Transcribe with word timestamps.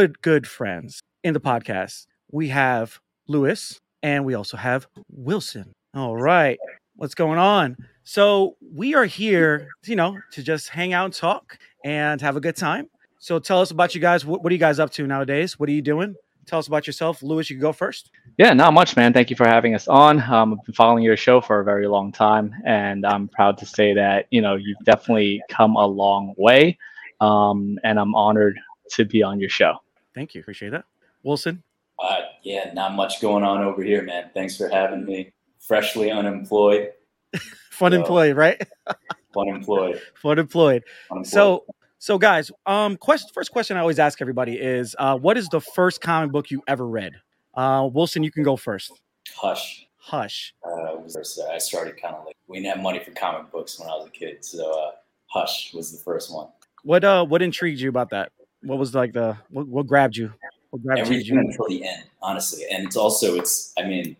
good, 0.00 0.22
good 0.22 0.46
friends 0.46 1.02
in 1.22 1.34
the 1.34 1.40
podcast. 1.40 2.06
We 2.32 2.48
have 2.48 3.00
Lewis 3.28 3.78
and 4.02 4.24
we 4.24 4.32
also 4.32 4.56
have 4.56 4.86
Wilson. 5.10 5.74
All 5.92 6.16
right. 6.16 6.58
What's 6.96 7.14
going 7.14 7.38
on? 7.38 7.76
So, 8.02 8.56
we 8.62 8.94
are 8.94 9.04
here, 9.04 9.68
you 9.84 9.96
know, 9.96 10.16
to 10.32 10.42
just 10.42 10.70
hang 10.70 10.94
out 10.94 11.04
and 11.04 11.12
talk 11.12 11.58
and 11.84 12.18
have 12.22 12.34
a 12.34 12.40
good 12.40 12.56
time. 12.56 12.88
So, 13.18 13.38
tell 13.38 13.60
us 13.60 13.72
about 13.72 13.94
you 13.94 14.00
guys. 14.00 14.24
What, 14.24 14.42
what 14.42 14.50
are 14.50 14.54
you 14.54 14.58
guys 14.58 14.78
up 14.78 14.90
to 14.92 15.06
nowadays? 15.06 15.58
What 15.58 15.68
are 15.68 15.72
you 15.72 15.82
doing? 15.82 16.14
Tell 16.46 16.58
us 16.58 16.66
about 16.66 16.86
yourself. 16.86 17.22
Lewis, 17.22 17.50
you 17.50 17.56
can 17.56 17.60
go 17.60 17.72
first. 17.74 18.10
Yeah, 18.38 18.54
not 18.54 18.72
much, 18.72 18.96
man. 18.96 19.12
Thank 19.12 19.28
you 19.28 19.36
for 19.36 19.46
having 19.46 19.74
us 19.74 19.86
on. 19.86 20.22
Um, 20.22 20.54
I've 20.54 20.64
been 20.64 20.74
following 20.74 21.04
your 21.04 21.18
show 21.18 21.42
for 21.42 21.60
a 21.60 21.64
very 21.64 21.88
long 21.88 22.10
time, 22.10 22.54
and 22.64 23.04
I'm 23.04 23.28
proud 23.28 23.58
to 23.58 23.66
say 23.66 23.92
that 23.92 24.28
you 24.30 24.40
know 24.40 24.54
you've 24.54 24.82
definitely 24.84 25.42
come 25.50 25.76
a 25.76 25.86
long 25.86 26.32
way, 26.38 26.78
um, 27.20 27.78
and 27.84 28.00
I'm 28.00 28.14
honored 28.14 28.58
to 28.92 29.04
be 29.04 29.22
on 29.22 29.38
your 29.40 29.50
show. 29.50 29.76
Thank 30.14 30.34
you. 30.34 30.40
Appreciate 30.40 30.70
that. 30.70 30.84
Wilson. 31.22 31.62
Uh, 31.98 32.20
yeah, 32.42 32.72
not 32.72 32.94
much 32.94 33.20
going 33.20 33.44
on 33.44 33.62
over 33.62 33.82
here, 33.82 34.02
man. 34.02 34.30
Thanks 34.34 34.56
for 34.56 34.68
having 34.68 35.04
me. 35.04 35.32
Freshly 35.58 36.10
unemployed. 36.10 36.92
Fun 37.70 37.92
So- 37.92 37.98
employed, 38.00 38.36
right? 38.36 38.60
Fun 39.34 39.48
employed. 39.48 40.00
Fun 40.20 40.38
employed. 40.40 40.82
So, 41.22 41.64
so 41.98 42.18
guys, 42.18 42.50
um, 42.66 42.96
quest, 42.96 43.32
first 43.32 43.52
question 43.52 43.76
I 43.76 43.80
always 43.80 44.00
ask 44.00 44.20
everybody 44.20 44.54
is, 44.58 44.96
uh, 44.98 45.16
what 45.16 45.36
is 45.38 45.46
the 45.48 45.60
first 45.60 46.00
comic 46.00 46.32
book 46.32 46.50
you 46.50 46.62
ever 46.66 46.86
read? 46.86 47.12
Uh, 47.54 47.88
Wilson, 47.92 48.22
you 48.24 48.32
can 48.32 48.42
go 48.42 48.56
first. 48.56 49.00
Hush. 49.36 49.86
Hush. 49.98 50.52
Uh, 50.64 50.96
was, 50.96 51.38
uh, 51.38 51.52
I 51.52 51.58
started 51.58 52.00
kind 52.00 52.16
of 52.16 52.24
like 52.24 52.34
we 52.48 52.58
didn't 52.58 52.74
have 52.74 52.82
money 52.82 52.98
for 52.98 53.12
comic 53.12 53.52
books 53.52 53.78
when 53.78 53.88
I 53.88 53.92
was 53.92 54.06
a 54.08 54.10
kid, 54.10 54.44
so 54.44 54.72
uh, 54.88 54.90
Hush 55.26 55.72
was 55.74 55.92
the 55.92 55.98
first 56.02 56.34
one. 56.34 56.48
What 56.82 57.04
uh, 57.04 57.24
what 57.26 57.42
intrigued 57.42 57.78
you 57.80 57.90
about 57.90 58.10
that? 58.10 58.32
What 58.62 58.78
was 58.78 58.94
like 58.94 59.12
the 59.12 59.36
what, 59.50 59.66
what 59.66 59.86
grabbed 59.86 60.16
you? 60.16 60.32
What 60.70 60.82
grabbed 60.82 61.00
Everything 61.00 61.34
you? 61.34 61.40
until 61.40 61.68
the 61.68 61.84
end, 61.84 62.04
honestly. 62.22 62.64
And 62.70 62.86
it's 62.86 62.96
also 62.96 63.34
it's 63.36 63.72
I 63.78 63.84
mean 63.84 64.16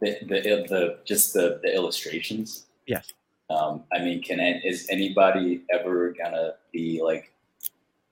the 0.00 0.18
the, 0.22 0.66
the 0.68 0.98
just 1.04 1.34
the, 1.34 1.60
the 1.62 1.74
illustrations. 1.74 2.66
Yes. 2.86 3.12
Um, 3.50 3.84
I 3.92 3.98
mean, 3.98 4.22
can 4.22 4.40
is 4.40 4.88
anybody 4.90 5.62
ever 5.72 6.12
gonna 6.12 6.54
be 6.72 7.02
like 7.02 7.32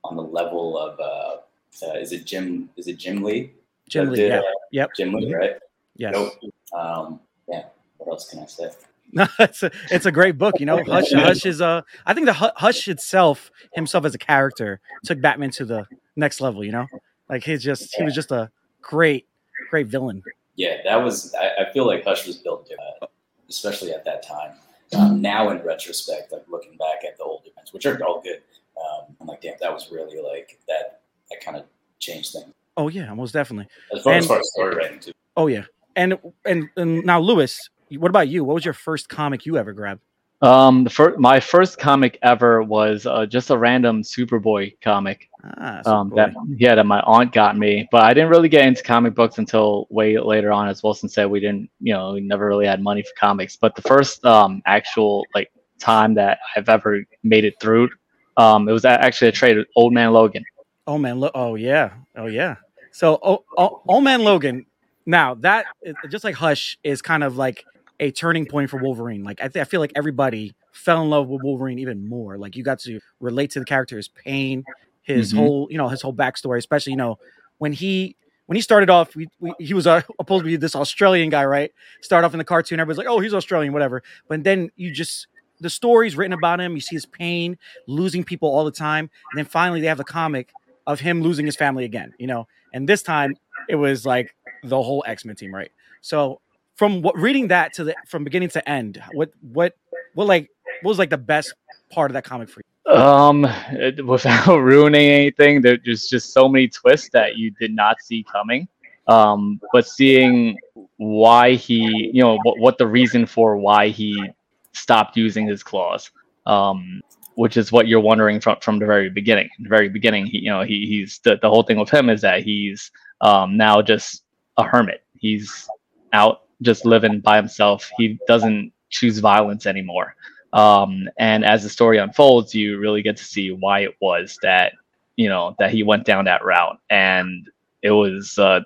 on 0.05 0.17
the 0.17 0.23
level 0.23 0.79
of 0.79 0.99
uh, 1.01 1.87
uh 1.87 1.99
is 1.99 2.13
it 2.13 2.27
Jim 2.27 2.69
is 2.77 2.87
it 2.87 2.99
Jim 2.99 3.23
Lee? 3.23 3.53
Jim 3.89 4.11
Lee, 4.11 4.17
did, 4.17 4.29
yeah. 4.31 4.39
uh, 4.39 4.43
Yep. 4.71 4.91
Jim 4.97 5.13
Lee, 5.13 5.35
right? 5.35 5.57
Yes. 5.97 6.13
Nope. 6.15 6.33
Um, 6.73 7.21
yeah. 7.49 7.65
What 7.99 8.13
else 8.13 8.29
can 8.31 8.41
I 8.41 8.47
say? 8.47 8.71
No, 9.13 9.27
it's 9.39 9.63
a 9.63 9.71
it's 9.91 10.07
a 10.07 10.13
great 10.13 10.39
book. 10.39 10.59
You 10.59 10.67
know, 10.67 10.83
Hush 10.87 11.13
Hush 11.13 11.47
is 11.47 11.61
a. 11.61 11.85
I 12.07 12.15
think 12.15 12.27
the 12.27 12.33
Hush 12.33 12.89
itself 12.89 13.51
himself 13.73 14.05
as 14.05 14.15
a 14.15 14.19
character 14.19 14.81
took 15.05 15.21
Batman 15.21 15.51
to 15.53 15.65
the 15.65 15.87
next 16.17 16.41
level. 16.41 16.65
You 16.65 16.73
know, 16.73 16.87
like 17.29 17.45
he's 17.45 17.63
just 17.63 17.95
he 17.95 18.05
was 18.05 18.15
just 18.15 18.31
a 18.31 18.51
great 18.81 19.27
great 19.71 19.87
villain. 19.87 20.23
Yeah, 20.57 20.79
that 20.85 20.97
was. 20.97 21.35
I, 21.35 21.65
I 21.65 21.73
feel 21.73 21.87
like 21.87 22.05
Hush 22.05 22.27
was 22.27 22.37
built 22.37 22.69
different, 22.69 23.13
especially 23.49 23.93
at 23.93 24.05
that 24.05 24.27
time. 24.27 24.53
Um, 24.95 25.23
now, 25.23 25.49
in 25.51 25.63
retrospect, 25.63 26.33
like 26.33 26.45
looking 26.49 26.77
back 26.77 27.05
at 27.07 27.17
the 27.17 27.25
old 27.25 27.43
events, 27.47 27.73
which 27.73 27.87
are 27.87 28.03
all 28.05 28.21
good, 28.21 28.43
um, 28.77 29.17
I'm 29.21 29.27
like, 29.27 29.41
damn, 29.41 29.55
that 29.61 29.73
was 29.73 29.91
really 29.91 30.21
like 30.21 30.59
that. 30.69 31.01
That 31.31 31.43
kind 31.43 31.57
of 31.57 31.65
changed 31.99 32.33
things 32.33 32.53
Oh 32.77 32.89
yeah, 32.89 33.13
most 33.15 33.33
definitely. 33.33 33.69
as 33.95 34.03
far 34.03 34.15
as 34.15 34.27
far 34.27 34.39
as 34.39 34.51
story 34.53 34.75
writing 34.77 35.01
too. 35.01 35.13
Oh 35.37 35.47
yeah, 35.47 35.65
and 35.97 36.19
and, 36.47 36.69
and 36.77 37.05
now 37.05 37.21
Lewis, 37.21 37.69
what 37.99 38.09
about 38.09 38.29
you? 38.29 38.45
What 38.45 38.55
was 38.55 38.65
your 38.65 38.75
first 38.75 39.09
comic 39.09 39.47
you 39.47 39.57
ever 39.57 39.73
grabbed? 39.73 40.03
Um, 40.41 40.83
the 40.83 40.91
first, 40.91 41.19
my 41.21 41.39
first 41.39 41.79
comic 41.79 42.19
ever 42.23 42.63
was 42.65 43.07
uh, 43.07 43.27
just 43.27 43.51
a 43.51 43.57
random 43.57 44.03
Superboy 44.03 44.75
comic. 44.83 45.29
Ah, 45.45 45.81
Um, 45.87 46.11
Superboy. 46.11 46.17
that 46.17 46.35
yeah, 46.57 46.75
that 46.75 46.85
my 46.87 47.01
aunt 47.03 47.33
got 47.33 47.57
me, 47.57 47.89
but 47.93 48.03
I 48.03 48.13
didn't 48.13 48.31
really 48.31 48.49
get 48.49 48.67
into 48.67 48.83
comic 48.83 49.15
books 49.15 49.39
until 49.39 49.87
way 49.89 50.19
later 50.19 50.51
on. 50.51 50.69
As 50.69 50.83
Wilson 50.83 51.09
said, 51.09 51.27
we 51.27 51.39
didn't, 51.39 51.71
you 51.81 51.93
know, 51.95 52.15
we 52.15 52.21
never 52.23 52.47
really 52.49 52.67
had 52.67 52.83
money 52.83 53.03
for 53.03 53.13
comics. 53.17 53.57
But 53.57 53.77
the 53.77 53.83
first 53.83 54.25
um 54.25 54.63
actual 54.67 55.25
like 55.35 55.51
time 55.79 56.15
that 56.15 56.39
I've 56.57 56.69
ever 56.69 57.05
made 57.23 57.45
it 57.45 57.55
through, 57.61 57.91
um, 58.37 58.69
it 58.69 58.73
was 58.73 58.85
actually 58.85 59.29
a 59.29 59.33
trade 59.33 59.57
with 59.59 59.69
Old 59.77 59.93
Man 59.93 60.13
Logan. 60.13 60.45
Oh 60.89 60.99
man, 60.99 61.21
Lo- 61.21 61.31
oh 61.37 61.55
yeah, 61.55 61.93
oh 62.17 62.27
yeah. 62.27 62.57
So, 62.91 63.19
oh, 63.23 63.45
oh, 63.57 63.81
Old 63.87 64.03
Man 64.03 64.23
Logan. 64.25 64.67
Now 65.07 65.35
that 65.37 65.67
just 66.11 66.25
like 66.25 66.35
Hush 66.35 66.79
is 66.83 67.01
kind 67.01 67.23
of 67.23 67.37
like 67.37 67.65
a 68.03 68.11
turning 68.11 68.45
point 68.47 68.69
for 68.69 68.77
Wolverine. 68.79 69.23
Like 69.25 69.41
I, 69.41 69.49
th- 69.49 69.63
I 69.63 69.65
feel 69.65 69.81
like 69.81 69.93
everybody 69.97 70.55
fell 70.73 71.03
in 71.03 71.09
love 71.09 71.29
with 71.29 71.43
Wolverine 71.43 71.79
even 71.79 72.07
more. 72.09 72.37
Like 72.37 72.57
you 72.57 72.65
got 72.65 72.81
to 72.81 73.01
relate 73.21 73.53
to 73.53 73.61
the 73.61 73.65
character, 73.65 73.97
his 73.97 74.09
pain, 74.09 74.65
his 75.03 75.33
Mhm. 75.33 75.37
whole, 75.37 75.69
you 75.71 75.79
know, 75.79 75.89
his 75.89 76.03
whole 76.03 76.13
backstory. 76.13 76.59
Especially, 76.59 76.91
you 76.93 76.97
know, 76.99 77.19
when 77.59 77.73
he 77.73 78.17
when 78.47 78.57
he 78.57 78.61
started 78.63 78.91
off, 78.91 79.15
we, 79.15 79.29
we, 79.41 79.53
he 79.59 79.73
was 79.73 79.87
uh, 79.87 80.03
supposed 80.21 80.43
to 80.43 80.47
be 80.51 80.57
this 80.57 80.75
Australian 80.75 81.31
guy, 81.31 81.45
right? 81.45 81.73
Start 82.03 82.25
off 82.25 82.35
in 82.35 82.39
the 82.39 82.45
cartoon, 82.45 82.81
everybody's 82.81 82.99
like, 82.99 83.07
oh, 83.07 83.21
he's 83.21 83.33
Australian, 83.33 83.73
whatever. 83.73 84.03
But 84.29 84.43
then 84.45 84.71
you 84.77 84.91
just 84.91 85.29
the 85.61 85.71
stories 85.71 86.17
written 86.17 86.33
about 86.33 86.61
him, 86.61 86.75
you 86.75 86.81
see 86.81 86.97
his 86.97 87.07
pain, 87.07 87.57
losing 87.87 88.25
people 88.25 88.49
all 88.51 88.65
the 88.65 88.73
time, 88.73 89.09
and 89.31 89.39
then 89.39 89.45
finally 89.45 89.81
they 89.81 89.87
have 89.87 89.99
the 89.99 90.05
comic 90.05 90.51
of 90.89 90.99
him 90.99 91.23
losing 91.23 91.47
his 91.47 91.55
family 91.57 91.85
again, 91.85 92.13
you 92.19 92.27
know. 92.27 92.49
And 92.75 92.89
this 92.89 93.03
time 93.05 93.37
it 93.69 93.77
was 93.77 94.05
like 94.05 94.35
the 94.65 94.83
whole 94.83 95.05
X 95.07 95.25
Men 95.25 95.37
team, 95.37 95.55
right? 95.55 95.71
So 96.01 96.41
from 96.77 97.03
what 97.03 97.17
reading 97.17 97.49
that 97.49 97.75
to 97.75 97.85
the 97.85 97.95
from 98.09 98.25
beginning 98.25 98.49
to 98.51 98.69
end, 98.69 99.03
what 99.13 99.31
what 99.41 99.75
what 100.15 100.27
like 100.27 100.51
what 100.83 100.91
was 100.91 100.99
like 100.99 101.11
the 101.11 101.19
best 101.19 101.55
part 101.91 102.11
of 102.11 102.15
that 102.15 102.25
comic 102.25 102.49
for 102.49 102.61
you? 102.61 102.93
Um, 102.93 103.45
it- 103.71 104.05
without 104.05 104.47
ruining 104.59 105.09
anything, 105.09 105.61
there's 105.63 106.07
just 106.09 106.33
so 106.33 106.49
many 106.49 106.69
twists 106.69 107.11
that 107.13 107.37
you 107.37 107.51
did 107.53 107.75
not 107.75 107.97
see 108.03 108.25
coming. 108.31 108.69
Um, 109.09 109.61
but 109.73 109.87
seeing 109.87 110.57
why 110.97 111.55
he, 111.55 112.11
you 112.13 112.23
know, 112.23 112.39
what, 112.45 112.59
what 112.59 112.79
the 112.79 112.87
reason 112.87 113.27
for 113.27 113.57
why 113.57 113.89
he 113.89 114.31
stopped 114.73 115.17
using 115.17 115.47
his 115.47 115.63
claws, 115.65 116.11
um, 116.47 117.01
which 117.35 117.57
is 117.57 117.73
what 117.73 117.89
you're 117.89 118.01
wondering 118.01 118.39
from 118.41 118.57
from 118.61 118.79
the 118.79 118.87
very 118.87 119.11
beginning. 119.11 119.49
The 119.61 119.69
very 119.69 119.89
beginning, 119.89 120.27
he, 120.27 120.39
you 120.39 120.51
know, 120.51 120.63
he 120.63 120.87
he's 120.87 121.19
the, 121.25 121.37
the 121.43 121.49
whole 121.49 121.65
thing 121.65 121.79
with 121.79 121.91
him 121.91 122.09
is 122.11 122.21
that 122.21 122.43
he's 122.43 122.91
um 123.21 123.57
now 123.57 123.83
just 123.83 124.23
a 124.57 124.63
hermit. 124.63 125.03
He's 125.19 125.69
out 126.13 126.43
just 126.63 126.85
living 126.85 127.21
by 127.21 127.37
himself. 127.37 127.91
He 127.99 128.19
doesn't 128.27 128.73
choose 128.91 129.19
violence 129.19 129.67
anymore. 129.67 130.15
Um, 130.53 131.09
and 131.19 131.45
as 131.45 131.63
the 131.63 131.69
story 131.69 131.99
unfolds, 131.99 132.55
you 132.55 132.79
really 132.79 133.03
get 133.03 133.17
to 133.19 133.25
see 133.25 133.51
why 133.51 133.81
it 133.81 133.95
was 134.01 134.39
that 134.43 134.75
you 135.17 135.29
know 135.29 135.55
that 135.59 135.71
he 135.71 135.83
went 135.83 136.05
down 136.05 136.25
that 136.27 136.45
route. 136.45 136.79
And 136.91 137.49
it 137.83 137.91
was, 137.91 138.39
uh, 138.39 138.61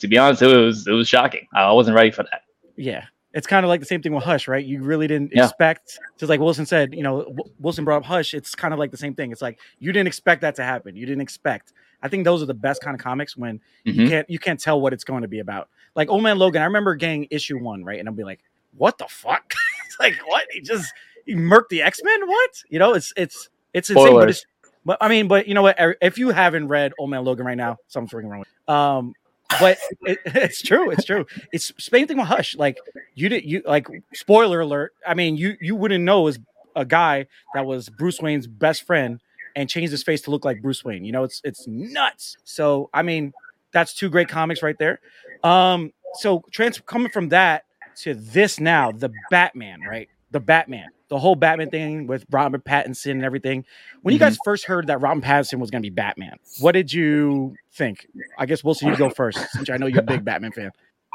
to 0.00 0.08
be 0.08 0.16
honest, 0.18 0.42
it 0.42 0.56
was 0.56 0.86
it 0.86 0.92
was 0.92 1.08
shocking. 1.08 1.46
I 1.54 1.72
wasn't 1.72 1.96
ready 1.96 2.10
for 2.10 2.22
that. 2.24 2.42
Yeah. 2.76 3.04
It's 3.32 3.48
kind 3.48 3.66
of 3.66 3.68
like 3.68 3.80
the 3.80 3.86
same 3.86 4.00
thing 4.00 4.14
with 4.14 4.22
Hush, 4.22 4.46
right? 4.46 4.64
You 4.64 4.80
really 4.82 5.08
didn't 5.08 5.32
Yeah. 5.34 5.46
expect, 5.46 5.98
just 6.18 6.30
like 6.30 6.38
Wilson 6.38 6.66
said, 6.66 6.94
you 6.94 7.02
know, 7.02 7.24
W- 7.24 7.50
Wilson 7.58 7.84
brought 7.84 7.96
up 7.96 8.04
Hush. 8.04 8.32
It's 8.32 8.54
kind 8.54 8.72
of 8.72 8.78
like 8.78 8.92
the 8.92 8.96
same 8.96 9.12
thing. 9.14 9.32
It's 9.32 9.42
like 9.42 9.58
you 9.80 9.90
didn't 9.92 10.06
expect 10.06 10.42
that 10.42 10.54
to 10.54 10.62
happen. 10.62 10.94
You 10.94 11.04
didn't 11.04 11.20
expect. 11.22 11.72
I 12.04 12.08
think 12.08 12.24
those 12.24 12.42
are 12.42 12.46
the 12.46 12.54
best 12.54 12.82
kind 12.82 12.94
of 12.94 13.00
comics 13.02 13.34
when 13.36 13.60
you 13.84 13.94
Mhm. 14.04 14.08
can't 14.08 14.30
you 14.30 14.38
can't 14.38 14.60
tell 14.60 14.80
what 14.80 14.92
it's 14.92 15.04
going 15.04 15.22
to 15.22 15.28
be 15.28 15.38
about. 15.40 15.68
Like 15.96 16.10
Old 16.10 16.22
Man 16.22 16.38
Logan, 16.38 16.60
I 16.62 16.66
remember 16.66 16.94
getting 16.94 17.26
issue 17.30 17.58
one, 17.58 17.82
right? 17.82 17.98
And 17.98 18.06
I'll 18.08 18.14
be 18.14 18.24
like, 18.24 18.40
what 18.76 18.98
the 18.98 19.06
fuck? 19.08 19.52
it's 19.86 19.96
like 20.00 20.14
what? 20.26 20.44
He 20.52 20.60
just 20.60 20.92
he 21.24 21.34
murked 21.34 21.70
the 21.70 21.82
X 21.82 22.00
Men? 22.04 22.28
What? 22.28 22.50
You 22.68 22.78
know, 22.78 22.92
it's 22.94 23.12
it's 23.16 23.48
it's 23.72 23.88
insane. 23.90 24.12
But 24.20 24.28
it's 24.30 24.46
but 24.84 24.98
I 25.00 25.08
mean, 25.08 25.28
but 25.28 25.48
you 25.48 25.54
know 25.54 25.62
what? 25.62 25.76
If 26.02 26.18
you 26.18 26.28
haven't 26.28 26.68
read 26.68 26.92
Old 26.98 27.08
Man 27.10 27.24
Logan 27.24 27.46
right 27.46 27.56
now, 27.56 27.78
something's 27.88 28.12
freaking 28.12 28.30
wrong. 28.30 28.40
With 28.40 28.68
um, 28.68 29.14
but 29.58 29.78
it, 30.02 30.18
it's 30.26 30.60
true. 30.60 30.90
It's 30.90 31.04
true. 31.04 31.24
It's 31.52 31.72
same 31.78 32.06
thing 32.06 32.18
with 32.18 32.26
Hush. 32.26 32.54
Like 32.56 32.76
you 33.14 33.30
did 33.30 33.44
you 33.46 33.62
like 33.64 33.86
spoiler 34.12 34.60
alert. 34.60 34.92
I 35.06 35.14
mean, 35.14 35.36
you 35.38 35.56
you 35.60 35.74
wouldn't 35.74 36.04
know 36.04 36.26
as 36.26 36.38
a 36.76 36.84
guy 36.84 37.26
that 37.54 37.64
was 37.64 37.88
Bruce 37.88 38.20
Wayne's 38.20 38.46
best 38.46 38.82
friend 38.84 39.20
and 39.56 39.68
changed 39.68 39.90
his 39.90 40.02
face 40.02 40.22
to 40.22 40.30
look 40.30 40.44
like 40.44 40.62
Bruce 40.62 40.84
Wayne. 40.84 41.04
You 41.04 41.12
know, 41.12 41.24
it's 41.24 41.40
it's 41.44 41.66
nuts. 41.66 42.36
So 42.44 42.90
I 42.92 43.02
mean, 43.02 43.32
that's 43.72 43.94
two 43.94 44.08
great 44.08 44.28
comics 44.28 44.62
right 44.62 44.78
there. 44.78 45.00
Um, 45.42 45.92
so 46.14 46.44
trans 46.50 46.80
coming 46.80 47.10
from 47.10 47.28
that 47.30 47.64
to 47.96 48.14
this 48.14 48.60
now, 48.60 48.92
the 48.92 49.10
Batman, 49.30 49.80
right? 49.82 50.08
The 50.30 50.40
Batman, 50.40 50.88
the 51.08 51.18
whole 51.18 51.36
Batman 51.36 51.70
thing 51.70 52.06
with 52.06 52.24
Robert 52.30 52.64
Pattinson 52.64 53.12
and 53.12 53.24
everything. 53.24 53.64
When 54.02 54.12
you 54.12 54.18
guys 54.18 54.36
first 54.44 54.64
heard 54.64 54.88
that 54.88 55.00
Robert 55.00 55.22
Pattinson 55.22 55.60
was 55.60 55.70
going 55.70 55.82
to 55.82 55.88
be 55.88 55.94
Batman, 55.94 56.36
what 56.60 56.72
did 56.72 56.92
you 56.92 57.54
think? 57.72 58.08
I 58.38 58.46
guess 58.46 58.64
Wilson, 58.64 58.88
you 58.88 58.96
go 58.96 59.10
first, 59.10 59.38
since 59.52 59.70
I 59.70 59.76
know 59.76 59.86
you're 59.86 60.00
a 60.00 60.02
big 60.02 60.24
Batman 60.24 60.52
fan. 60.52 60.72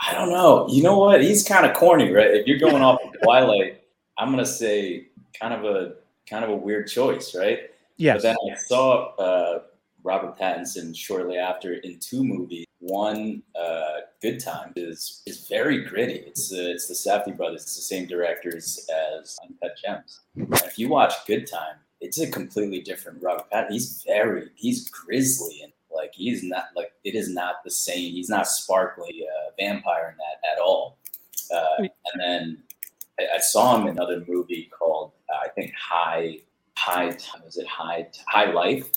I 0.07 0.13
don't 0.13 0.30
know. 0.30 0.68
You 0.69 0.83
know 0.83 0.97
what? 0.97 1.21
He's 1.21 1.44
kind 1.44 1.65
of 1.65 1.75
corny, 1.75 2.12
right? 2.13 2.31
If 2.31 2.47
you're 2.47 2.59
going 2.59 2.81
off 2.81 3.01
of 3.03 3.13
Twilight, 3.21 3.83
I'm 4.18 4.30
gonna 4.30 4.45
say 4.45 5.07
kind 5.39 5.53
of 5.53 5.65
a 5.65 5.95
kind 6.30 6.45
of 6.45 6.51
a 6.51 6.56
weird 6.56 6.88
choice, 6.88 7.36
right? 7.36 7.69
Yes. 8.00 8.16
But 8.16 8.24
then 8.24 8.36
I 8.54 8.57
saw 8.57 9.13
uh, 9.16 9.60
Robert 10.04 10.40
Pattinson 10.40 10.96
shortly 10.96 11.38
after 11.38 11.74
in 11.74 12.00
two 12.00 12.24
movies. 12.24 12.66
One, 12.80 13.44
uh, 13.60 13.98
Good 14.22 14.40
Time, 14.40 14.72
is 14.78 15.22
is 15.25 15.48
very 15.50 15.84
gritty. 15.84 16.24
It's 16.25 16.51
uh, 16.54 16.62
it's 16.62 16.88
the 16.88 16.94
Safdie 16.94 17.36
brothers. 17.36 17.63
It's 17.63 17.75
the 17.75 17.81
same 17.81 18.07
directors 18.07 18.88
as 18.90 19.38
Uncut 19.44 19.78
Gems. 19.84 20.22
And 20.38 20.54
if 20.63 20.80
you 20.80 20.88
watch 20.88 21.13
Good 21.28 21.46
Time, 21.46 21.75
it's 22.00 22.19
a 22.22 22.31
completely 22.31 22.80
different 22.80 23.22
Robert 23.22 23.51
Pattinson. 23.51 23.72
He's 23.72 24.04
very 24.07 24.50
he's 24.56 24.90
grisly 24.90 25.60
and 25.62 25.74
like 25.94 26.13
he's 26.13 26.42
not 26.42 26.68
like 26.78 26.94
it 27.04 27.16
is 27.16 27.28
not 27.28 27.56
the 27.66 27.72
same. 27.72 28.13
He's 28.13 28.30
not 28.30 28.48
sparkly 28.48 29.25
uh, 29.28 29.51
vampire 29.60 30.12
in 30.12 30.18
that 30.18 30.54
at 30.54 30.60
all. 30.62 31.00
Uh, 31.54 31.84
and 32.13 32.22
then 32.22 32.63
I, 33.19 33.36
I, 33.36 33.40
saw 33.40 33.75
him 33.75 33.88
in 33.88 33.98
another 33.98 34.24
movie 34.28 34.69
called 34.78 35.13
uh, 35.34 35.46
I 35.46 35.50
think 35.50 35.74
High 35.74 36.42
High 36.79 37.17
was 37.43 37.57
it 37.57 37.67
High 37.67 38.07
High 38.27 38.51
Life. 38.51 38.89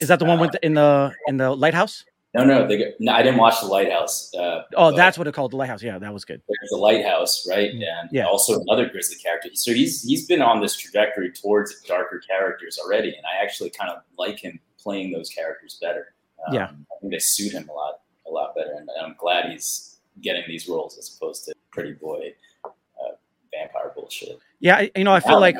Is 0.00 0.08
that 0.08 0.18
the 0.18 0.24
one 0.24 0.38
with 0.38 0.52
the, 0.52 0.64
in 0.64 0.74
the 0.74 1.12
in 1.26 1.38
the 1.38 1.50
lighthouse? 1.50 2.04
No, 2.34 2.44
no, 2.44 2.68
they, 2.68 2.92
no, 3.00 3.12
I 3.12 3.22
didn't 3.22 3.38
watch 3.38 3.58
the 3.60 3.66
lighthouse. 3.66 4.34
Uh, 4.34 4.62
oh, 4.76 4.94
that's 4.94 5.16
what 5.16 5.26
it 5.26 5.32
called, 5.32 5.52
the 5.52 5.56
lighthouse. 5.56 5.82
Yeah, 5.82 5.98
that 5.98 6.12
was 6.12 6.26
good. 6.26 6.42
There's 6.46 6.70
the 6.70 6.76
lighthouse, 6.76 7.46
right? 7.48 7.72
Mm, 7.72 7.82
and 7.82 8.10
yeah. 8.12 8.26
also 8.26 8.60
another 8.60 8.86
grizzly 8.86 9.16
character. 9.16 9.48
So 9.54 9.72
he's 9.72 10.02
he's 10.02 10.26
been 10.26 10.42
on 10.42 10.60
this 10.60 10.76
trajectory 10.76 11.32
towards 11.32 11.80
darker 11.82 12.18
characters 12.18 12.78
already, 12.78 13.08
and 13.08 13.24
I 13.24 13.42
actually 13.42 13.70
kind 13.70 13.90
of 13.90 14.02
like 14.18 14.38
him 14.38 14.60
playing 14.78 15.10
those 15.10 15.30
characters 15.30 15.78
better. 15.80 16.14
Um, 16.46 16.54
yeah, 16.54 16.64
I 16.64 17.00
think 17.00 17.12
they 17.12 17.18
suit 17.18 17.52
him 17.52 17.68
a 17.70 17.72
lot 17.72 18.00
a 18.26 18.30
lot 18.30 18.54
better, 18.54 18.72
and 18.78 18.88
I'm 19.02 19.16
glad 19.18 19.50
he's 19.50 19.96
getting 20.20 20.44
these 20.46 20.68
roles 20.68 20.98
as 20.98 21.16
opposed 21.16 21.46
to 21.46 21.54
pretty 21.72 21.92
boy 21.92 22.34
uh, 22.64 22.68
vampire 23.52 23.92
bullshit. 23.94 24.38
Yeah, 24.60 24.86
you 24.94 25.04
know, 25.04 25.14
I 25.14 25.20
feel 25.20 25.40
like. 25.40 25.56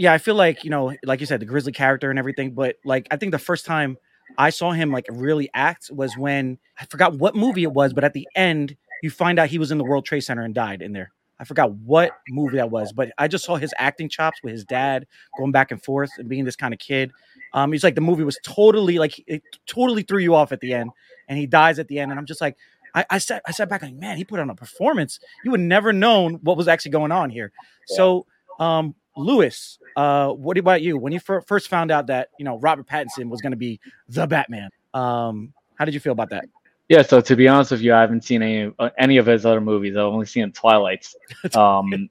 Yeah, 0.00 0.14
I 0.14 0.18
feel 0.18 0.34
like 0.34 0.64
you 0.64 0.70
know, 0.70 0.94
like 1.04 1.20
you 1.20 1.26
said, 1.26 1.40
the 1.40 1.44
grizzly 1.44 1.72
character 1.72 2.08
and 2.08 2.18
everything. 2.18 2.52
But 2.52 2.76
like, 2.86 3.06
I 3.10 3.18
think 3.18 3.32
the 3.32 3.38
first 3.38 3.66
time 3.66 3.98
I 4.38 4.48
saw 4.48 4.70
him 4.72 4.90
like 4.90 5.04
really 5.10 5.50
act 5.52 5.90
was 5.92 6.16
when 6.16 6.58
I 6.78 6.86
forgot 6.86 7.18
what 7.18 7.36
movie 7.36 7.64
it 7.64 7.72
was, 7.74 7.92
but 7.92 8.02
at 8.02 8.14
the 8.14 8.26
end 8.34 8.78
you 9.02 9.10
find 9.10 9.38
out 9.38 9.50
he 9.50 9.58
was 9.58 9.70
in 9.70 9.76
the 9.76 9.84
World 9.84 10.06
Trade 10.06 10.20
Center 10.22 10.40
and 10.40 10.54
died 10.54 10.80
in 10.80 10.94
there. 10.94 11.12
I 11.38 11.44
forgot 11.44 11.72
what 11.72 12.12
movie 12.30 12.56
that 12.56 12.70
was, 12.70 12.94
but 12.94 13.12
I 13.18 13.28
just 13.28 13.44
saw 13.44 13.56
his 13.56 13.74
acting 13.76 14.08
chops 14.08 14.38
with 14.42 14.52
his 14.52 14.64
dad 14.64 15.06
going 15.36 15.52
back 15.52 15.70
and 15.70 15.82
forth 15.82 16.10
and 16.16 16.30
being 16.30 16.46
this 16.46 16.56
kind 16.56 16.72
of 16.72 16.80
kid. 16.80 17.12
Um, 17.52 17.70
he's 17.70 17.84
like 17.84 17.94
the 17.94 18.00
movie 18.00 18.24
was 18.24 18.38
totally 18.42 18.98
like 18.98 19.22
it 19.26 19.42
totally 19.66 20.00
threw 20.00 20.20
you 20.20 20.34
off 20.34 20.50
at 20.50 20.60
the 20.60 20.72
end, 20.72 20.92
and 21.28 21.38
he 21.38 21.46
dies 21.46 21.78
at 21.78 21.88
the 21.88 21.98
end, 21.98 22.10
and 22.10 22.18
I'm 22.18 22.24
just 22.26 22.40
like, 22.40 22.56
I, 22.94 23.04
I 23.10 23.18
sat 23.18 23.42
I 23.46 23.50
sat 23.50 23.68
back 23.68 23.82
like, 23.82 23.92
man, 23.94 24.16
he 24.16 24.24
put 24.24 24.40
on 24.40 24.48
a 24.48 24.54
performance. 24.54 25.20
You 25.44 25.50
would 25.50 25.60
never 25.60 25.92
known 25.92 26.40
what 26.42 26.56
was 26.56 26.68
actually 26.68 26.92
going 26.92 27.12
on 27.12 27.28
here. 27.28 27.52
Yeah. 27.90 27.96
So, 27.96 28.26
um, 28.58 28.94
Lewis, 29.20 29.78
uh, 29.96 30.28
what 30.28 30.58
about 30.58 30.82
you? 30.82 30.96
When 30.96 31.12
you 31.12 31.20
fir- 31.20 31.42
first 31.42 31.68
found 31.68 31.90
out 31.90 32.06
that 32.08 32.28
you 32.38 32.44
know 32.44 32.58
Robert 32.58 32.86
Pattinson 32.86 33.28
was 33.28 33.40
going 33.40 33.52
to 33.52 33.56
be 33.56 33.80
the 34.08 34.26
Batman, 34.26 34.70
um, 34.94 35.52
how 35.76 35.84
did 35.84 35.94
you 35.94 36.00
feel 36.00 36.12
about 36.12 36.30
that? 36.30 36.44
Yeah, 36.88 37.02
so 37.02 37.20
to 37.20 37.36
be 37.36 37.46
honest 37.46 37.70
with 37.70 37.82
you, 37.82 37.94
I 37.94 38.00
haven't 38.00 38.24
seen 38.24 38.42
any 38.42 38.72
uh, 38.78 38.90
any 38.98 39.18
of 39.18 39.26
his 39.26 39.46
other 39.46 39.60
movies. 39.60 39.96
I've 39.96 40.04
only 40.04 40.26
seen 40.26 40.50
Twilight's, 40.50 41.14
um, 41.54 42.08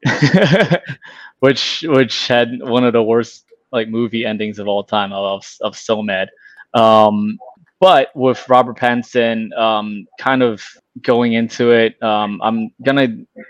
which 1.40 1.84
which 1.88 2.28
had 2.28 2.60
one 2.62 2.86
of 2.86 2.94
the 2.94 3.04
worst 3.04 3.46
like 3.72 3.90
movie 3.90 4.26
endings 4.26 4.60
of 4.60 4.68
all 4.68 4.84
time. 4.84 5.14
I 5.14 5.20
was, 5.20 5.58
I 5.64 5.68
was 5.68 5.80
so 5.80 6.02
mad. 6.02 6.30
Um, 6.74 7.38
but 7.80 8.16
with 8.16 8.48
Robert 8.50 8.78
Pattinson 8.78 9.58
um, 9.58 10.08
kind 10.20 10.44
of 10.44 10.64
going 11.04 11.34
into 11.34 11.72
it, 11.72 12.02
um, 12.04 12.42
I'm 12.44 12.72
gonna 12.84 13.08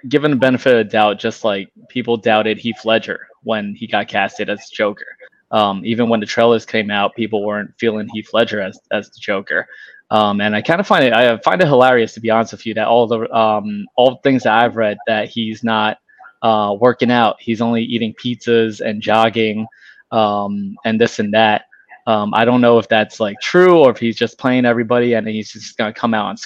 give 0.07 0.23
him 0.23 0.31
the 0.31 0.37
benefit 0.37 0.73
of 0.73 0.77
the 0.85 0.91
doubt, 0.91 1.19
just 1.19 1.43
like 1.43 1.69
people 1.89 2.17
doubted 2.17 2.57
Heath 2.57 2.85
Ledger 2.85 3.27
when 3.43 3.75
he 3.75 3.87
got 3.87 4.07
casted 4.07 4.49
as 4.49 4.69
Joker. 4.69 5.05
Um, 5.51 5.83
even 5.83 6.09
when 6.09 6.19
the 6.19 6.25
trailers 6.25 6.65
came 6.65 6.91
out, 6.91 7.15
people 7.15 7.43
weren't 7.43 7.73
feeling 7.79 8.07
Heath 8.13 8.29
Ledger 8.33 8.61
as 8.61 8.79
as 8.91 9.09
the 9.09 9.19
Joker. 9.19 9.67
Um, 10.11 10.41
and 10.41 10.55
I 10.55 10.61
kind 10.61 10.79
of 10.79 10.87
find 10.87 11.05
it 11.05 11.13
I 11.13 11.37
find 11.39 11.61
it 11.61 11.67
hilarious 11.67 12.13
to 12.15 12.19
be 12.19 12.29
honest 12.29 12.51
with 12.53 12.65
you 12.65 12.73
that 12.75 12.87
all 12.87 13.07
the 13.07 13.31
um, 13.35 13.85
all 13.95 14.11
the 14.11 14.21
things 14.23 14.43
that 14.43 14.53
I've 14.53 14.75
read 14.75 14.97
that 15.07 15.29
he's 15.29 15.63
not 15.63 15.97
uh, 16.41 16.75
working 16.79 17.11
out, 17.11 17.37
he's 17.39 17.61
only 17.61 17.83
eating 17.83 18.13
pizzas 18.13 18.81
and 18.81 19.01
jogging 19.01 19.67
um, 20.11 20.75
and 20.85 20.99
this 20.99 21.19
and 21.19 21.33
that. 21.33 21.65
Um, 22.07 22.33
I 22.33 22.43
don't 22.43 22.61
know 22.61 22.79
if 22.79 22.87
that's 22.87 23.19
like 23.19 23.39
true 23.39 23.79
or 23.79 23.91
if 23.91 23.97
he's 23.97 24.15
just 24.15 24.39
playing 24.39 24.65
everybody 24.65 25.13
and 25.13 25.27
he's 25.27 25.51
just 25.51 25.77
gonna 25.77 25.93
come 25.93 26.13
out 26.13 26.29
and, 26.29 26.39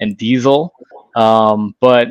and 0.00 0.16
Diesel. 0.16 0.72
Um, 1.14 1.74
but 1.80 2.08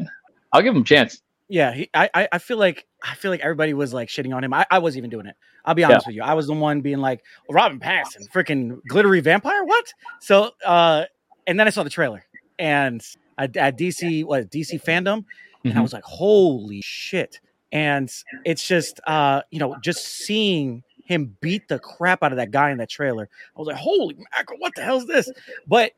I'll 0.51 0.61
give 0.61 0.75
him 0.75 0.81
a 0.81 0.85
chance. 0.85 1.21
Yeah, 1.47 1.73
he, 1.73 1.89
I 1.93 2.27
I 2.31 2.37
feel 2.39 2.57
like 2.57 2.87
I 3.03 3.13
feel 3.15 3.29
like 3.29 3.41
everybody 3.41 3.73
was 3.73 3.93
like 3.93 4.09
shitting 4.09 4.35
on 4.35 4.43
him. 4.43 4.53
I, 4.53 4.65
I 4.71 4.79
wasn't 4.79 4.99
even 4.99 5.11
doing 5.11 5.27
it. 5.27 5.35
I'll 5.63 5.75
be 5.75 5.83
honest 5.83 6.05
yeah. 6.05 6.09
with 6.09 6.15
you. 6.15 6.23
I 6.23 6.33
was 6.33 6.47
the 6.47 6.53
one 6.53 6.81
being 6.81 6.99
like, 6.99 7.23
Robin 7.49 7.79
Pattinson, 7.79 8.29
freaking 8.31 8.79
glittery 8.87 9.19
vampire, 9.19 9.63
what? 9.63 9.93
So, 10.19 10.51
uh, 10.63 11.05
and 11.47 11.59
then 11.59 11.67
I 11.67 11.71
saw 11.71 11.83
the 11.83 11.89
trailer 11.89 12.23
and 12.57 13.03
at, 13.37 13.55
at 13.57 13.77
DC, 13.77 14.23
what 14.25 14.49
DC 14.49 14.83
fandom, 14.83 15.19
mm-hmm. 15.19 15.23
and 15.65 15.71
I 15.71 15.75
mm-hmm. 15.75 15.81
was 15.81 15.93
like, 15.93 16.03
holy 16.03 16.81
shit! 16.83 17.39
And 17.71 18.11
it's 18.45 18.67
just, 18.67 18.99
uh, 19.05 19.41
you 19.51 19.59
know, 19.59 19.75
just 19.81 20.05
seeing 20.05 20.83
him 21.05 21.35
beat 21.41 21.67
the 21.67 21.77
crap 21.77 22.23
out 22.23 22.31
of 22.31 22.37
that 22.37 22.51
guy 22.51 22.71
in 22.71 22.77
that 22.77 22.89
trailer. 22.89 23.29
I 23.55 23.59
was 23.59 23.67
like, 23.67 23.75
holy 23.75 24.15
mackerel, 24.33 24.59
what 24.59 24.73
the 24.75 24.81
hell 24.81 24.97
is 24.97 25.05
this? 25.05 25.29
But 25.67 25.91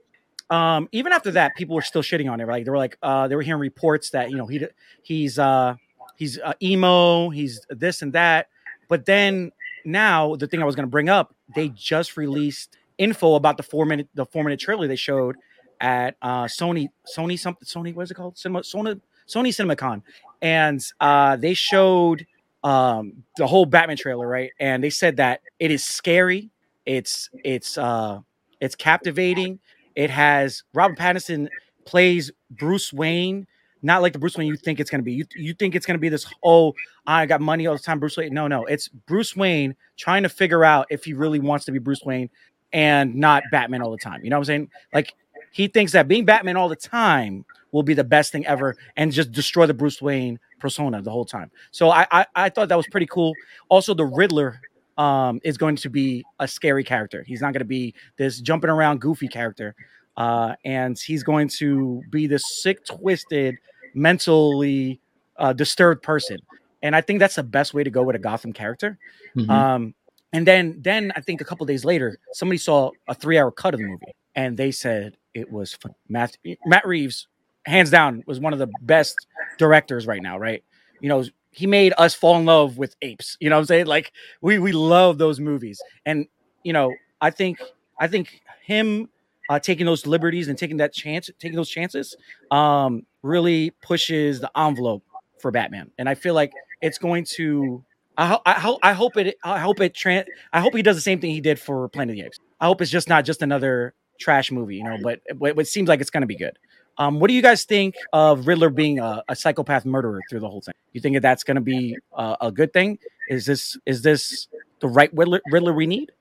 um, 0.49 0.88
even 0.91 1.11
after 1.11 1.31
that, 1.31 1.55
people 1.55 1.75
were 1.75 1.81
still 1.81 2.01
shitting 2.01 2.31
on 2.31 2.39
it. 2.39 2.47
Like 2.47 2.65
they 2.65 2.71
were 2.71 2.77
like, 2.77 2.97
uh, 3.01 3.27
they 3.27 3.35
were 3.35 3.41
hearing 3.41 3.61
reports 3.61 4.11
that 4.11 4.29
you 4.29 4.38
know 4.38 4.47
he 4.47 4.65
he's 5.03 5.38
uh, 5.39 5.75
he's 6.15 6.39
uh, 6.39 6.53
emo, 6.61 7.29
he's 7.29 7.61
this 7.69 8.01
and 8.01 8.13
that. 8.13 8.47
But 8.88 9.05
then 9.05 9.51
now 9.83 10.35
the 10.35 10.47
thing 10.47 10.61
I 10.61 10.65
was 10.65 10.75
going 10.75 10.88
to 10.88 10.91
bring 10.91 11.09
up, 11.09 11.35
they 11.55 11.69
just 11.69 12.17
released 12.17 12.77
info 12.97 13.35
about 13.35 13.57
the 13.57 13.63
four 13.63 13.85
minute 13.85 14.07
the 14.15 14.25
four 14.25 14.44
minute 14.44 14.59
trailer 14.59 14.88
they 14.88 14.95
showed 14.95 15.35
at 15.81 16.15
uh, 16.21 16.45
Sony 16.45 16.89
Sony 17.05 17.38
something 17.38 17.65
Sony 17.65 17.94
what 17.94 18.03
is 18.03 18.11
it 18.11 18.15
called 18.15 18.38
Cinema 18.38 18.61
Sony 18.61 18.99
Sony 19.27 19.49
CinemaCon, 19.49 20.01
and 20.41 20.81
uh, 20.99 21.35
they 21.35 21.53
showed 21.53 22.25
um, 22.63 23.23
the 23.38 23.45
whole 23.45 23.65
Batman 23.65 23.97
trailer, 23.97 24.27
right? 24.27 24.51
And 24.59 24.83
they 24.83 24.89
said 24.89 25.17
that 25.17 25.41
it 25.59 25.71
is 25.71 25.83
scary, 25.83 26.49
it's 26.85 27.29
it's 27.44 27.77
uh, 27.77 28.21
it's 28.59 28.75
captivating. 28.75 29.59
It 29.97 30.09
has 30.09 30.63
Robert 30.73 30.97
Pattinson 30.97 31.49
plays 31.85 32.31
Bruce 32.51 32.94
Wayne 32.94 33.47
not 33.81 34.01
like 34.01 34.13
the 34.13 34.19
Bruce 34.19 34.35
Wayne 34.37 34.47
you 34.47 34.57
think 34.57 34.80
it's 34.80 34.89
going 34.89 35.01
to 35.01 35.04
be. 35.04 35.13
You, 35.13 35.25
you 35.35 35.54
think 35.54 35.75
it's 35.75 35.85
going 35.85 35.95
to 35.95 35.99
be 35.99 36.09
this, 36.09 36.25
oh, 36.44 36.73
I 37.06 37.25
got 37.25 37.42
money 37.42 37.68
all 37.68 37.75
the 37.75 37.81
time, 37.81 37.99
Bruce 37.99 38.18
Wayne. 38.18 38.33
No, 38.33 38.47
no. 38.47 38.66
It's 38.66 38.87
Bruce 38.87 39.35
Wayne 39.35 39.75
trying 39.97 40.23
to 40.23 40.30
figure 40.30 40.63
out 40.63 40.87
if 40.89 41.04
he 41.04 41.13
really 41.13 41.39
wants 41.39 41.66
to 41.66 41.71
be 41.71 41.80
Bruce 41.80 42.04
Wayne 42.04 42.30
and 42.73 43.16
not 43.16 43.44
Batman 43.51 43.81
all 43.81 43.92
the 43.92 43.97
time. 43.97 44.21
You 44.23 44.30
know 44.30 44.37
what 44.37 44.42
I'm 44.42 44.45
saying? 44.45 44.69
Like, 44.94 45.13
he 45.51 45.68
thinks 45.68 45.92
that 45.94 46.07
being 46.07 46.25
Batman 46.25 46.57
all 46.57 46.69
the 46.69 46.75
time 46.75 47.45
will 47.71 47.83
be 47.83 47.94
the 47.94 48.04
best 48.04 48.31
thing 48.31 48.45
ever 48.45 48.75
and 48.95 49.11
just 49.11 49.31
destroy 49.31 49.66
the 49.66 49.73
Bruce 49.73 50.01
Wayne 50.01 50.39
persona 50.59 51.01
the 51.01 51.11
whole 51.11 51.25
time. 51.25 51.51
So 51.71 51.89
I, 51.89 52.07
I, 52.11 52.25
I 52.35 52.49
thought 52.49 52.69
that 52.69 52.75
was 52.75 52.87
pretty 52.87 53.07
cool. 53.07 53.33
Also, 53.69 53.94
the 53.94 54.06
Riddler 54.06 54.59
um, 54.97 55.39
is 55.44 55.57
going 55.57 55.75
to 55.77 55.89
be 55.89 56.23
a 56.39 56.47
scary 56.47 56.83
character. 56.83 57.23
He's 57.25 57.42
not 57.42 57.54
going 57.54 57.59
to 57.59 57.66
be 57.66 57.94
this 58.18 58.42
jumping 58.42 58.69
around 58.69 58.99
goofy 58.99 59.27
character. 59.27 59.75
Uh, 60.16 60.56
and 60.66 60.97
he's 60.97 61.21
going 61.21 61.47
to 61.47 62.01
be 62.09 62.25
this 62.25 62.61
sick, 62.61 62.83
twisted, 62.85 63.56
mentally 63.94 64.99
uh, 65.37 65.54
disturbed 65.54 66.01
person. 66.01 66.39
And 66.81 66.95
I 66.95 67.01
think 67.01 67.19
that's 67.19 67.35
the 67.35 67.44
best 67.44 67.73
way 67.73 67.83
to 67.83 67.89
go 67.89 68.01
with 68.04 68.16
a 68.16 68.19
Gotham 68.19 68.54
character. 68.54 68.97
Mm-hmm. 69.35 69.49
Um, 69.49 69.94
and 70.33 70.45
then, 70.45 70.80
then 70.81 71.13
I 71.16 71.21
think 71.21 71.42
a 71.42 71.45
couple 71.45 71.66
days 71.66 71.85
later, 71.85 72.18
somebody 72.33 72.57
saw 72.57 72.92
a 73.07 73.13
three-hour 73.13 73.51
cut 73.51 73.73
of 73.73 73.80
the 73.80 73.85
movie, 73.85 74.16
and 74.35 74.57
they 74.57 74.71
said 74.71 75.18
it 75.33 75.51
was 75.51 75.73
fun. 75.73 75.94
Matt 76.09 76.35
Matt 76.66 76.85
Reeves, 76.85 77.27
hands 77.66 77.89
down, 77.89 78.23
was 78.27 78.39
one 78.39 78.54
of 78.54 78.59
the 78.59 78.69
best 78.81 79.16
directors 79.57 80.06
right 80.06 80.21
now. 80.21 80.37
Right? 80.37 80.63
You 80.99 81.09
know, 81.09 81.23
he 81.57 81.66
made 81.68 81.94
us 81.97 82.14
fall 82.14 82.37
in 82.37 82.45
love 82.45 82.78
with 82.78 82.95
apes. 83.02 83.35
You 83.40 83.49
know 83.49 83.56
what 83.56 83.61
I'm 83.61 83.66
saying? 83.66 83.85
Like 83.87 84.11
we 84.42 84.59
we 84.59 84.71
love 84.71 85.18
those 85.18 85.40
movies, 85.40 85.81
and 86.06 86.28
you 86.64 86.71
know, 86.73 86.94
I 87.19 87.31
think 87.31 87.59
I 87.99 88.07
think 88.07 88.42
him 88.64 89.09
uh, 89.49 89.59
taking 89.59 89.85
those 89.85 90.06
liberties 90.06 90.47
and 90.49 90.57
taking 90.57 90.78
that 90.78 90.94
chance, 90.94 91.30
taking 91.40 91.56
those 91.56 91.69
chances, 91.69 92.16
um, 92.52 93.06
really 93.23 93.71
pushes 93.81 94.40
the 94.40 94.52
envelope 94.57 95.04
for 95.40 95.52
Batman. 95.52 95.92
And 95.97 96.07
I 96.07 96.16
feel 96.16 96.33
like 96.33 96.52
it's 96.81 96.97
going 96.97 97.26
to. 97.35 97.83
I, 98.19 98.28
ho- 98.28 98.42
I, 98.45 98.54
ho- 98.54 98.80
I 98.81 98.94
hope 98.94 99.16
it. 99.18 99.37
I 99.44 99.59
hope 99.59 99.80
it. 99.80 99.94
Tran- 99.94 100.26
I 100.52 100.59
hope 100.59 100.76
he 100.76 100.81
does 100.81 100.95
the 100.95 101.02
same 101.02 101.19
thing 101.19 101.31
he 101.31 101.42
did 101.42 101.59
for 101.59 101.87
Planet 101.90 102.14
of 102.14 102.16
the 102.18 102.26
Apes. 102.26 102.40
I 102.59 102.66
hope 102.66 102.81
it's 102.81 102.92
just 102.92 103.09
not 103.09 103.26
just 103.26 103.42
another 103.44 103.94
trash 104.19 104.52
movie, 104.52 104.78
you 104.78 104.83
know. 104.83 104.97
But, 105.02 105.21
but 105.35 105.57
it 105.57 105.68
seems 105.68 105.87
like 105.87 106.02
it's 106.02 106.09
going 106.09 106.21
to 106.21 106.28
be 106.28 106.35
good. 106.35 106.57
Um, 106.99 107.19
what 107.19 107.27
do 107.27 107.33
you 107.33 107.42
guys 107.42 107.63
think 107.63 107.95
of 108.11 108.47
Riddler 108.47 108.69
being 108.69 108.99
a, 108.99 109.23
a 109.30 109.35
psychopath 109.35 109.85
murderer 109.85 110.21
through 110.30 110.39
the 110.39 110.49
whole 110.49 110.61
thing? 110.61 110.73
You 110.94 111.01
think 111.01 111.16
that 111.16 111.21
that's 111.21 111.44
going 111.44 111.56
to 111.56 111.61
be 111.61 111.95
a, 112.13 112.37
a 112.42 112.51
good 112.51 112.73
thing? 112.73 112.97
Is 113.30 113.45
this 113.45 113.77
is 113.85 114.01
this 114.01 114.47
the 114.80 114.87
right 114.87 115.11
Riddler, 115.13 115.42
Riddler 115.51 115.73
we 115.73 115.85
need? 115.85 116.11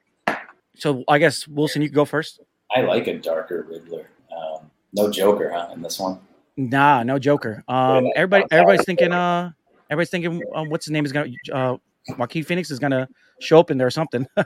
So 0.76 1.04
I 1.09 1.18
guess 1.18 1.49
Wilson, 1.49 1.83
you 1.83 1.88
go 1.88 2.04
first. 2.04 2.40
I 2.75 2.83
like 2.83 3.06
a 3.06 3.18
darker 3.18 3.66
Riddler. 3.68 4.11
Um, 4.37 4.71
no 4.92 5.11
Joker, 5.11 5.50
huh? 5.50 5.71
In 5.73 5.80
this 5.80 5.99
one. 5.99 6.18
Nah, 6.56 7.02
no 7.02 7.18
Joker. 7.18 7.64
Um, 7.68 8.09
everybody, 8.14 8.45
everybody's 8.50 8.85
thinking. 8.85 9.12
Uh, 9.12 9.52
everybody's 9.88 10.11
thinking. 10.11 10.42
Um, 10.54 10.68
what's 10.68 10.87
his 10.87 10.92
name 10.92 11.06
is 11.06 11.12
gonna. 11.12 11.30
Uh, 11.52 11.76
Joaquin 12.18 12.45
Phoenix 12.45 12.71
is 12.71 12.78
gonna 12.78 13.09
show 13.40 13.59
up 13.59 13.71
in 13.71 13.78
there 13.78 13.87
or 13.87 13.90
something. 13.90 14.26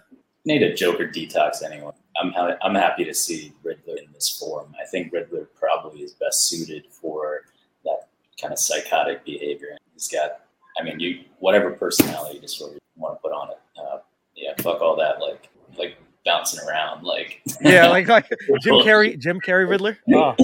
Need 0.45 0.63
a 0.63 0.75
Joker 0.75 1.07
detox 1.07 1.63
anyway. 1.63 1.93
I'm 2.21 2.33
ha- 2.33 2.57
I'm 2.63 2.75
happy 2.75 3.05
to 3.05 3.15
see 3.15 3.53
Riddler 3.63 3.97
in 3.97 4.13
this 4.13 4.39
form. 4.39 4.75
I 4.81 4.87
think 4.87 5.13
Riddler 5.13 5.49
probably 5.55 6.01
is 6.01 6.13
best 6.13 6.49
suited 6.49 6.87
for 6.91 7.43
that 7.85 8.09
kind 8.41 8.53
of 8.53 8.59
psychotic 8.59 9.25
behavior. 9.25 9.77
He's 9.93 10.09
got. 10.09 10.41
I 10.79 10.83
mean, 10.83 10.99
you 10.99 11.25
whatever 11.41 11.73
personality 11.73 12.39
disorder 12.39 12.75
you 12.75 13.03
want 13.03 13.17
to 13.17 13.21
put 13.21 13.33
on 13.33 13.51
it. 13.51 13.59
Uh, 13.79 13.99
yeah, 14.35 14.53
fuck 14.63 14.81
all 14.81 14.97
that. 14.97 15.21
Like 15.21 15.51
like 15.77 15.97
bouncing 16.25 16.67
around 16.67 17.05
like 17.05 17.43
yeah, 17.61 17.89
like 17.89 18.09
like 18.09 18.29
Jim 18.63 18.75
Carrey, 18.85 19.19
Jim 19.19 19.41
Carrey 19.41 19.69
Riddler. 19.69 19.99
Oh. 20.15 20.35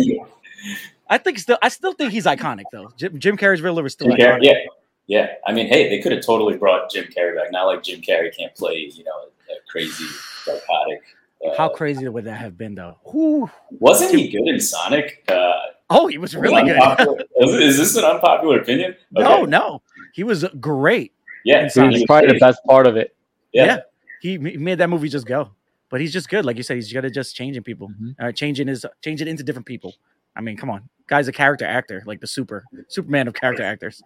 I 1.09 1.19
think 1.19 1.38
still, 1.38 1.59
I 1.62 1.69
still 1.69 1.93
think 1.93 2.12
he's 2.12 2.26
iconic 2.26 2.65
though. 2.73 2.91
Jim, 2.97 3.19
Jim 3.19 3.37
Carrey's 3.37 3.62
Riddler 3.62 3.83
was 3.83 3.93
still 3.93 4.09
Jim 4.09 4.19
Carrey, 4.19 4.38
yeah, 4.43 4.59
yeah. 5.07 5.35
I 5.47 5.53
mean, 5.53 5.69
hey, 5.69 5.88
they 5.88 6.00
could 6.00 6.12
have 6.12 6.25
totally 6.25 6.57
brought 6.57 6.91
Jim 6.91 7.05
Carrey 7.05 7.37
back. 7.37 7.53
Not 7.53 7.65
like 7.65 7.83
Jim 7.83 8.00
Carrey 8.00 8.37
can't 8.37 8.55
play, 8.57 8.91
you 8.93 9.05
know, 9.05 9.12
a, 9.12 9.25
a 9.25 9.25
crazy 9.76 10.04
psychotic. 10.45 11.02
Uh, 11.47 11.54
How 11.56 11.68
crazy 11.68 12.09
would 12.09 12.25
that 12.25 12.38
have 12.38 12.56
been 12.56 12.75
though? 12.75 12.97
Whew. 13.11 13.50
wasn't 13.71 14.14
he 14.14 14.30
good 14.30 14.49
in 14.49 14.59
Sonic? 14.61 15.23
Uh, 15.28 15.52
Oh, 15.88 16.09
he 16.09 16.18
was 16.18 16.35
really 16.35 16.62
good. 16.64 16.80
is, 17.40 17.54
is 17.54 17.76
this 17.78 17.97
an 17.97 18.04
unpopular 18.04 18.59
opinion? 18.61 18.97
No, 19.12 19.42
Okay. 19.42 19.50
no, 19.50 19.83
he 20.14 20.25
was 20.25 20.45
great. 20.59 21.12
Yeah, 21.45 21.59
in 21.59 21.64
he 21.64 21.68
Sonic. 21.71 21.90
It's 21.92 22.00
was 22.00 22.06
probably 22.06 22.28
the 22.33 22.40
best 22.40 22.59
part 22.66 22.87
of 22.88 22.97
it. 22.97 23.14
Yeah. 23.52 23.64
Yeah. 23.66 23.78
He, 24.21 24.30
he 24.33 24.56
made 24.56 24.78
that 24.78 24.88
movie 24.90 25.09
just 25.09 25.26
go. 25.26 25.50
But 25.90 26.00
he's 26.00 26.12
just 26.12 26.28
good, 26.28 26.45
like 26.45 26.56
you 26.56 26.64
said. 26.64 26.75
He's 26.75 26.92
good 26.92 27.04
at 27.04 27.14
just 27.14 27.37
changing 27.37 27.62
people, 27.62 27.88
Mhm. 27.90 28.16
uh, 28.18 28.33
changing 28.33 28.66
his, 28.66 28.85
changing 29.04 29.28
into 29.28 29.45
different 29.45 29.66
people. 29.66 29.95
I 30.35 30.40
mean, 30.40 30.56
come 30.56 30.71
on, 30.71 30.88
guy's 31.06 31.28
a 31.28 31.33
character 31.33 31.64
actor, 31.66 32.02
like 32.06 32.21
the 32.21 32.26
super 32.26 32.64
Superman 32.88 33.28
of 33.28 33.35
character 33.35 33.62
actors. 33.62 34.02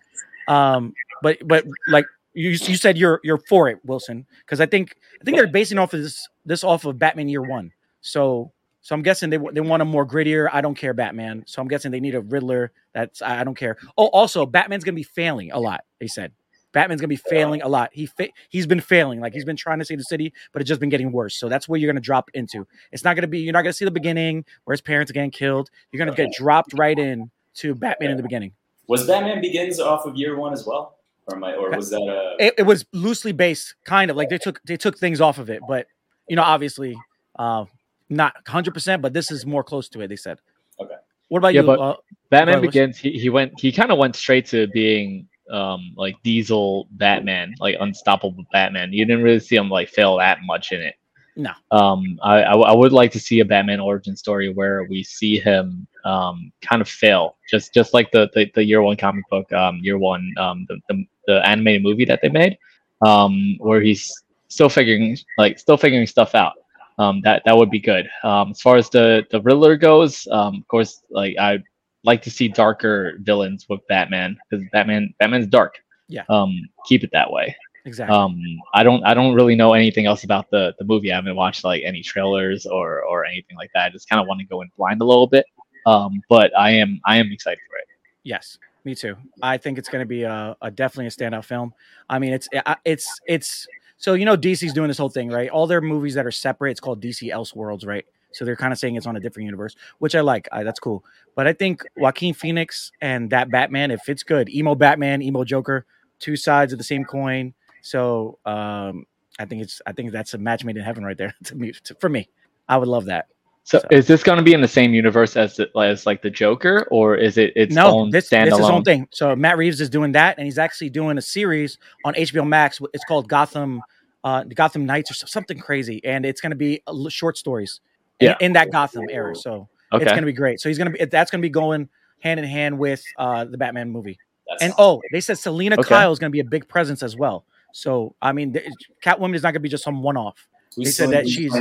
Um, 0.49 0.93
but 1.23 1.39
but 1.47 1.65
like 1.89 2.05
you, 2.41 2.51
you 2.51 2.77
said, 2.77 2.97
you're 2.99 3.21
you're 3.23 3.41
for 3.49 3.69
it, 3.69 3.79
Wilson, 3.85 4.27
because 4.41 4.61
I 4.61 4.67
think 4.67 4.97
I 5.21 5.25
think 5.25 5.37
they're 5.37 5.47
basing 5.47 5.79
off 5.79 5.95
of 5.95 6.03
this 6.03 6.29
this 6.45 6.65
off 6.65 6.85
of 6.85 6.99
Batman 6.99 7.29
Year 7.29 7.43
One. 7.43 7.73
So 8.01 8.53
so 8.81 8.95
I'm 8.95 9.03
guessing 9.03 9.31
they 9.31 9.39
they 9.53 9.61
want 9.61 9.83
a 9.83 9.85
more 9.85 10.07
grittier. 10.07 10.49
I 10.53 10.61
don't 10.61 10.75
care 10.75 10.95
Batman. 10.95 11.45
So 11.47 11.61
I'm 11.61 11.69
guessing 11.69 11.91
they 11.91 12.01
need 12.01 12.15
a 12.15 12.21
Riddler. 12.21 12.73
That's 12.95 13.23
I 13.23 13.41
I 13.41 13.45
don't 13.45 13.57
care. 13.57 13.77
Oh, 13.99 14.07
also 14.07 14.47
Batman's 14.47 14.85
gonna 14.85 14.95
be 14.97 15.03
failing 15.03 15.53
a 15.53 15.59
lot. 15.59 15.85
They 15.99 16.07
said 16.07 16.33
Batman's 16.73 17.01
gonna 17.01 17.09
be 17.09 17.17
failing 17.17 17.63
a 17.63 17.69
lot. 17.69 17.91
He 17.93 18.07
fa- 18.07 18.31
he's 18.49 18.67
been 18.67 18.81
failing. 18.81 19.21
Like 19.21 19.35
he's 19.35 19.45
been 19.45 19.57
trying 19.57 19.81
to 19.81 19.85
save 19.85 19.99
the 19.99 20.05
city, 20.05 20.33
but 20.53 20.63
it's 20.63 20.69
just 20.69 20.81
been 20.81 20.89
getting 20.89 21.13
worse. 21.13 21.37
So 21.37 21.49
that's 21.49 21.69
where 21.69 21.79
you're 21.79 21.93
gonna 21.93 22.01
drop 22.01 22.31
into. 22.33 22.67
It's 22.93 23.05
not 23.05 23.17
gonna 23.17 23.27
be. 23.27 23.41
You're 23.41 23.53
not 23.53 23.63
gonna 23.63 23.73
see 23.73 23.85
the 23.85 23.91
beginning 23.91 24.45
where 24.65 24.73
his 24.73 24.81
parents 24.81 25.11
are 25.11 25.15
getting 25.15 25.31
killed. 25.31 25.71
You're 25.93 26.05
gonna 26.05 26.17
get 26.17 26.33
dropped 26.33 26.73
right 26.79 26.99
in 26.99 27.31
to 27.57 27.75
Batman 27.75 28.13
in 28.13 28.17
the 28.17 28.23
beginning. 28.23 28.53
Was 28.87 29.07
Batman 29.07 29.41
Begins 29.41 29.79
off 29.79 30.07
of 30.07 30.17
year 30.17 30.37
one 30.37 30.53
as 30.53 30.67
well, 30.67 30.97
or 31.27 31.37
am 31.37 31.45
I, 31.45 31.55
or 31.55 31.71
was 31.71 31.91
that 31.91 32.01
a? 32.01 32.37
It, 32.45 32.55
it 32.59 32.63
was 32.63 32.85
loosely 32.93 33.33
based, 33.33 33.75
kind 33.85 34.11
of 34.11 34.17
like 34.17 34.29
they 34.31 34.39
took 34.39 34.61
they 34.65 34.77
took 34.77 34.99
things 34.99 35.21
off 35.21 35.39
of 35.39 35.51
it, 35.51 35.61
but 35.69 35.87
you 36.29 36.37
know, 36.37 36.43
obviously, 36.43 36.97
uh, 37.39 37.65
not 38.09 38.35
100. 38.47 38.73
percent 38.75 39.03
But 39.03 39.13
this 39.13 39.31
is 39.31 39.45
more 39.47 39.63
close 39.65 39.89
to 39.91 40.01
it. 40.01 40.09
They 40.09 40.17
said. 40.17 40.39
Okay. 40.81 40.95
What 41.29 41.39
about 41.39 41.55
Yeah, 41.55 41.61
you? 41.63 41.67
but- 41.67 41.81
uh, 41.81 41.97
Batman 42.31 42.55
Well, 42.57 42.63
Begins. 42.63 42.97
He, 42.99 43.13
he 43.13 43.29
went. 43.29 43.59
He 43.61 43.73
kind 43.73 43.91
of 43.91 43.99
went 43.99 44.15
straight 44.17 44.47
to 44.47 44.67
being 44.69 45.27
um 45.51 45.93
like 45.97 46.15
Diesel 46.23 46.87
Batman, 46.93 47.55
like 47.59 47.77
unstoppable 47.81 48.45
Batman. 48.53 48.93
You 48.93 49.05
didn't 49.05 49.23
really 49.25 49.41
see 49.41 49.57
him 49.57 49.69
like 49.69 49.89
fail 49.89 50.17
that 50.19 50.39
much 50.45 50.71
in 50.73 50.81
it. 50.81 50.95
No. 51.37 51.53
Um, 51.71 52.19
I, 52.23 52.43
I 52.43 52.55
I 52.55 52.75
would 52.75 52.93
like 52.93 53.13
to 53.13 53.21
see 53.21 53.41
a 53.41 53.45
Batman 53.45 53.81
origin 53.81 54.17
story 54.17 54.53
where 54.53 54.85
we 54.85 55.03
see 55.03 55.39
him 55.39 55.87
um 56.05 56.53
kind 56.61 56.83
of 56.83 56.89
fail, 56.89 57.37
just 57.49 57.73
just 57.73 57.95
like 57.95 58.11
the 58.11 58.31
the, 58.35 58.51
the 58.55 58.65
year 58.65 58.83
one 58.83 58.97
comic 58.97 59.25
book, 59.31 59.51
um 59.53 59.79
year 59.83 59.99
one 59.99 60.33
um 60.39 60.67
the, 60.69 60.81
the 60.89 61.05
the 61.27 61.49
animated 61.49 61.83
movie 61.83 62.05
that 62.05 62.21
they 62.23 62.29
made, 62.29 62.59
um 63.07 63.57
where 63.59 63.81
he's 63.81 64.13
still 64.49 64.69
figuring 64.69 65.17
like 65.39 65.59
still 65.59 65.77
figuring 65.77 66.07
stuff 66.07 66.35
out. 66.35 66.55
Um, 66.99 67.23
that 67.23 67.43
that 67.47 67.57
would 67.57 67.71
be 67.71 67.81
good. 67.81 68.09
Um, 68.25 68.51
as 68.51 68.61
far 68.61 68.77
as 68.77 68.91
the 68.91 69.25
the 69.31 69.41
Riddler 69.41 69.77
goes, 69.77 70.27
um, 70.31 70.57
of 70.57 70.69
course, 70.69 71.03
like 71.11 71.35
I 71.39 71.61
like 72.05 72.21
to 72.23 72.31
see 72.31 72.49
darker 72.49 73.15
villains 73.21 73.67
with 73.69 73.81
Batman 73.89 74.37
because 74.51 74.65
Batman 74.73 75.15
Batman's 75.19 75.47
dark. 75.47 75.77
Yeah. 76.09 76.25
Um, 76.29 76.69
keep 76.87 77.05
it 77.05 77.11
that 77.13 77.31
way. 77.33 77.57
Exactly. 77.85 78.17
Um, 78.17 78.41
I 78.75 78.83
don't 78.83 79.05
I 79.05 79.15
don't 79.15 79.35
really 79.35 79.55
know 79.55 79.75
anything 79.75 80.07
else 80.07 80.25
about 80.25 80.51
the 80.51 80.75
the 80.79 80.85
movie. 80.85 81.13
I 81.13 81.17
haven't 81.17 81.37
watched 81.37 81.65
like 81.65 81.83
any 81.85 82.03
trailers 82.03 82.67
or 82.67 83.03
or 83.05 83.25
anything 83.25 83.57
like 83.57 83.71
that. 83.75 83.87
I 83.87 83.91
just 83.91 84.09
kind 84.09 84.21
of 84.21 84.27
want 84.27 84.41
to 84.41 84.47
go 84.47 84.63
in 84.63 84.71
blind 84.77 85.01
a 85.01 85.05
little 85.05 85.27
bit. 85.27 85.47
Um, 85.87 86.23
but 86.29 86.57
I 86.59 86.71
am 86.71 87.01
I 87.07 87.19
am 87.19 87.31
excited 87.33 87.61
for 87.69 87.77
it. 87.79 87.85
Yes, 88.23 88.59
me 88.85 88.95
too. 88.95 89.17
I 89.43 89.57
think 89.57 89.79
it's 89.79 89.89
going 89.89 90.03
to 90.03 90.09
be 90.09 90.23
a, 90.23 90.57
a 90.61 90.71
definitely 90.71 91.07
a 91.07 91.11
standout 91.11 91.45
film. 91.45 91.73
I 92.09 92.19
mean, 92.19 92.33
it's 92.33 92.49
it's 92.85 93.21
it's 93.27 93.67
so 93.97 94.15
you 94.15 94.25
know 94.25 94.37
DC's 94.37 94.73
doing 94.73 94.89
this 94.89 94.99
whole 94.99 95.09
thing, 95.09 95.31
right? 95.31 95.51
All 95.51 95.67
their 95.67 95.81
movies 95.81 96.15
that 96.15 96.27
are 96.27 96.31
separate, 96.31 96.73
it's 96.73 96.81
called 96.81 97.03
DC 97.03 97.33
Elseworlds, 97.33 97.87
right? 97.87 98.05
So 98.33 98.45
they're 98.45 98.57
kind 98.57 98.73
of 98.73 98.79
saying 98.79 98.97
it's 98.97 99.07
on 99.07 99.17
a 99.17 99.21
different 99.21 99.47
universe, 99.47 99.75
which 99.99 100.15
I 100.15 100.21
like. 100.21 100.49
I, 100.53 100.63
that's 100.63 100.81
cool. 100.81 101.05
But 101.35 101.47
I 101.47 101.53
think 101.53 101.83
Joaquin 101.97 102.35
Phoenix 102.35 102.93
and 103.01 103.31
that 103.31 103.51
Batman, 103.51 103.91
if 103.91 104.09
it's 104.09 104.23
good, 104.23 104.49
emo 104.49 104.75
Batman, 104.75 105.21
emo 105.23 105.45
Joker, 105.45 105.85
two 106.19 106.37
sides 106.37 106.73
of 106.73 106.79
the 106.79 106.85
same 106.85 107.05
coin. 107.05 107.55
So 107.83 108.39
um, 108.47 109.05
I 109.39 109.45
think 109.45 109.63
it's 109.63 109.81
I 109.87 109.93
think 109.93 110.13
that's 110.13 110.35
a 110.35 110.39
match 110.39 110.65
made 110.65 110.77
in 110.77 110.83
heaven 110.83 111.05
right 111.05 111.17
there 111.17 111.35
to 111.45 111.55
me. 111.55 111.73
To, 111.85 111.95
for 111.97 112.09
me, 112.09 112.29
I 112.69 112.77
would 112.77 112.89
love 112.89 113.07
that. 113.07 113.27
So, 113.65 113.79
So- 113.79 113.87
is 113.91 114.07
this 114.07 114.23
going 114.23 114.39
to 114.39 114.43
be 114.43 114.53
in 114.55 114.61
the 114.63 114.69
same 114.69 114.95
universe 114.95 115.37
as 115.37 115.57
the, 115.57 115.71
as 115.79 116.07
like 116.07 116.23
the 116.23 116.31
Joker, 116.31 116.87
or 116.91 117.15
is 117.17 117.37
it 117.37 117.53
its 117.57 117.75
no, 117.75 117.87
own 117.99 118.11
this, 118.11 118.29
standalone? 118.31 118.45
this 118.45 118.53
is 118.55 118.59
his 118.59 118.71
own 118.71 118.85
thing. 118.85 119.09
So 119.13 119.37
Matt 119.37 119.59
Reeves 119.59 119.81
is 119.81 119.91
doing 119.91 120.13
that, 120.13 120.39
and 120.39 120.47
he's 120.47 120.59
actually 120.59 120.91
doing 120.91 121.19
a 121.19 121.23
series 121.23 121.79
on 122.05 122.15
HBO 122.15 122.47
Max. 122.47 122.81
It's 122.95 123.05
called 123.05 123.29
Gotham, 123.29 123.83
uh, 124.25 124.45
Gotham 124.45 124.87
Knights 124.87 125.11
or 125.11 125.27
something 125.27 125.59
crazy, 125.59 126.01
and 126.05 126.25
it's 126.25 126.41
going 126.41 126.51
to 126.51 126.57
be 126.57 126.83
short 127.11 127.37
stories 127.37 127.81
in, 128.19 128.29
Yeah. 128.29 128.37
in 128.41 128.55
that 128.55 128.71
Gotham 128.73 129.07
era. 129.11 129.37
So 129.37 129.69
Okay. 129.93 130.05
it's 130.05 130.13
going 130.13 130.23
to 130.23 130.27
be 130.27 130.33
great. 130.33 130.61
So 130.61 130.69
he's 130.69 130.79
going 130.79 130.93
to 130.93 130.99
be 130.99 131.05
that's 131.05 131.31
going 131.31 131.41
to 131.41 131.47
be 131.47 131.51
going 131.51 131.89
hand 132.21 132.41
in 132.41 132.47
hand 132.47 132.79
with 132.79 133.03
uh, 133.19 133.45
the 133.45 133.59
Batman 133.59 133.91
movie. 133.91 134.19
That's 134.49 134.63
And 134.63 134.73
oh, 134.79 135.03
they 135.13 135.21
said 135.21 135.37
Selina 135.39 135.77
Okay. 135.79 135.89
Kyle 135.89 136.13
is 136.13 136.19
going 136.19 136.31
to 136.31 136.33
be 136.33 136.41
a 136.41 136.45
big 136.45 136.67
presence 136.69 137.03
as 137.03 137.15
well. 137.17 137.45
So 137.73 138.15
I 138.21 138.33
mean, 138.33 138.53
the, 138.53 138.63
Catwoman 139.05 139.35
is 139.35 139.43
not 139.43 139.49
going 139.49 139.55
to 139.55 139.61
be 139.61 139.69
just 139.69 139.85
some 139.85 140.03
one 140.03 140.17
off. 140.17 140.47
who's 140.77 140.87
they 140.87 140.91
said 140.93 141.11
that 141.11 141.29
she's- 141.29 141.53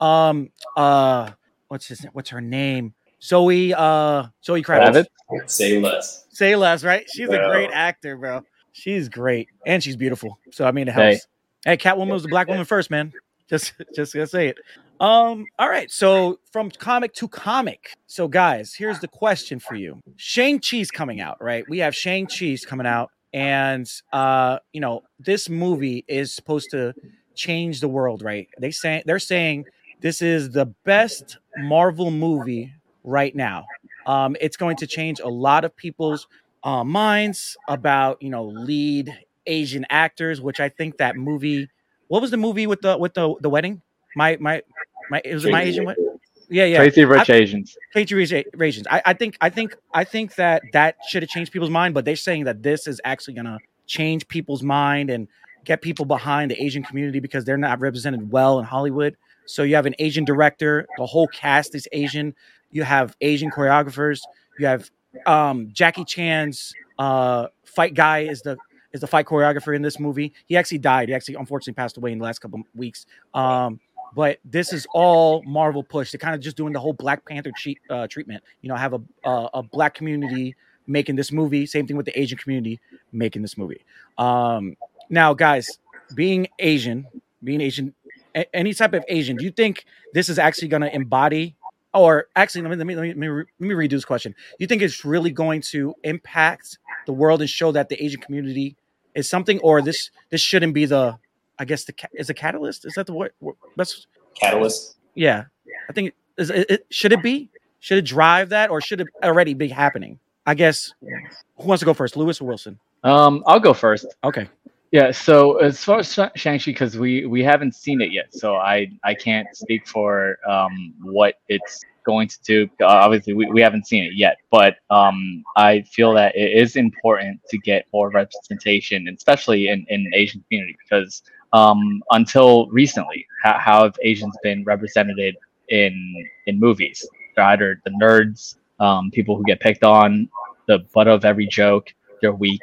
Um, 0.00 0.50
uh, 0.76 1.30
what's 1.68 1.86
his 1.88 2.04
what's 2.12 2.30
her 2.30 2.40
name? 2.40 2.94
Zoe, 3.22 3.72
uh, 3.74 4.26
Zoe 4.44 4.62
Kravitz. 4.62 5.06
Kravitz? 5.30 5.50
Say 5.50 5.78
less. 5.80 6.26
Say 6.30 6.54
less, 6.56 6.84
right? 6.84 7.06
She's 7.10 7.28
a 7.28 7.38
great 7.50 7.70
actor, 7.72 8.16
bro. 8.16 8.42
She's 8.72 9.08
great, 9.08 9.48
and 9.64 9.82
she's 9.82 9.96
beautiful. 9.96 10.38
So 10.52 10.66
I 10.66 10.70
mean, 10.72 10.88
it 10.88 10.92
helps. 10.92 11.26
Hey, 11.64 11.76
Catwoman 11.78 12.12
was 12.12 12.22
the 12.22 12.28
black 12.28 12.46
woman 12.48 12.64
first, 12.66 12.90
man. 12.90 13.12
Just, 13.48 13.72
just 13.94 14.12
gonna 14.12 14.26
say 14.26 14.48
it. 14.48 14.58
Um, 15.00 15.46
all 15.58 15.68
right. 15.68 15.90
So 15.90 16.38
from 16.52 16.70
comic 16.70 17.14
to 17.14 17.28
comic. 17.28 17.90
So 18.06 18.28
guys, 18.28 18.74
here's 18.74 18.98
the 19.00 19.08
question 19.08 19.58
for 19.60 19.76
you: 19.76 20.00
Shang 20.16 20.60
Chi's 20.60 20.90
coming 20.90 21.20
out, 21.20 21.42
right? 21.42 21.64
We 21.68 21.78
have 21.78 21.94
Shang 21.94 22.26
Chi's 22.26 22.64
coming 22.66 22.86
out, 22.86 23.10
and 23.32 23.90
uh, 24.12 24.58
you 24.72 24.80
know, 24.80 25.02
this 25.18 25.48
movie 25.48 26.04
is 26.08 26.32
supposed 26.34 26.70
to 26.70 26.94
change 27.34 27.80
the 27.80 27.88
world, 27.88 28.22
right? 28.22 28.48
They 28.60 28.70
say 28.70 29.02
they're 29.06 29.18
saying 29.18 29.66
this 30.00 30.22
is 30.22 30.50
the 30.50 30.66
best 30.84 31.38
Marvel 31.56 32.10
movie 32.10 32.72
right 33.04 33.34
now. 33.34 33.66
Um, 34.06 34.36
it's 34.40 34.56
going 34.56 34.76
to 34.78 34.86
change 34.86 35.20
a 35.20 35.28
lot 35.28 35.64
of 35.64 35.76
people's 35.76 36.26
uh, 36.64 36.84
minds 36.84 37.56
about 37.68 38.22
you 38.22 38.30
know 38.30 38.46
lead 38.46 39.16
Asian 39.46 39.86
actors, 39.90 40.40
which 40.40 40.60
I 40.60 40.68
think 40.68 40.98
that 40.98 41.16
movie. 41.16 41.68
What 42.08 42.22
was 42.22 42.30
the 42.30 42.36
movie 42.36 42.66
with 42.66 42.80
the 42.82 42.96
with 42.98 43.14
the 43.14 43.34
the 43.40 43.50
wedding? 43.50 43.82
My 44.14 44.36
my 44.40 44.62
my. 45.10 45.20
It 45.24 45.34
was 45.34 45.46
my 45.46 45.62
Asian 45.62 45.84
wedding. 45.84 46.15
Yeah, 46.48 46.64
yeah. 46.64 46.78
Crazy 46.78 47.04
Rich 47.04 47.30
Asians. 47.30 47.76
Patriotizations. 47.94 48.86
I, 48.90 49.02
I 49.06 49.12
think 49.12 49.36
I 49.40 49.50
think 49.50 49.76
I 49.92 50.04
think 50.04 50.34
that 50.36 50.62
that 50.72 50.96
should 51.08 51.22
have 51.22 51.30
changed 51.30 51.52
people's 51.52 51.70
mind, 51.70 51.94
but 51.94 52.04
they're 52.04 52.16
saying 52.16 52.44
that 52.44 52.62
this 52.62 52.86
is 52.86 53.00
actually 53.04 53.34
gonna 53.34 53.58
change 53.86 54.26
people's 54.28 54.62
mind 54.62 55.10
and 55.10 55.28
get 55.64 55.82
people 55.82 56.04
behind 56.04 56.50
the 56.50 56.62
Asian 56.62 56.82
community 56.82 57.20
because 57.20 57.44
they're 57.44 57.58
not 57.58 57.80
represented 57.80 58.30
well 58.30 58.58
in 58.58 58.64
Hollywood. 58.64 59.16
So 59.46 59.62
you 59.62 59.74
have 59.76 59.86
an 59.86 59.94
Asian 59.98 60.24
director, 60.24 60.86
the 60.96 61.06
whole 61.06 61.28
cast 61.28 61.74
is 61.74 61.88
Asian. 61.92 62.34
You 62.70 62.82
have 62.82 63.16
Asian 63.20 63.50
choreographers. 63.50 64.20
You 64.58 64.66
have 64.66 64.90
um, 65.26 65.70
Jackie 65.72 66.04
Chan's 66.04 66.72
uh, 66.98 67.46
fight 67.64 67.94
guy 67.94 68.20
is 68.20 68.42
the 68.42 68.56
is 68.92 69.00
the 69.00 69.06
fight 69.06 69.26
choreographer 69.26 69.74
in 69.74 69.82
this 69.82 70.00
movie. 70.00 70.32
He 70.46 70.56
actually 70.56 70.78
died. 70.78 71.08
He 71.08 71.14
actually 71.14 71.34
unfortunately 71.34 71.74
passed 71.74 71.96
away 71.96 72.12
in 72.12 72.18
the 72.18 72.24
last 72.24 72.40
couple 72.40 72.60
of 72.60 72.66
weeks. 72.74 73.06
Um, 73.34 73.80
but 74.16 74.38
this 74.46 74.72
is 74.72 74.86
all 74.94 75.42
Marvel 75.42 75.82
push. 75.82 76.10
They're 76.10 76.18
kind 76.18 76.34
of 76.34 76.40
just 76.40 76.56
doing 76.56 76.72
the 76.72 76.80
whole 76.80 76.94
Black 76.94 77.24
Panther 77.26 77.52
cheat, 77.54 77.78
uh, 77.90 78.08
treatment. 78.08 78.42
You 78.62 78.70
know, 78.70 78.74
have 78.74 78.94
a, 78.94 79.00
a 79.24 79.50
a 79.54 79.62
black 79.62 79.94
community 79.94 80.56
making 80.86 81.16
this 81.16 81.30
movie. 81.30 81.66
Same 81.66 81.86
thing 81.86 81.98
with 81.98 82.06
the 82.06 82.18
Asian 82.18 82.38
community 82.38 82.80
making 83.12 83.42
this 83.42 83.58
movie. 83.58 83.82
Um, 84.16 84.74
now, 85.10 85.34
guys, 85.34 85.78
being 86.14 86.48
Asian, 86.58 87.06
being 87.44 87.60
Asian, 87.60 87.94
a- 88.34 88.56
any 88.56 88.72
type 88.72 88.94
of 88.94 89.04
Asian, 89.08 89.36
do 89.36 89.44
you 89.44 89.50
think 89.50 89.84
this 90.14 90.30
is 90.30 90.38
actually 90.38 90.68
going 90.68 90.82
to 90.82 90.94
embody? 90.94 91.54
Or 91.92 92.28
actually, 92.34 92.62
let 92.62 92.70
me 92.70 92.76
let 92.76 92.86
me 92.86 92.96
let 92.96 93.02
me, 93.02 93.08
let 93.08 93.18
me, 93.60 93.74
re- 93.74 93.88
redo 93.88 93.92
this 93.92 94.04
question. 94.06 94.34
You 94.58 94.66
think 94.66 94.80
it's 94.80 95.04
really 95.04 95.30
going 95.30 95.60
to 95.72 95.94
impact 96.04 96.78
the 97.04 97.12
world 97.12 97.42
and 97.42 97.50
show 97.50 97.70
that 97.72 97.90
the 97.90 98.02
Asian 98.02 98.20
community 98.22 98.76
is 99.14 99.28
something, 99.28 99.58
or 99.60 99.82
this 99.82 100.10
this 100.30 100.40
shouldn't 100.40 100.72
be 100.72 100.86
the, 100.86 101.18
I 101.58 101.64
guess 101.64 101.84
the 101.84 101.94
is 102.12 102.30
a 102.30 102.34
catalyst? 102.34 102.84
Is 102.84 102.94
that 102.94 103.06
the 103.06 103.12
word? 103.14 103.32
That's 103.76 104.06
Catalyst. 104.38 104.96
yeah. 105.14 105.44
I 105.88 105.92
think 105.92 106.12
is 106.36 106.50
it, 106.50 106.70
it 106.70 106.86
should 106.90 107.12
it 107.12 107.22
be? 107.22 107.50
Should 107.80 107.98
it 107.98 108.02
drive 108.02 108.48
that, 108.50 108.70
or 108.70 108.80
should 108.80 109.00
it 109.00 109.08
already 109.22 109.54
be 109.54 109.68
happening? 109.68 110.18
I 110.46 110.54
guess. 110.54 110.92
Who 111.00 111.66
wants 111.66 111.80
to 111.80 111.86
go 111.86 111.94
first, 111.94 112.16
Lewis 112.16 112.40
or 112.40 112.46
Wilson? 112.46 112.78
Um, 113.04 113.42
I'll 113.46 113.60
go 113.60 113.72
first. 113.72 114.06
Okay. 114.24 114.48
Yeah, 114.92 115.10
so 115.10 115.56
as 115.58 115.82
far 115.82 115.98
as 115.98 116.12
Shang 116.12 116.58
Chi, 116.58 116.64
because 116.66 116.96
we 116.96 117.26
we 117.26 117.42
haven't 117.42 117.74
seen 117.74 118.00
it 118.00 118.12
yet, 118.12 118.32
so 118.34 118.56
I 118.56 118.90
I 119.04 119.14
can't 119.14 119.48
speak 119.54 119.86
for 119.86 120.38
um 120.48 120.94
what 121.02 121.34
it's 121.48 121.84
going 122.04 122.28
to 122.28 122.38
do. 122.44 122.70
Uh, 122.80 122.86
obviously, 122.86 123.32
we, 123.32 123.46
we 123.46 123.60
haven't 123.60 123.86
seen 123.86 124.04
it 124.04 124.12
yet, 124.14 124.36
but 124.50 124.76
um 124.90 125.42
I 125.56 125.82
feel 125.82 126.14
that 126.14 126.36
it 126.36 126.52
is 126.56 126.76
important 126.76 127.40
to 127.50 127.58
get 127.58 127.86
more 127.92 128.10
representation, 128.10 129.08
especially 129.08 129.68
in 129.68 129.84
in 129.88 130.06
Asian 130.14 130.42
community, 130.48 130.76
because 130.82 131.22
um 131.52 132.02
until 132.10 132.66
recently, 132.68 133.26
how, 133.42 133.58
how 133.58 133.82
have 133.84 133.96
Asians 134.02 134.36
been 134.42 134.64
represented 134.64 135.36
in 135.68 136.26
in 136.46 136.58
movies? 136.60 137.06
They're 137.34 137.44
either 137.46 137.80
the 137.84 137.90
nerds, 137.90 138.56
um, 138.80 139.10
people 139.10 139.36
who 139.36 139.44
get 139.44 139.60
picked 139.60 139.84
on, 139.84 140.28
the 140.66 140.80
butt 140.92 141.08
of 141.08 141.24
every 141.24 141.46
joke. 141.46 141.92
They're 142.20 142.32
weak. 142.32 142.62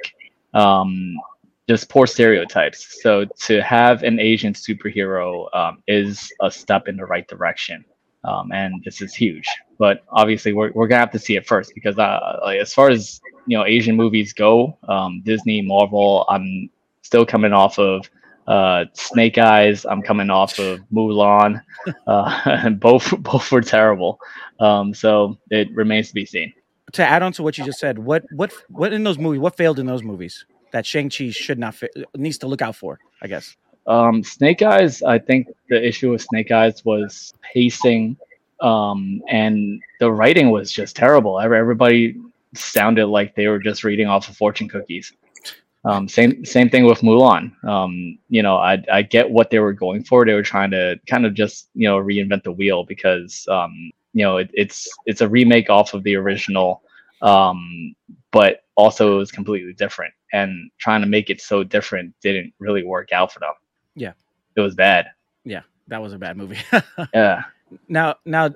Um, 0.54 1.16
just 1.70 1.90
poor 1.90 2.06
stereotypes. 2.06 3.02
So 3.02 3.26
to 3.48 3.62
have 3.62 4.04
an 4.04 4.20
Asian 4.20 4.54
superhero 4.54 5.54
um, 5.56 5.82
is 5.88 6.32
a 6.42 6.52
step 6.52 6.88
in 6.88 6.98
the 6.98 7.06
right 7.06 7.28
direction, 7.28 7.86
um, 8.26 8.52
and 8.52 8.84
this 8.84 9.02
is 9.02 9.16
huge. 9.16 9.48
But 9.80 10.04
obviously, 10.10 10.54
we're, 10.54 10.72
we're 10.74 10.88
gonna 10.88 11.00
have 11.00 11.12
to 11.12 11.20
see 11.20 11.36
it 11.36 11.48
first 11.48 11.72
because 11.74 11.98
uh, 11.98 12.40
like, 12.44 12.60
as 12.60 12.74
far 12.74 12.90
as 12.90 13.22
you 13.48 13.58
know, 13.58 13.66
Asian 13.66 13.96
movies 13.96 14.34
go, 14.34 14.78
um, 14.88 15.22
Disney, 15.24 15.62
Marvel, 15.62 16.26
I'm 16.30 16.70
still 17.02 17.26
coming 17.26 17.54
off 17.54 17.80
of 17.80 18.10
uh, 18.48 18.86
Snake 18.94 19.38
Eyes. 19.38 19.86
I'm 19.86 20.02
coming 20.02 20.30
off 20.30 20.60
of 20.60 20.80
Mulan, 20.94 21.62
uh, 22.08 22.42
and 22.46 22.80
both 22.80 23.14
both 23.20 23.52
were 23.52 23.62
terrible. 23.62 24.20
Um, 24.60 24.94
so 24.94 25.38
it 25.50 25.74
remains 25.74 26.10
to 26.10 26.14
be 26.14 26.26
seen. 26.26 26.54
To 26.94 27.06
add 27.06 27.24
on 27.24 27.34
to 27.34 27.44
what 27.44 27.58
you 27.58 27.66
just 27.66 27.80
said, 27.80 28.00
what 28.00 28.24
what 28.32 28.54
what 28.70 28.94
in 28.94 29.04
those 29.04 29.18
movies? 29.18 29.40
What 29.40 29.58
failed 29.58 29.80
in 29.80 29.86
those 29.86 30.04
movies? 30.04 30.46
that 30.74 30.86
Shang 30.86 31.10
Chi 31.10 31.30
should 31.30 31.58
not 31.58 31.76
fit, 31.76 31.92
needs 32.16 32.38
to 32.40 32.48
look 32.48 32.62
out 32.62 32.76
for? 32.76 33.00
I 33.22 33.28
guess. 33.28 33.56
Um, 33.88 34.24
Snake 34.24 34.62
Eyes. 34.62 35.02
I 35.02 35.20
think 35.20 35.48
the 35.70 35.88
issue 35.88 36.12
with 36.12 36.22
Snake 36.22 36.52
Eyes 36.52 36.84
was 36.84 37.34
pacing, 37.42 38.18
um, 38.60 39.22
and 39.30 39.82
the 40.00 40.12
writing 40.12 40.50
was 40.50 40.72
just 40.72 40.96
terrible. 40.96 41.40
Everybody 41.40 42.18
sounded 42.54 43.08
like 43.08 43.36
they 43.36 43.48
were 43.48 43.60
just 43.60 43.84
reading 43.84 44.08
off 44.08 44.28
of 44.28 44.36
fortune 44.36 44.68
cookies. 44.68 45.14
Um, 45.86 46.08
same 46.08 46.46
same 46.46 46.70
thing 46.70 46.86
with 46.86 47.02
Mulan. 47.02 47.52
Um, 47.66 48.18
you 48.30 48.42
know, 48.42 48.56
I 48.56 48.84
I 48.92 49.02
get 49.02 49.30
what 49.30 49.50
they 49.50 49.60
were 49.60 49.74
going 49.74 50.04
for. 50.04 50.26
They 50.26 50.34
were 50.34 50.44
trying 50.44 50.72
to 50.72 51.00
kind 51.08 51.26
of 51.26 51.34
just 51.34 51.70
you 51.74 51.88
know 51.88 51.98
reinvent 51.98 52.44
the 52.44 52.54
wheel 52.54 52.86
because 52.86 53.46
um, 53.50 53.92
you 54.14 54.24
know 54.24 54.38
it, 54.38 54.50
it's 54.54 54.88
it's 55.06 55.22
a 55.22 55.28
remake 55.28 55.70
off 55.70 55.94
of 55.94 56.04
the 56.04 56.16
original, 56.16 56.84
um, 57.22 57.96
but 58.32 58.64
also 58.76 59.16
it 59.16 59.18
was 59.18 59.32
completely 59.32 59.74
different 59.74 60.14
and 60.32 60.72
trying 60.80 61.02
to 61.02 61.08
make 61.08 61.30
it 61.30 61.42
so 61.42 61.64
different 61.64 62.14
didn't 62.22 62.54
really 62.60 62.84
work 62.84 63.12
out 63.12 63.34
for 63.34 63.40
them. 63.40 63.54
Yeah, 63.94 64.14
it 64.56 64.62
was 64.62 64.76
bad. 64.76 65.08
Yeah, 65.44 65.62
that 65.90 66.02
was 66.02 66.14
a 66.14 66.18
bad 66.18 66.38
movie. 66.38 66.60
yeah. 67.14 67.44
Now, 67.90 68.16
now, 68.24 68.52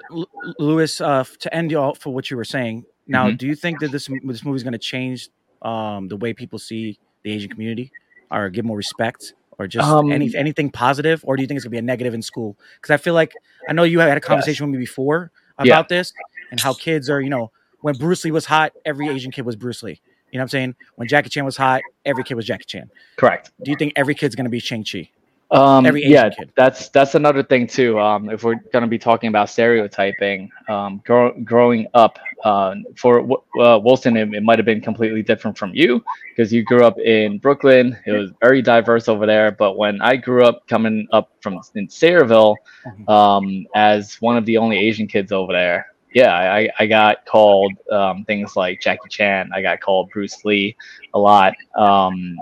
Lewis, 0.59 1.01
uh, 1.01 1.23
to 1.39 1.53
end 1.53 1.71
you 1.71 1.79
all 1.79 1.95
for 1.95 2.13
what 2.13 2.29
you 2.29 2.37
were 2.37 2.45
saying. 2.45 2.85
Now, 3.07 3.27
mm-hmm. 3.27 3.37
do 3.37 3.47
you 3.47 3.55
think 3.55 3.79
that 3.79 3.91
this 3.91 4.09
this 4.23 4.45
movie 4.45 4.55
is 4.55 4.63
going 4.63 4.73
to 4.73 4.79
change 4.79 5.29
um, 5.61 6.07
the 6.07 6.15
way 6.15 6.33
people 6.33 6.59
see 6.59 6.99
the 7.23 7.31
Asian 7.31 7.49
community, 7.49 7.91
or 8.31 8.49
give 8.49 8.65
more 8.65 8.77
respect, 8.77 9.33
or 9.57 9.67
just 9.67 9.87
um, 9.87 10.11
any 10.11 10.35
anything 10.35 10.69
positive, 10.69 11.21
or 11.25 11.35
do 11.35 11.41
you 11.41 11.47
think 11.47 11.57
it's 11.57 11.65
going 11.65 11.71
to 11.71 11.75
be 11.75 11.79
a 11.79 11.81
negative 11.81 12.13
in 12.13 12.21
school? 12.21 12.57
Because 12.75 12.93
I 12.93 12.97
feel 12.97 13.13
like 13.13 13.33
I 13.67 13.73
know 13.73 13.83
you 13.83 13.99
had 13.99 14.17
a 14.17 14.21
conversation 14.21 14.65
yes. 14.65 14.71
with 14.71 14.79
me 14.79 14.83
before 14.83 15.31
about 15.57 15.85
yeah. 15.89 15.97
this 15.97 16.13
and 16.51 16.59
how 16.59 16.73
kids 16.73 17.09
are, 17.09 17.19
you 17.19 17.29
know, 17.29 17.51
when 17.81 17.95
Bruce 17.95 18.23
Lee 18.23 18.31
was 18.31 18.45
hot, 18.45 18.73
every 18.85 19.07
Asian 19.09 19.31
kid 19.31 19.45
was 19.45 19.55
Bruce 19.55 19.83
Lee. 19.83 20.01
You 20.31 20.37
know 20.37 20.41
what 20.41 20.43
I'm 20.43 20.49
saying? 20.49 20.75
When 20.95 21.07
Jackie 21.07 21.29
Chan 21.29 21.45
was 21.45 21.57
hot, 21.57 21.81
every 22.03 22.23
kid 22.23 22.35
was 22.35 22.45
Jackie 22.45 22.65
Chan. 22.65 22.89
Correct. 23.15 23.51
Do 23.63 23.71
you 23.71 23.77
think 23.77 23.93
every 23.95 24.13
kid's 24.13 24.35
going 24.35 24.45
to 24.45 24.49
be 24.49 24.59
Shang 24.59 24.83
Chi? 24.83 25.09
Um, 25.49 25.85
every 25.85 26.01
Asian 26.01 26.11
yeah, 26.11 26.29
kid. 26.29 26.51
that's 26.57 26.89
that's 26.89 27.15
another 27.15 27.41
thing 27.41 27.67
too. 27.67 27.97
Um, 27.99 28.29
if 28.29 28.43
we're 28.43 28.55
going 28.55 28.81
to 28.81 28.87
be 28.87 28.97
talking 28.99 29.29
about 29.29 29.49
stereotyping, 29.49 30.51
um, 30.67 31.01
grow, 31.05 31.31
growing 31.43 31.87
up 31.93 32.19
uh, 32.43 32.75
for 32.97 33.21
uh, 33.61 33.79
Wilson, 33.79 34.17
it, 34.17 34.33
it 34.33 34.43
might 34.43 34.59
have 34.59 34.65
been 34.65 34.81
completely 34.81 35.23
different 35.23 35.57
from 35.57 35.73
you 35.73 36.03
because 36.35 36.51
you 36.51 36.63
grew 36.63 36.83
up 36.83 36.99
in 36.99 37.37
Brooklyn. 37.37 37.97
It 38.05 38.11
was 38.11 38.31
very 38.41 38.61
diverse 38.61 39.07
over 39.07 39.25
there. 39.25 39.51
But 39.51 39.77
when 39.77 40.01
I 40.01 40.17
grew 40.17 40.43
up, 40.43 40.67
coming 40.67 41.07
up 41.13 41.31
from 41.39 41.61
in 41.75 41.87
Sayreville, 41.87 42.55
mm-hmm. 42.85 43.09
um, 43.09 43.67
as 43.73 44.15
one 44.15 44.35
of 44.35 44.45
the 44.45 44.57
only 44.57 44.77
Asian 44.77 45.07
kids 45.07 45.31
over 45.31 45.53
there, 45.53 45.93
yeah, 46.13 46.33
I, 46.33 46.69
I 46.79 46.87
got 46.87 47.25
called 47.25 47.73
um, 47.89 48.25
things 48.25 48.55
like 48.57 48.81
Jackie 48.81 49.09
Chan. 49.09 49.51
I 49.53 49.61
got 49.61 49.79
called 49.79 50.09
Bruce 50.11 50.43
Lee 50.43 50.75
a 51.13 51.19
lot. 51.19 51.53
Um, 51.75 52.37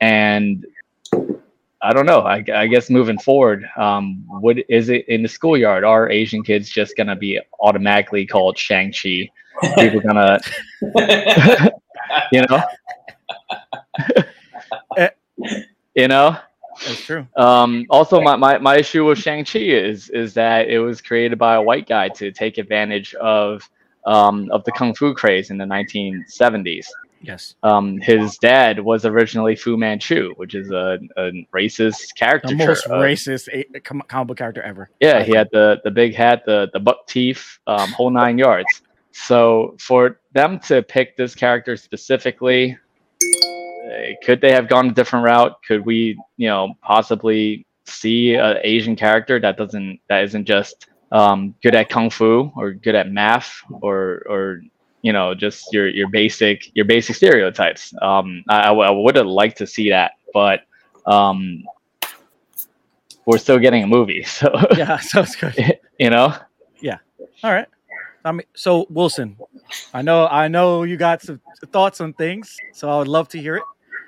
and 0.00 0.66
I 1.82 1.92
don't 1.92 2.06
know. 2.06 2.20
I, 2.20 2.44
I 2.54 2.66
guess 2.68 2.88
moving 2.90 3.18
forward, 3.18 3.68
um, 3.76 4.24
what 4.28 4.56
is 4.68 4.88
it 4.88 5.08
in 5.08 5.22
the 5.22 5.28
schoolyard? 5.28 5.82
Are 5.82 6.08
Asian 6.10 6.42
kids 6.44 6.68
just 6.68 6.96
gonna 6.96 7.16
be 7.16 7.40
automatically 7.60 8.24
called 8.24 8.56
Shang 8.56 8.92
Chi? 8.92 9.28
People 9.76 10.00
gonna, 10.00 10.40
you 12.32 12.42
know, 12.48 12.62
you 15.94 16.08
know. 16.08 16.36
That's 16.86 17.04
true. 17.04 17.26
Um, 17.36 17.84
also, 17.90 18.20
my, 18.20 18.36
my, 18.36 18.58
my 18.58 18.76
issue 18.76 19.04
with 19.04 19.18
Shang 19.18 19.44
Chi 19.44 19.58
is 19.58 20.08
is 20.10 20.34
that 20.34 20.68
it 20.68 20.78
was 20.78 21.00
created 21.00 21.38
by 21.38 21.54
a 21.56 21.62
white 21.62 21.88
guy 21.88 22.08
to 22.10 22.32
take 22.32 22.58
advantage 22.58 23.14
of 23.14 23.68
um, 24.06 24.48
of 24.50 24.64
the 24.64 24.72
kung 24.72 24.94
fu 24.94 25.14
craze 25.14 25.50
in 25.50 25.58
the 25.58 25.64
1970s. 25.64 26.86
Yes. 27.22 27.54
Um, 27.62 27.98
his 27.98 28.36
dad 28.38 28.80
was 28.80 29.04
originally 29.04 29.56
Fu 29.56 29.76
Manchu, 29.76 30.34
which 30.36 30.54
is 30.54 30.70
a, 30.70 30.98
a 31.16 31.46
racist 31.54 32.14
character. 32.16 32.48
The 32.48 32.56
most 32.56 32.86
uh, 32.86 32.94
racist 32.94 33.48
comic 33.84 34.28
book 34.28 34.38
character 34.38 34.62
ever. 34.62 34.90
Yeah, 35.00 35.22
he 35.22 35.32
had 35.32 35.48
the 35.52 35.80
the 35.84 35.90
big 35.90 36.14
hat, 36.14 36.44
the 36.44 36.68
the 36.72 36.80
buck 36.80 37.06
teeth, 37.06 37.58
um, 37.66 37.90
whole 37.92 38.10
nine 38.10 38.38
yards. 38.38 38.82
So 39.12 39.76
for 39.78 40.20
them 40.32 40.58
to 40.60 40.82
pick 40.82 41.16
this 41.16 41.34
character 41.34 41.76
specifically, 41.76 42.76
could 44.24 44.40
they 44.40 44.52
have 44.52 44.68
gone 44.68 44.88
a 44.88 44.92
different 44.92 45.24
route? 45.24 45.56
Could 45.66 45.84
we, 45.84 46.18
you 46.36 46.48
know, 46.48 46.74
possibly 46.82 47.66
see 47.86 48.34
an 48.34 48.58
Asian 48.62 48.96
character 48.96 49.38
that 49.40 49.56
doesn't 49.56 50.00
that 50.08 50.24
isn't 50.24 50.46
just 50.46 50.88
um, 51.12 51.54
good 51.62 51.74
at 51.74 51.90
kung 51.90 52.10
fu 52.10 52.50
or 52.56 52.72
good 52.72 52.94
at 52.94 53.10
math 53.10 53.60
or 53.82 54.22
or 54.28 54.62
you 55.02 55.12
know 55.12 55.34
just 55.34 55.72
your 55.72 55.88
your 55.88 56.08
basic 56.08 56.74
your 56.74 56.84
basic 56.84 57.16
stereotypes. 57.16 57.92
Um, 58.00 58.44
I, 58.48 58.70
I 58.70 58.90
would 58.90 59.16
have 59.16 59.26
liked 59.26 59.58
to 59.58 59.66
see 59.66 59.90
that, 59.90 60.12
but 60.32 60.62
um, 61.06 61.64
we're 63.26 63.38
still 63.38 63.58
getting 63.58 63.82
a 63.82 63.86
movie, 63.86 64.22
so 64.26 64.54
yeah, 64.76 64.98
sounds 65.00 65.36
good. 65.36 65.78
You 65.98 66.10
know. 66.10 66.34
Yeah. 66.80 66.98
All 67.44 67.52
right. 67.52 67.68
I 68.24 68.32
mean, 68.32 68.46
so 68.54 68.86
Wilson, 68.90 69.36
I 69.94 70.02
know 70.02 70.26
I 70.26 70.48
know 70.48 70.82
you 70.82 70.96
got 70.96 71.22
some 71.22 71.40
thoughts 71.70 72.00
on 72.00 72.12
things, 72.14 72.56
so 72.72 72.90
I 72.90 72.98
would 72.98 73.06
love 73.06 73.28
to 73.28 73.38
hear 73.38 73.56
it. 73.56 73.62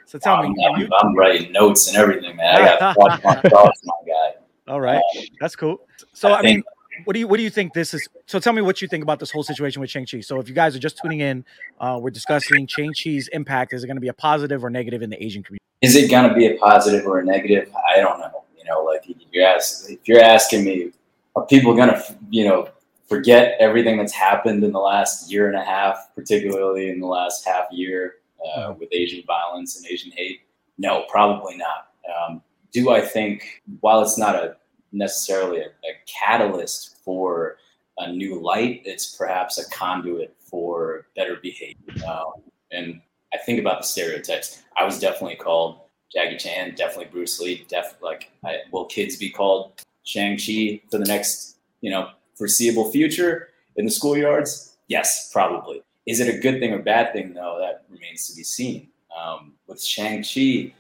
So 0.07 0.19
tell 0.19 0.37
I'm, 0.37 0.53
me, 0.53 0.67
I'm, 0.67 0.81
you... 0.81 0.89
I'm, 0.99 1.15
writing 1.15 1.53
notes 1.53 1.89
and 1.89 1.97
everything, 1.99 2.35
man. 2.35 2.57
I 2.57 2.79
got 2.79 2.97
my 2.99 3.17
thoughts, 3.49 3.81
my 3.85 3.95
guy. 4.07 4.35
All 4.67 4.81
right, 4.81 4.97
um, 4.97 5.25
that's 5.41 5.55
cool. 5.55 5.87
So 6.15 6.31
I, 6.31 6.39
I 6.39 6.43
think, 6.43 6.57
mean, 6.57 6.65
what 7.05 7.15
do 7.15 7.21
you 7.21 7.29
what 7.29 7.37
do 7.37 7.43
you 7.43 7.51
think 7.51 7.73
this 7.73 7.95
is? 7.95 8.09
So 8.27 8.39
tell 8.39 8.53
me 8.53 8.63
what 8.63 8.81
you 8.81 8.89
think 8.89 9.03
about 9.03 9.21
this 9.21 9.31
whole 9.31 9.43
situation 9.43 9.81
with 9.81 9.91
Shang 9.91 10.07
Chi. 10.07 10.21
So 10.21 10.41
if 10.41 10.49
you 10.49 10.55
guys 10.55 10.77
are 10.77 10.79
just 10.79 10.99
tuning 11.03 11.21
in, 11.21 11.45
uh, 11.81 11.99
we're 12.01 12.11
discussing 12.11 12.67
Shang 12.67 12.93
Chi's 12.95 13.29
impact. 13.29 13.73
Is 13.73 13.85
it 13.85 13.87
going 13.87 13.97
to 13.97 14.01
be 14.01 14.09
a 14.09 14.15
positive 14.15 14.65
or 14.65 14.71
negative 14.71 15.03
in 15.03 15.11
the 15.11 15.23
Asian 15.23 15.43
community? 15.43 15.63
Is 15.81 15.97
it 15.97 16.11
going 16.11 16.29
to 16.29 16.35
be 16.35 16.47
a 16.47 16.57
positive 16.57 17.07
or 17.07 17.19
a 17.19 17.25
negative? 17.25 17.71
I 17.95 18.01
don't 18.01 18.19
know. 18.19 18.45
You 18.57 18.65
know, 18.65 18.83
like 18.83 19.05
you're 19.33 19.47
asking, 19.47 19.97
if 19.97 20.09
you're 20.09 20.23
asking 20.23 20.65
me, 20.65 20.93
are 21.37 21.45
people 21.47 21.75
going 21.75 21.91
to, 21.91 22.17
you 22.31 22.47
know, 22.47 22.69
forget 23.09 23.57
everything 23.61 23.99
that's 23.99 24.13
happened 24.13 24.65
in 24.65 24.73
the 24.73 24.81
last 24.81 25.31
year 25.31 25.49
and 25.49 25.57
a 25.57 25.65
half, 25.65 26.09
particularly 26.15 26.89
in 26.89 27.01
the 27.01 27.07
last 27.07 27.45
half 27.45 27.67
year? 27.71 28.15
uh, 28.45 28.75
with 28.79 28.89
Asian 28.93 29.23
violence 29.27 29.77
and 29.77 29.87
Asian 29.87 30.13
hate? 30.13 30.41
No, 30.79 31.05
probably 31.09 31.57
not. 31.57 31.89
Um, 32.09 32.43
do 32.73 32.91
I 32.91 33.01
think, 33.01 33.63
while 33.81 34.03
it's 34.03 34.19
not 34.19 34.35
a 34.35 34.57
necessarily 34.95 35.59
a, 35.59 35.67
a, 35.67 35.95
catalyst 36.07 36.97
for 37.05 37.57
a 37.99 38.11
new 38.11 38.41
light, 38.41 38.83
it's 38.85 39.17
perhaps 39.17 39.59
a 39.59 39.69
conduit 39.71 40.35
for 40.39 41.07
better 41.17 41.37
behavior. 41.43 42.07
Um, 42.07 42.43
and 42.73 43.01
I 43.33 43.39
think 43.39 43.59
about 43.59 43.81
the 43.81 43.87
stereotypes. 43.87 44.63
I 44.77 44.85
was 44.85 44.99
definitely 44.99 45.37
called 45.37 45.81
Jackie 46.13 46.37
Chan, 46.37 46.75
definitely 46.77 47.11
Bruce 47.11 47.41
Lee, 47.41 47.67
def 47.69 47.97
like 48.01 48.31
I, 48.45 48.59
will 48.71 48.87
kids 48.87 49.17
be 49.17 49.31
called 49.31 49.73
Shang 50.05 50.39
Chi 50.39 50.81
for 50.91 50.99
the 50.99 51.07
next 51.07 51.57
you 51.81 51.91
know 51.91 52.11
foreseeable 52.37 52.91
future 52.91 53.49
in 53.77 53.85
the 53.85 53.91
schoolyards? 53.91 54.75
Yes, 54.89 55.31
probably. 55.33 55.83
Is 56.07 56.21
it 56.21 56.35
a 56.35 56.39
good 56.39 56.61
thing 56.61 56.73
or 56.73 56.79
bad 56.79 57.13
thing, 57.13 57.35
though? 57.35 57.59
That 57.59 57.85
remains 57.91 58.29
to 58.29 58.37
be 58.37 58.45
seen. 58.45 58.89
Um, 59.17 59.55
with 59.67 59.83
Shang-Chi, 59.83 60.75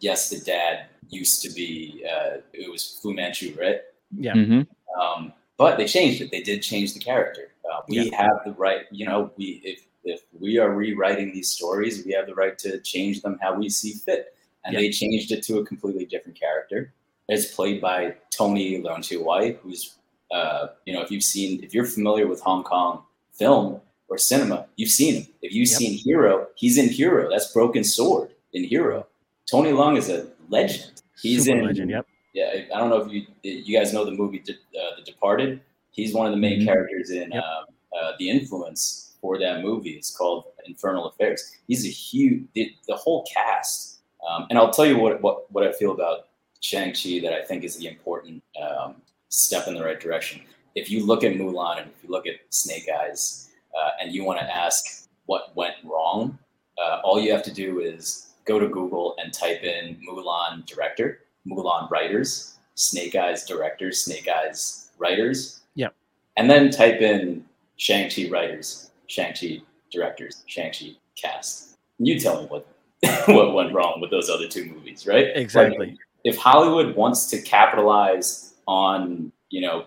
yes, 0.00 0.30
the 0.30 0.40
dad 0.40 0.86
used 1.14 1.42
to 1.42 1.50
be, 1.50 2.04
uh, 2.12 2.38
it 2.52 2.70
was 2.70 2.98
Fu 3.00 3.12
Manchu, 3.14 3.54
right? 3.60 3.80
Yeah. 4.16 4.34
Mm-hmm. 4.34 4.62
Um, 5.00 5.32
but 5.56 5.76
they 5.78 5.86
changed 5.86 6.20
it. 6.22 6.30
They 6.30 6.42
did 6.42 6.62
change 6.62 6.94
the 6.94 7.00
character. 7.00 7.48
Uh, 7.70 7.80
we 7.88 8.00
yeah. 8.10 8.16
have 8.22 8.38
the 8.44 8.52
right, 8.52 8.82
you 8.90 9.06
know, 9.06 9.30
we 9.36 9.60
if, 9.64 9.80
if 10.04 10.20
we 10.38 10.58
are 10.58 10.70
rewriting 10.72 11.32
these 11.32 11.50
stories, 11.50 12.04
we 12.04 12.12
have 12.12 12.26
the 12.26 12.34
right 12.34 12.56
to 12.58 12.80
change 12.80 13.22
them 13.22 13.38
how 13.40 13.54
we 13.54 13.68
see 13.68 13.92
fit. 14.06 14.34
and 14.64 14.74
Yeah. 14.74 14.80
they 14.80 14.90
changed 14.90 15.30
it 15.32 15.42
to 15.44 15.58
a 15.58 15.64
completely 15.64 16.04
different 16.04 16.38
character. 16.38 16.92
It's 17.28 17.46
played 17.54 17.80
by 17.80 18.14
Tony 18.30 18.80
Leung 18.82 19.04
Wai, 19.24 19.52
who's 19.62 19.94
uh, 20.30 20.68
you 20.86 20.92
know 20.94 21.02
if 21.04 21.10
you've 21.10 21.22
seen 21.34 21.62
if 21.64 21.72
you're 21.74 21.86
familiar 21.98 22.26
with 22.26 22.40
Hong 22.48 22.62
Kong 22.64 23.02
film 23.32 23.80
or 24.08 24.18
cinema, 24.18 24.66
you've 24.76 24.90
seen 25.00 25.14
him. 25.18 25.26
If 25.40 25.50
you've 25.54 25.68
Yep. 25.70 25.78
seen 25.78 25.92
Hero, 25.98 26.32
he's 26.56 26.76
in 26.76 26.88
Hero. 26.88 27.30
That's 27.30 27.48
Broken 27.52 27.82
Sword 27.84 28.28
in 28.52 28.64
Hero. 28.64 29.06
Tony 29.50 29.70
Leung 29.70 29.96
is 29.96 30.08
a 30.10 30.26
legend. 30.50 31.02
He's 31.20 31.44
Super 31.44 31.58
in 31.58 31.66
legend. 31.66 31.90
Yep. 31.90 32.06
yeah, 32.32 32.54
I 32.74 32.78
don't 32.78 32.90
know 32.90 32.98
if 33.02 33.12
you 33.12 33.26
you 33.42 33.76
guys 33.78 33.92
know 33.92 34.04
the 34.04 34.10
movie 34.12 34.42
uh, 34.48 34.96
The 34.96 35.02
Departed. 35.04 35.60
He's 35.90 36.12
one 36.14 36.26
of 36.26 36.32
the 36.32 36.38
main 36.38 36.60
Mhm. 36.60 36.64
characters 36.66 37.10
in 37.10 37.30
Yep. 37.30 37.42
um, 37.44 37.64
uh, 37.96 38.12
the 38.18 38.28
influence 38.30 39.12
for 39.20 39.38
that 39.38 39.62
movie. 39.62 39.90
It's 39.90 40.14
called 40.14 40.44
Infernal 40.66 41.06
Affairs. 41.06 41.56
He's 41.68 41.86
a 41.86 41.88
huge 41.90 42.44
the, 42.54 42.74
the 42.88 42.96
whole 42.96 43.24
cast. 43.32 44.00
Um, 44.28 44.46
and 44.50 44.58
I'll 44.58 44.70
tell 44.72 44.86
you 44.86 44.98
what, 44.98 45.20
what 45.22 45.50
what 45.52 45.64
I 45.66 45.72
feel 45.72 45.92
about 45.92 46.28
Shang 46.60 46.92
Chi 46.94 47.20
that 47.22 47.32
I 47.32 47.44
think 47.44 47.62
is 47.62 47.76
the 47.76 47.86
important 47.86 48.42
um, 48.60 48.96
step 49.28 49.68
in 49.68 49.74
the 49.74 49.84
right 49.84 50.00
direction. 50.00 50.40
If 50.74 50.90
you 50.90 51.06
look 51.06 51.22
at 51.22 51.32
Mulan 51.34 51.82
and 51.82 51.90
if 51.96 52.02
you 52.02 52.10
look 52.10 52.26
at 52.26 52.36
Snake 52.50 52.88
Eyes 52.88 53.50
uh, 53.78 53.90
and 54.00 54.12
you 54.12 54.24
want 54.24 54.40
to 54.40 54.56
ask 54.56 55.06
what 55.26 55.54
went 55.54 55.74
wrong, 55.84 56.36
uh, 56.78 57.00
all 57.04 57.20
you 57.20 57.30
have 57.32 57.42
to 57.44 57.52
do 57.52 57.78
is 57.80 58.33
go 58.44 58.58
to 58.58 58.68
Google 58.68 59.14
and 59.18 59.32
type 59.32 59.62
in 59.62 59.98
Mulan 60.06 60.66
director, 60.66 61.20
Mulan 61.46 61.90
writers, 61.90 62.58
Snake 62.74 63.14
Eyes 63.14 63.44
directors, 63.44 64.04
Snake 64.04 64.28
Eyes 64.28 64.90
writers. 64.98 65.60
Yep. 65.74 65.94
And 66.36 66.50
then 66.50 66.70
type 66.70 67.00
in 67.00 67.44
Shang-Chi 67.76 68.28
writers, 68.30 68.90
Shang-Chi 69.06 69.62
directors, 69.90 70.42
Shang-Chi 70.46 70.96
cast. 71.16 71.76
And 71.98 72.08
you 72.08 72.18
tell 72.18 72.42
me 72.42 72.48
what 72.48 72.66
what 73.26 73.52
went 73.52 73.72
wrong 73.74 74.00
with 74.00 74.10
those 74.10 74.30
other 74.30 74.48
two 74.48 74.64
movies, 74.64 75.06
right? 75.06 75.28
Exactly. 75.34 75.88
Like, 75.88 75.98
if 76.24 76.38
Hollywood 76.38 76.96
wants 76.96 77.26
to 77.26 77.42
capitalize 77.42 78.54
on, 78.66 79.30
you 79.50 79.60
know, 79.60 79.84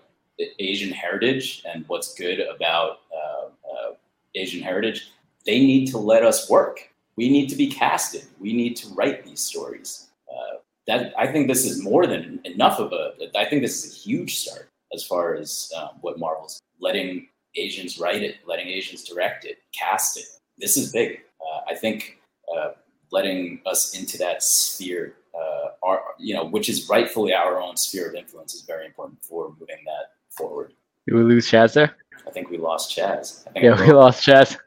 Asian 0.59 0.91
heritage 0.91 1.63
and 1.67 1.83
what's 1.87 2.13
good 2.13 2.39
about 2.39 2.99
uh, 3.11 3.45
uh, 3.47 3.93
Asian 4.35 4.61
heritage, 4.61 5.11
they 5.45 5.59
need 5.59 5.87
to 5.87 5.97
let 5.97 6.23
us 6.23 6.47
work. 6.49 6.91
We 7.17 7.29
need 7.29 7.49
to 7.49 7.55
be 7.55 7.67
casted. 7.67 8.23
We 8.39 8.53
need 8.53 8.75
to 8.77 8.87
write 8.93 9.25
these 9.25 9.41
stories. 9.41 10.07
Uh, 10.31 10.57
that 10.85 11.13
I 11.17 11.27
think 11.27 11.47
this 11.47 11.65
is 11.65 11.83
more 11.83 12.07
than 12.07 12.39
enough 12.45 12.79
of 12.79 12.93
a. 12.93 13.13
I 13.35 13.45
think 13.45 13.61
this 13.61 13.83
is 13.83 13.91
a 13.91 13.95
huge 13.95 14.37
start 14.37 14.69
as 14.93 15.03
far 15.03 15.35
as 15.35 15.71
um, 15.77 15.89
what 16.01 16.19
Marvel's 16.19 16.61
letting 16.79 17.27
Asians 17.55 17.99
write 17.99 18.21
it, 18.23 18.35
letting 18.45 18.67
Asians 18.67 19.03
direct 19.03 19.45
it, 19.45 19.57
cast 19.77 20.17
it. 20.17 20.25
This 20.57 20.77
is 20.77 20.91
big. 20.91 21.21
Uh, 21.41 21.61
I 21.67 21.75
think 21.75 22.19
uh, 22.55 22.71
letting 23.11 23.61
us 23.65 23.97
into 23.97 24.17
that 24.19 24.43
sphere, 24.43 25.15
uh, 25.35 25.69
our, 25.83 26.01
you 26.19 26.33
know, 26.33 26.45
which 26.45 26.69
is 26.69 26.87
rightfully 26.89 27.33
our 27.33 27.61
own 27.61 27.77
sphere 27.77 28.09
of 28.09 28.15
influence, 28.15 28.53
is 28.53 28.61
very 28.61 28.85
important 28.85 29.23
for 29.23 29.49
moving 29.59 29.83
that 29.85 30.11
forward. 30.29 30.73
Did 31.07 31.15
we 31.15 31.23
lose 31.23 31.49
Chaz 31.49 31.73
there? 31.73 31.95
I 32.27 32.31
think 32.31 32.49
we 32.49 32.57
lost 32.57 32.95
Chaz. 32.95 33.47
I 33.47 33.51
think 33.51 33.63
Yeah, 33.63 33.85
we 33.85 33.91
lost 33.93 34.25
Chaz. 34.25 34.57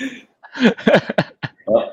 Oh. 1.72 1.92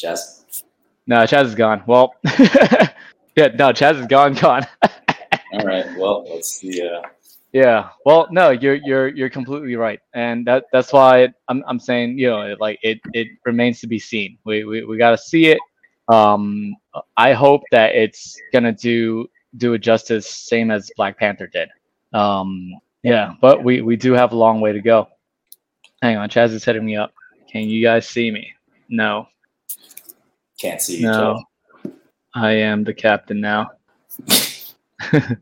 Chaz. 0.00 0.62
no, 1.06 1.16
Chaz 1.24 1.44
is 1.46 1.54
gone. 1.54 1.82
Well, 1.86 2.14
yeah, 2.24 3.48
no, 3.58 3.72
Chaz 3.72 3.98
is 4.00 4.06
gone, 4.06 4.34
gone. 4.40 4.66
All 5.52 5.64
right. 5.64 5.86
Well, 5.98 6.24
let's 6.30 6.52
see. 6.52 6.86
Uh, 6.86 7.02
Yeah. 7.52 7.88
Well, 8.04 8.28
no, 8.30 8.50
you're 8.50 8.76
you're 8.76 9.08
you're 9.08 9.30
completely 9.30 9.74
right, 9.76 10.00
and 10.14 10.46
that 10.46 10.64
that's 10.72 10.92
why 10.92 11.28
I'm 11.48 11.64
I'm 11.66 11.78
saying 11.80 12.18
you 12.18 12.30
know 12.30 12.56
like 12.60 12.78
it 12.82 13.00
it 13.12 13.28
remains 13.44 13.80
to 13.80 13.86
be 13.86 13.98
seen. 13.98 14.38
We 14.44 14.64
we, 14.64 14.84
we 14.84 14.96
got 14.98 15.10
to 15.10 15.18
see 15.18 15.46
it. 15.46 15.58
Um, 16.08 16.76
I 17.16 17.32
hope 17.32 17.62
that 17.72 17.94
it's 17.94 18.40
gonna 18.52 18.72
do 18.72 19.28
do 19.56 19.74
it 19.74 19.78
justice, 19.78 20.28
same 20.28 20.70
as 20.70 20.90
Black 20.96 21.18
Panther 21.18 21.46
did. 21.46 21.68
Um, 22.12 22.72
yeah, 23.02 23.34
but 23.40 23.62
we 23.64 23.82
we 23.82 23.96
do 23.96 24.12
have 24.12 24.32
a 24.32 24.36
long 24.36 24.60
way 24.60 24.72
to 24.72 24.80
go. 24.80 25.08
Hang 26.02 26.16
on, 26.16 26.28
Chaz 26.28 26.52
is 26.52 26.64
hitting 26.64 26.84
me 26.84 26.96
up. 26.96 27.12
Can 27.48 27.62
you 27.68 27.80
guys 27.82 28.08
see 28.08 28.30
me? 28.30 28.52
No, 28.88 29.28
can't 30.58 30.82
see 30.82 30.96
you, 30.98 31.02
no. 31.06 31.42
I 32.34 32.50
am 32.52 32.82
the 32.84 32.92
captain 32.92 33.40
now. 33.40 33.70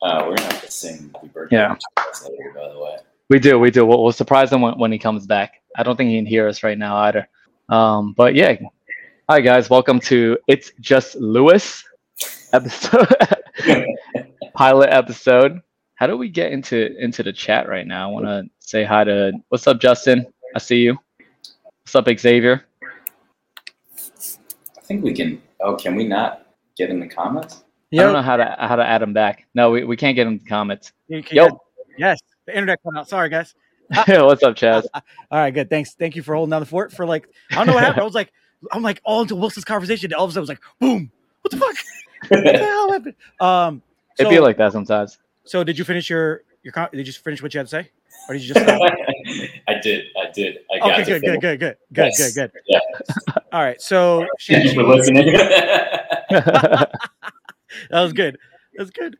Uh, 0.00 0.22
we're 0.24 0.36
gonna 0.36 0.42
have 0.52 0.64
to 0.64 0.70
sing 0.70 1.10
"Happy 1.12 1.26
Birthday" 1.26 1.56
Yeah. 1.56 1.74
later, 2.22 2.52
by 2.54 2.68
the 2.72 2.78
way. 2.78 2.98
We 3.30 3.40
do, 3.40 3.58
we 3.58 3.72
do. 3.72 3.84
We'll, 3.84 4.00
we'll 4.00 4.12
surprise 4.12 4.52
him 4.52 4.60
when, 4.60 4.78
when 4.78 4.92
he 4.92 4.98
comes 4.98 5.26
back. 5.26 5.54
I 5.76 5.82
don't 5.82 5.96
think 5.96 6.10
he 6.10 6.16
can 6.16 6.24
hear 6.24 6.46
us 6.46 6.62
right 6.62 6.78
now 6.78 6.96
either. 6.98 7.28
Um, 7.68 8.12
but 8.12 8.36
yeah, 8.36 8.56
hi 9.28 9.40
guys, 9.40 9.68
welcome 9.68 9.98
to 10.02 10.38
It's 10.46 10.70
Just 10.80 11.16
Lewis 11.16 11.82
episode, 12.52 13.08
pilot 14.54 14.90
episode. 14.90 15.60
How 15.96 16.06
do 16.06 16.16
we 16.16 16.28
get 16.28 16.52
into 16.52 16.96
into 16.96 17.24
the 17.24 17.32
chat 17.32 17.68
right 17.68 17.86
now? 17.86 18.08
I 18.08 18.12
want 18.12 18.26
to 18.26 18.48
say 18.68 18.84
hi 18.84 19.02
to 19.02 19.32
what's 19.48 19.66
up, 19.66 19.80
Justin? 19.80 20.26
I 20.54 20.58
see 20.58 20.80
you. 20.80 20.98
What's 21.84 21.94
up, 21.94 22.06
Xavier? 22.18 22.66
I 23.96 24.80
think 24.82 25.02
we 25.02 25.14
can. 25.14 25.40
Oh, 25.60 25.74
can 25.74 25.96
we 25.96 26.06
not 26.06 26.46
get 26.76 26.90
in 26.90 27.00
the 27.00 27.08
comments? 27.08 27.64
I 27.94 27.96
don't 27.96 28.12
know 28.12 28.20
how 28.20 28.36
to 28.36 28.56
how 28.58 28.76
to 28.76 28.84
add 28.86 29.00
them 29.00 29.14
back. 29.14 29.46
No, 29.54 29.70
we, 29.70 29.84
we 29.84 29.96
can't 29.96 30.14
get 30.14 30.26
in 30.26 30.38
the 30.38 30.44
comments. 30.44 30.92
you 31.08 31.22
can- 31.22 31.36
Yo, 31.36 31.60
Yes, 31.96 32.18
the 32.46 32.52
internet 32.52 32.80
cut 32.84 32.96
out. 32.96 33.08
Sorry, 33.08 33.30
guys. 33.30 33.54
what's 33.90 34.42
up, 34.42 34.54
Chaz? 34.54 34.84
All 34.94 35.02
right, 35.30 35.50
good. 35.50 35.70
Thanks. 35.70 35.94
Thank 35.94 36.14
you 36.14 36.22
for 36.22 36.34
holding 36.34 36.50
down 36.50 36.60
the 36.60 36.66
fort 36.66 36.92
for 36.92 37.06
like 37.06 37.26
I 37.50 37.54
don't 37.54 37.68
know 37.68 37.72
what 37.74 37.84
happened. 37.84 38.02
I 38.02 38.04
was 38.04 38.14
like, 38.14 38.30
I'm 38.70 38.82
like 38.82 39.00
all 39.04 39.22
into 39.22 39.34
Wilson's 39.34 39.64
conversation. 39.64 40.12
All 40.12 40.24
of 40.24 40.30
a 40.30 40.32
sudden, 40.34 40.40
it 40.40 40.42
was 40.42 40.48
like, 40.50 40.60
boom. 40.78 41.10
What 41.40 41.50
the 41.52 41.56
fuck? 41.56 41.74
what 42.28 42.44
the 42.44 42.58
hell 42.58 42.92
happened? 42.92 43.14
Um, 43.40 43.82
so, 44.16 44.24
It'd 44.24 44.30
be 44.30 44.40
like 44.40 44.58
that 44.58 44.72
sometimes. 44.72 45.18
so 45.44 45.64
did 45.64 45.78
you 45.78 45.84
finish 45.84 46.10
your 46.10 46.42
your? 46.62 46.72
con- 46.72 46.90
Did 46.92 47.06
you 47.06 47.12
finish 47.14 47.42
what 47.42 47.54
you 47.54 47.58
had 47.58 47.66
to 47.66 47.70
say, 47.70 47.90
or 48.28 48.34
did 48.34 48.42
you 48.44 48.54
just? 48.54 48.68
I 49.68 49.74
did. 49.82 50.04
I 50.16 50.30
did. 50.32 50.58
I 50.72 50.78
got 50.78 50.92
okay, 50.92 51.04
to 51.04 51.10
good, 51.10 51.20
finish. 51.20 51.40
good, 51.40 51.40
good, 51.40 51.60
good, 51.60 51.76
good, 51.92 52.04
Yes. 52.06 52.34
good, 52.34 52.50
good. 52.52 52.60
Yeah. 52.66 52.80
All 53.52 53.60
right, 53.62 53.80
so 53.80 54.26
Thank 54.46 54.64
you 54.64 54.74
for 54.74 54.82
listening. 54.84 55.32
that 56.30 56.90
was 57.90 58.12
good. 58.12 58.38
That's 58.76 58.90
good. 58.90 59.16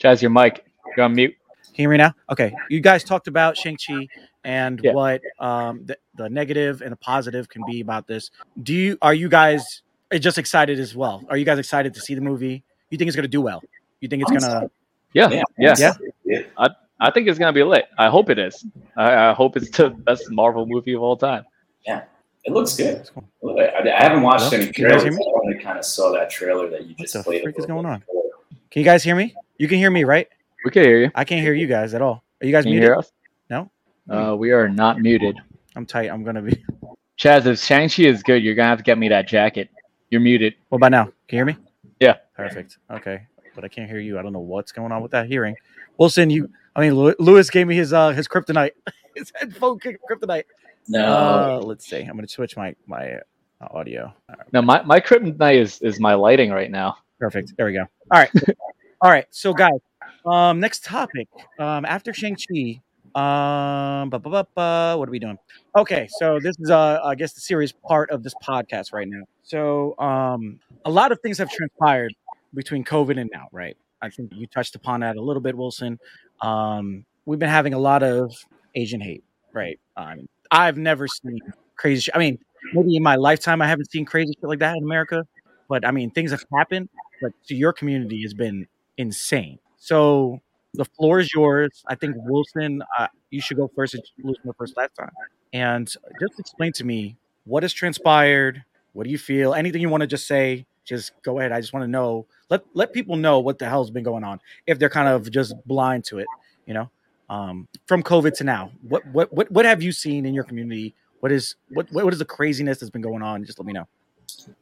Chaz, 0.00 0.22
your 0.22 0.30
mic. 0.30 0.64
You're 0.96 1.04
on 1.06 1.14
mute. 1.14 1.34
Can 1.64 1.72
you 1.74 1.82
hear 1.82 1.90
me 1.90 1.96
now? 1.98 2.14
Okay. 2.30 2.52
You 2.70 2.80
guys 2.80 3.04
talked 3.04 3.28
about 3.28 3.56
Shang-Chi 3.56 4.08
and 4.44 4.80
Yeah. 4.82 4.92
what 4.92 5.20
um, 5.38 5.84
the, 5.84 5.96
the 6.16 6.28
negative 6.28 6.82
and 6.82 6.90
the 6.92 6.96
positive 6.96 7.48
can 7.48 7.62
be 7.66 7.80
about 7.80 8.06
this. 8.06 8.30
Do 8.62 8.74
you 8.74 8.98
are 9.02 9.14
you 9.14 9.28
guys 9.28 9.82
just 10.18 10.38
excited 10.38 10.80
as 10.80 10.94
well? 10.96 11.24
Are 11.28 11.36
you 11.36 11.44
guys 11.44 11.58
excited 11.58 11.94
to 11.94 12.00
see 12.00 12.14
the 12.14 12.20
movie? 12.20 12.64
You 12.90 12.98
think 12.98 13.08
it's 13.08 13.16
gonna 13.16 13.28
do 13.28 13.40
well? 13.40 13.62
You 14.00 14.08
think 14.08 14.22
it's 14.22 14.30
gonna 14.44 14.70
Yeah, 15.12 15.28
Yeah. 15.30 15.42
yeah. 15.58 15.74
Yeah. 15.78 15.92
yeah. 16.24 16.40
I 16.56 16.68
think 17.10 17.28
it's 17.28 17.38
gonna 17.38 17.52
be 17.52 17.62
lit. 17.62 17.86
I 17.98 18.08
hope 18.08 18.30
it 18.30 18.38
is. 18.38 18.64
I, 18.96 19.30
I 19.30 19.32
hope 19.32 19.56
it's 19.56 19.70
the 19.76 19.90
best 19.90 20.30
Marvel 20.30 20.66
movie 20.66 20.92
of 20.94 21.02
all 21.02 21.16
time. 21.16 21.44
Yeah, 21.86 22.04
it 22.44 22.52
looks 22.52 22.76
good. 22.76 23.08
I, 23.44 23.88
I 23.94 24.02
haven't 24.02 24.22
watched 24.22 24.44
Hello? 24.50 24.58
any 24.62 24.72
Can 24.72 24.84
you 24.84 24.90
guys 24.90 25.02
trailers. 25.02 25.16
hear 25.18 25.26
I 25.28 25.40
only 25.44 25.58
kind 25.62 25.78
of 25.78 25.84
saw 25.84 26.12
that 26.12 26.28
trailer 26.30 26.68
that 26.70 26.82
you 26.86 26.94
What 26.96 26.98
just 26.98 27.14
the 27.14 27.22
played. 27.22 27.40
a 27.40 27.42
freak 27.44 27.58
is 27.58 27.66
going 27.66 27.86
on? 27.86 28.00
before. 28.00 28.24
Can 28.70 28.80
you 28.80 28.84
guys 28.84 29.02
hear 29.04 29.14
me? 29.16 29.34
You 29.58 29.68
can 29.68 29.78
hear 29.78 29.90
me, 29.90 30.04
right? 30.04 30.28
We 30.64 30.70
can 30.70 30.82
hear 30.84 30.98
you. 31.00 31.10
I 31.14 31.24
can't 31.24 31.40
hear 31.40 31.54
you 31.54 31.66
guys 31.66 31.94
at 31.94 32.02
all. 32.02 32.22
Are 32.42 32.46
you 32.46 32.52
guys 32.52 32.64
Can 32.64 32.72
you 32.72 32.80
muted? 32.80 32.88
hear 32.94 32.98
us? 32.98 33.12
No? 33.48 33.70
Uh, 34.10 34.36
we 34.36 34.50
are 34.52 34.68
not 34.68 35.00
muted. 35.00 35.36
I'm 35.76 35.86
tight. 35.86 36.10
I'm 36.10 36.24
gonna 36.24 36.42
be. 36.42 36.62
Chaz, 37.18 37.46
if 37.46 37.58
Shang-Chi 37.58 38.02
is 38.04 38.22
good, 38.22 38.42
you're 38.42 38.54
gonna 38.54 38.68
have 38.68 38.78
to 38.78 38.84
get 38.84 38.98
me 38.98 39.08
that 39.08 39.26
jacket. 39.28 39.70
You're 40.10 40.20
muted. 40.20 40.54
What 40.68 40.76
about 40.76 40.90
now? 40.92 41.04
Can 41.04 41.12
you 41.30 41.36
hear 41.38 41.44
me? 41.46 41.56
Yeah. 42.00 42.14
Perfect. 42.36 42.78
Okay, 42.90 43.26
but 43.54 43.64
I 43.64 43.68
can't 43.68 43.90
hear 43.90 43.98
you. 43.98 44.18
I 44.18 44.22
don't 44.22 44.32
know 44.32 44.38
what's 44.38 44.70
going 44.72 44.92
on 44.92 45.02
with 45.02 45.10
that 45.12 45.26
hearing. 45.26 45.54
Wilson, 45.96 46.30
you. 46.30 46.48
I 46.78 46.82
mean, 46.82 46.94
Lew- 46.94 47.16
Lewis 47.18 47.50
gave 47.50 47.66
me 47.66 47.74
his 47.74 47.92
uh 47.92 48.10
his 48.10 48.28
kryptonite, 48.28 48.70
his 49.16 49.32
headphone 49.34 49.80
kryptonite. 49.80 50.44
No. 50.86 51.04
Uh, 51.04 51.60
let's 51.60 51.84
see. 51.84 51.98
I'm 51.98 52.14
gonna 52.14 52.28
switch 52.28 52.56
my 52.56 52.76
my 52.86 53.14
uh, 53.60 53.68
audio. 53.72 54.14
No, 54.52 54.62
my 54.62 54.82
my 54.82 55.00
kryptonite 55.00 55.56
is 55.56 55.82
is 55.82 55.98
my 55.98 56.14
lighting 56.14 56.52
right 56.52 56.70
now. 56.70 56.98
Perfect. 57.18 57.54
There 57.56 57.66
we 57.66 57.72
go. 57.72 57.80
All 58.12 58.20
right. 58.20 58.30
All 59.00 59.10
right. 59.10 59.26
So, 59.30 59.52
guys, 59.52 59.80
um, 60.24 60.60
next 60.60 60.84
topic. 60.84 61.26
Um, 61.58 61.84
after 61.84 62.14
Shang 62.14 62.36
Chi, 62.36 62.80
um, 63.16 64.08
ba, 64.10 64.20
ba, 64.20 64.46
ba, 64.54 64.94
what 64.96 65.08
are 65.08 65.12
we 65.12 65.18
doing? 65.18 65.38
Okay. 65.76 66.06
So 66.18 66.38
this 66.38 66.54
is 66.60 66.70
uh, 66.70 67.00
I 67.04 67.16
guess 67.16 67.32
the 67.32 67.40
serious 67.40 67.72
part 67.72 68.10
of 68.10 68.22
this 68.22 68.34
podcast 68.34 68.92
right 68.92 69.08
now. 69.08 69.24
So, 69.42 69.98
um, 69.98 70.60
a 70.84 70.90
lot 70.90 71.10
of 71.10 71.18
things 71.22 71.38
have 71.38 71.50
transpired 71.50 72.14
between 72.54 72.84
COVID 72.84 73.20
and 73.20 73.28
now, 73.32 73.48
right? 73.50 73.76
I 74.00 74.10
think 74.10 74.32
you 74.34 74.46
touched 74.46 74.74
upon 74.74 75.00
that 75.00 75.16
a 75.16 75.22
little 75.22 75.42
bit, 75.42 75.56
Wilson. 75.56 75.98
Um, 76.40 77.04
we've 77.26 77.38
been 77.38 77.48
having 77.48 77.74
a 77.74 77.78
lot 77.78 78.02
of 78.02 78.32
Asian 78.74 79.00
hate, 79.00 79.24
right? 79.52 79.78
Um, 79.96 80.28
I've 80.50 80.78
never 80.78 81.08
seen 81.08 81.38
crazy. 81.76 82.02
Sh- 82.02 82.10
I 82.14 82.18
mean, 82.18 82.38
maybe 82.72 82.96
in 82.96 83.02
my 83.02 83.16
lifetime 83.16 83.60
I 83.62 83.66
haven't 83.66 83.90
seen 83.90 84.04
crazy 84.04 84.32
shit 84.38 84.48
like 84.48 84.60
that 84.60 84.76
in 84.76 84.84
America, 84.84 85.26
but 85.68 85.86
I 85.86 85.90
mean, 85.90 86.10
things 86.10 86.30
have 86.30 86.44
happened. 86.56 86.88
But 87.20 87.32
to 87.48 87.54
your 87.54 87.72
community 87.72 88.22
has 88.22 88.32
been 88.34 88.66
insane. 88.96 89.58
So 89.78 90.40
the 90.74 90.84
floor 90.84 91.18
is 91.18 91.32
yours. 91.34 91.82
I 91.86 91.96
think 91.96 92.14
Wilson, 92.18 92.82
uh, 92.98 93.08
you 93.30 93.40
should 93.40 93.56
go 93.56 93.70
first. 93.74 93.96
Losing 94.22 94.42
the 94.44 94.54
first 94.54 94.76
last 94.76 94.94
time, 94.98 95.10
and 95.52 95.86
just 96.20 96.38
explain 96.38 96.72
to 96.74 96.84
me 96.84 97.16
what 97.44 97.62
has 97.64 97.72
transpired. 97.72 98.64
What 98.92 99.04
do 99.04 99.10
you 99.10 99.18
feel? 99.18 99.54
Anything 99.54 99.80
you 99.82 99.88
want 99.88 100.02
to 100.02 100.06
just 100.06 100.26
say? 100.26 100.66
Just 100.88 101.12
go 101.22 101.38
ahead. 101.38 101.52
I 101.52 101.60
just 101.60 101.74
want 101.74 101.84
to 101.84 101.88
know. 101.88 102.26
Let 102.48 102.64
let 102.72 102.94
people 102.94 103.16
know 103.16 103.40
what 103.40 103.58
the 103.58 103.68
hell's 103.68 103.90
been 103.90 104.02
going 104.02 104.24
on 104.24 104.40
if 104.66 104.78
they're 104.78 104.88
kind 104.88 105.06
of 105.06 105.30
just 105.30 105.54
blind 105.66 106.04
to 106.06 106.18
it. 106.18 106.26
You 106.64 106.72
know, 106.74 106.90
um, 107.28 107.68
from 107.86 108.02
COVID 108.02 108.34
to 108.38 108.44
now. 108.44 108.72
What 108.88 109.06
what 109.08 109.30
what 109.32 109.50
what 109.50 109.66
have 109.66 109.82
you 109.82 109.92
seen 109.92 110.24
in 110.24 110.32
your 110.32 110.44
community? 110.44 110.94
What 111.20 111.30
is 111.30 111.56
what 111.70 111.92
what 111.92 112.10
is 112.12 112.18
the 112.18 112.24
craziness 112.24 112.78
that's 112.78 112.88
been 112.90 113.02
going 113.02 113.22
on? 113.22 113.44
Just 113.44 113.58
let 113.58 113.66
me 113.66 113.74
know. 113.74 113.86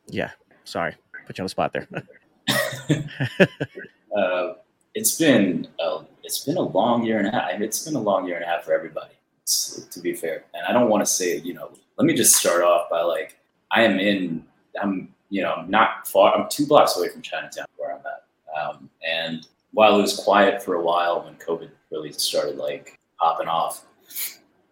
Yeah, 0.09 0.31
sorry, 0.65 0.97
put 1.27 1.39
you 1.39 1.43
on 1.43 1.47
the 1.47 1.51
spot 1.51 1.73
there. 1.73 1.87
uh, 4.17 4.55
it's 4.95 5.17
been 5.17 5.69
a, 5.81 6.01
it's 6.25 6.45
been 6.45 6.57
a 6.57 6.63
long 6.63 7.05
year 7.05 7.19
and 7.19 7.29
a 7.29 7.31
half. 7.31 7.61
It's 7.61 7.85
been 7.85 7.95
a 7.95 8.01
long 8.01 8.27
year 8.27 8.35
and 8.35 8.45
a 8.45 8.49
half 8.49 8.65
for 8.65 8.73
everybody. 8.73 9.13
To 9.93 10.01
be 10.01 10.13
fair, 10.13 10.45
and 10.55 10.67
I 10.67 10.73
don't 10.73 10.91
want 10.91 11.07
to 11.07 11.07
say 11.07 11.37
you 11.39 11.55
know. 11.55 11.71
Let 11.99 12.05
me 12.05 12.15
just 12.15 12.35
start 12.35 12.63
off 12.63 12.91
by 12.91 13.03
like 13.03 13.39
I 13.71 13.85
am 13.85 14.01
in. 14.01 14.45
I'm 14.83 15.15
you 15.29 15.43
know 15.43 15.55
I'm 15.55 15.71
not 15.71 16.07
far. 16.09 16.35
I'm 16.35 16.49
two 16.49 16.67
blocks 16.67 16.97
away 16.97 17.09
from 17.09 17.23
Chinatown 17.23 17.67
where 17.77 17.93
I'm 17.95 18.01
at. 18.01 18.25
Um, 18.59 18.91
and 19.07 19.47
while 19.73 19.99
it 19.99 20.03
was 20.03 20.17
quiet 20.17 20.63
for 20.63 20.77
a 20.77 20.83
while 20.83 21.25
when 21.25 21.35
COVID 21.35 21.71
really 21.91 22.13
started 22.13 22.57
like 22.57 22.99
popping 23.19 23.49
off, 23.49 23.85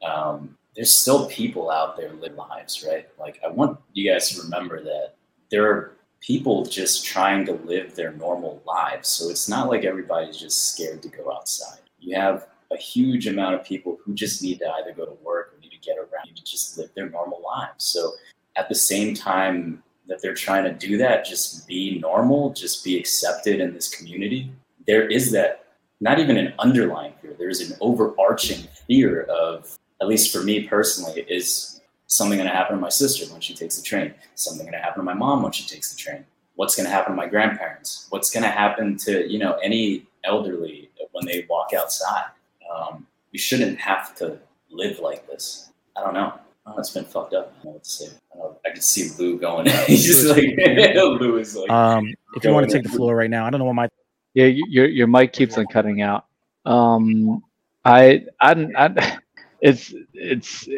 um, 0.03 0.57
there's 0.75 0.99
still 0.99 1.27
people 1.29 1.71
out 1.71 1.97
there 1.97 2.13
living 2.15 2.37
lives, 2.37 2.85
right? 2.87 3.07
Like 3.19 3.41
I 3.45 3.49
want 3.49 3.79
you 3.93 4.11
guys 4.11 4.31
to 4.31 4.43
remember 4.43 4.83
that 4.83 5.15
there 5.51 5.71
are 5.71 5.97
people 6.21 6.65
just 6.65 7.05
trying 7.05 7.45
to 7.45 7.53
live 7.53 7.95
their 7.95 8.13
normal 8.13 8.63
lives. 8.67 9.11
So 9.11 9.29
it's 9.29 9.49
not 9.49 9.69
like 9.69 9.85
everybody's 9.85 10.39
just 10.39 10.73
scared 10.73 11.03
to 11.03 11.09
go 11.09 11.31
outside. 11.31 11.81
You 12.01 12.17
have 12.17 12.47
a 12.73 12.77
huge 12.77 13.27
amount 13.27 13.55
of 13.55 13.65
people 13.65 13.99
who 14.03 14.15
just 14.15 14.43
need 14.43 14.59
to 14.61 14.71
either 14.79 14.93
go 14.93 15.05
to 15.05 15.17
work 15.23 15.55
or 15.55 15.61
need 15.61 15.71
to 15.71 15.79
get 15.79 15.99
around, 15.99 16.27
need 16.27 16.37
to 16.37 16.45
just 16.45 16.79
live 16.79 16.91
their 16.95 17.11
normal 17.11 17.43
lives. 17.45 17.85
So 17.85 18.13
at 18.57 18.69
the 18.69 18.75
same 18.75 19.15
time 19.15 19.83
that 20.07 20.21
they're 20.23 20.35
trying 20.35 20.65
to 20.65 20.73
do 20.73 20.97
that, 20.99 21.25
just 21.25 21.67
be 21.67 21.99
normal, 21.99 22.53
just 22.53 22.85
be 22.85 22.99
accepted 22.99 23.61
in 23.61 23.73
this 23.73 23.89
community, 23.89 24.53
there 24.87 25.07
is 25.09 25.31
that 25.33 25.67
not 26.01 26.19
even 26.19 26.37
an 26.37 26.53
underlying 26.59 27.15
fear, 27.23 27.35
there's 27.39 27.61
an 27.61 27.77
overarching 27.81 28.67
fear 28.87 29.23
of, 29.23 29.77
at 30.01 30.09
least 30.09 30.33
for 30.33 30.43
me 30.43 30.67
personally, 30.69 31.25
is 31.29 31.81
something 32.07 32.39
going 32.39 32.49
to 32.49 32.55
happen 32.55 32.77
to 32.77 32.81
my 32.81 32.89
sister 32.89 33.31
when 33.33 33.41
she 33.41 33.55
takes 33.55 33.77
the 33.77 33.83
train? 33.83 34.13
Something 34.35 34.67
going 34.67 34.79
to 34.79 34.85
happen 34.85 35.01
to 35.01 35.05
my 35.05 35.15
mom 35.15 35.43
when 35.43 35.53
she 35.53 35.67
takes 35.67 35.91
the 35.91 35.97
train? 35.97 36.25
What's 36.57 36.77
going 36.77 36.87
to 36.87 36.93
happen 36.93 37.13
to 37.13 37.17
my 37.17 37.27
grandparents? 37.27 38.07
What's 38.11 38.31
going 38.31 38.45
to 38.45 38.51
happen 38.51 38.97
to 38.99 39.31
you 39.31 39.39
know 39.39 39.55
any 39.63 40.07
elderly 40.25 40.91
when 41.13 41.25
they 41.25 41.47
walk 41.49 41.73
outside? 41.73 42.27
Um, 42.73 43.07
we 43.33 43.39
shouldn't 43.39 43.79
have 43.79 44.15
to 44.17 44.39
live 44.71 44.99
like 45.01 45.27
this. 45.27 45.73
I 45.97 46.03
don't 46.03 46.15
know 46.15 46.35
oh, 46.67 46.79
it's 46.79 46.91
been 46.91 47.05
fucked 47.05 47.35
up. 47.35 47.55
I, 47.63 47.73
to 47.73 47.79
say. 47.83 48.07
I, 48.35 48.69
I 48.69 48.73
can 48.73 48.83
see 48.83 49.11
Lew 49.19 49.39
going. 49.39 49.67
He's 49.87 50.05
just 50.05 50.27
like 50.27 50.45
Lew 50.95 51.39
is 51.39 51.57
like. 51.57 51.71
Um, 51.71 52.13
if 52.35 52.45
you 52.45 52.53
want 52.53 52.69
to 52.69 52.73
take 52.73 52.85
the 52.85 52.97
floor 52.97 53.17
right 53.17 53.31
now, 53.31 53.47
I 53.47 53.51
don't 53.51 53.59
know 53.59 53.67
what 53.67 53.75
my. 53.75 53.89
Yeah, 54.35 54.47
your 54.47 54.87
your 54.87 55.07
mic 55.07 55.33
keeps 55.33 55.57
on 55.59 55.67
cutting 55.67 56.03
out. 56.03 56.27
Um, 56.65 57.43
I 57.85 58.25
I, 58.41 58.67
I 58.77 59.19
it's 59.61 59.95
it's 60.13 60.69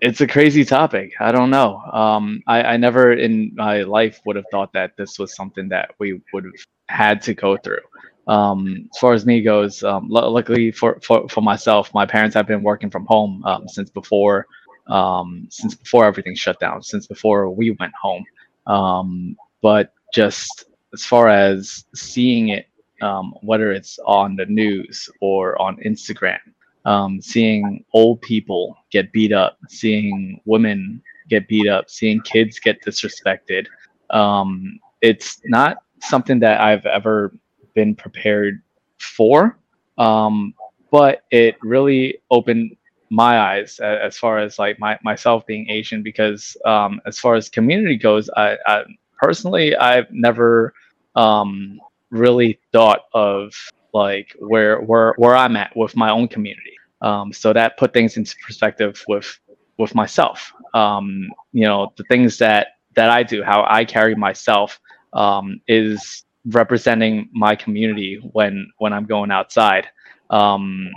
it's 0.00 0.20
a 0.20 0.26
crazy 0.26 0.64
topic. 0.64 1.12
I 1.20 1.32
don't 1.32 1.50
know. 1.50 1.78
Um, 1.92 2.42
I, 2.46 2.62
I 2.62 2.76
never 2.76 3.12
in 3.12 3.52
my 3.54 3.82
life 3.82 4.20
would 4.24 4.36
have 4.36 4.46
thought 4.50 4.72
that 4.72 4.96
this 4.96 5.18
was 5.18 5.34
something 5.34 5.68
that 5.68 5.92
we 5.98 6.20
would 6.32 6.44
have 6.44 6.54
had 6.88 7.22
to 7.22 7.34
go 7.34 7.56
through. 7.56 7.80
Um, 8.26 8.88
as 8.92 8.98
far 8.98 9.12
as 9.12 9.26
me 9.26 9.42
goes, 9.42 9.82
um, 9.82 10.10
l- 10.14 10.30
luckily 10.30 10.70
for, 10.70 11.00
for, 11.02 11.28
for 11.28 11.40
myself, 11.40 11.92
my 11.92 12.06
parents 12.06 12.34
have 12.34 12.46
been 12.46 12.62
working 12.62 12.88
from 12.88 13.04
home 13.06 13.42
um, 13.44 13.66
since 13.68 13.90
before 13.90 14.46
um, 14.90 15.46
since 15.50 15.74
before 15.74 16.04
everything 16.04 16.34
shut 16.34 16.58
down, 16.60 16.82
since 16.82 17.06
before 17.06 17.48
we 17.50 17.70
went 17.78 17.92
home. 18.00 18.24
Um, 18.66 19.36
but 19.62 19.94
just 20.12 20.64
as 20.92 21.04
far 21.04 21.28
as 21.28 21.84
seeing 21.94 22.48
it, 22.48 22.66
um, 23.00 23.34
whether 23.40 23.72
it's 23.72 23.98
on 24.06 24.36
the 24.36 24.46
news 24.46 25.08
or 25.20 25.60
on 25.60 25.76
Instagram, 25.78 26.38
um, 26.84 27.20
seeing 27.20 27.84
old 27.92 28.20
people 28.22 28.76
get 28.90 29.12
beat 29.12 29.32
up, 29.32 29.58
seeing 29.68 30.40
women 30.44 31.02
get 31.28 31.48
beat 31.48 31.68
up, 31.68 31.88
seeing 31.88 32.20
kids 32.22 32.58
get 32.58 32.82
disrespected. 32.84 33.66
Um, 34.10 34.78
it's 35.00 35.40
not 35.44 35.78
something 36.00 36.40
that 36.40 36.60
I've 36.60 36.86
ever 36.86 37.32
been 37.74 37.94
prepared 37.94 38.62
for, 38.98 39.58
um, 39.98 40.54
but 40.90 41.22
it 41.30 41.56
really 41.62 42.18
opened 42.30 42.76
my 43.10 43.40
eyes 43.40 43.78
as 43.80 44.16
far 44.16 44.38
as 44.38 44.58
like 44.58 44.78
my 44.78 44.98
myself 45.02 45.44
being 45.46 45.68
Asian 45.68 46.02
because 46.02 46.56
um, 46.64 47.00
as 47.06 47.18
far 47.18 47.34
as 47.34 47.48
community 47.48 47.96
goes, 47.96 48.30
I, 48.36 48.56
I 48.66 48.84
personally 49.18 49.76
I've 49.76 50.10
never 50.10 50.72
um, 51.16 51.80
really 52.10 52.60
thought 52.72 53.00
of 53.12 53.52
like 53.92 54.34
where 54.38 54.80
where 54.80 55.14
where 55.16 55.36
I'm 55.36 55.56
at 55.56 55.76
with 55.76 55.96
my 55.96 56.10
own 56.10 56.28
community. 56.28 56.76
Um, 57.02 57.32
so 57.32 57.52
that 57.52 57.78
put 57.78 57.92
things 57.92 58.16
into 58.16 58.34
perspective 58.46 59.02
with 59.08 59.38
with 59.78 59.94
myself. 59.94 60.52
Um, 60.74 61.28
you 61.52 61.64
know, 61.64 61.92
the 61.96 62.04
things 62.04 62.38
that 62.38 62.68
that 62.94 63.10
I 63.10 63.22
do, 63.22 63.42
how 63.42 63.64
I 63.68 63.84
carry 63.84 64.14
myself, 64.14 64.78
um, 65.12 65.60
is 65.66 66.24
representing 66.46 67.28
my 67.32 67.56
community 67.56 68.20
when 68.32 68.70
when 68.78 68.92
I'm 68.92 69.06
going 69.06 69.32
outside. 69.32 69.88
Um, 70.30 70.90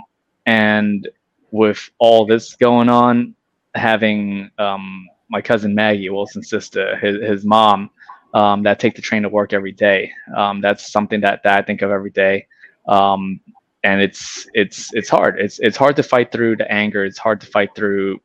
and 0.46 1.08
with 1.54 1.88
all 2.00 2.26
this 2.26 2.56
going 2.56 2.88
on, 2.88 3.32
having 3.76 4.50
um, 4.58 5.08
my 5.30 5.40
cousin 5.40 5.72
Maggie, 5.72 6.10
Wilson's 6.10 6.50
sister, 6.50 6.96
his, 6.96 7.22
his 7.22 7.44
mom, 7.44 7.90
um, 8.34 8.64
that 8.64 8.80
take 8.80 8.96
the 8.96 9.00
train 9.00 9.22
to 9.22 9.28
work 9.28 9.52
every 9.52 9.70
day. 9.70 10.10
Um, 10.36 10.60
that's 10.60 10.90
something 10.90 11.20
that, 11.20 11.44
that 11.44 11.56
I 11.56 11.62
think 11.62 11.80
of 11.82 11.92
every 11.92 12.10
day. 12.10 12.48
Um, 12.88 13.40
and 13.84 14.02
it's 14.02 14.48
it's 14.52 14.92
it's 14.94 15.08
hard. 15.08 15.38
It's 15.38 15.60
it's 15.60 15.76
hard 15.76 15.94
to 15.96 16.02
fight 16.02 16.32
through 16.32 16.56
the 16.56 16.68
anger. 16.72 17.04
It's 17.04 17.18
hard 17.18 17.40
to 17.42 17.46
fight 17.46 17.70
through 17.76 18.18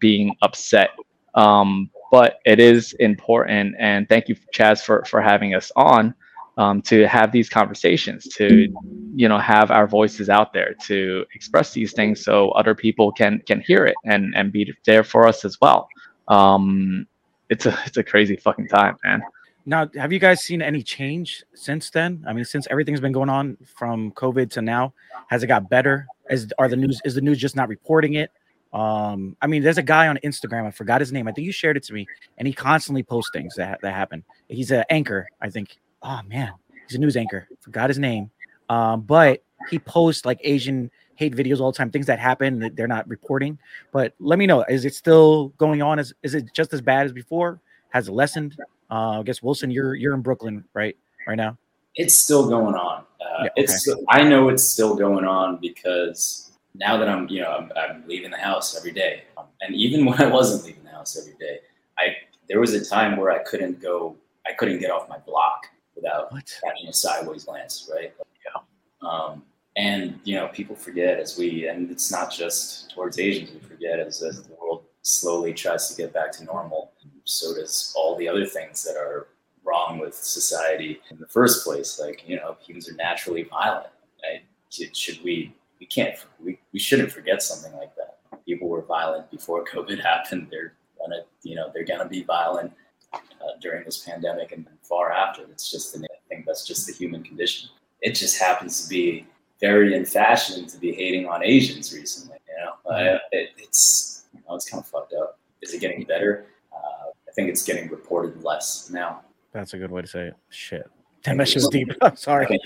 being 0.00 0.34
upset. 0.42 0.90
Um, 1.36 1.88
but 2.10 2.40
it 2.44 2.58
is 2.58 2.94
important. 2.94 3.76
And 3.78 4.08
thank 4.08 4.28
you, 4.28 4.34
Chaz, 4.52 4.82
for 4.82 5.04
for 5.04 5.20
having 5.22 5.54
us 5.54 5.70
on 5.76 6.14
um, 6.58 6.82
to 6.82 7.06
have 7.06 7.32
these 7.32 7.48
conversations, 7.48 8.24
to 8.36 8.68
you 9.14 9.28
know 9.28 9.38
have 9.38 9.70
our 9.70 9.86
voices 9.86 10.28
out 10.28 10.52
there, 10.52 10.74
to 10.86 11.24
express 11.34 11.72
these 11.72 11.92
things 11.92 12.22
so 12.22 12.50
other 12.50 12.74
people 12.74 13.12
can 13.12 13.40
can 13.46 13.60
hear 13.60 13.86
it 13.86 13.94
and 14.04 14.34
and 14.36 14.52
be 14.52 14.72
there 14.84 15.04
for 15.04 15.26
us 15.26 15.44
as 15.44 15.58
well. 15.60 15.88
Um, 16.28 17.06
it's 17.48 17.66
a 17.66 17.78
it's 17.86 17.96
a 17.96 18.04
crazy 18.04 18.36
fucking 18.36 18.68
time, 18.68 18.96
man. 19.04 19.22
Now, 19.64 19.88
have 19.94 20.12
you 20.12 20.18
guys 20.18 20.42
seen 20.42 20.60
any 20.60 20.82
change 20.82 21.44
since 21.54 21.90
then? 21.90 22.24
I 22.26 22.32
mean, 22.32 22.44
since 22.44 22.66
everything's 22.68 23.00
been 23.00 23.12
going 23.12 23.28
on 23.28 23.56
from 23.76 24.10
COVID 24.12 24.50
to 24.52 24.62
now, 24.62 24.92
has 25.28 25.42
it 25.42 25.46
got 25.46 25.70
better? 25.70 26.06
Is 26.28 26.52
are 26.58 26.68
the 26.68 26.76
news 26.76 27.00
is 27.04 27.14
the 27.14 27.20
news 27.20 27.38
just 27.38 27.56
not 27.56 27.68
reporting 27.68 28.14
it? 28.14 28.30
Um, 28.72 29.36
I 29.40 29.46
mean, 29.46 29.62
there's 29.62 29.78
a 29.78 29.82
guy 29.82 30.08
on 30.08 30.18
Instagram. 30.24 30.66
I 30.66 30.70
forgot 30.70 31.00
his 31.00 31.12
name. 31.12 31.28
I 31.28 31.32
think 31.32 31.44
you 31.44 31.52
shared 31.52 31.76
it 31.76 31.84
to 31.84 31.92
me, 31.92 32.06
and 32.38 32.48
he 32.48 32.54
constantly 32.54 33.02
posts 33.02 33.30
things 33.32 33.54
that 33.56 33.80
that 33.82 33.94
happen. 33.94 34.24
He's 34.48 34.70
an 34.70 34.84
anchor, 34.90 35.28
I 35.40 35.50
think. 35.50 35.78
Oh 36.02 36.20
man, 36.28 36.52
he's 36.88 36.96
a 36.96 37.00
news 37.00 37.16
anchor. 37.16 37.48
Forgot 37.60 37.90
his 37.90 37.98
name. 37.98 38.30
Um, 38.68 39.02
but 39.02 39.42
he 39.70 39.78
posts 39.78 40.24
like 40.24 40.40
Asian 40.42 40.90
hate 41.14 41.34
videos 41.34 41.60
all 41.60 41.70
the 41.70 41.76
time, 41.76 41.90
things 41.90 42.06
that 42.06 42.18
happen 42.18 42.58
that 42.60 42.76
they're 42.76 42.88
not 42.88 43.08
reporting. 43.08 43.58
But 43.92 44.14
let 44.18 44.38
me 44.38 44.46
know, 44.46 44.62
is 44.62 44.84
it 44.84 44.94
still 44.94 45.48
going 45.58 45.82
on? 45.82 45.98
Is 45.98 46.12
is 46.22 46.34
it 46.34 46.52
just 46.52 46.72
as 46.72 46.80
bad 46.80 47.06
as 47.06 47.12
before? 47.12 47.60
Has 47.90 48.08
it 48.08 48.12
lessened? 48.12 48.56
Uh, 48.90 49.20
I 49.20 49.22
guess 49.22 49.42
Wilson, 49.42 49.70
you're 49.70 49.94
you're 49.94 50.14
in 50.14 50.22
Brooklyn, 50.22 50.64
right? 50.74 50.96
Right 51.26 51.36
now. 51.36 51.56
It's 51.94 52.14
still 52.14 52.48
going 52.48 52.74
on. 52.74 53.04
Uh, 53.20 53.44
yeah, 53.44 53.50
okay. 53.50 53.50
It's 53.56 53.88
I 54.08 54.22
know 54.22 54.48
it's 54.48 54.64
still 54.64 54.96
going 54.96 55.24
on 55.24 55.58
because 55.60 56.52
now 56.74 56.96
that 56.96 57.08
I'm 57.08 57.28
you 57.28 57.42
know 57.42 57.50
I'm, 57.50 57.72
I'm 57.76 58.04
leaving 58.08 58.30
the 58.30 58.38
house 58.38 58.76
every 58.76 58.92
day, 58.92 59.24
um, 59.36 59.46
and 59.60 59.74
even 59.74 60.04
when 60.06 60.20
I 60.20 60.26
wasn't 60.26 60.64
leaving 60.64 60.84
the 60.84 60.90
house 60.90 61.18
every 61.18 61.34
day, 61.38 61.60
I 61.98 62.16
there 62.48 62.60
was 62.60 62.74
a 62.74 62.84
time 62.84 63.16
where 63.16 63.30
I 63.30 63.38
couldn't 63.44 63.80
go, 63.80 64.16
I 64.46 64.52
couldn't 64.54 64.80
get 64.80 64.90
off 64.90 65.08
my 65.08 65.18
block 65.18 65.66
without 66.02 66.32
what? 66.32 66.52
catching 66.64 66.88
a 66.88 66.92
sideways 66.92 67.44
glance, 67.44 67.88
right? 67.92 68.12
Yeah. 68.44 69.08
Um, 69.08 69.42
and 69.76 70.18
you 70.24 70.34
know, 70.36 70.48
people 70.48 70.76
forget 70.76 71.18
as 71.18 71.38
we, 71.38 71.68
and 71.68 71.90
it's 71.90 72.10
not 72.10 72.32
just 72.32 72.90
towards 72.90 73.18
Asians. 73.18 73.52
We 73.52 73.60
forget 73.60 73.98
as, 73.98 74.22
as 74.22 74.42
the 74.42 74.54
world 74.54 74.84
slowly 75.02 75.54
tries 75.54 75.88
to 75.88 75.96
get 75.96 76.12
back 76.12 76.32
to 76.32 76.44
normal 76.44 76.92
so 77.24 77.54
does 77.54 77.92
all 77.96 78.16
the 78.16 78.28
other 78.28 78.46
things 78.46 78.82
that 78.84 78.96
are 78.96 79.28
wrong 79.64 79.98
with 79.98 80.14
society 80.14 81.00
in 81.10 81.18
the 81.18 81.26
first 81.28 81.64
place. 81.64 82.00
Like, 82.00 82.28
you 82.28 82.36
know, 82.36 82.56
humans 82.64 82.88
are 82.88 82.94
naturally 82.94 83.44
violent. 83.44 83.88
Right? 84.22 84.42
Should 84.70 85.22
we, 85.22 85.54
we 85.78 85.86
can't, 85.86 86.16
we, 86.42 86.58
we 86.72 86.78
shouldn't 86.78 87.12
forget 87.12 87.42
something 87.42 87.72
like 87.78 87.94
that. 87.96 88.18
People 88.44 88.68
were 88.68 88.82
violent 88.82 89.30
before 89.30 89.64
COVID 89.64 90.02
happened. 90.02 90.48
They're 90.50 90.74
gonna, 90.98 91.22
you 91.42 91.54
know, 91.54 91.70
they're 91.72 91.84
gonna 91.84 92.08
be 92.08 92.22
violent 92.24 92.72
uh, 93.12 93.18
during 93.60 93.84
this 93.84 93.98
pandemic 93.98 94.52
and 94.52 94.66
far 94.82 95.12
after. 95.12 95.42
It's 95.50 95.70
just, 95.70 95.92
the, 95.92 96.04
I 96.04 96.16
think 96.28 96.46
that's 96.46 96.66
just 96.66 96.86
the 96.86 96.92
human 96.92 97.22
condition. 97.22 97.68
It 98.00 98.12
just 98.14 98.38
happens 98.40 98.82
to 98.82 98.88
be 98.88 99.26
very 99.60 99.94
in 99.94 100.04
fashion 100.04 100.66
to 100.66 100.78
be 100.78 100.92
hating 100.92 101.26
on 101.28 101.44
Asians 101.44 101.94
recently. 101.94 102.38
You 102.48 102.64
know, 102.64 102.90
uh, 102.94 103.18
it, 103.30 103.50
it's 103.58 104.24
you 104.34 104.40
know, 104.48 104.56
it's 104.56 104.68
kind 104.68 104.82
of 104.82 104.88
fucked 104.88 105.14
up. 105.14 105.38
Is 105.62 105.72
it 105.72 105.80
getting 105.80 106.04
better? 106.04 106.46
Uh, 106.72 107.10
I 107.28 107.32
think 107.32 107.48
it's 107.48 107.62
getting 107.64 107.88
reported 107.88 108.42
less 108.42 108.90
now. 108.90 109.20
That's 109.52 109.74
a 109.74 109.78
good 109.78 109.90
way 109.90 110.02
to 110.02 110.08
say 110.08 110.26
it. 110.28 110.34
Shit. 110.50 110.90
Damn, 111.22 111.36
that 111.36 111.46
shit 111.46 111.56
was 111.62 111.68
deep. 111.68 111.88
I'm 112.02 112.16
sorry. 112.16 112.58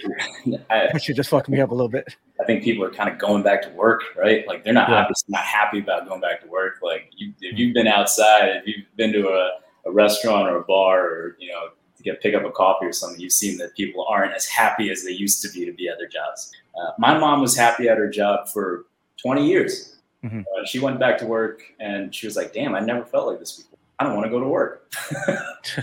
I, 0.71 0.89
That 0.93 1.03
shit 1.03 1.17
just 1.17 1.29
fuck 1.29 1.47
me 1.49 1.61
up 1.61 1.71
a 1.71 1.75
little 1.75 1.91
bit. 1.91 2.17
I 2.41 2.45
think 2.45 2.65
people 2.65 2.83
are 2.85 2.91
kind 2.91 3.11
of 3.11 3.19
going 3.19 3.43
back 3.43 3.61
to 3.63 3.69
work, 3.71 4.03
right? 4.17 4.47
Like 4.49 4.65
they're 4.65 4.73
not 4.73 4.89
Yeah. 4.89 4.97
obviously 5.03 5.27
not 5.29 5.43
happy 5.43 5.81
about 5.81 6.09
going 6.09 6.23
back 6.23 6.41
to 6.43 6.49
work. 6.49 6.79
Like 6.83 7.11
you, 7.15 7.35
if 7.43 7.59
you've 7.59 7.75
been 7.75 7.87
outside, 7.87 8.49
if 8.57 8.67
you've 8.67 8.87
been 8.97 9.13
to 9.13 9.29
a, 9.29 9.51
a 9.87 9.93
restaurant 9.93 10.49
or 10.49 10.57
a 10.59 10.65
bar, 10.65 11.05
or 11.05 11.37
you 11.39 11.51
know, 11.53 11.69
to 12.07 12.13
get 12.13 12.23
pick 12.23 12.35
up 12.35 12.45
a 12.45 12.51
coffee 12.51 12.87
or 12.87 12.93
something, 12.93 13.21
you've 13.21 13.33
seen 13.33 13.59
that 13.59 13.75
people 13.77 14.07
aren't 14.09 14.35
as 14.35 14.47
happy 14.47 14.91
as 14.91 15.03
they 15.05 15.11
used 15.11 15.43
to 15.43 15.49
be 15.51 15.65
to 15.65 15.73
be 15.73 15.89
at 15.89 15.99
their 15.99 16.09
jobs. 16.09 16.53
Uh, 16.79 16.93
my 16.99 17.17
mom 17.19 17.41
was 17.41 17.57
happy 17.57 17.89
at 17.89 17.99
her 17.99 18.09
job 18.09 18.49
for 18.49 18.85
20 19.23 19.47
years. 19.47 19.97
Mhm. 20.25 20.41
Uh, 20.43 20.65
she 20.67 20.79
went 20.79 20.99
back 20.99 21.19
to 21.19 21.27
work 21.27 21.63
and 21.81 22.15
she 22.15 22.27
was 22.27 22.37
like, 22.37 22.53
"Damn, 22.53 22.75
I 22.75 22.81
never 22.81 23.05
felt 23.05 23.27
like 23.29 23.39
this 23.39 23.53
before. 23.53 23.79
I 23.99 24.05
don't 24.05 24.15
want 24.15 24.25
to 24.27 24.31
go 24.31 24.41
to 24.41 24.49
work." 24.49 24.91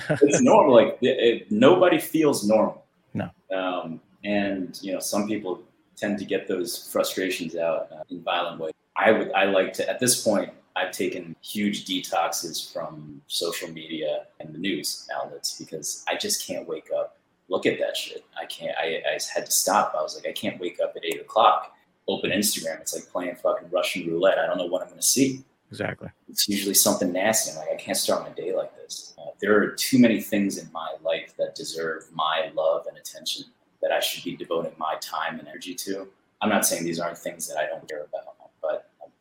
it's 0.10 0.42
normal. 0.42 0.74
Like 0.74 0.98
it, 1.02 1.18
it- 1.20 1.52
nobody 1.52 2.00
feels 2.00 2.46
normal. 2.48 2.84
No. 3.14 3.30
Um, 3.56 4.00
and 4.24 4.78
you 4.82 4.94
know, 4.94 5.00
some 5.00 5.28
people 5.28 5.62
tend 5.96 6.18
to 6.20 6.26
get 6.26 6.48
those 6.48 6.90
frustrations 6.92 7.56
out 7.56 7.90
uh, 7.92 8.04
in 8.10 8.22
violent 8.24 8.60
ways. 8.60 8.74
I 8.98 9.12
would. 9.12 9.32
I 9.34 9.46
like 9.46 9.74
to. 9.74 9.90
At 9.90 10.00
this 10.00 10.24
point, 10.24 10.50
I've 10.76 10.92
taken 10.92 11.36
huge 11.42 11.86
detoxes 11.86 12.72
from 12.72 13.22
social 13.28 13.70
media 13.70 14.26
and 14.40 14.54
the 14.54 14.58
news 14.58 15.08
outlets 15.16 15.58
because 15.60 16.04
I 16.08 16.16
just 16.16 16.48
can't 16.48 16.68
wake 16.68 16.90
up. 16.96 17.18
Look 17.50 17.66
at 17.66 17.78
that 17.80 17.96
shit. 17.96 18.24
I 18.40 18.46
can't. 18.46 18.76
I, 18.78 19.02
I 19.08 19.20
had 19.34 19.46
to 19.46 19.52
stop. 19.52 19.94
I 19.98 20.02
was 20.02 20.16
like, 20.16 20.28
I 20.28 20.32
can't 20.32 20.60
wake 20.60 20.80
up 20.84 20.94
at 20.96 21.06
eight 21.06 21.22
o'clock. 21.22 21.74
Open 22.08 22.32
Instagram. 22.32 22.82
It's 22.82 22.94
like 22.94 23.08
playing 23.12 23.36
fucking 23.36 23.70
Russian 23.70 24.08
roulette. 24.08 24.40
I 24.40 24.48
don't 24.48 24.58
know 24.58 24.66
what 24.66 24.82
I'm 24.82 24.88
going 24.88 25.00
to 25.00 25.06
see 25.06 25.44
exactly. 25.74 26.10
it's 26.30 26.48
usually 26.48 26.76
something 26.76 27.12
nasty. 27.12 27.52
I'm 27.52 27.58
like, 27.58 27.70
I 27.74 27.76
can't 27.76 27.98
start 27.98 28.22
my 28.22 28.30
day 28.30 28.56
like 28.56 28.76
this. 28.78 29.16
Uh, 29.18 29.32
there 29.42 29.58
are 29.58 29.72
too 29.72 29.98
many 29.98 30.22
things 30.22 30.60
in 30.60 30.72
my 30.72 30.94
life 31.04 31.34
that 31.38 31.56
deserve 31.56 32.06
my 32.14 32.52
love 32.56 32.86
and 32.88 32.96
attention 32.96 33.46
that 33.82 33.92
I 33.92 34.00
should 34.00 34.24
be 34.24 34.36
devoting 34.36 34.74
my 34.78 34.96
time 35.02 35.40
and 35.40 35.48
energy 35.48 35.74
to. 35.74 36.08
I'm 36.42 36.50
not 36.50 36.66
saying 36.66 36.84
these 36.84 37.00
aren't 37.00 37.18
things 37.18 37.48
that 37.48 37.58
I 37.58 37.66
don't 37.66 37.88
care 37.90 38.04
about, 38.04 38.36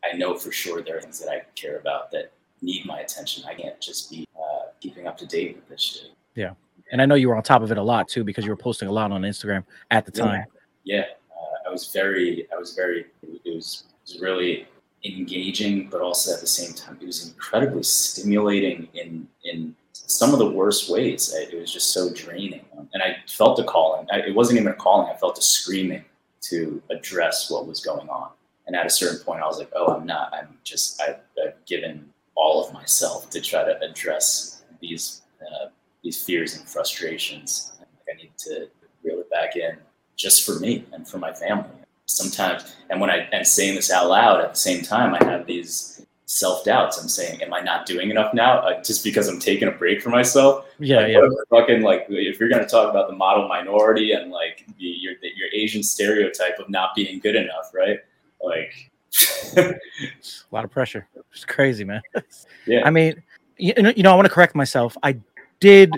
I 0.04 0.16
know 0.16 0.36
for 0.36 0.50
sure 0.52 0.82
there 0.82 0.96
are 0.96 1.00
things 1.00 1.18
that 1.20 1.30
I 1.30 1.42
care 1.54 1.78
about 1.78 2.10
that 2.12 2.32
need 2.60 2.84
my 2.86 3.00
attention. 3.00 3.44
I 3.46 3.54
can't 3.54 3.80
just 3.80 4.10
be 4.10 4.26
uh, 4.36 4.66
keeping 4.80 5.06
up 5.06 5.16
to 5.18 5.26
date 5.26 5.56
with 5.56 5.68
this 5.68 5.80
shit. 5.82 6.10
Yeah. 6.34 6.54
And 6.90 7.00
I 7.00 7.06
know 7.06 7.14
you 7.14 7.28
were 7.28 7.36
on 7.36 7.42
top 7.42 7.62
of 7.62 7.70
it 7.72 7.78
a 7.78 7.82
lot 7.82 8.08
too 8.08 8.24
because 8.24 8.44
you 8.44 8.50
were 8.50 8.56
posting 8.56 8.88
a 8.88 8.92
lot 8.92 9.12
on 9.12 9.22
Instagram 9.22 9.64
at 9.90 10.04
the 10.06 10.12
Yeah. 10.14 10.24
time. 10.24 10.44
yeah, 10.84 11.04
uh, 11.30 11.68
I 11.68 11.70
was 11.70 11.90
very, 11.92 12.46
I 12.52 12.56
was 12.58 12.74
very, 12.74 13.06
it 13.22 13.54
was, 13.54 13.84
it 13.88 14.00
was 14.12 14.20
really 14.20 14.66
engaging, 15.04 15.88
but 15.88 16.00
also 16.00 16.32
at 16.34 16.40
the 16.40 16.46
same 16.46 16.72
time, 16.74 16.98
it 17.00 17.06
was 17.06 17.26
incredibly 17.28 17.82
stimulating 17.82 18.88
in 18.94 19.26
in 19.44 19.74
some 19.92 20.32
of 20.32 20.38
the 20.38 20.48
worst 20.50 20.88
ways. 20.90 21.34
I- 21.36 21.42
It 21.52 21.58
was 21.58 21.72
just 21.72 21.92
so 21.92 22.12
draining, 22.12 22.64
and 22.92 23.02
I 23.02 23.16
felt 23.28 23.58
a 23.58 23.64
calling. 23.64 24.06
I, 24.12 24.18
it 24.20 24.34
wasn't 24.34 24.60
even 24.60 24.72
a 24.72 24.74
calling. 24.76 25.08
I 25.08 25.16
felt 25.16 25.38
a 25.38 25.42
screaming 25.42 26.04
to 26.42 26.80
address 26.90 27.50
what 27.50 27.66
was 27.66 27.80
going 27.80 28.08
on. 28.08 28.30
And 28.66 28.76
at 28.76 28.86
a 28.86 28.90
certain 28.90 29.18
point, 29.24 29.42
I 29.42 29.46
was 29.46 29.58
like, 29.58 29.70
"Oh, 29.74 29.94
I'm 29.94 30.06
not. 30.06 30.32
I'm 30.32 30.58
just. 30.64 31.00
I've, 31.02 31.20
I've 31.44 31.64
given 31.66 32.10
all 32.34 32.64
of 32.64 32.72
myself 32.72 33.28
to 33.30 33.40
try 33.40 33.64
to 33.64 33.80
address 33.80 34.62
these 34.80 35.22
uh, 35.40 35.68
these 36.02 36.22
fears 36.22 36.56
and 36.56 36.68
frustrations. 36.68 37.72
I 38.08 38.16
need 38.16 38.32
to 38.38 38.68
reel 39.02 39.20
it 39.20 39.30
back 39.30 39.56
in 39.56 39.78
just 40.16 40.44
for 40.44 40.58
me 40.58 40.84
and 40.92 41.06
for 41.06 41.18
my 41.18 41.32
family. 41.32 41.70
Sometimes, 42.06 42.76
and 42.90 43.00
when 43.00 43.10
I 43.10 43.28
am 43.32 43.44
saying 43.44 43.74
this 43.74 43.90
out 43.90 44.08
loud 44.08 44.40
at 44.40 44.54
the 44.54 44.60
same 44.60 44.82
time, 44.82 45.14
I 45.14 45.24
have 45.24 45.46
these 45.46 46.04
self 46.26 46.64
doubts. 46.64 47.00
I'm 47.00 47.08
saying, 47.08 47.42
am 47.42 47.52
I 47.54 47.60
not 47.60 47.86
doing 47.86 48.10
enough 48.10 48.34
now? 48.34 48.58
Uh, 48.58 48.82
just 48.82 49.04
because 49.04 49.28
I'm 49.28 49.38
taking 49.38 49.68
a 49.68 49.72
break 49.72 50.02
for 50.02 50.10
myself? 50.10 50.66
Yeah, 50.78 51.00
Like, 51.00 51.12
yeah. 51.12 51.20
fucking 51.50 51.82
like, 51.82 52.06
if 52.08 52.40
you're 52.40 52.48
going 52.48 52.62
to 52.62 52.68
talk 52.68 52.90
about 52.90 53.08
the 53.08 53.14
model 53.14 53.48
minority 53.48 54.12
and 54.12 54.30
like 54.30 54.66
the, 54.78 54.84
your 54.84 55.14
the, 55.22 55.28
your 55.36 55.48
Asian 55.54 55.82
stereotype 55.82 56.58
of 56.58 56.68
not 56.68 56.94
being 56.94 57.18
good 57.18 57.36
enough, 57.36 57.70
right? 57.74 58.00
Like, 58.42 58.90
It's 59.10 59.56
a 60.52 60.54
lot 60.54 60.64
of 60.64 60.70
pressure. 60.70 61.08
It's 61.32 61.44
crazy, 61.44 61.84
man. 61.84 62.02
yeah, 62.66 62.82
I 62.84 62.90
mean, 62.90 63.22
you 63.58 63.74
know, 63.78 63.92
you 63.94 64.02
know, 64.02 64.12
I 64.12 64.14
want 64.14 64.26
to 64.26 64.32
correct 64.32 64.54
myself. 64.54 64.96
I 65.02 65.18
did, 65.60 65.90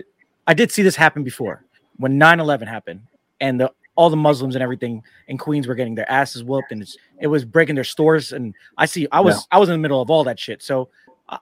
I 0.46 0.54
did 0.54 0.70
see 0.70 0.82
this 0.82 0.96
happen 0.96 1.24
before 1.24 1.64
when 1.96 2.18
9/11 2.18 2.66
happened, 2.66 3.02
and 3.40 3.60
the 3.60 3.72
all 3.96 4.10
the 4.10 4.16
Muslims 4.16 4.56
and 4.56 4.62
everything 4.62 5.02
in 5.28 5.38
Queens 5.38 5.66
were 5.68 5.74
getting 5.74 5.94
their 5.94 6.10
asses 6.10 6.42
whooped, 6.42 6.72
and 6.72 6.82
it's, 6.82 6.96
it 7.20 7.28
was 7.28 7.44
breaking 7.44 7.76
their 7.76 7.84
stores. 7.84 8.32
And 8.32 8.52
I 8.76 8.86
see, 8.86 9.06
I 9.12 9.20
was, 9.20 9.46
I 9.52 9.58
was 9.60 9.68
in 9.68 9.72
the 9.74 9.78
middle 9.78 10.02
of 10.02 10.10
all 10.10 10.24
that 10.24 10.38
shit. 10.38 10.62
So 10.62 10.88
I, 11.28 11.38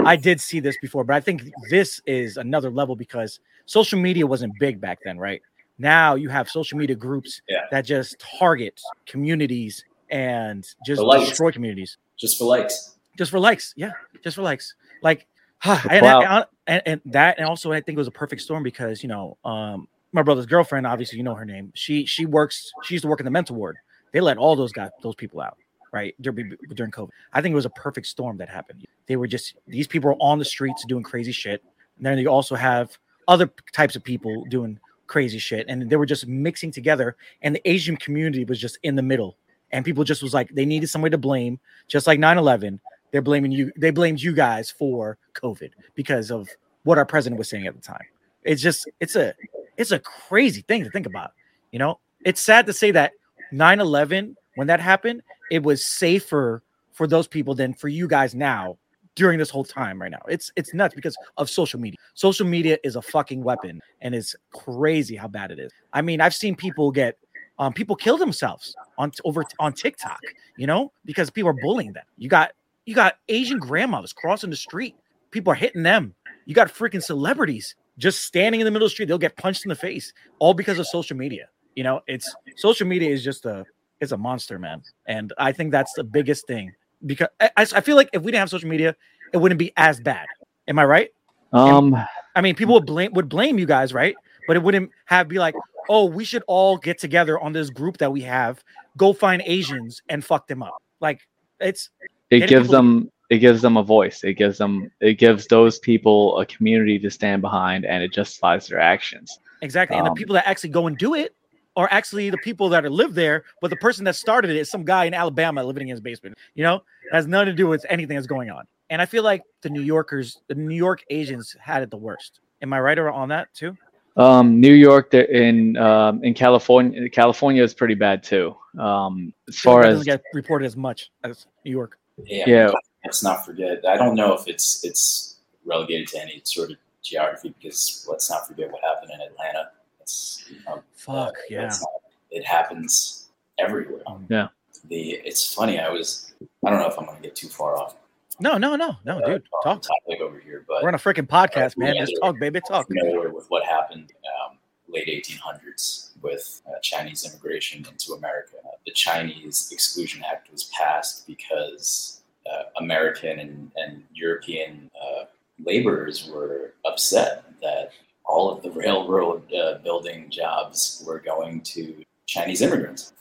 I 0.00 0.16
did 0.16 0.40
see 0.40 0.58
this 0.58 0.76
before, 0.82 1.04
but 1.04 1.14
I 1.14 1.20
think 1.20 1.42
this 1.70 2.00
is 2.04 2.38
another 2.38 2.70
level 2.70 2.96
because 2.96 3.38
social 3.66 4.00
media 4.00 4.26
wasn't 4.26 4.52
big 4.58 4.80
back 4.80 4.98
then, 5.04 5.16
right? 5.16 5.42
Now 5.78 6.16
you 6.16 6.28
have 6.28 6.50
social 6.50 6.76
media 6.76 6.96
groups 6.96 7.40
Yeah. 7.48 7.60
that 7.70 7.84
just 7.84 8.16
target 8.18 8.80
communities 9.06 9.84
and 10.12 10.64
just 10.86 11.00
The 11.00 11.04
likes. 11.04 11.28
destroy 11.30 11.50
communities 11.50 11.96
just 12.16 12.38
for 12.38 12.44
likes. 12.44 12.96
just 13.18 13.30
for 13.30 13.40
likes. 13.40 13.74
Yeah, 13.76 13.92
just 14.22 14.36
for 14.36 14.42
likes. 14.42 14.74
Like, 15.02 15.26
and, 15.64 16.00
clout. 16.00 16.24
and, 16.66 16.82
and, 16.86 17.02
and 17.04 17.12
that, 17.12 17.38
and 17.38 17.46
also 17.46 17.72
I 17.72 17.80
think 17.80 17.96
it 17.96 17.98
was 17.98 18.06
a 18.08 18.12
perfect 18.12 18.42
storm 18.42 18.62
because 18.62 19.02
you 19.02 19.08
know, 19.08 19.36
um, 19.44 19.88
my 20.12 20.22
brother's 20.22 20.46
girlfriend, 20.46 20.86
obviously 20.86 21.18
you 21.18 21.24
know 21.24 21.34
her 21.34 21.44
name. 21.44 21.72
She 21.74 22.04
she 22.06 22.26
works. 22.26 22.70
She 22.84 22.94
used 22.94 23.02
to 23.02 23.08
work 23.08 23.20
in 23.20 23.24
the 23.24 23.30
mental 23.30 23.56
ward. 23.56 23.78
They 24.12 24.20
let 24.20 24.36
all 24.36 24.54
those 24.54 24.72
guys, 24.72 24.90
those 25.02 25.14
people 25.14 25.40
out, 25.40 25.56
right 25.92 26.14
during 26.20 26.56
during 26.74 26.92
COVID. 26.92 27.10
I 27.32 27.40
think 27.40 27.52
it 27.52 27.56
was 27.56 27.64
a 27.64 27.70
perfect 27.70 28.06
storm 28.06 28.36
that 28.36 28.48
happened. 28.48 28.86
They 29.06 29.16
were 29.16 29.26
just 29.26 29.54
these 29.66 29.86
people 29.86 30.10
were 30.10 30.16
on 30.20 30.38
the 30.38 30.44
streets 30.44 30.84
doing 30.86 31.02
crazy 31.02 31.32
shit. 31.32 31.62
And 31.96 32.06
then 32.06 32.18
you 32.18 32.28
also 32.28 32.54
have 32.54 32.96
other 33.28 33.50
types 33.72 33.96
of 33.96 34.02
people 34.04 34.44
doing 34.50 34.78
crazy 35.06 35.38
shit, 35.38 35.66
and 35.68 35.88
they 35.88 35.96
were 35.96 36.06
just 36.06 36.26
mixing 36.26 36.70
together. 36.70 37.16
And 37.42 37.54
the 37.54 37.68
Asian 37.68 37.96
community 37.96 38.44
was 38.44 38.60
just 38.60 38.78
in 38.82 38.96
the 38.96 39.02
middle, 39.02 39.36
and 39.72 39.84
people 39.84 40.04
just 40.04 40.22
was 40.22 40.34
like 40.34 40.48
they 40.50 40.64
needed 40.64 40.88
somebody 40.88 41.10
to 41.10 41.18
blame, 41.18 41.58
just 41.88 42.06
like 42.06 42.18
9/11 42.18 42.78
they're 43.12 43.22
blaming 43.22 43.52
you 43.52 43.70
they 43.76 43.90
blamed 43.90 44.20
you 44.20 44.32
guys 44.32 44.70
for 44.70 45.18
covid 45.34 45.70
because 45.94 46.30
of 46.30 46.48
what 46.82 46.98
our 46.98 47.06
president 47.06 47.38
was 47.38 47.48
saying 47.48 47.66
at 47.66 47.74
the 47.74 47.80
time. 47.80 48.04
It's 48.42 48.60
just 48.60 48.90
it's 48.98 49.14
a 49.14 49.34
it's 49.76 49.92
a 49.92 50.00
crazy 50.00 50.62
thing 50.62 50.82
to 50.82 50.90
think 50.90 51.06
about 51.06 51.32
you 51.70 51.78
know? 51.78 51.98
It's 52.24 52.40
sad 52.40 52.66
to 52.66 52.72
say 52.72 52.90
that 52.92 53.12
9-11 53.52 54.34
when 54.54 54.66
that 54.66 54.80
happened 54.80 55.22
it 55.50 55.62
was 55.62 55.86
safer 55.86 56.62
for 56.92 57.06
those 57.06 57.26
people 57.26 57.54
than 57.54 57.74
for 57.74 57.88
you 57.88 58.06
guys 58.06 58.34
now 58.34 58.78
during 59.14 59.38
this 59.38 59.50
whole 59.50 59.64
time 59.64 60.00
right 60.00 60.10
now. 60.10 60.22
It's 60.28 60.50
it's 60.56 60.72
nuts 60.72 60.94
because 60.94 61.16
of 61.36 61.50
social 61.50 61.78
media. 61.78 61.98
Social 62.14 62.46
media 62.46 62.78
is 62.82 62.96
a 62.96 63.02
fucking 63.02 63.42
weapon 63.42 63.80
and 64.00 64.14
it's 64.14 64.34
crazy 64.52 65.16
how 65.16 65.28
bad 65.28 65.50
it 65.50 65.58
is. 65.58 65.70
I 65.92 66.02
mean 66.02 66.20
i've 66.20 66.34
seen 66.34 66.56
people 66.56 66.90
get 66.90 67.18
um 67.58 67.72
people 67.72 67.94
kill 67.94 68.16
themselves 68.16 68.74
on 68.98 69.12
over 69.24 69.44
on 69.58 69.72
tiktok 69.72 70.20
you 70.56 70.66
know 70.66 70.92
because 71.04 71.30
people 71.30 71.50
are 71.50 71.54
bullying 71.62 71.92
them 71.92 72.04
you 72.16 72.28
got 72.28 72.52
you 72.86 72.94
got 72.94 73.18
Asian 73.28 73.58
grandmothers 73.58 74.12
crossing 74.12 74.50
the 74.50 74.56
street. 74.56 74.96
People 75.30 75.52
are 75.52 75.56
hitting 75.56 75.82
them. 75.82 76.14
You 76.46 76.54
got 76.54 76.68
freaking 76.68 77.02
celebrities 77.02 77.76
just 77.98 78.24
standing 78.24 78.60
in 78.60 78.64
the 78.64 78.70
middle 78.70 78.86
of 78.86 78.90
the 78.90 78.94
street. 78.94 79.06
They'll 79.06 79.18
get 79.18 79.36
punched 79.36 79.64
in 79.64 79.68
the 79.68 79.74
face, 79.74 80.12
all 80.38 80.54
because 80.54 80.78
of 80.78 80.86
social 80.86 81.16
media. 81.16 81.48
You 81.74 81.84
know, 81.84 82.00
it's 82.06 82.34
social 82.56 82.86
media 82.86 83.10
is 83.10 83.22
just 83.22 83.46
a 83.46 83.64
it's 84.00 84.12
a 84.12 84.16
monster, 84.16 84.58
man. 84.58 84.82
And 85.06 85.32
I 85.38 85.52
think 85.52 85.70
that's 85.70 85.92
the 85.94 86.04
biggest 86.04 86.46
thing 86.46 86.72
because 87.06 87.28
I, 87.40 87.50
I 87.56 87.62
I 87.76 87.80
feel 87.80 87.96
like 87.96 88.10
if 88.12 88.22
we 88.22 88.32
didn't 88.32 88.40
have 88.40 88.50
social 88.50 88.68
media, 88.68 88.96
it 89.32 89.36
wouldn't 89.38 89.58
be 89.58 89.72
as 89.76 90.00
bad. 90.00 90.26
Am 90.68 90.78
I 90.78 90.84
right? 90.84 91.10
Um, 91.52 91.96
I 92.34 92.40
mean, 92.40 92.54
people 92.54 92.74
would 92.74 92.86
blame 92.86 93.12
would 93.14 93.28
blame 93.28 93.58
you 93.58 93.66
guys, 93.66 93.94
right? 93.94 94.16
But 94.48 94.56
it 94.56 94.62
wouldn't 94.62 94.90
have 95.06 95.28
be 95.28 95.38
like, 95.38 95.54
oh, 95.88 96.04
we 96.04 96.24
should 96.24 96.42
all 96.46 96.76
get 96.76 96.98
together 96.98 97.38
on 97.40 97.52
this 97.52 97.70
group 97.70 97.98
that 97.98 98.12
we 98.12 98.20
have, 98.22 98.62
go 98.96 99.12
find 99.12 99.42
Asians 99.46 100.02
and 100.08 100.24
fuck 100.24 100.46
them 100.46 100.62
up. 100.62 100.82
Like 101.00 101.20
it's 101.60 101.90
it 102.30 102.48
gives 102.48 102.68
them 102.68 103.10
it 103.30 103.38
gives 103.38 103.62
them 103.62 103.76
a 103.76 103.82
voice. 103.82 104.24
It 104.24 104.34
gives 104.34 104.58
them 104.58 104.90
it 105.00 105.14
gives 105.14 105.46
those 105.46 105.78
people 105.78 106.38
a 106.38 106.46
community 106.46 106.98
to 106.98 107.10
stand 107.10 107.42
behind, 107.42 107.84
and 107.84 108.02
it 108.02 108.12
justifies 108.12 108.68
their 108.68 108.80
actions. 108.80 109.38
Exactly. 109.62 109.96
And 109.96 110.06
the 110.06 110.10
Um, 110.10 110.16
people 110.16 110.34
that 110.34 110.46
actually 110.46 110.70
go 110.70 110.86
and 110.86 110.98
do 110.98 111.14
it 111.14 111.34
are 111.76 111.88
actually 111.90 112.28
the 112.28 112.38
people 112.38 112.68
that 112.68 112.84
are 112.84 112.90
live 112.90 113.14
there, 113.14 113.44
but 113.60 113.70
the 113.70 113.76
person 113.76 114.04
that 114.04 114.16
started 114.16 114.50
it 114.50 114.56
is 114.56 114.70
some 114.70 114.84
guy 114.84 115.06
in 115.06 115.14
Alabama 115.14 115.64
living 115.64 115.88
in 115.88 115.92
his 115.92 116.00
basement. 116.00 116.36
You 116.54 116.64
know, 116.64 116.76
it 116.76 117.14
has 117.14 117.26
nothing 117.26 117.46
to 117.46 117.54
do 117.54 117.66
with 117.66 117.86
anything 117.88 118.16
that's 118.16 118.26
going 118.26 118.50
on. 118.50 118.64
And 118.90 119.00
I 119.00 119.06
feel 119.06 119.22
like 119.22 119.42
the 119.62 119.70
New 119.70 119.80
Yorkers, 119.80 120.42
the 120.48 120.54
New 120.54 120.74
York 120.74 121.02
Asians 121.08 121.56
had 121.58 121.82
it 121.82 121.90
the 121.90 121.96
worst. 121.96 122.40
Am 122.60 122.72
I 122.74 122.80
right 122.80 122.98
or 122.98 123.10
on 123.10 123.30
that 123.30 123.48
too? 123.54 123.76
Um, 124.16 124.60
New 124.60 124.74
York, 124.74 125.10
there- 125.10 125.24
in 125.24 125.76
um, 125.78 126.22
in 126.22 126.34
California, 126.34 127.08
California 127.08 127.62
is 127.62 127.72
pretty 127.74 127.94
bad 127.94 128.22
too. 128.22 128.54
Um, 128.78 129.32
as 129.48 129.58
far 129.58 129.82
That 129.82 129.88
as 129.92 129.98
doesn't 130.00 130.06
get 130.06 130.22
reported 130.34 130.66
as 130.66 130.76
much 130.76 131.10
as 131.24 131.46
New 131.64 131.70
York. 131.70 131.98
Yeah, 132.24 132.44
Yeah. 132.46 132.70
Let's 133.04 133.22
not 133.24 133.44
forget. 133.44 133.84
I 133.86 133.96
don't 133.96 134.14
know 134.14 134.32
if 134.34 134.46
it's 134.46 134.84
it's 134.84 135.38
relegated 135.64 136.08
to 136.08 136.20
any 136.22 136.40
sort 136.44 136.70
of 136.70 136.76
geography 137.02 137.54
because 137.58 138.06
let's 138.08 138.30
not 138.30 138.46
forget 138.46 138.70
what 138.70 138.80
happened 138.82 139.10
in 139.14 139.20
Atlanta. 139.20 139.70
It's 140.00 140.44
um, 140.68 140.82
Fuck 140.94 141.14
uh, 141.16 141.30
yeah. 141.50 141.66
it's 141.66 141.80
not- 141.80 141.88
it 142.30 142.44
happens 142.44 143.28
everywhere. 143.58 144.02
Yeah. 144.28 144.48
The 144.88 145.20
it's 145.24 145.52
funny. 145.54 145.78
I 145.80 145.88
was 145.90 146.32
I 146.64 146.70
don't 146.70 146.78
know 146.80 146.86
if 146.88 146.98
I'm 146.98 147.06
going 147.06 147.16
to 147.16 147.22
get 147.22 147.34
too 147.36 147.48
far 147.48 147.76
off 147.76 147.96
No, 148.40 148.56
no, 148.58 148.76
no, 148.76 148.96
no, 149.04 149.18
uh, 149.18 149.26
dude. 149.26 149.42
Talk. 149.62 149.82
topic 149.82 150.20
over 150.20 150.38
here, 150.38 150.64
but 150.66 150.82
We're 150.82 150.88
on 150.88 150.94
a 150.94 150.98
freaking 150.98 151.26
podcast, 151.26 151.76
Uh, 151.76 151.80
man. 151.80 151.96
Just 151.96 152.14
talk, 152.20 152.38
baby. 152.38 152.60
Talk. 152.66 152.86
familiar 152.86 153.30
with 153.32 153.46
what 153.48 153.64
happened 153.64 154.12
um, 154.44 154.58
late 154.88 155.08
1800s 155.08 156.10
with 156.22 156.62
uh, 156.66 156.78
Chinese 156.82 157.28
immigration 157.28 157.84
into 157.90 158.12
America. 158.14 158.56
The 158.86 158.92
Chinese 158.92 159.70
Exclusion 159.72 160.22
Act 160.30 160.50
was 160.50 160.64
passed 160.76 161.26
because 161.26 162.22
uh, 162.50 162.64
American 162.78 163.38
and, 163.38 163.70
and 163.76 164.04
European 164.12 164.90
uh, 165.00 165.24
laborers 165.64 166.28
were 166.28 166.74
upset 166.84 167.44
that 167.60 167.90
all 168.24 168.50
of 168.50 168.62
the 168.62 168.70
railroad 168.70 169.52
uh, 169.52 169.78
building 169.78 170.30
jobs 170.30 171.02
were 171.06 171.18
going 171.18 171.60
to 171.60 172.04
Chinese 172.26 172.62
immigrants. 172.62 173.12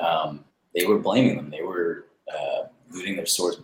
Um, 0.00 0.44
they 0.74 0.86
were 0.86 0.98
blaming 0.98 1.36
them. 1.36 1.50
They 1.50 1.62
were 1.62 2.06
uh, 2.32 2.64
looting 2.90 3.16
their 3.16 3.26
stores, 3.26 3.56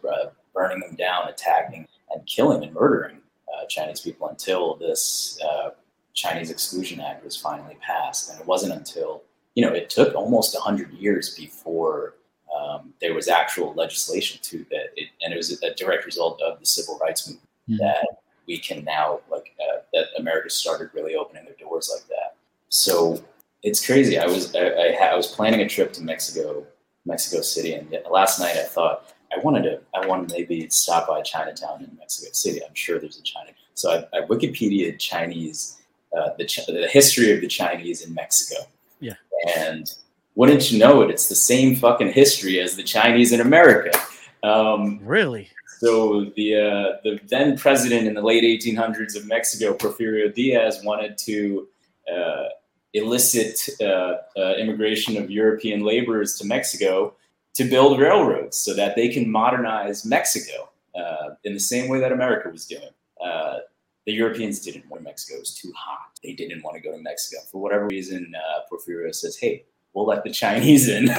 burning 0.54 0.80
them 0.80 0.94
down, 0.96 1.28
attacking 1.28 1.86
and 2.12 2.26
killing 2.26 2.62
and 2.62 2.72
murdering 2.74 3.18
uh, 3.52 3.66
Chinese 3.66 4.00
people 4.00 4.28
until 4.28 4.76
this 4.76 5.38
uh, 5.44 5.70
Chinese 6.14 6.50
Exclusion 6.50 7.00
Act 7.00 7.24
was 7.24 7.36
finally 7.36 7.76
passed. 7.80 8.30
And 8.30 8.40
it 8.40 8.46
wasn't 8.46 8.72
until, 8.74 9.22
you 9.54 9.64
know, 9.64 9.72
it 9.72 9.90
took 9.90 10.14
almost 10.14 10.54
100 10.54 10.92
years 10.92 11.34
before 11.34 12.14
um, 12.54 12.92
there 13.00 13.14
was 13.14 13.28
actual 13.28 13.72
legislation 13.74 14.40
to 14.42 14.58
that. 14.70 14.86
It, 14.96 15.08
and 15.22 15.32
it 15.32 15.36
was 15.36 15.62
a 15.62 15.74
direct 15.74 16.04
result 16.04 16.40
of 16.42 16.58
the 16.58 16.66
civil 16.66 16.98
rights 16.98 17.28
movement 17.28 17.46
Mhm. 17.68 17.78
that 17.78 18.06
we 18.48 18.58
can 18.58 18.82
now, 18.84 19.20
like, 19.30 19.54
uh, 19.60 19.80
that 19.92 20.06
America 20.18 20.50
started 20.50 20.90
really 20.92 21.14
opening 21.14 21.44
their 21.44 21.54
doors 21.54 21.88
like 21.94 22.06
that. 22.08 22.34
So 22.68 23.22
it's 23.62 23.84
crazy. 23.84 24.18
I 24.18 24.26
was, 24.26 24.52
I, 24.56 24.66
I, 24.72 24.96
ha- 24.98 25.12
I 25.12 25.14
was 25.16 25.28
planning 25.28 25.60
a 25.60 25.68
trip 25.68 25.92
to 25.92 26.02
Mexico, 26.02 26.66
Mexico 27.04 27.42
City. 27.42 27.74
And 27.74 27.96
last 28.10 28.40
night 28.40 28.56
I 28.56 28.64
thought, 28.64 29.14
I 29.32 29.38
wanted 29.40 29.62
to, 29.62 29.80
I 29.94 30.06
wanted 30.06 30.28
to 30.28 30.34
maybe 30.34 30.68
stop 30.70 31.08
by 31.08 31.22
Chinatown 31.22 31.84
in 31.84 31.96
Mexico 31.98 32.30
City. 32.32 32.60
I'm 32.64 32.74
sure 32.74 32.98
there's 32.98 33.18
a 33.18 33.22
China. 33.22 33.50
So 33.74 33.90
I, 33.90 34.18
I 34.18 34.20
Wikipedia 34.22 34.98
Chinese, 34.98 35.80
uh, 36.16 36.30
the, 36.38 36.44
the 36.66 36.88
history 36.88 37.32
of 37.32 37.40
the 37.40 37.48
Chinese 37.48 38.02
in 38.02 38.12
Mexico. 38.14 38.62
Yeah. 39.00 39.14
And 39.56 39.92
wouldn't 40.34 40.70
you 40.70 40.78
know 40.78 41.02
it, 41.02 41.10
it's 41.10 41.28
the 41.28 41.34
same 41.34 41.76
fucking 41.76 42.12
history 42.12 42.60
as 42.60 42.76
the 42.76 42.82
Chinese 42.82 43.32
in 43.32 43.40
America. 43.40 43.98
Um, 44.42 45.00
Really? 45.02 45.50
so 45.80 46.26
the 46.36 46.56
uh, 46.56 46.98
the 47.04 47.18
then 47.28 47.56
president 47.56 48.06
in 48.06 48.14
the 48.14 48.22
late 48.22 48.44
1800s 48.44 49.16
of 49.16 49.26
Mexico, 49.26 49.74
Porfirio 49.74 50.32
Diaz, 50.32 50.80
wanted 50.84 51.16
to 51.18 51.68
uh, 52.12 52.44
elicit 52.92 53.68
uh, 53.80 54.16
uh, 54.36 54.54
immigration 54.58 55.16
of 55.16 55.30
European 55.30 55.82
laborers 55.84 56.36
to 56.38 56.46
Mexico 56.46 57.14
to 57.60 57.68
build 57.68 58.00
railroads 58.00 58.56
so 58.56 58.72
that 58.72 58.96
they 58.96 59.08
can 59.08 59.30
modernize 59.30 60.06
Mexico 60.06 60.70
uh, 60.98 61.34
in 61.44 61.52
the 61.52 61.60
same 61.60 61.90
way 61.90 62.00
that 62.00 62.10
America 62.10 62.48
was 62.48 62.64
doing. 62.64 62.88
Uh, 63.22 63.58
the 64.06 64.12
Europeans 64.12 64.60
didn't 64.60 64.88
want 64.88 65.02
Mexico; 65.02 65.36
it 65.36 65.40
was 65.40 65.54
too 65.54 65.70
hot. 65.76 66.18
They 66.24 66.32
didn't 66.32 66.62
want 66.62 66.76
to 66.76 66.80
go 66.80 66.90
to 66.90 67.02
Mexico 67.02 67.42
for 67.52 67.60
whatever 67.60 67.86
reason. 67.86 68.34
Uh, 68.34 68.60
Porfirio 68.70 69.14
says, 69.14 69.36
"Hey." 69.36 69.64
We'll 69.92 70.06
let 70.06 70.22
the 70.22 70.30
Chinese 70.30 70.88
in. 70.88 71.08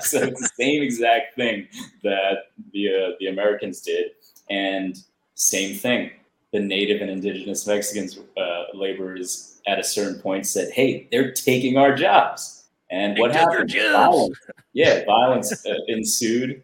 so 0.00 0.22
it's 0.22 0.40
the 0.40 0.50
same 0.58 0.82
exact 0.82 1.36
thing 1.36 1.68
that 2.02 2.46
the 2.72 2.88
uh, 2.88 3.10
the 3.20 3.26
Americans 3.26 3.82
did, 3.82 4.12
and 4.48 4.96
same 5.34 5.76
thing. 5.76 6.10
The 6.50 6.60
native 6.60 7.02
and 7.02 7.10
indigenous 7.10 7.66
Mexicans 7.66 8.18
uh, 8.38 8.64
laborers 8.72 9.60
at 9.66 9.78
a 9.78 9.84
certain 9.84 10.22
point 10.22 10.46
said, 10.46 10.72
"Hey, 10.72 11.06
they're 11.12 11.32
taking 11.32 11.76
our 11.76 11.94
jobs." 11.94 12.63
And 12.94 13.16
They 13.16 13.20
what 13.20 13.32
happened? 13.32 13.72
Violence. 13.72 14.38
Yeah, 14.72 15.04
violence 15.04 15.66
uh, 15.66 15.74
ensued, 15.86 16.62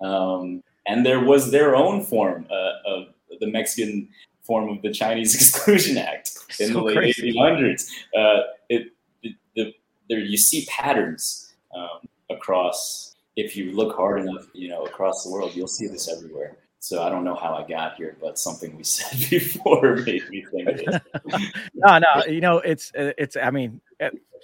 um, 0.00 0.62
and 0.86 1.04
there 1.04 1.18
was 1.20 1.50
their 1.50 1.74
own 1.74 2.04
form 2.04 2.46
uh, 2.50 2.72
of 2.86 3.06
the 3.40 3.48
Mexican 3.48 4.08
form 4.42 4.68
of 4.68 4.80
the 4.82 4.92
Chinese 4.92 5.34
Exclusion 5.40 5.98
Act 5.98 6.30
in 6.60 6.68
So 6.68 6.74
the 6.74 6.82
late 6.82 6.96
crazy. 6.96 7.32
1800s. 7.32 7.90
Uh, 8.16 8.42
it, 8.68 8.92
it, 9.22 9.34
the, 9.56 9.74
there 10.08 10.18
you 10.20 10.36
see 10.36 10.66
patterns 10.68 11.52
um, 11.76 12.08
across. 12.30 13.16
If 13.36 13.56
you 13.56 13.72
look 13.72 13.96
hard 13.96 14.20
enough, 14.20 14.46
you 14.52 14.68
know, 14.68 14.84
across 14.84 15.24
the 15.24 15.30
world, 15.30 15.54
you'll 15.56 15.66
see 15.66 15.88
this 15.88 16.08
everywhere. 16.08 16.58
So 16.78 17.02
I 17.02 17.08
don't 17.08 17.24
know 17.24 17.36
how 17.36 17.54
I 17.54 17.66
got 17.68 17.96
here, 17.96 18.16
but 18.20 18.38
something 18.38 18.76
we 18.76 18.84
said 18.96 19.30
before 19.30 19.96
made 19.96 20.28
me 20.28 20.44
think 20.50 20.68
of 20.68 20.76
this. 20.76 21.42
No, 21.74 21.98
no. 21.98 22.24
You 22.26 22.40
know, 22.40 22.58
it's 22.58 22.92
uh, 22.94 23.12
it's. 23.18 23.36
I 23.36 23.50
mean, 23.50 23.80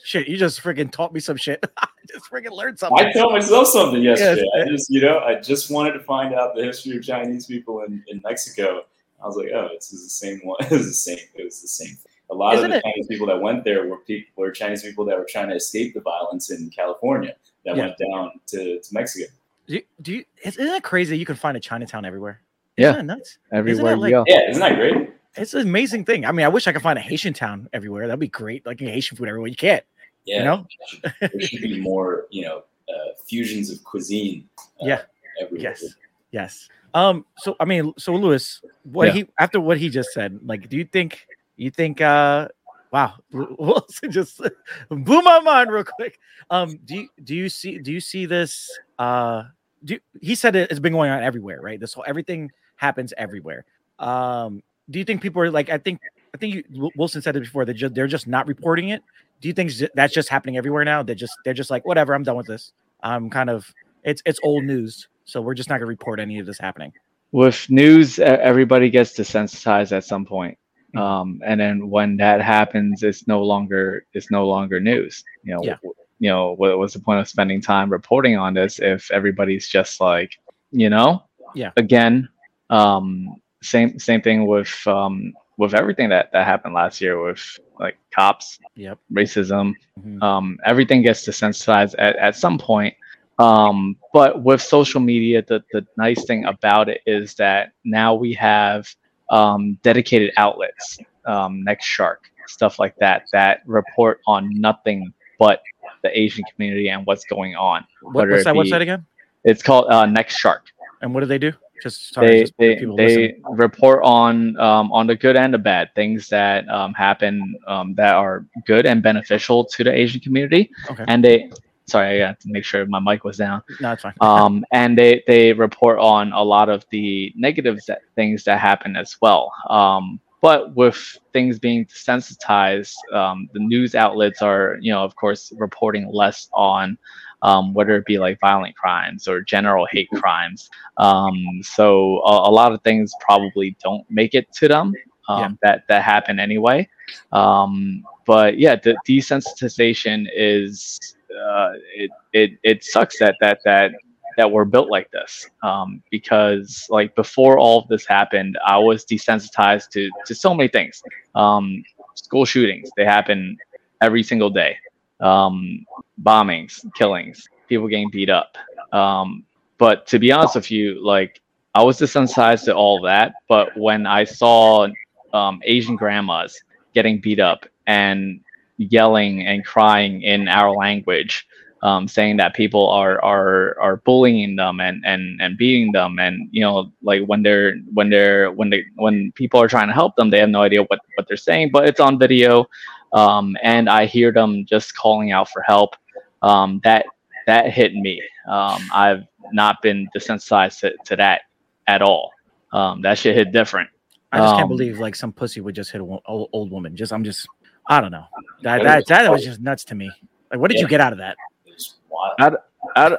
shit. 0.04 0.28
You 0.28 0.36
just 0.36 0.62
freaking 0.62 0.90
taught 0.90 1.12
me 1.12 1.20
some 1.20 1.36
shit. 1.36 1.64
I 1.78 1.88
just 2.08 2.30
freaking 2.30 2.50
learned 2.52 2.78
something. 2.78 3.06
I 3.06 3.12
taught 3.12 3.32
myself 3.32 3.68
something 3.68 4.02
yesterday. 4.02 4.42
Yes. 4.54 4.66
I 4.66 4.70
just, 4.70 4.90
you 4.90 5.00
know, 5.00 5.18
I 5.20 5.40
just 5.40 5.70
wanted 5.70 5.92
to 5.92 6.00
find 6.00 6.34
out 6.34 6.54
the 6.54 6.64
history 6.64 6.96
of 6.96 7.02
Chinese 7.02 7.46
people 7.46 7.82
in, 7.82 8.02
in 8.08 8.20
Mexico. 8.24 8.82
I 9.22 9.26
was 9.26 9.36
like, 9.36 9.48
oh, 9.54 9.68
this 9.74 9.92
is 9.92 10.04
the 10.04 10.10
same 10.10 10.40
one. 10.44 10.58
It 10.64 10.70
was 10.70 10.86
the 10.86 10.92
same. 10.92 11.18
It 11.34 11.44
was 11.44 11.60
the 11.60 11.68
same. 11.68 11.96
A 12.30 12.34
lot 12.34 12.54
Isn't 12.54 12.66
of 12.66 12.70
the 12.70 12.76
it- 12.78 12.82
Chinese 12.84 13.06
people 13.08 13.26
that 13.26 13.40
went 13.40 13.64
there 13.64 13.86
were 13.88 13.98
people 13.98 14.30
were 14.36 14.50
Chinese 14.50 14.82
people 14.82 15.04
that 15.06 15.18
were 15.18 15.26
trying 15.28 15.48
to 15.48 15.54
escape 15.56 15.94
the 15.94 16.00
violence 16.00 16.50
in 16.50 16.70
California 16.70 17.34
that 17.64 17.76
Yeah. 17.76 17.86
went 17.86 17.96
down 17.98 18.32
to, 18.48 18.80
to 18.80 18.88
Mexico. 18.94 19.26
Do 19.66 19.74
you, 19.74 19.82
do 20.00 20.12
you, 20.14 20.24
isn't 20.44 20.66
it 20.66 20.82
crazy? 20.82 21.18
You 21.18 21.26
can 21.26 21.36
find 21.36 21.56
a 21.56 21.60
Chinatown 21.60 22.04
everywhere. 22.04 22.40
Yeah. 22.76 22.90
Isn't 22.92 23.06
that 23.08 23.16
nuts? 23.16 23.38
Everywhere 23.52 23.96
like- 23.96 24.10
you 24.10 24.16
go. 24.16 24.24
Yeah, 24.28 24.48
isn't 24.50 24.60
that 24.60 24.76
great? 24.76 25.07
It's 25.40 25.54
an 25.54 25.62
amazing 25.62 26.04
thing. 26.04 26.24
I 26.24 26.32
mean, 26.32 26.44
I 26.44 26.48
wish 26.48 26.66
I 26.66 26.72
could 26.72 26.82
find 26.82 26.98
a 26.98 27.02
Haitian 27.02 27.32
town 27.34 27.68
everywhere. 27.72 28.06
That'd 28.06 28.20
be 28.20 28.28
great. 28.28 28.64
Like 28.66 28.80
Haitian 28.80 29.16
food 29.16 29.28
everywhere. 29.28 29.48
You 29.48 29.56
can't. 29.56 29.84
Yeah, 30.24 30.38
You 30.38 30.44
know? 30.44 30.66
there, 31.20 31.40
should, 31.40 31.62
be 31.62 31.80
more, 31.80 32.26
you 32.30 32.42
know, 32.42 32.58
uh, 32.88 33.12
fusions 33.26 33.70
of 33.70 33.82
cuisine. 33.84 34.48
Uh, 34.80 34.86
Yeah. 34.86 35.02
everywhere. 35.40 35.62
Yes. 35.70 35.84
Yes. 36.30 36.68
Um. 36.94 37.24
So 37.38 37.54
I 37.60 37.64
mean, 37.66 37.92
so 37.98 38.14
Lewis, 38.14 38.60
what 38.84 39.08
Yeah. 39.08 39.12
he 39.14 39.26
after 39.38 39.60
what 39.60 39.78
he 39.78 39.88
just 39.90 40.12
said, 40.12 40.38
like, 40.44 40.68
do 40.68 40.76
you 40.76 40.84
think 40.84 41.26
you 41.56 41.70
think? 41.70 42.00
uh 42.00 42.48
Wow, 42.90 43.16
Wilson 43.32 44.10
just 44.10 44.40
blew 44.88 45.20
my 45.20 45.40
mind 45.40 45.70
real 45.70 45.84
quick. 45.84 46.18
Um. 46.50 46.78
Do 46.86 46.96
you 46.96 47.08
do 47.22 47.34
you 47.34 47.48
see 47.50 47.78
do 47.78 47.92
you 47.92 48.00
see 48.00 48.24
this? 48.26 48.70
Uh. 48.98 49.44
Do 49.84 49.94
you- 49.94 50.00
he 50.20 50.34
said 50.34 50.56
it, 50.56 50.70
it's 50.70 50.80
been 50.80 50.92
going 50.94 51.10
on 51.10 51.22
everywhere, 51.22 51.60
right? 51.60 51.78
This 51.78 51.92
whole 51.92 52.04
everything 52.06 52.50
happens 52.76 53.12
everywhere. 53.18 53.64
Um. 53.98 54.62
Do 54.90 54.98
you 54.98 55.04
think 55.04 55.20
people 55.22 55.42
are 55.42 55.50
like? 55.50 55.68
I 55.70 55.78
think 55.78 56.00
I 56.34 56.38
think 56.38 56.54
you, 56.54 56.90
Wilson 56.96 57.22
said 57.22 57.36
it 57.36 57.40
before. 57.40 57.64
They're 57.64 57.74
just 57.74 57.94
they're 57.94 58.06
just 58.06 58.26
not 58.26 58.46
reporting 58.46 58.88
it. 58.90 59.02
Do 59.40 59.48
you 59.48 59.54
think 59.54 59.72
that's 59.94 60.14
just 60.14 60.28
happening 60.28 60.56
everywhere 60.56 60.84
now? 60.84 61.02
They're 61.02 61.14
just 61.14 61.34
they're 61.44 61.54
just 61.54 61.70
like 61.70 61.84
whatever. 61.86 62.14
I'm 62.14 62.22
done 62.22 62.36
with 62.36 62.46
this. 62.46 62.72
I'm 63.02 63.28
kind 63.30 63.50
of 63.50 63.72
it's 64.04 64.22
it's 64.26 64.40
old 64.42 64.64
news, 64.64 65.08
so 65.24 65.40
we're 65.40 65.54
just 65.54 65.68
not 65.68 65.76
gonna 65.76 65.86
report 65.86 66.20
any 66.20 66.38
of 66.38 66.46
this 66.46 66.58
happening. 66.58 66.92
with 67.32 67.66
news 67.68 68.18
everybody 68.18 68.88
gets 68.88 69.12
desensitized 69.12 69.92
at 69.92 70.02
some 70.02 70.24
point 70.24 70.56
Mhm. 70.94 70.98
um, 71.00 71.40
and 71.44 71.60
then 71.60 71.90
when 71.90 72.16
that 72.16 72.40
happens 72.40 73.02
it's 73.02 73.28
no 73.28 73.42
longer 73.42 74.06
it's 74.14 74.30
no 74.30 74.48
longer 74.48 74.80
news 74.80 75.22
you 75.44 75.54
know 75.54 75.60
Yeah. 75.62 75.76
you 76.20 76.30
know 76.30 76.54
what, 76.56 76.78
what's 76.78 76.94
the 76.94 77.00
point 77.00 77.20
of 77.20 77.28
spending 77.28 77.60
time 77.60 77.90
reporting 77.90 78.38
on 78.38 78.54
this 78.54 78.78
if 78.78 79.10
everybody's 79.10 79.68
just 79.68 80.00
like 80.00 80.30
you 80.72 80.88
know 80.88 81.22
Yeah. 81.54 81.72
again 81.76 82.30
um 82.70 83.36
same 83.62 83.98
same 83.98 84.20
thing 84.22 84.46
with 84.46 84.72
um 84.86 85.32
with 85.56 85.74
everything 85.74 86.08
that 86.08 86.30
that 86.32 86.46
happened 86.46 86.74
last 86.74 87.00
year 87.00 87.20
with 87.22 87.42
like 87.80 87.96
cops 88.14 88.58
Yep. 88.76 88.98
racism 89.12 89.74
Mhm. 90.00 90.22
um, 90.22 90.58
everything 90.64 91.02
gets 91.02 91.26
desensitized 91.26 91.94
at, 91.98 92.16
at 92.16 92.36
some 92.36 92.58
point. 92.58 92.94
Um, 93.40 93.96
but 94.12 94.42
with 94.42 94.60
social 94.60 95.00
media, 95.00 95.42
the, 95.46 95.62
the 95.72 95.86
nice 95.96 96.24
thing 96.24 96.44
about 96.44 96.88
it 96.88 97.00
is 97.06 97.34
that 97.34 97.70
now 97.84 98.14
we 98.14 98.34
have 98.34 98.92
um, 99.30 99.78
dedicated 99.84 100.32
outlets, 100.36 100.98
um, 101.26 101.64
NextShark, 101.66 102.16
stuff 102.48 102.78
like 102.80 102.96
that, 102.98 103.26
that 103.32 103.60
report 103.66 104.20
on 104.26 104.50
nothing 104.60 105.12
but 105.38 105.62
the 106.02 106.10
Asian 106.18 106.44
community 106.52 106.88
and 106.88 107.06
what's 107.06 107.24
going 107.26 107.54
on. 107.54 107.84
What, 108.02 108.28
what's 108.28 108.44
that 108.44 108.54
website 108.56 108.80
again? 108.80 109.06
It's 109.44 109.62
called 109.62 109.86
uh, 109.88 110.04
NextShark. 110.04 110.60
And 111.00 111.14
what 111.14 111.20
do 111.20 111.26
they 111.26 111.38
do? 111.38 111.52
Just 111.82 112.14
sorry, 112.14 112.28
They 112.28 112.40
just 112.40 112.54
they, 112.58 112.76
people 112.76 112.96
they 112.96 113.36
report 113.50 114.02
on 114.04 114.58
um, 114.58 114.92
on 114.92 115.06
the 115.06 115.16
good 115.16 115.36
and 115.36 115.52
the 115.52 115.58
bad 115.58 115.94
things 115.94 116.28
that 116.28 116.68
um, 116.68 116.94
happen 116.94 117.54
um, 117.66 117.94
that 117.94 118.14
are 118.14 118.46
good 118.66 118.86
and 118.86 119.02
beneficial 119.02 119.64
to 119.64 119.84
the 119.84 119.92
Asian 119.92 120.20
community. 120.20 120.70
Okay. 120.90 121.04
And 121.08 121.24
they 121.24 121.50
sorry, 121.86 122.22
I 122.22 122.28
got 122.28 122.40
to 122.40 122.48
make 122.50 122.64
sure 122.64 122.84
my 122.86 123.00
mic 123.00 123.24
was 123.24 123.38
down. 123.38 123.62
No, 123.80 123.92
it's 123.92 124.02
fine. 124.02 124.14
Um, 124.20 124.64
and 124.72 124.96
they 124.96 125.22
they 125.26 125.52
report 125.52 125.98
on 125.98 126.32
a 126.32 126.42
lot 126.42 126.68
of 126.68 126.84
the 126.90 127.32
negative 127.36 127.78
that, 127.88 128.02
things 128.14 128.44
that 128.44 128.60
happen 128.60 128.96
as 128.96 129.16
well. 129.20 129.52
Um, 129.70 130.20
but 130.40 130.76
with 130.76 131.18
things 131.32 131.58
being 131.58 131.84
desensitized, 131.86 132.94
um, 133.12 133.48
the 133.54 133.60
news 133.60 133.94
outlets 133.94 134.40
are, 134.40 134.78
you 134.80 134.92
know, 134.92 135.02
of 135.02 135.16
course, 135.16 135.52
reporting 135.56 136.08
less 136.12 136.48
on 136.52 136.96
um, 137.42 137.72
whether 137.74 137.96
it 137.96 138.04
be 138.06 138.18
like 138.18 138.38
violent 138.40 138.76
crimes 138.76 139.26
or 139.28 139.40
general 139.40 139.86
hate 139.90 140.10
crimes. 140.14 140.68
Um, 140.96 141.60
so 141.62 142.20
a, 142.24 142.48
a 142.48 142.52
lot 142.52 142.72
of 142.72 142.82
things 142.82 143.16
probably 143.20 143.76
don't 143.82 144.04
make 144.10 144.34
it 144.34 144.52
to 144.54 144.68
them 144.68 144.98
um, 145.28 145.36
Yeah. 145.36 145.48
that 145.62 145.82
that 145.88 146.02
happen 146.02 146.38
anyway. 146.38 146.88
Um, 147.32 148.06
but 148.26 148.58
yeah, 148.58 148.76
the 148.76 148.98
desensitization 149.08 150.26
is 150.34 150.98
uh, 151.30 151.72
it 151.94 152.10
it 152.32 152.50
it 152.62 152.84
sucks 152.84 153.18
that 153.18 153.36
that 153.40 153.60
that 153.64 153.92
that 154.36 154.50
we're 154.50 154.64
built 154.64 154.88
like 154.90 155.10
this 155.10 155.48
um, 155.62 156.02
because 156.10 156.86
like 156.90 157.14
before 157.14 157.58
all 157.58 157.80
of 157.80 157.88
this 157.88 158.06
happened 158.06 158.56
i 158.66 158.78
was 158.78 159.04
desensitized 159.04 159.88
to 159.90 160.10
to 160.24 160.34
so 160.34 160.54
many 160.54 160.68
things 160.68 161.02
um, 161.34 161.82
school 162.14 162.44
shootings 162.44 162.90
they 162.96 163.04
happen 163.04 163.56
every 164.00 164.22
single 164.22 164.50
day 164.50 164.76
um, 165.20 165.84
bombings 166.22 166.84
killings 166.94 167.48
people 167.68 167.86
getting 167.88 168.10
beat 168.10 168.30
up. 168.30 168.56
Um, 168.92 169.44
but 169.78 170.06
to 170.08 170.18
be 170.18 170.30
honest 170.32 170.56
with 170.56 170.70
you 170.70 171.02
like 171.04 171.40
i 171.74 171.82
was 171.82 171.98
desensitized 171.98 172.64
to 172.64 172.74
all 172.74 173.00
that 173.00 173.32
but 173.48 173.74
when 173.76 174.06
i 174.06 174.24
saw 174.24 174.86
um, 175.32 175.60
asian 175.64 175.96
grandmas 175.96 176.60
getting 176.94 177.20
beat 177.20 177.40
up 177.40 177.64
and 177.86 178.40
yelling 178.76 179.46
and 179.46 179.64
crying 179.64 180.22
in 180.22 180.48
our 180.48 180.74
language 180.74 181.46
um, 181.82 182.08
saying 182.08 182.36
that 182.38 182.54
people 182.54 182.88
are 182.90 183.22
are 183.24 183.78
are 183.80 183.96
bullying 183.98 184.56
them 184.56 184.80
and 184.80 185.04
and 185.06 185.40
and 185.40 185.56
beating 185.56 185.92
them 185.92 186.18
and 186.18 186.48
you 186.50 186.60
know 186.60 186.90
like 187.02 187.22
when 187.26 187.42
they're 187.42 187.76
when 187.94 188.10
they're 188.10 188.50
when 188.50 188.68
they 188.68 188.84
when 188.96 189.30
people 189.32 189.60
are 189.62 189.68
trying 189.68 189.86
to 189.86 189.94
help 189.94 190.16
them 190.16 190.28
they 190.28 190.40
have 190.40 190.48
no 190.48 190.62
idea 190.62 190.82
what 190.82 191.00
what 191.14 191.28
they're 191.28 191.36
saying 191.36 191.70
but 191.72 191.86
it's 191.86 192.00
on 192.00 192.18
video 192.18 192.66
um, 193.12 193.56
and 193.62 193.88
i 193.88 194.04
hear 194.06 194.32
them 194.32 194.64
just 194.66 194.96
calling 194.96 195.32
out 195.32 195.48
for 195.48 195.62
help 195.62 195.94
um, 196.42 196.80
that 196.84 197.06
that 197.46 197.70
hit 197.70 197.94
me 197.94 198.22
um, 198.48 198.80
i've 198.92 199.24
not 199.52 199.76
been 199.82 200.08
desensitized 200.14 200.80
to, 200.80 200.92
to 201.04 201.16
that 201.16 201.42
at 201.86 202.02
all 202.02 202.32
um, 202.72 203.00
that 203.02 203.16
shit 203.18 203.34
hit 203.34 203.52
different 203.52 203.88
I 204.30 204.40
just 204.40 204.54
can't 204.56 204.64
Um, 204.64 204.76
believe 204.76 204.98
like 204.98 205.14
some 205.14 205.32
pussy 205.32 205.60
would 205.62 205.74
just 205.74 205.90
hit 205.90 206.02
a 206.02 206.04
wo- 206.04 206.20
old, 206.26 206.50
old 206.52 206.70
woman. 206.70 206.94
Just 206.94 207.12
I'm 207.12 207.24
just 207.24 207.48
I 207.88 208.00
don't 208.00 208.10
know. 208.10 208.26
That 208.62 208.82
that 208.82 209.06
that 209.06 209.32
was 209.32 209.42
just 209.42 209.60
nuts 209.60 209.84
to 209.84 209.94
me. 209.94 210.14
Like, 210.50 210.60
what 210.60 210.70
did 210.70 210.78
you 210.80 210.86
get 210.86 211.00
out 211.00 211.12
of 211.12 211.18
that? 211.18 211.36
It 211.64 211.72
was 211.72 211.94
wild. 212.10 212.34
I, 212.38 212.50
I, 212.94 213.16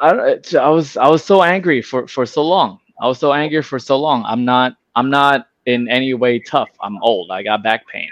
I, 0.00 0.30
I, 0.32 0.40
I 0.58 0.68
was 0.70 0.96
I 0.96 1.08
was 1.08 1.22
so 1.22 1.42
angry 1.42 1.82
for 1.82 2.08
for 2.08 2.24
so 2.24 2.42
long. 2.42 2.78
I 3.02 3.06
was 3.06 3.18
so 3.18 3.34
angry 3.34 3.62
for 3.62 3.78
so 3.78 3.98
long. 3.98 4.24
I'm 4.26 4.46
not 4.46 4.76
I'm 4.94 5.10
not 5.10 5.46
in 5.66 5.88
any 5.90 6.14
way 6.14 6.38
tough. 6.38 6.70
I'm 6.80 6.96
old. 7.02 7.30
I 7.30 7.42
got 7.42 7.62
back 7.62 7.86
pain. 7.88 8.08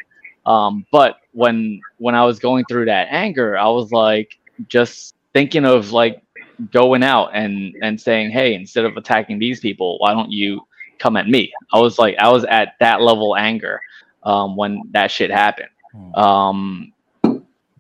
Um, 0.47 0.84
but 0.92 1.16
when 1.32 1.80
when 1.99 2.14
I 2.14 2.24
was 2.24 2.38
going 2.38 2.64
through 2.66 2.86
that 2.86 3.09
anger, 3.11 3.57
I 3.57 3.68
was 3.68 3.90
like 3.92 4.38
just 4.68 5.14
thinking 5.32 5.64
of 5.64 5.92
like 5.92 6.22
going 6.70 7.03
out 7.03 7.30
and 7.34 7.74
and 7.82 8.01
saying, 8.01 8.30
hey, 8.30 8.55
instead 8.55 8.84
of 8.84 8.97
attacking 8.97 9.38
these 9.38 9.61
people, 9.61 9.99
why 9.99 10.12
don't 10.12 10.30
you 10.30 10.61
come 10.99 11.16
at 11.16 11.28
me? 11.28 11.53
I 11.72 11.80
was 11.80 11.99
like 11.99 12.16
I 12.18 12.30
was 12.30 12.45
at 12.45 12.74
that 12.80 13.01
level 13.01 13.34
of 13.34 13.40
anger 13.40 13.80
um, 14.22 14.57
when 14.57 14.82
that 14.92 15.11
shit 15.11 15.30
happened. 15.30 15.68
Hmm. 15.92 16.14
Um, 16.14 16.92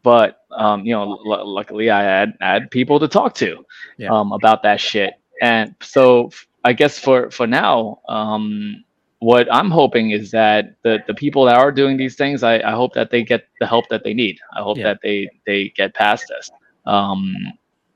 but 0.02 0.40
um, 0.50 0.84
you 0.84 0.92
know, 0.94 1.02
l- 1.26 1.46
luckily 1.52 1.90
I 1.90 2.02
had 2.02 2.34
I 2.40 2.52
had 2.54 2.70
people 2.70 2.98
to 3.00 3.08
talk 3.08 3.34
to 3.36 3.64
Yeah. 3.98 4.08
um, 4.10 4.32
about 4.32 4.62
that 4.62 4.80
shit, 4.80 5.14
and 5.40 5.74
so 5.80 6.30
I 6.64 6.72
guess 6.72 6.98
for 6.98 7.30
for 7.30 7.46
now, 7.46 8.00
um, 8.08 8.84
what 9.30 9.44
I'm 9.58 9.70
hoping 9.70 10.10
is 10.10 10.30
that 10.32 10.62
the 10.84 10.94
the 11.06 11.14
people 11.14 11.42
that 11.46 11.56
are 11.56 11.72
doing 11.72 11.96
these 11.96 12.14
things, 12.16 12.42
I, 12.42 12.54
I 12.60 12.72
hope 12.80 12.92
that 12.94 13.10
they 13.10 13.22
get 13.22 13.42
the 13.60 13.66
help 13.66 13.88
that 13.88 14.02
they 14.04 14.14
need. 14.14 14.36
I 14.58 14.60
hope 14.62 14.76
Yeah. 14.78 14.84
that 14.88 14.98
they 15.02 15.28
they 15.46 15.60
get 15.80 15.94
past 15.94 16.24
this. 16.28 16.50
Um, 16.86 17.34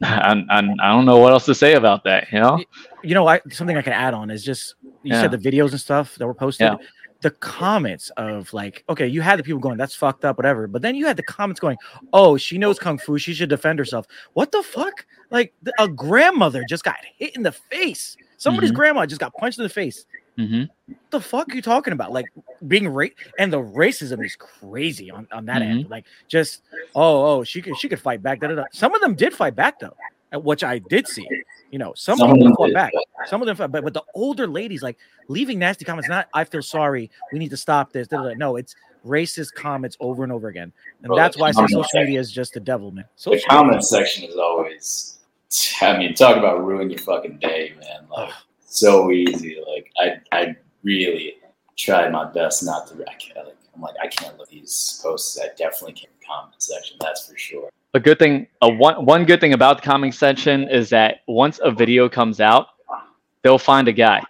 and, 0.01 0.47
and 0.51 0.81
I 0.81 0.89
don't 0.95 1.05
know 1.05 1.18
what 1.18 1.33
else 1.33 1.45
to 1.47 1.55
say 1.55 1.74
about 1.74 2.05
that. 2.05 2.31
You 2.33 2.41
know, 2.41 2.64
You 3.03 3.14
know, 3.14 3.26
I 3.26 3.41
something 3.51 3.76
I 3.76 3.83
can 3.83 3.93
add 3.93 4.14
on 4.14 4.31
is 4.31 4.43
just 4.45 4.74
you 5.03 5.12
Yeah. 5.14 5.22
said 5.22 5.31
the 5.33 5.39
videos 5.51 5.70
and 5.72 5.81
stuff 5.81 6.14
that 6.16 6.26
were 6.26 6.35
posted. 6.35 6.66
Yeah. 6.72 6.76
The 7.20 7.33
comments 7.33 8.11
of 8.16 8.53
like, 8.55 8.85
okay, 8.89 9.09
you 9.09 9.20
had 9.22 9.41
the 9.41 9.43
people 9.43 9.59
going, 9.59 9.76
that's 9.76 9.97
fucked 9.97 10.24
up, 10.24 10.37
whatever. 10.39 10.68
But 10.68 10.83
then 10.83 10.95
you 10.95 11.05
had 11.05 11.16
the 11.16 11.24
comments 11.24 11.59
going, 11.59 11.76
oh, 12.12 12.37
she 12.37 12.59
knows 12.59 12.79
kung 12.79 12.97
fu, 12.97 13.18
she 13.18 13.35
should 13.35 13.49
defend 13.49 13.81
herself. 13.81 14.07
What 14.35 14.53
the 14.53 14.62
fuck? 14.62 15.05
Like 15.31 15.53
a 15.81 15.89
grandmother 15.89 16.62
just 16.68 16.85
got 16.85 16.95
hit 17.18 17.35
in 17.35 17.43
the 17.43 17.51
face. 17.53 18.16
Somebody's 18.37 18.70
Mhm. 18.70 18.76
grandma 18.76 19.05
just 19.05 19.20
got 19.20 19.35
punched 19.35 19.59
in 19.59 19.64
the 19.64 19.68
face. 19.83 20.07
Hmm 20.39 20.62
What 20.86 20.97
the 21.11 21.20
fuck 21.20 21.53
are 21.53 21.55
you 21.57 21.62
talking 21.62 21.93
about? 21.93 22.12
Like 22.12 22.26
being 22.66 22.89
ra- 22.89 23.07
and 23.39 23.53
the 23.53 23.59
racism 23.61 24.24
is 24.24 24.36
crazy 24.36 25.11
on, 25.11 25.26
on 25.32 25.47
that 25.47 25.62
end. 25.62 25.91
Like 25.91 26.07
just 26.28 26.62
oh 26.95 27.39
oh 27.41 27.45
she 27.45 27.61
could 27.61 27.76
she 27.76 27.89
could 27.89 28.01
fight 28.01 28.22
back. 28.22 28.41
Da, 28.41 28.49
da, 28.49 28.55
da. 28.55 28.64
Some 28.72 28.95
of 28.95 29.01
them 29.01 29.14
did 29.14 29.34
fight 29.34 29.55
back 29.57 29.78
though, 29.80 29.97
which 30.32 30.64
I 30.64 30.78
did 30.78 31.07
see. 31.09 31.28
You 31.70 31.78
know, 31.78 31.93
some, 31.95 32.16
Some 32.18 32.30
of 32.30 32.34
of 32.36 32.39
them 32.41 32.49
them 32.49 32.57
fought 32.57 32.72
back. 32.72 32.93
Some 33.26 33.43
of 33.43 33.47
them 33.47 33.57
fought 33.57 33.70
back, 33.72 33.84
but 33.84 33.93
the 33.93 34.05
older 34.14 34.47
ladies 34.47 34.82
like 34.82 34.97
leaving 35.28 35.59
nasty 35.59 35.84
comments. 35.84 36.09
Not 36.09 36.28
I 36.32 36.45
feel 36.45 36.62
sorry. 36.62 37.11
We 37.30 37.39
need 37.39 37.51
to 37.51 37.59
stop 37.59 37.93
this. 37.93 38.09
da, 38.09 38.16
da, 38.16 38.28
da." 38.28 38.34
No, 38.34 38.57
it's 38.57 38.74
racist 39.05 39.55
comments 39.55 39.97
over 40.01 40.22
and 40.24 40.32
over 40.32 40.49
again, 40.49 40.72
and 41.03 41.09
Bro, 41.09 41.16
that's 41.16 41.36
why 41.36 41.49
I 41.49 41.53
say 41.53 41.62
social 41.66 41.82
section- 41.84 42.01
media 42.01 42.20
is 42.20 42.32
just 42.32 42.55
the 42.55 42.61
devil, 42.61 42.91
man. 42.91 43.05
The 43.16 43.20
Social 43.20 43.49
comment 43.51 43.84
section 43.84 44.24
is 44.24 44.36
always, 44.36 45.18
I 45.82 45.99
mean, 45.99 46.14
talk 46.14 46.36
about 46.36 46.64
ruin 46.64 46.89
your 46.91 46.99
fucking 47.01 47.39
day, 47.39 47.74
man. 47.78 48.09
Like, 48.11 48.32
so 48.69 49.11
easy. 49.11 49.59
Like, 49.66 49.93
I, 49.99 50.37
I 50.37 50.57
really 50.83 51.35
tried 51.77 52.12
my 52.12 52.31
best 52.31 52.64
not 52.64 52.87
to. 52.89 52.95
I 53.09 53.14
can't, 53.14 53.47
like, 53.47 53.57
I'm 53.75 53.83
like, 53.83 53.97
I 54.03 54.09
can't 54.09 54.37
look 54.39 54.49
at 54.49 54.55
these 54.55 55.01
posts. 55.03 55.39
I 55.41 55.49
definitely 55.57 55.95
can't 55.95 56.12
comment 56.27 56.55
section. 56.59 56.97
That's 57.01 57.27
for 57.29 57.37
sure. 57.37 57.71
a 57.95 58.01
good 58.01 58.19
thing 58.19 58.47
a 58.62 58.69
one 58.69 59.05
one 59.05 59.25
good 59.25 59.41
thing 59.41 59.55
about 59.55 59.79
the 59.79 59.83
comment 59.83 60.14
section 60.14 60.69
is 60.69 60.91
that 60.91 61.21
once 61.27 61.59
a 61.62 61.71
video 61.71 62.09
comes 62.09 62.41
out 62.41 62.66
they'll 63.43 63.59
find 63.59 63.89
a 63.89 63.93
guy 63.93 64.23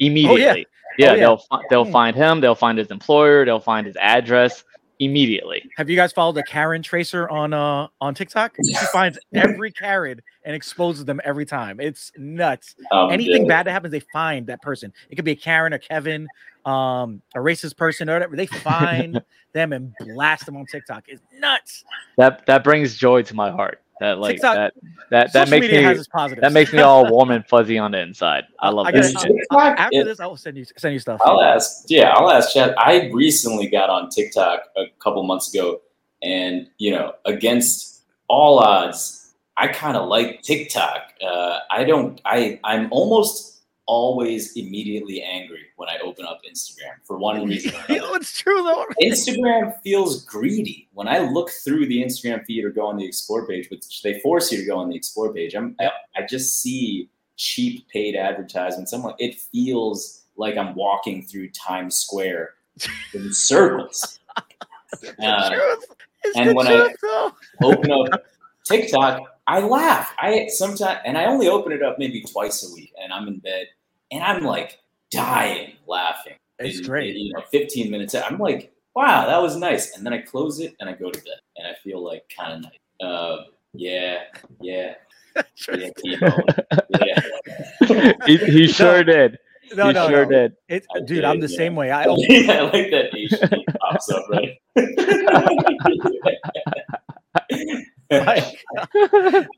immediately 0.00 0.66
yeah, 0.98 1.12
Oh, 1.12 1.14
yeah. 1.14 1.26
Oh, 1.26 1.38
they'll 1.50 1.60
they'll 1.84 1.92
find 1.92 2.16
him 2.16 2.40
they'll 2.40 2.54
find 2.54 2.76
his 2.76 2.90
employer 2.90 3.44
they'll 3.44 3.60
find 3.60 3.86
his 3.86 3.96
address 3.96 4.64
immediately 5.04 5.68
Have 5.76 5.90
you 5.90 5.96
guys 5.96 6.12
followed 6.12 6.36
the 6.36 6.42
Karen 6.42 6.82
Tracer 6.82 7.28
on 7.28 7.52
uh 7.52 7.88
on 8.00 8.14
TikTok? 8.14 8.56
She 8.64 8.86
finds 8.92 9.18
every 9.34 9.72
Karen 9.72 10.20
and 10.44 10.54
exposes 10.54 11.04
them 11.04 11.20
every 11.24 11.44
time. 11.44 11.80
It's 11.80 12.12
nuts. 12.16 12.74
Um, 12.90 13.10
Anything 13.10 13.42
yeah, 13.42 13.48
bad 13.48 13.66
that 13.66 13.72
happens, 13.72 13.92
they 13.92 14.00
find 14.12 14.46
that 14.46 14.62
person. 14.62 14.92
It 15.10 15.16
could 15.16 15.24
be 15.24 15.32
a 15.32 15.36
Karen, 15.36 15.72
or 15.72 15.78
Kevin, 15.78 16.28
um, 16.64 17.22
a 17.34 17.38
racist 17.38 17.76
person, 17.76 18.08
or 18.08 18.14
whatever. 18.14 18.36
They 18.36 18.46
find 18.46 19.22
them 19.52 19.72
and 19.72 19.92
blast 20.00 20.46
them 20.46 20.56
on 20.56 20.66
TikTok. 20.66 21.04
It's 21.08 21.22
nuts. 21.38 21.84
that 22.16 22.46
that 22.46 22.64
brings 22.64 22.96
joy 22.96 23.22
to 23.22 23.34
my 23.34 23.50
heart 23.50 23.82
that 24.00 24.18
like 24.18 24.32
TikTok- 24.36 24.54
that 24.54 24.74
that 25.10 25.32
that 25.32 25.48
makes 25.50 25.68
me 25.68 25.82
has 25.82 25.98
its 25.98 26.08
positives. 26.08 26.40
that 26.42 26.52
makes 26.52 26.72
me 26.72 26.80
all 26.80 27.08
warm 27.10 27.30
and 27.30 27.46
fuzzy 27.46 27.78
on 27.78 27.90
the 27.92 28.00
inside 28.00 28.44
i 28.60 28.68
love 28.70 28.86
I 28.86 28.90
that 28.92 28.96
gotta- 29.02 29.14
Is 29.16 29.22
shit. 29.22 29.36
TikTok- 29.36 29.78
After 29.78 30.00
it- 30.00 30.04
this, 30.04 30.20
I 30.20 30.26
will 30.26 30.36
send 30.36 30.56
you 30.56 30.64
send 30.76 30.94
you 30.94 30.98
stuff. 31.00 31.20
I'll 31.24 31.42
ask. 31.42 31.84
Yeah, 31.88 32.10
I'll 32.10 32.30
ask 32.30 32.52
Chad. 32.52 32.74
I 32.78 33.10
recently 33.12 33.66
got 33.68 33.90
on 33.90 34.08
TikTok 34.08 34.64
a 34.76 34.84
couple 34.98 35.22
months 35.22 35.52
ago, 35.54 35.80
and 36.22 36.68
you 36.78 36.92
know, 36.92 37.14
against 37.26 38.02
all 38.28 38.58
odds, 38.58 39.34
I 39.56 39.68
kind 39.68 39.96
of 39.96 40.08
like 40.08 40.42
TikTok. 40.42 41.12
Uh, 41.24 41.58
I 41.70 41.84
don't. 41.84 42.20
I 42.24 42.58
I'm 42.64 42.88
almost 42.90 43.61
always 43.92 44.56
immediately 44.56 45.22
angry 45.22 45.66
when 45.76 45.88
I 45.88 45.98
open 46.02 46.24
up 46.24 46.40
Instagram 46.50 46.94
for 47.04 47.18
one 47.18 47.44
reason. 47.48 47.74
or 47.74 47.84
another. 47.96 48.16
it's 48.16 48.38
true 48.38 48.62
though. 48.62 48.86
Instagram 49.02 49.78
feels 49.82 50.24
greedy. 50.24 50.88
When 50.94 51.08
I 51.08 51.18
look 51.18 51.50
through 51.50 51.86
the 51.86 52.02
Instagram 52.02 52.44
feed 52.46 52.64
or 52.64 52.70
go 52.70 52.86
on 52.86 52.96
the 52.96 53.04
explore 53.04 53.46
page, 53.46 53.68
which 53.70 54.02
they 54.02 54.18
force 54.20 54.50
you 54.50 54.58
to 54.58 54.64
go 54.64 54.78
on 54.78 54.88
the 54.88 54.96
explore 54.96 55.32
page, 55.32 55.54
I'm, 55.54 55.76
I, 55.80 55.90
I 56.16 56.26
just 56.28 56.60
see 56.60 57.10
cheap 57.36 57.86
paid 57.88 58.16
advertisements. 58.16 58.92
I'm 58.92 59.02
like, 59.02 59.16
it 59.18 59.34
feels 59.34 60.22
like 60.36 60.56
I'm 60.56 60.74
walking 60.74 61.22
through 61.24 61.50
Times 61.50 61.96
Square 61.96 62.54
in 63.14 63.32
circles. 63.34 64.18
Uh. 65.22 65.50
And 66.36 66.54
when 66.54 66.66
I- 66.68 66.76
truth, 66.88 66.96
though. 67.02 67.32
open 67.62 67.90
up 67.90 68.24
TikTok, 68.64 69.20
I 69.48 69.58
laugh. 69.60 70.14
I 70.18 70.46
sometimes, 70.48 71.00
and 71.04 71.18
I 71.18 71.24
only 71.26 71.48
open 71.48 71.72
it 71.72 71.82
up 71.82 71.98
maybe 71.98 72.22
twice 72.22 72.62
a 72.70 72.72
week, 72.74 72.92
and 73.02 73.12
I'm 73.12 73.26
in 73.26 73.38
bed, 73.40 73.66
and 74.12 74.22
I'm 74.22 74.44
like 74.44 74.78
dying 75.10 75.72
laughing. 75.86 76.34
It's 76.58 76.78
in- 76.78 76.84
great. 76.86 77.16
You 77.16 77.32
know, 77.32 77.42
15 77.50 77.90
minutes. 77.90 78.14
in, 78.14 78.22
I'm 78.22 78.38
like, 78.38 78.72
wow, 78.94 79.26
that 79.26 79.40
was 79.42 79.56
nice. 79.56 79.96
And 79.96 80.06
then 80.06 80.12
I 80.12 80.18
close 80.18 80.60
it 80.60 80.74
and 80.80 80.88
I 80.88 80.92
go 80.92 81.10
to 81.10 81.18
bed, 81.18 81.40
and 81.56 81.66
I 81.66 81.74
feel 81.82 82.04
like 82.04 82.22
kind 82.36 82.52
of 82.52 82.60
nice. 82.62 82.78
Uh, 83.10 83.44
yeah, 83.74 84.24
yeah, 84.60 84.94
yeah, 85.34 85.88
T-bone. 85.96 86.44
yeah. 87.00 88.12
he, 88.26 88.36
he 88.36 88.68
sure 88.68 89.02
did 89.02 89.38
No, 89.74 89.86
he 89.88 89.92
no, 89.94 90.08
sure 90.08 90.24
no. 90.26 90.30
did 90.30 90.52
It, 90.68 90.86
I 90.94 91.00
dude, 91.00 91.24
I'm 91.24 91.40
the 91.40 91.48
did, 91.48 91.56
same 91.56 91.74
way. 91.74 91.90
I 91.90 92.04
yeah, 92.28 92.52
I 92.52 92.60
like 92.60 92.90
that 92.90 93.12
HD 93.14 93.64
pops 93.80 94.10
up, 94.10 94.26
right? 94.28 94.58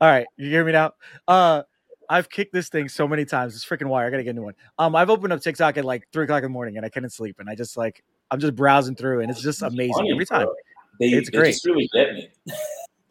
All 0.01 0.07
right, 0.09 0.25
you 0.37 0.49
hear 0.49 0.63
me 0.63 0.71
now? 0.71 0.93
Uh, 1.27 1.63
I've 2.09 2.29
kicked 2.29 2.53
this 2.53 2.69
thing 2.69 2.87
so 2.89 3.07
many 3.07 3.25
times. 3.25 3.55
It's 3.55 3.65
freaking 3.65 3.87
wire. 3.87 4.07
I 4.07 4.09
gotta 4.11 4.23
get 4.23 4.31
a 4.31 4.33
new 4.33 4.43
one. 4.43 4.53
Um, 4.79 4.95
I've 4.95 5.09
opened 5.09 5.33
up 5.33 5.41
TikTok 5.41 5.77
at 5.77 5.85
like 5.85 6.07
three 6.13 6.23
o'clock 6.25 6.39
in 6.39 6.43
the 6.43 6.49
morning 6.49 6.77
and 6.77 6.85
I 6.85 6.89
couldn't 6.89 7.09
sleep, 7.11 7.39
and 7.39 7.49
I 7.49 7.55
just 7.55 7.77
like 7.77 8.03
I'm 8.31 8.39
just 8.39 8.55
browsing 8.55 8.95
through, 8.95 9.21
and 9.21 9.31
it's 9.31 9.41
just 9.41 9.61
amazing 9.61 9.93
Funny, 9.93 10.11
every 10.11 10.25
time. 10.25 10.45
bro. 10.45 10.53
They, 10.99 11.07
It's 11.07 11.29
they 11.29 11.37
great. 11.37 11.51
just 11.53 11.65
really 11.65 11.89
get 11.93 12.13
me. 12.13 12.29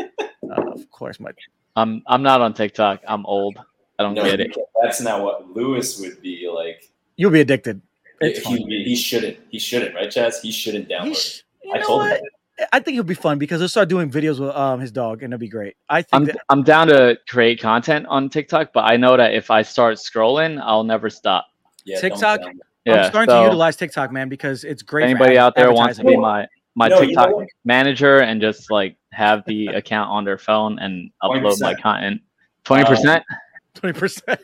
Uh, 0.00 0.62
of 0.72 0.90
course, 0.90 1.18
my 1.20 1.30
i'm 1.76 2.02
i'm 2.06 2.22
not 2.22 2.40
on 2.40 2.54
tiktok 2.54 3.00
i'm 3.08 3.26
old 3.26 3.56
i 3.98 4.02
don't 4.02 4.14
No, 4.14 4.22
get 4.22 4.38
it 4.40 4.54
that's 4.82 5.00
not 5.00 5.22
what 5.24 5.50
Lewis 5.56 5.98
would 5.98 6.20
be 6.22 6.48
like. 6.48 6.90
you'll 7.16 7.30
be 7.32 7.40
addicted. 7.40 7.80
It's 8.20 8.38
he, 8.46 8.56
he 8.84 8.94
shouldn't. 8.94 9.38
He 9.50 9.58
shouldn't, 9.58 9.94
right, 9.94 10.08
Chaz? 10.08 10.40
He 10.40 10.52
shouldn't 10.52 10.88
You 10.88 10.96
download. 10.96 11.16
sh- 11.16 11.40
you 11.64 11.72
I 11.74 11.78
told 11.80 12.02
what? 12.02 12.16
him. 12.18 12.24
I 12.72 12.78
think 12.80 12.96
it'll 12.96 13.04
be 13.04 13.14
fun 13.14 13.38
because 13.38 13.60
he'll 13.60 13.68
start 13.68 13.88
doing 13.88 14.10
videos 14.10 14.38
with 14.38 14.54
um 14.54 14.80
his 14.80 14.92
dog, 14.92 15.22
and 15.22 15.32
it'll 15.32 15.40
be 15.40 15.48
great. 15.48 15.76
I 15.88 16.02
think 16.02 16.12
I'm 16.12 16.24
that, 16.26 16.36
I'm 16.48 16.62
down 16.62 16.88
to 16.88 17.18
create 17.28 17.60
content 17.60 18.06
on 18.06 18.28
TikTok, 18.28 18.72
but 18.72 18.84
I 18.84 18.96
know 18.96 19.16
that 19.16 19.34
if 19.34 19.50
I 19.50 19.62
start 19.62 19.96
scrolling, 19.96 20.60
I'll 20.62 20.84
never 20.84 21.10
stop. 21.10 21.46
Yeah, 21.84 22.00
TikTok? 22.00 22.40
Yeah. 22.84 23.04
I'm 23.04 23.10
starting 23.10 23.32
so 23.32 23.38
to 23.38 23.44
utilize 23.44 23.76
TikTok, 23.76 24.12
man, 24.12 24.28
because 24.28 24.64
it's 24.64 24.82
great. 24.82 25.02
for 25.02 25.06
anybody 25.06 25.32
ad- 25.32 25.44
out 25.44 25.54
there 25.56 25.72
wants 25.72 25.98
to 25.98 26.04
be 26.04 26.16
my 26.16 26.46
my 26.74 26.88
No, 26.88 27.00
you 27.00 27.14
know 27.14 27.26
TikTok 27.26 27.48
manager 27.64 28.18
and 28.20 28.40
just 28.40 28.70
like 28.70 28.96
have 29.12 29.42
the 29.46 29.66
account 29.74 30.10
on 30.10 30.24
their 30.24 30.38
phone 30.38 30.78
and 30.78 31.10
upload 31.22 31.60
my 31.60 31.74
20%. 31.74 31.80
content. 31.80 32.22
Twenty 32.64 32.84
percent. 32.84 33.24
Um, 33.30 33.36
twenty 33.74 33.98
percent. 33.98 34.40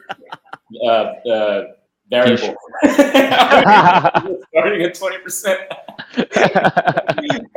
Variable. 2.11 2.55
Starting 4.51 4.83
at 4.83 4.95
twenty 4.95 5.19
percent. 5.19 5.61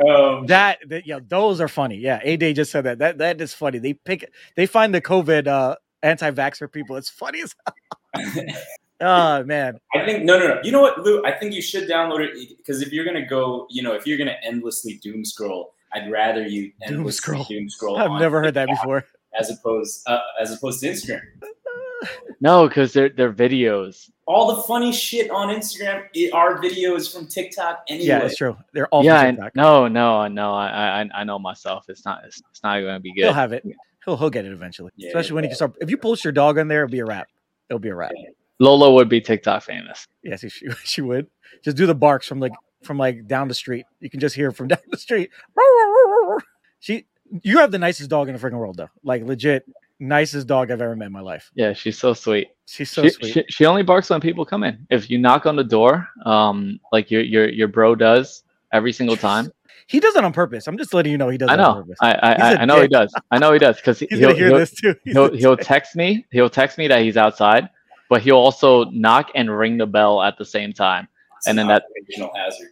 Um, 0.06 0.46
That, 0.46 0.78
that 0.88 1.06
yeah, 1.06 1.18
those 1.26 1.60
are 1.60 1.68
funny. 1.68 1.96
Yeah, 1.96 2.20
A 2.22 2.36
Day 2.36 2.52
just 2.52 2.70
said 2.70 2.84
that. 2.84 2.98
That 2.98 3.18
that 3.18 3.40
is 3.40 3.54
funny. 3.54 3.78
They 3.78 3.94
pick 3.94 4.30
they 4.54 4.66
find 4.66 4.94
the 4.94 5.00
COVID 5.00 5.46
uh 5.46 5.76
anti-vaxxer 6.02 6.70
people. 6.70 6.96
It's 6.96 7.08
funny 7.08 7.40
as 7.42 7.54
hell. 7.64 8.46
oh 9.00 9.44
man. 9.44 9.80
I 9.94 10.04
think 10.04 10.24
no, 10.24 10.38
no, 10.38 10.48
no. 10.48 10.60
You 10.62 10.72
know 10.72 10.82
what, 10.82 11.00
Lew? 11.00 11.24
I 11.24 11.32
think 11.32 11.54
you 11.54 11.62
should 11.62 11.88
download 11.88 12.20
it 12.20 12.56
because 12.58 12.82
if 12.82 12.92
you're 12.92 13.04
gonna 13.06 13.26
go, 13.26 13.66
you 13.70 13.82
know, 13.82 13.94
if 13.94 14.06
you're 14.06 14.18
gonna 14.18 14.36
endlessly 14.44 15.00
doom 15.02 15.24
scroll, 15.24 15.72
I'd 15.94 16.10
rather 16.10 16.46
you 16.46 16.70
Doom 16.86 17.10
scroll. 17.10 17.44
doom 17.44 17.70
scroll. 17.70 17.96
I've 17.96 18.20
never 18.20 18.40
heard 18.42 18.54
that 18.54 18.68
before. 18.68 19.06
As 19.38 19.50
opposed, 19.50 20.02
uh, 20.06 20.18
as 20.40 20.52
opposed 20.52 20.80
to 20.80 20.88
Instagram. 20.90 21.22
No, 22.40 22.68
because 22.68 22.92
they're 22.92 23.08
they're 23.08 23.32
videos. 23.32 24.10
All 24.26 24.54
the 24.56 24.62
funny 24.62 24.92
shit 24.92 25.30
on 25.30 25.48
Instagram 25.48 26.04
i- 26.16 26.30
are 26.32 26.58
videos 26.60 27.12
from 27.12 27.26
TikTok 27.26 27.84
anyway. 27.88 28.06
Yeah, 28.06 28.18
it's 28.20 28.36
true. 28.36 28.56
They're 28.72 28.88
all 28.88 29.04
yeah, 29.04 29.20
from 29.20 29.26
I, 29.26 29.30
TikTok. 29.30 29.56
no, 29.56 29.88
no, 29.88 30.28
no. 30.28 30.54
I, 30.54 31.02
I 31.02 31.10
I 31.14 31.24
know 31.24 31.38
myself. 31.38 31.86
It's 31.88 32.04
not 32.04 32.22
it's, 32.24 32.40
it's 32.50 32.62
not 32.62 32.80
going 32.80 32.94
to 32.94 33.00
be 33.00 33.12
good. 33.12 33.22
He'll 33.24 33.30
good. 33.30 33.36
have 33.36 33.52
it. 33.52 33.64
He'll 34.04 34.16
he'll 34.16 34.30
get 34.30 34.44
it 34.44 34.52
eventually. 34.52 34.90
Yeah, 34.96 35.08
Especially 35.08 35.34
when 35.34 35.44
he 35.44 35.48
yeah. 35.48 35.52
can 35.52 35.56
start. 35.56 35.74
If 35.80 35.90
you 35.90 35.96
post 35.96 36.24
your 36.24 36.32
dog 36.32 36.58
on 36.58 36.68
there, 36.68 36.84
it'll 36.84 36.92
be 36.92 37.00
a 37.00 37.04
wrap. 37.04 37.28
It'll 37.68 37.78
be 37.78 37.88
a 37.90 37.94
wrap. 37.94 38.12
Lola 38.60 38.92
would 38.92 39.08
be 39.08 39.20
TikTok 39.20 39.62
famous. 39.62 40.06
Yes, 40.22 40.40
she, 40.40 40.48
she, 40.50 40.68
she 40.84 41.00
would. 41.00 41.26
Just 41.64 41.76
do 41.76 41.86
the 41.86 41.94
barks 41.94 42.26
from 42.26 42.40
like 42.40 42.52
from 42.82 42.98
like 42.98 43.26
down 43.26 43.48
the 43.48 43.54
street. 43.54 43.86
You 44.00 44.10
can 44.10 44.20
just 44.20 44.34
hear 44.34 44.52
from 44.52 44.68
down 44.68 44.78
the 44.90 44.98
street. 44.98 45.30
She, 46.80 47.06
you 47.42 47.58
have 47.58 47.70
the 47.70 47.78
nicest 47.78 48.10
dog 48.10 48.28
in 48.28 48.34
the 48.34 48.40
freaking 48.40 48.58
world, 48.58 48.76
though. 48.76 48.90
Like 49.02 49.22
legit, 49.24 49.64
nicest 50.04 50.46
dog 50.46 50.70
I've 50.70 50.80
ever 50.80 50.94
met 50.96 51.06
in 51.06 51.12
my 51.12 51.20
life. 51.20 51.50
Yeah, 51.54 51.72
she's 51.72 51.98
so 51.98 52.14
sweet. 52.14 52.48
She's 52.66 52.90
so 52.90 53.02
she, 53.02 53.10
sweet. 53.10 53.32
She, 53.32 53.44
she 53.48 53.66
only 53.66 53.82
barks 53.82 54.10
when 54.10 54.20
people 54.20 54.44
come 54.44 54.62
in. 54.64 54.86
If 54.90 55.10
you 55.10 55.18
knock 55.18 55.46
on 55.46 55.56
the 55.56 55.64
door, 55.64 56.08
um, 56.24 56.78
like 56.92 57.10
your 57.10 57.22
your 57.22 57.48
your 57.48 57.68
bro 57.68 57.94
does 57.94 58.42
every 58.72 58.92
single 58.92 59.16
time. 59.16 59.50
he 59.86 60.00
does 60.00 60.16
it 60.16 60.24
on 60.24 60.32
purpose. 60.32 60.66
I'm 60.66 60.78
just 60.78 60.94
letting 60.94 61.12
you 61.12 61.18
know 61.18 61.28
he 61.28 61.38
does 61.38 61.48
I 61.50 61.54
it 61.54 61.60
on 61.60 61.76
know. 61.76 61.82
purpose. 61.82 61.98
I 62.00 62.12
I, 62.22 62.34
He's 62.34 62.42
I, 62.44 62.52
a 62.52 62.58
I 62.58 62.64
know 62.64 62.80
he 62.82 62.88
does. 62.88 63.14
I 63.30 63.38
know 63.38 63.52
he 63.52 63.58
does 63.58 63.76
because 63.76 63.98
He's 64.10 64.18
he'll 64.18 64.34
hear 64.34 64.48
he'll, 64.48 64.58
this 64.58 64.72
too. 64.74 64.94
He's 65.04 65.12
he'll, 65.14 65.34
he'll 65.34 65.56
text 65.56 65.96
me. 65.96 66.26
He'll 66.30 66.50
text 66.50 66.78
me 66.78 66.88
that 66.88 67.02
he's 67.02 67.16
outside, 67.16 67.68
but 68.08 68.22
he'll 68.22 68.36
also 68.36 68.84
knock 68.90 69.30
and 69.34 69.50
ring 69.56 69.76
the 69.78 69.86
bell 69.86 70.22
at 70.22 70.38
the 70.38 70.44
same 70.44 70.72
time. 70.72 71.06
It's 71.38 71.46
and 71.48 71.58
then 71.58 71.68
that- 71.68 71.84
occupational 71.84 72.32
hazard. 72.34 72.68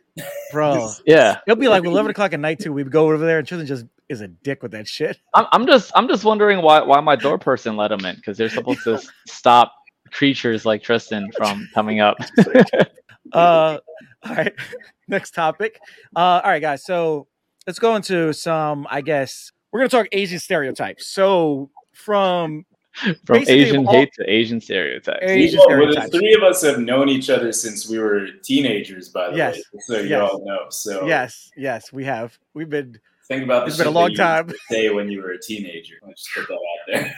bro. 0.50 0.90
Yeah, 1.06 1.38
It'll 1.46 1.60
be 1.60 1.68
like 1.68 1.84
11 1.84 2.10
o'clock 2.10 2.32
at 2.32 2.40
night 2.40 2.58
too. 2.60 2.72
We 2.72 2.84
go 2.84 3.04
over 3.06 3.18
there 3.18 3.38
and 3.38 3.46
Tristan 3.48 3.66
just 3.66 3.86
is 4.12 4.20
a 4.20 4.28
dick 4.28 4.62
with 4.62 4.70
that 4.72 4.86
shit. 4.86 5.18
I'm, 5.34 5.46
I'm 5.52 5.66
just 5.66 5.90
I'm 5.96 6.06
just 6.06 6.24
wondering 6.24 6.62
why 6.62 6.80
why 6.82 7.00
my 7.00 7.16
door 7.16 7.38
person 7.38 7.76
let 7.76 7.90
him 7.90 8.04
in 8.04 8.14
because 8.16 8.38
they're 8.38 8.48
supposed 8.48 8.84
to 8.84 9.00
stop 9.26 9.74
creatures 10.12 10.64
like 10.64 10.82
Tristan 10.82 11.30
from 11.36 11.68
coming 11.74 12.00
up. 12.00 12.16
Uh, 13.32 13.78
all 14.24 14.34
right. 14.34 14.52
Next 15.08 15.30
topic. 15.32 15.80
Uh, 16.14 16.42
all 16.44 16.50
right, 16.50 16.60
guys. 16.60 16.84
So 16.84 17.28
let's 17.66 17.78
go 17.78 17.96
into 17.96 18.32
some. 18.34 18.86
I 18.90 19.00
guess 19.00 19.52
we're 19.70 19.80
gonna 19.80 19.88
talk 19.88 20.06
Asian 20.12 20.38
stereotypes. 20.38 21.06
So 21.06 21.70
from 21.94 22.66
From 22.94 23.16
Basically, 23.24 23.54
Asian 23.62 23.86
all- 23.86 23.94
hate 23.94 24.10
to 24.18 24.30
Asian 24.30 24.60
stereotypes. 24.60 25.20
Asian 25.22 25.60
Well, 25.66 25.78
well, 25.78 25.94
the 25.94 26.08
three 26.10 26.34
of 26.34 26.42
us 26.42 26.60
have 26.62 26.78
known 26.78 27.08
each 27.08 27.30
other 27.30 27.52
since 27.52 27.88
we 27.88 27.98
were 27.98 28.26
teenagers, 28.44 29.08
by 29.08 29.30
the 29.30 29.36
Yes. 29.36 29.56
way. 29.56 29.80
So 29.86 30.00
you 30.00 30.18
all 30.18 30.44
know. 30.44 30.66
So 30.68 31.06
yes, 31.06 31.50
yes, 31.56 31.90
we 31.90 32.04
have. 32.04 32.38
We've 32.52 32.68
been. 32.68 32.98
Think 33.32 33.44
about 33.44 33.64
the 33.64 33.68
It's 33.68 33.78
been 33.78 33.86
a 33.86 33.90
long 33.90 34.14
time. 34.14 34.48
used 34.48 34.60
to 34.68 34.74
Say 34.74 34.90
when 34.90 35.10
you 35.10 35.22
were 35.22 35.30
a 35.32 35.40
teenager. 35.40 35.94
Let's 36.06 36.22
just 36.24 36.48
put 36.48 36.48
that 36.48 36.54
out 36.54 37.14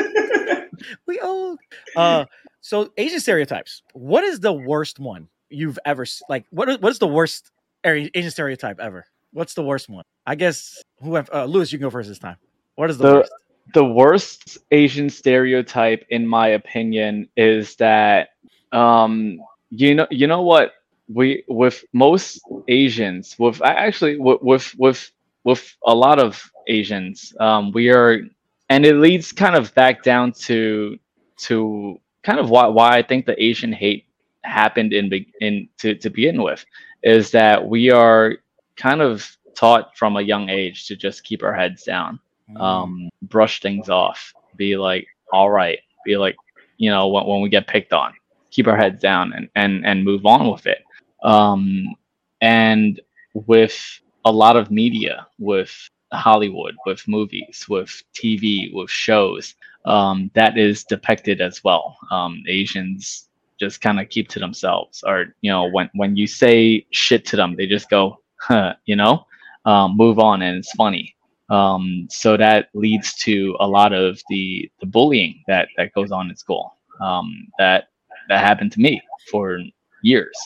there. 0.00 0.68
we 1.06 1.20
old. 1.20 1.58
Uh, 1.96 2.24
so 2.60 2.90
Asian 2.96 3.20
stereotypes. 3.20 3.82
What 3.92 4.24
is 4.24 4.40
the 4.40 4.52
worst 4.52 4.98
one 4.98 5.28
you've 5.50 5.78
ever 5.84 6.06
like? 6.28 6.46
What 6.50 6.80
what 6.80 6.90
is 6.90 6.98
the 6.98 7.06
worst 7.06 7.50
Asian 7.84 8.30
stereotype 8.30 8.80
ever? 8.80 9.04
What's 9.32 9.54
the 9.54 9.62
worst 9.62 9.88
one? 9.88 10.04
I 10.26 10.34
guess 10.34 10.82
who 11.02 11.14
have 11.14 11.28
uh, 11.32 11.44
Lewis? 11.44 11.72
You 11.72 11.78
can 11.78 11.86
go 11.86 11.90
first 11.90 12.08
this 12.08 12.18
time. 12.18 12.36
What 12.76 12.90
is 12.90 12.98
the, 12.98 13.04
The- 13.06 13.14
worst? 13.16 13.32
the 13.74 13.84
worst 13.84 14.58
Asian 14.70 15.10
stereotype, 15.10 16.06
in 16.08 16.26
my 16.26 16.48
opinion, 16.48 17.28
is 17.36 17.76
that 17.76 18.30
um, 18.72 19.38
you 19.70 19.94
know 19.94 20.06
you 20.10 20.26
know 20.26 20.42
what 20.42 20.72
we 21.08 21.44
with 21.48 21.84
most 21.92 22.40
Asians 22.68 23.36
with 23.38 23.62
I 23.62 23.72
actually 23.72 24.18
with 24.18 24.42
with 24.42 24.74
with, 24.78 25.10
with 25.44 25.76
a 25.86 25.94
lot 25.94 26.18
of 26.18 26.42
Asians 26.68 27.34
um, 27.40 27.72
we 27.72 27.90
are 27.90 28.20
and 28.68 28.84
it 28.84 28.96
leads 28.96 29.32
kind 29.32 29.54
of 29.56 29.74
back 29.74 30.02
down 30.02 30.32
to 30.46 30.98
to 31.38 32.00
kind 32.22 32.38
of 32.40 32.50
why 32.50 32.66
why 32.66 32.96
I 32.96 33.02
think 33.02 33.26
the 33.26 33.40
Asian 33.42 33.72
hate 33.72 34.06
happened 34.44 34.92
in 34.92 35.10
in 35.40 35.68
to, 35.78 35.94
to 35.94 36.10
begin 36.10 36.42
with 36.42 36.64
is 37.02 37.30
that 37.32 37.66
we 37.68 37.90
are 37.90 38.36
kind 38.76 39.00
of 39.02 39.36
taught 39.54 39.96
from 39.96 40.16
a 40.16 40.22
young 40.22 40.48
age 40.50 40.86
to 40.88 40.96
just 40.96 41.24
keep 41.24 41.42
our 41.42 41.54
heads 41.54 41.84
down 41.84 42.20
Mm. 42.50 42.60
um, 42.60 43.10
brush 43.22 43.60
things 43.60 43.88
off, 43.88 44.32
be 44.56 44.76
like, 44.76 45.06
all 45.32 45.50
right, 45.50 45.78
be 46.04 46.16
like, 46.16 46.36
you 46.76 46.90
know, 46.90 47.08
when, 47.08 47.26
when 47.26 47.40
we 47.40 47.48
get 47.48 47.66
picked 47.66 47.92
on, 47.92 48.12
keep 48.50 48.68
our 48.68 48.76
heads 48.76 49.00
down 49.00 49.32
and, 49.32 49.48
and, 49.56 49.84
and 49.84 50.04
move 50.04 50.24
on 50.26 50.50
with 50.50 50.66
it. 50.66 50.84
Um, 51.22 51.94
and 52.40 53.00
with 53.34 54.00
a 54.24 54.32
lot 54.32 54.56
of 54.56 54.70
media, 54.70 55.26
with 55.38 55.72
Hollywood, 56.12 56.74
with 56.86 57.06
movies, 57.08 57.66
with 57.68 58.02
TV, 58.14 58.72
with 58.72 58.90
shows, 58.90 59.54
um, 59.84 60.30
that 60.34 60.58
is 60.58 60.84
depicted 60.84 61.40
as 61.40 61.62
well. 61.62 61.96
Um, 62.10 62.42
Asians 62.48 63.28
just 63.58 63.80
kind 63.80 64.00
of 64.00 64.08
keep 64.08 64.28
to 64.28 64.38
themselves, 64.38 65.02
or 65.06 65.34
you 65.40 65.50
know, 65.50 65.70
when 65.70 65.88
when 65.94 66.16
you 66.16 66.26
say 66.26 66.86
shit 66.90 67.24
to 67.26 67.36
them, 67.36 67.56
they 67.56 67.66
just 67.66 67.88
go, 67.88 68.20
huh, 68.40 68.74
you 68.84 68.96
know, 68.96 69.26
um, 69.64 69.96
move 69.96 70.18
on, 70.18 70.42
and 70.42 70.58
it's 70.58 70.72
funny. 70.72 71.14
Um, 71.48 72.08
so 72.10 72.36
that 72.36 72.68
leads 72.74 73.14
to 73.22 73.56
a 73.60 73.66
lot 73.66 73.92
of 73.92 74.20
the 74.28 74.70
the 74.80 74.86
bullying 74.86 75.42
that 75.46 75.68
that 75.76 75.94
goes 75.94 76.10
on 76.10 76.28
in 76.30 76.36
school 76.36 76.76
um, 77.00 77.48
that 77.58 77.88
that 78.28 78.44
happened 78.44 78.72
to 78.72 78.80
me 78.80 79.00
for 79.30 79.60
years 80.02 80.36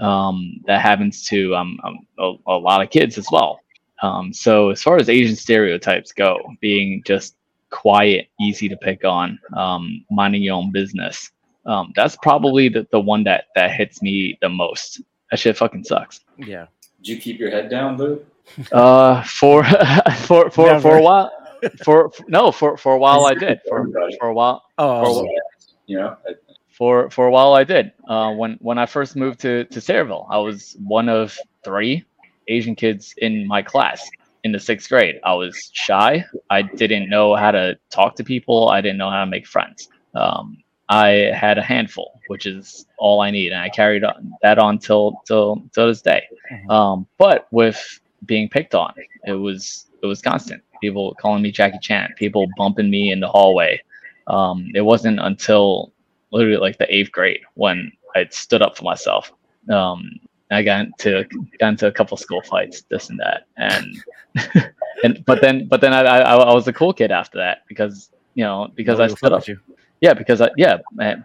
um, 0.00 0.60
that 0.66 0.80
happens 0.80 1.24
to 1.28 1.54
um, 1.54 1.78
um, 1.84 1.98
a, 2.18 2.32
a 2.48 2.56
lot 2.58 2.82
of 2.82 2.90
kids 2.90 3.18
as 3.18 3.28
well. 3.30 3.60
Um, 4.02 4.32
so 4.32 4.68
as 4.70 4.82
far 4.82 4.98
as 4.98 5.08
asian 5.08 5.34
stereotypes 5.36 6.12
go 6.12 6.38
being 6.60 7.02
just 7.06 7.34
quiet 7.70 8.28
easy 8.38 8.68
to 8.68 8.76
pick 8.76 9.04
on 9.04 9.38
um, 9.56 10.04
minding 10.10 10.42
your 10.42 10.54
own 10.54 10.70
business 10.70 11.30
um, 11.66 11.92
that's 11.96 12.16
probably 12.16 12.68
the, 12.68 12.86
the 12.92 13.00
one 13.00 13.24
that 13.24 13.46
that 13.56 13.72
hits 13.72 14.00
me 14.00 14.38
the 14.40 14.48
most. 14.48 15.02
That 15.30 15.40
shit 15.40 15.56
fucking 15.56 15.84
sucks. 15.84 16.20
Yeah. 16.38 16.66
Did 16.98 17.08
you 17.08 17.18
keep 17.18 17.38
your 17.40 17.50
head 17.50 17.68
down, 17.68 17.96
Lew? 17.98 18.24
uh, 18.72 19.22
for 19.24 19.64
for 20.18 20.50
for 20.50 20.80
for 20.80 20.96
a 20.98 21.02
while, 21.02 21.30
for, 21.82 22.10
for- 22.10 22.24
no 22.28 22.52
for 22.52 22.76
for 22.76 22.94
a 22.94 22.98
while 22.98 23.26
I 23.26 23.34
did. 23.34 23.60
For 23.68 23.88
for 24.20 24.28
a 24.28 24.34
while. 24.34 24.62
Oh, 24.78 25.22
For- 25.22 25.30
You 25.86 25.98
know, 25.98 26.16
I- 26.28 26.34
for 26.76 27.10
for 27.10 27.26
a 27.26 27.30
while 27.30 27.54
I 27.54 27.64
did. 27.64 27.92
Uh, 28.08 28.32
when 28.32 28.58
when 28.60 28.78
I 28.78 28.86
first 28.86 29.16
moved 29.16 29.40
to 29.40 29.64
to 29.64 29.80
Sayreville, 29.80 30.26
I 30.30 30.38
was 30.38 30.76
one 30.80 31.08
of 31.08 31.36
three 31.64 32.04
Asian 32.48 32.74
kids 32.74 33.14
in 33.18 33.46
my 33.46 33.62
class 33.62 34.08
in 34.44 34.52
the 34.52 34.60
sixth 34.60 34.88
grade. 34.88 35.16
I 35.24 35.34
was 35.34 35.70
shy. 35.72 36.24
I 36.50 36.62
didn't 36.62 37.08
know 37.08 37.34
how 37.34 37.50
to 37.50 37.76
talk 37.90 38.14
to 38.16 38.24
people. 38.24 38.68
I 38.68 38.80
didn't 38.80 38.98
know 38.98 39.10
how 39.10 39.24
to 39.24 39.30
make 39.30 39.46
friends. 39.46 39.88
Um, 40.14 40.58
I 40.88 41.32
had 41.34 41.58
a 41.58 41.62
handful, 41.62 42.20
which 42.28 42.46
is 42.46 42.86
all 42.98 43.20
I 43.20 43.30
need, 43.30 43.52
and 43.52 43.60
I 43.60 43.68
carried 43.68 44.04
on, 44.04 44.32
that 44.42 44.58
on 44.58 44.78
till 44.78 45.20
till 45.26 45.62
till 45.72 45.88
this 45.88 46.02
day. 46.02 46.22
Mhm. 46.52 46.70
Um, 46.70 47.06
but 47.18 47.48
with 47.50 48.00
being 48.24 48.48
picked 48.48 48.74
on, 48.74 48.94
it 49.24 49.32
was 49.32 49.86
it 50.02 50.06
was 50.06 50.22
constant. 50.22 50.62
People 50.80 51.14
calling 51.20 51.42
me 51.42 51.50
Jackie 51.50 51.78
Chan, 51.80 52.14
people 52.16 52.46
bumping 52.56 52.90
me 52.90 53.10
in 53.10 53.18
the 53.18 53.28
hallway. 53.28 53.80
Um, 54.28 54.70
it 54.74 54.82
wasn't 54.82 55.18
until 55.20 55.92
literally 56.36 56.58
like 56.58 56.78
the 56.78 56.94
eighth 56.94 57.10
grade 57.12 57.40
when 57.54 57.90
I 58.14 58.26
stood 58.30 58.62
up 58.62 58.76
for 58.76 58.84
myself. 58.84 59.32
Um, 59.70 60.20
I 60.50 60.62
got 60.62 60.80
into 60.86 61.24
got 61.58 61.68
into 61.68 61.86
a 61.88 61.92
couple 61.92 62.16
school 62.16 62.42
fights, 62.42 62.82
this 62.88 63.10
and 63.10 63.18
that, 63.18 63.46
and 63.56 63.96
and 65.04 65.24
but 65.26 65.40
then 65.40 65.66
but 65.66 65.80
then 65.80 65.92
I, 65.92 66.02
I 66.02 66.34
I 66.36 66.54
was 66.54 66.68
a 66.68 66.72
cool 66.72 66.92
kid 66.92 67.10
after 67.10 67.38
that 67.38 67.62
because 67.68 68.10
you 68.34 68.44
know 68.44 68.68
because 68.74 69.00
I 69.00 69.06
nobody 69.06 69.10
will 69.12 69.16
stood 69.16 69.32
up 69.32 69.40
with 69.40 69.48
you. 69.48 69.58
yeah 70.00 70.14
because 70.14 70.40
I 70.40 70.50
yeah 70.56 70.76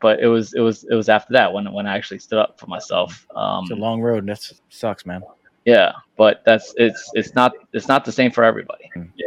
but 0.01 0.19
it 0.21 0.27
was 0.27 0.53
it 0.53 0.61
was 0.61 0.85
it 0.85 0.95
was 0.95 1.07
after 1.07 1.33
that 1.33 1.53
when 1.53 1.71
when 1.71 1.85
I 1.85 1.95
actually 1.95 2.17
stood 2.19 2.39
up 2.39 2.59
for 2.59 2.65
myself 2.67 3.27
um 3.35 3.65
It's 3.65 3.71
a 3.71 3.75
long 3.75 4.01
road. 4.01 4.19
and 4.23 4.29
That 4.29 4.41
sucks, 4.69 5.05
man. 5.05 5.21
Yeah, 5.65 5.91
but 6.17 6.41
that's 6.43 6.73
it's 6.77 7.11
it's 7.13 7.35
not 7.35 7.51
it's 7.73 7.87
not 7.87 8.03
the 8.05 8.11
same 8.11 8.31
for 8.31 8.43
everybody. 8.43 8.89
Yeah, 8.95 9.25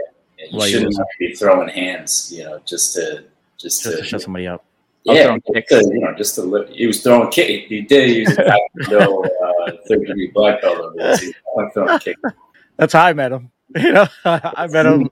you 0.50 0.58
Well, 0.58 0.66
shouldn't 0.66 0.88
lose. 0.98 1.06
be 1.20 1.34
throwing 1.34 1.68
hands, 1.68 2.32
you 2.34 2.42
know, 2.42 2.58
just 2.66 2.94
to 2.96 3.24
just, 3.62 3.82
Just 3.84 3.96
to, 3.96 3.96
to 3.98 4.04
shut 4.04 4.22
somebody 4.22 4.48
up. 4.48 4.64
I'm 5.08 5.16
yeah, 5.16 5.24
throwing 5.24 5.42
kicks. 5.52 5.68
to, 5.68 5.76
you 5.92 6.00
know, 6.00 6.14
just 6.14 6.34
to 6.36 6.42
live. 6.42 6.68
He 6.70 6.86
was 6.86 7.02
throwing 7.02 7.30
kick. 7.30 7.66
He 7.68 7.82
did 7.82 8.10
use 8.10 8.38
a 8.38 8.56
no 8.90 9.22
uh, 9.24 9.70
third 9.86 10.06
degree 10.06 10.30
black 10.34 10.62
belt. 10.62 10.94
He 11.20 11.34
was 11.54 11.70
throwing 11.74 11.98
kick. 11.98 12.16
That's 12.76 12.92
how 12.92 13.04
I 13.04 13.12
met 13.12 13.32
him. 13.32 13.50
You 13.76 13.92
know, 13.92 14.06
I 14.24 14.68
met 14.68 14.86
him 14.86 15.10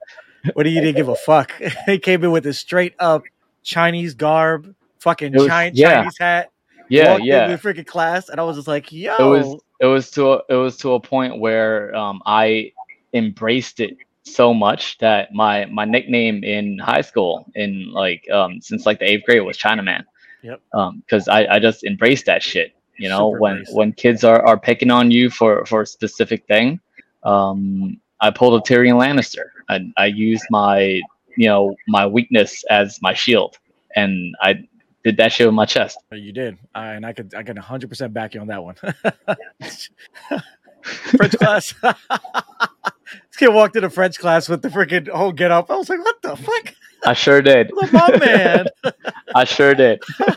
when 0.55 0.67
he 0.67 0.75
didn't 0.75 0.95
give 0.95 1.09
a 1.09 1.17
fuck. 1.17 1.53
he 1.87 1.99
came 1.99 2.23
in 2.23 2.31
with 2.31 2.45
his 2.45 2.61
straight 2.61 2.95
up 3.01 3.25
Chinese 3.65 4.15
garb, 4.15 4.73
fucking 5.01 5.33
was- 5.33 5.49
Chinese, 5.49 5.79
yeah. 5.79 5.95
Chinese 5.95 6.19
hat. 6.19 6.51
Yeah, 6.89 7.13
walked 7.13 7.25
yeah. 7.25 7.45
into 7.51 7.57
the 7.57 7.75
freaking 7.75 7.87
class, 7.87 8.29
and 8.29 8.39
I 8.39 8.45
was 8.45 8.57
just 8.57 8.69
like, 8.69 8.93
"Yo, 8.93 9.17
it 9.17 9.25
was 9.25 9.61
it 9.81 9.87
was 9.87 10.11
to 10.13 10.33
a, 10.33 10.43
it 10.49 10.55
was 10.55 10.77
to 10.79 10.93
a 10.93 11.01
point 11.01 11.39
where 11.39 11.95
um, 11.97 12.23
I 12.27 12.73
embraced 13.15 13.81
it 13.81 13.97
so 14.25 14.55
much 14.55 14.99
that 14.99 15.33
my 15.35 15.65
my 15.67 15.85
nickname 15.85 16.45
in 16.45 16.79
high 16.79 17.01
school 17.01 17.45
in 17.55 17.93
like 17.93 18.29
um, 18.31 18.61
since 18.61 18.87
like 18.87 18.99
the 18.99 19.11
eighth 19.11 19.25
grade 19.25 19.43
was 19.43 19.59
Chinaman. 19.59 20.05
Yep. 20.43 20.61
Um, 20.75 21.01
because 21.01 21.29
I 21.29 21.47
I 21.47 21.59
just 21.59 21.85
embraced 21.85 22.27
that 22.27 22.43
shit. 22.43 22.75
You 22.99 23.09
know, 23.09 23.31
Super 23.31 23.41
when 23.41 23.53
embraced. 23.53 23.75
when 23.77 23.93
kids 23.93 24.25
are 24.25 24.45
are 24.47 24.59
picking 24.59 24.91
on 24.91 25.11
you 25.11 25.31
for 25.31 25.65
for 25.67 25.83
a 25.83 25.87
specific 25.87 26.47
thing, 26.47 26.81
um, 27.25 28.01
I 28.21 28.31
pulled 28.31 28.61
a 28.61 28.73
Tyrion 28.73 28.95
Lannister. 28.95 29.47
I 29.69 29.81
I 29.97 30.07
used 30.07 30.45
my 30.51 31.01
you 31.37 31.49
know 31.49 31.75
my 31.89 32.07
weakness 32.07 32.65
as 32.71 33.01
my 33.03 33.15
shield, 33.15 33.59
and 33.97 34.35
I 34.41 34.69
did 35.05 35.17
that 35.17 35.33
shit 35.33 35.47
with 35.47 35.55
my 35.55 35.67
chest. 35.67 35.99
you 36.13 36.33
did," 36.33 36.59
I, 36.75 36.93
and 36.93 37.05
I 37.07 37.13
could 37.13 37.35
I 37.35 37.43
can 37.43 37.57
100 37.57 37.89
percent 37.89 38.15
back 38.15 38.35
you 38.35 38.41
on 38.41 38.47
that 38.49 38.63
one. 38.63 38.77
French 40.83 41.39
class. 41.39 41.75
this 43.33 43.39
kid 43.39 43.49
walked 43.49 43.77
into 43.77 43.89
French 43.89 44.19
class 44.19 44.47
with 44.49 44.61
the 44.61 44.69
freaking 44.69 45.09
whole 45.09 45.33
get 45.33 45.51
up. 45.51 45.71
I 45.71 45.77
was 45.77 45.89
like, 45.89 46.05
"What 46.05 46.21
the 46.23 46.37
fuck?" 46.37 46.75
I 47.05 47.15
sure 47.15 47.41
did. 47.41 47.71
Look, 47.75 47.93
my 47.93 48.17
man. 48.19 48.67
I 49.35 49.45
sure 49.45 49.75
did. 49.75 50.03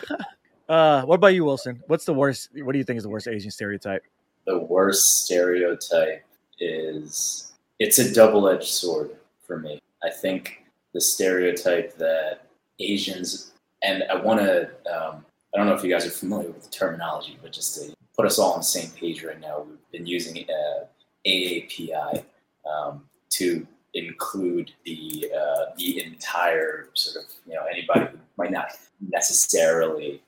Uh, 0.68 1.04
what 1.04 1.14
about 1.14 1.28
you, 1.28 1.46
Wilson? 1.46 1.80
What's 1.86 2.06
the 2.06 2.14
worst? 2.16 2.50
What 2.56 2.72
do 2.72 2.80
you 2.80 2.84
think 2.84 2.98
is 2.98 3.04
the 3.04 3.10
worst 3.10 3.28
Asian 3.28 3.52
stereotype? 3.52 4.02
The 4.48 4.58
worst 4.58 5.24
stereotype 5.24 6.26
is 6.60 7.54
it's 7.78 8.00
a 8.00 8.12
double 8.12 8.50
edged 8.50 8.70
sword 8.70 9.12
for 9.46 9.60
me. 9.60 9.80
I 10.04 10.10
think 10.10 10.66
the 10.96 11.02
stereotype 11.02 11.96
that 11.98 12.48
Asians 12.80 13.52
and 13.84 14.06
I 14.12 14.16
want 14.16 14.40
to. 14.40 14.64
Um, 14.92 15.24
I 15.54 15.58
don't 15.60 15.68
know 15.68 15.76
if 15.76 15.84
you 15.84 15.92
guys 15.92 16.04
are 16.04 16.10
familiar 16.10 16.48
with 16.48 16.64
the 16.64 16.72
terminology, 16.72 17.38
but 17.44 17.52
just 17.52 17.76
to 17.76 17.96
put 18.18 18.26
us 18.26 18.40
all 18.40 18.54
on 18.54 18.62
the 18.62 18.64
same 18.64 18.90
page 18.90 19.24
right 19.24 19.40
now, 19.40 19.68
we've 19.70 19.92
been 19.92 20.08
using 20.08 20.46
uh, 20.50 20.86
AAPI 21.28 22.24
um, 22.66 23.04
to 23.32 23.66
include 23.94 24.72
the 24.86 25.32
uh, 25.36 25.74
the 25.78 26.04
entire 26.04 26.90
sort 26.94 27.24
of 27.24 27.32
you 27.48 27.54
know 27.54 27.64
anybody 27.72 28.12
who 28.12 28.18
might 28.38 28.52
not 28.52 28.72
necessarily 29.10 30.22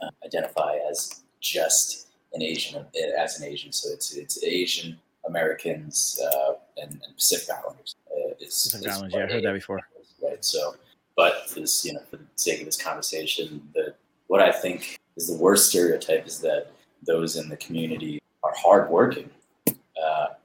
uh, 0.00 0.10
identify 0.24 0.78
as 0.90 1.22
just 1.40 2.08
an 2.32 2.42
Asian 2.42 2.84
as 3.18 3.40
an 3.40 3.46
Asian. 3.46 3.72
So 3.72 3.90
it's 3.92 4.14
it's 4.14 4.42
Asian 4.42 4.98
Americans 5.26 6.20
uh, 6.24 6.52
and, 6.76 6.92
and 6.92 7.14
Pacific 7.14 7.48
Islanders. 7.50 7.96
Uh, 8.10 8.34
it's, 8.40 8.64
Pacific 8.64 8.86
it's 8.86 8.96
Islands, 8.96 9.14
yeah, 9.14 9.24
I 9.24 9.26
heard 9.26 9.44
that 9.44 9.52
before. 9.52 9.80
Right. 10.22 10.44
So, 10.44 10.74
but 11.16 11.48
this, 11.54 11.84
you 11.84 11.92
know, 11.92 12.00
for 12.10 12.16
the 12.16 12.24
sake 12.36 12.60
of 12.60 12.66
this 12.66 12.80
conversation, 12.80 13.68
the 13.74 13.94
what 14.26 14.40
I 14.40 14.52
think 14.52 14.98
is 15.16 15.28
the 15.28 15.36
worst 15.36 15.70
stereotype 15.70 16.26
is 16.26 16.40
that 16.40 16.72
those 17.06 17.36
in 17.36 17.48
the 17.48 17.56
community 17.56 18.20
are 18.42 18.54
hardworking, 18.56 19.24
uh, 19.24 19.37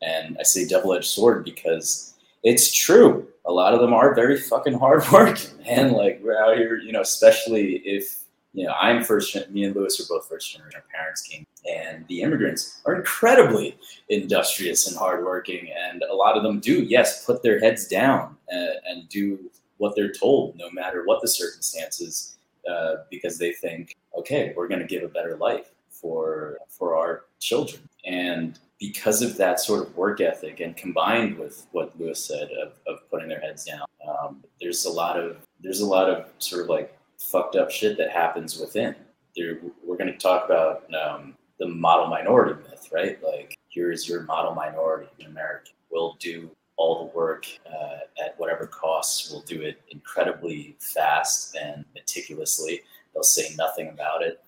and 0.03 0.37
I 0.39 0.43
say 0.43 0.67
double-edged 0.67 1.05
sword 1.05 1.45
because 1.45 2.13
it's 2.43 2.73
true. 2.73 3.27
A 3.45 3.51
lot 3.51 3.73
of 3.73 3.79
them 3.79 3.93
are 3.93 4.13
very 4.13 4.39
fucking 4.39 4.77
hardworking, 4.77 5.57
man. 5.65 5.93
Like 5.93 6.19
we're 6.23 6.41
out 6.41 6.57
here, 6.57 6.77
you 6.77 6.91
know, 6.91 7.01
especially 7.01 7.77
if 7.85 8.23
you 8.53 8.65
know 8.65 8.73
I'm 8.73 9.03
first. 9.03 9.35
Me 9.49 9.63
and 9.63 9.75
Lewis 9.75 9.99
are 9.99 10.13
both 10.13 10.27
first 10.29 10.51
generation. 10.51 10.79
Our 10.79 10.99
parents 10.99 11.21
came, 11.21 11.45
and 11.69 12.05
the 12.07 12.21
immigrants 12.21 12.81
are 12.85 12.95
incredibly 12.95 13.77
industrious 14.09 14.87
and 14.87 14.97
hardworking, 14.97 15.69
and 15.71 16.03
a 16.09 16.15
lot 16.15 16.37
of 16.37 16.43
them 16.43 16.59
do, 16.59 16.83
yes, 16.83 17.25
put 17.25 17.41
their 17.43 17.59
heads 17.59 17.87
down 17.87 18.35
and, 18.49 18.75
and 18.87 19.09
do 19.09 19.39
what 19.77 19.95
they're 19.95 20.11
told, 20.11 20.55
no 20.55 20.69
matter 20.69 21.03
what 21.05 21.21
the 21.21 21.27
circumstances, 21.27 22.37
uh, 22.69 22.95
because 23.09 23.37
they 23.37 23.51
think, 23.51 23.95
okay, 24.17 24.53
we're 24.55 24.67
going 24.67 24.79
to 24.79 24.87
give 24.87 25.03
a 25.03 25.07
better 25.07 25.35
life 25.35 25.71
for 25.89 26.57
for 26.69 26.95
our 26.95 27.25
children, 27.39 27.87
and 28.05 28.59
because 28.83 29.21
of 29.21 29.37
that 29.37 29.61
sort 29.61 29.87
of 29.87 29.95
work 29.95 30.19
ethic, 30.19 30.59
and 30.59 30.75
combined 30.75 31.37
with 31.37 31.67
what 31.71 31.97
Lewis 31.97 32.25
said 32.25 32.49
of, 32.61 32.73
of 32.85 33.09
putting 33.09 33.29
their 33.29 33.39
heads 33.39 33.63
down, 33.63 33.85
um, 34.05 34.43
there's 34.59 34.83
a 34.83 34.91
lot 34.91 35.17
of 35.17 35.37
there's 35.61 35.79
a 35.79 35.85
lot 35.85 36.09
of 36.09 36.27
sort 36.39 36.63
of 36.63 36.69
like 36.69 36.93
fucked 37.17 37.55
up 37.55 37.71
shit 37.71 37.97
that 37.97 38.11
happens 38.11 38.59
within. 38.59 38.93
There, 39.37 39.59
we're 39.85 39.95
going 39.95 40.11
to 40.11 40.17
talk 40.17 40.43
about 40.43 40.83
um, 40.93 41.35
the 41.59 41.67
model 41.67 42.07
minority 42.07 42.59
myth, 42.69 42.89
right? 42.91 43.17
Like, 43.23 43.57
here 43.69 43.89
is 43.89 44.09
your 44.09 44.23
model 44.23 44.53
minority 44.53 45.07
in 45.17 45.27
America. 45.27 45.71
We'll 45.89 46.17
do 46.19 46.51
all 46.75 47.07
the 47.07 47.17
work 47.17 47.47
uh, 47.65 47.99
at 48.21 48.37
whatever 48.37 48.67
costs. 48.67 49.31
We'll 49.31 49.43
do 49.43 49.61
it 49.61 49.81
incredibly 49.91 50.75
fast 50.79 51.55
and 51.55 51.85
meticulously. 51.95 52.81
They'll 53.13 53.23
say 53.23 53.55
nothing 53.57 53.87
about 53.87 54.23
it. 54.23 54.43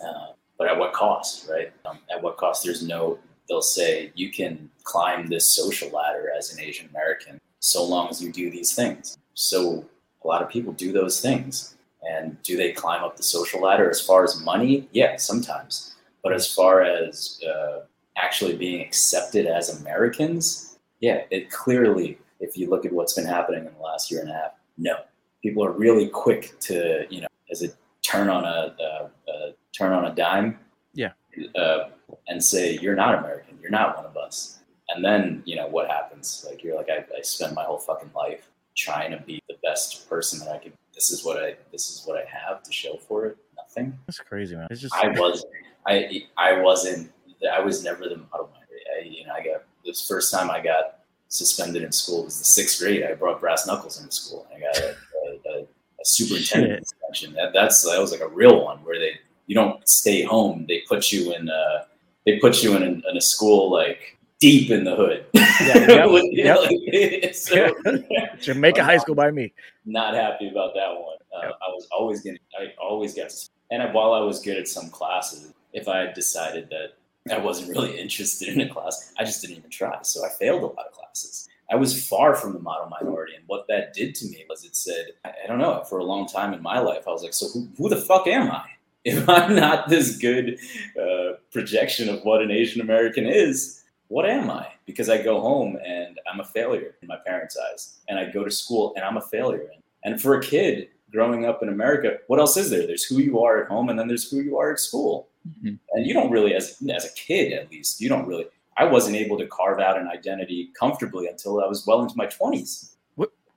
Uh, 0.00 0.34
but 0.56 0.68
at 0.68 0.78
what 0.78 0.92
cost, 0.92 1.48
right? 1.50 1.72
Um, 1.86 1.98
at 2.08 2.22
what 2.22 2.36
cost? 2.36 2.62
There's 2.62 2.84
no, 2.86 3.18
they'll 3.50 3.60
say 3.60 4.12
you 4.14 4.30
can 4.30 4.70
climb 4.84 5.26
this 5.26 5.54
social 5.54 5.90
ladder 5.90 6.30
as 6.38 6.54
an 6.54 6.60
Asian 6.60 6.88
American 6.88 7.38
so 7.58 7.84
long 7.84 8.08
as 8.08 8.22
you 8.22 8.32
do 8.32 8.50
these 8.50 8.74
things. 8.74 9.18
So 9.34 9.84
a 10.24 10.26
lot 10.28 10.40
of 10.42 10.48
people 10.48 10.72
do 10.72 10.92
those 10.92 11.20
things. 11.20 11.74
And 12.08 12.40
do 12.42 12.56
they 12.56 12.72
climb 12.72 13.04
up 13.04 13.18
the 13.18 13.22
social 13.22 13.60
ladder 13.60 13.90
as 13.90 14.00
far 14.00 14.24
as 14.24 14.40
money? 14.42 14.88
Yeah, 14.92 15.16
sometimes. 15.16 15.94
But 16.22 16.32
as 16.32 16.50
far 16.50 16.80
as 16.82 17.38
uh, 17.46 17.80
actually 18.16 18.56
being 18.56 18.80
accepted 18.80 19.46
as 19.46 19.80
Americans, 19.82 20.78
yeah, 21.00 21.24
it 21.30 21.50
clearly, 21.50 22.18
if 22.40 22.56
you 22.56 22.70
look 22.70 22.86
at 22.86 22.92
what's 22.92 23.12
been 23.12 23.26
happening 23.26 23.66
in 23.66 23.72
the 23.74 23.80
last 23.80 24.10
year 24.10 24.20
and 24.22 24.30
a 24.30 24.32
half, 24.32 24.52
no. 24.78 24.96
People 25.42 25.62
are 25.64 25.72
really 25.72 26.08
quick 26.08 26.58
to, 26.60 27.04
you 27.10 27.20
know, 27.22 27.28
as 27.50 27.62
a 27.62 27.68
turn 28.02 28.28
on 28.30 28.44
a, 28.44 28.74
a, 28.80 29.10
a 29.30 29.52
turn 29.76 29.92
on 29.92 30.06
a 30.06 30.14
dime, 30.14 30.58
Yeah. 30.94 31.12
uh, 31.54 31.90
and 32.28 32.42
say 32.42 32.78
you're 32.78 32.94
not 32.94 33.18
American, 33.18 33.58
you're 33.60 33.70
not 33.70 33.96
one 33.96 34.06
of 34.06 34.16
us. 34.16 34.58
And 34.90 35.04
then 35.04 35.42
you 35.44 35.56
know 35.56 35.68
what 35.68 35.88
happens? 35.88 36.44
Like 36.48 36.62
you're 36.64 36.76
like, 36.76 36.88
I, 36.90 37.04
I 37.16 37.22
spent 37.22 37.54
my 37.54 37.64
whole 37.64 37.78
fucking 37.78 38.10
life 38.14 38.48
trying 38.76 39.10
to 39.12 39.18
be 39.18 39.42
the 39.48 39.56
best 39.62 40.08
person 40.08 40.38
that 40.40 40.48
I 40.48 40.58
could. 40.58 40.72
This 40.94 41.10
is 41.10 41.24
what 41.24 41.42
I. 41.42 41.56
This 41.72 41.90
is 41.90 42.04
what 42.06 42.16
I 42.16 42.24
have 42.28 42.62
to 42.62 42.72
show 42.72 42.96
for 42.96 43.26
it. 43.26 43.36
Nothing. 43.56 43.98
That's 44.06 44.18
crazy, 44.18 44.56
man. 44.56 44.66
It's 44.70 44.80
just 44.80 44.94
I 44.94 45.08
was. 45.08 45.44
I 45.86 46.22
I 46.36 46.60
wasn't. 46.60 47.12
I 47.52 47.60
was 47.60 47.84
never 47.84 48.08
the 48.08 48.16
model. 48.16 48.50
I, 48.98 49.04
you 49.04 49.26
know, 49.26 49.32
I 49.32 49.42
got 49.42 49.62
this 49.84 50.06
first 50.06 50.32
time 50.32 50.50
I 50.50 50.60
got 50.60 50.98
suspended 51.28 51.82
in 51.82 51.92
school 51.92 52.24
was 52.24 52.38
the 52.38 52.44
sixth 52.44 52.80
grade. 52.80 53.04
I 53.04 53.14
brought 53.14 53.40
brass 53.40 53.66
knuckles 53.66 54.00
into 54.00 54.12
school. 54.12 54.46
I 54.54 54.60
got 54.60 54.76
a, 54.78 54.88
a, 54.88 55.58
a, 55.58 55.62
a 55.62 56.04
superintendent 56.04 56.86
suspension. 56.86 57.34
That 57.34 57.52
that's 57.52 57.82
that 57.84 57.98
was 58.00 58.10
like 58.12 58.20
a 58.20 58.28
real 58.28 58.64
one 58.64 58.78
where 58.78 58.98
they 58.98 59.12
you 59.46 59.54
don't 59.54 59.88
stay 59.88 60.22
home. 60.22 60.66
They 60.68 60.82
put 60.88 61.12
you 61.12 61.32
in. 61.34 61.48
Uh, 61.48 61.84
they 62.26 62.38
put 62.38 62.62
you 62.62 62.76
in 62.76 62.82
a, 62.82 63.08
in 63.10 63.16
a 63.16 63.20
school 63.20 63.70
like 63.70 64.16
deep 64.40 64.70
in 64.70 64.84
the 64.84 64.96
hood. 64.96 65.24
Yeah, 65.34 65.42
yep, 65.60 66.08
You 66.32 66.44
know, 66.44 66.60
like, 66.62 67.34
so- 67.34 67.74
Jamaica 68.40 68.82
High 68.84 68.98
School 68.98 69.14
by 69.14 69.30
me. 69.30 69.52
not 69.84 70.14
happy 70.14 70.48
about 70.48 70.74
that 70.74 70.92
one. 70.92 71.16
Uh, 71.34 71.40
Yep. 71.46 71.52
I 71.62 71.68
was 71.70 71.88
always 71.92 72.20
getting, 72.22 72.40
I 72.58 72.66
always 72.82 73.14
got, 73.14 73.32
and 73.70 73.82
I, 73.82 73.92
while 73.92 74.12
I 74.12 74.20
was 74.20 74.40
good 74.42 74.56
at 74.58 74.66
some 74.66 74.90
classes, 74.90 75.52
if 75.72 75.86
I 75.88 75.98
had 75.98 76.14
decided 76.14 76.68
that 76.70 76.94
I 77.34 77.38
wasn't 77.38 77.70
really 77.70 77.98
interested 77.98 78.48
in 78.48 78.60
a 78.62 78.68
class, 78.68 79.12
I 79.18 79.24
just 79.24 79.40
didn't 79.40 79.58
even 79.58 79.70
try. 79.70 79.96
So 80.02 80.24
I 80.24 80.28
failed 80.30 80.62
a 80.62 80.66
lot 80.66 80.86
of 80.86 80.92
classes. 80.92 81.48
I 81.70 81.76
was 81.76 82.04
far 82.08 82.34
from 82.34 82.52
the 82.52 82.58
model 82.58 82.88
minority, 82.88 83.36
and 83.36 83.44
what 83.46 83.66
that 83.68 83.94
did 83.94 84.16
to 84.16 84.26
me 84.26 84.44
was 84.48 84.64
it 84.64 84.74
said, 84.74 85.10
I, 85.24 85.30
I 85.44 85.46
don't 85.46 85.58
know, 85.58 85.84
for 85.88 85.98
a 85.98 86.04
long 86.04 86.26
time 86.26 86.52
in 86.52 86.60
my 86.60 86.80
life, 86.80 87.04
I 87.06 87.10
was 87.10 87.22
like, 87.22 87.32
so 87.34 87.46
who, 87.48 87.68
who 87.78 87.88
the 87.88 87.96
fuck 87.96 88.26
am 88.26 88.50
I? 88.50 88.64
If 89.04 89.26
I'm 89.30 89.56
not 89.56 89.88
this 89.88 90.18
good 90.18 90.58
uh, 91.00 91.36
projection 91.52 92.10
of 92.10 92.22
what 92.22 92.42
an 92.42 92.50
Asian 92.50 92.82
American 92.82 93.24
is, 93.26 93.82
what 94.08 94.28
am 94.28 94.50
I? 94.50 94.66
Because 94.84 95.08
I 95.08 95.22
go 95.22 95.40
home 95.40 95.78
and 95.82 96.18
I'm 96.30 96.40
a 96.40 96.44
failure 96.44 96.96
in 97.00 97.08
my 97.08 97.16
parents' 97.26 97.56
eyes, 97.56 98.00
and 98.08 98.18
I 98.18 98.30
go 98.30 98.44
to 98.44 98.50
school 98.50 98.92
and 98.96 99.04
I'm 99.04 99.16
a 99.16 99.22
failure. 99.22 99.70
And 100.04 100.20
for 100.20 100.34
a 100.34 100.42
kid 100.42 100.88
growing 101.10 101.46
up 101.46 101.62
in 101.62 101.70
America, 101.70 102.18
what 102.26 102.38
else 102.40 102.58
is 102.58 102.68
there? 102.68 102.86
There's 102.86 103.04
who 103.04 103.18
you 103.20 103.40
are 103.40 103.62
at 103.62 103.68
home, 103.68 103.88
and 103.88 103.98
then 103.98 104.06
there's 104.06 104.30
who 104.30 104.40
you 104.40 104.58
are 104.58 104.70
at 104.72 104.78
school. 104.78 105.28
Mhm. 105.48 105.78
And 105.92 106.06
you 106.06 106.12
don't 106.12 106.30
really, 106.30 106.54
as 106.54 106.76
as 106.94 107.06
a 107.06 107.12
kid 107.14 107.54
at 107.54 107.70
least, 107.70 108.00
you 108.02 108.08
don't 108.10 108.26
really. 108.26 108.46
I 108.76 108.84
wasn't 108.84 109.16
able 109.16 109.38
to 109.38 109.46
carve 109.46 109.80
out 109.80 109.98
an 109.98 110.08
identity 110.08 110.70
comfortably 110.78 111.26
until 111.26 111.62
I 111.64 111.66
was 111.66 111.86
well 111.86 112.02
into 112.02 112.16
my 112.16 112.26
twenties. 112.26 112.96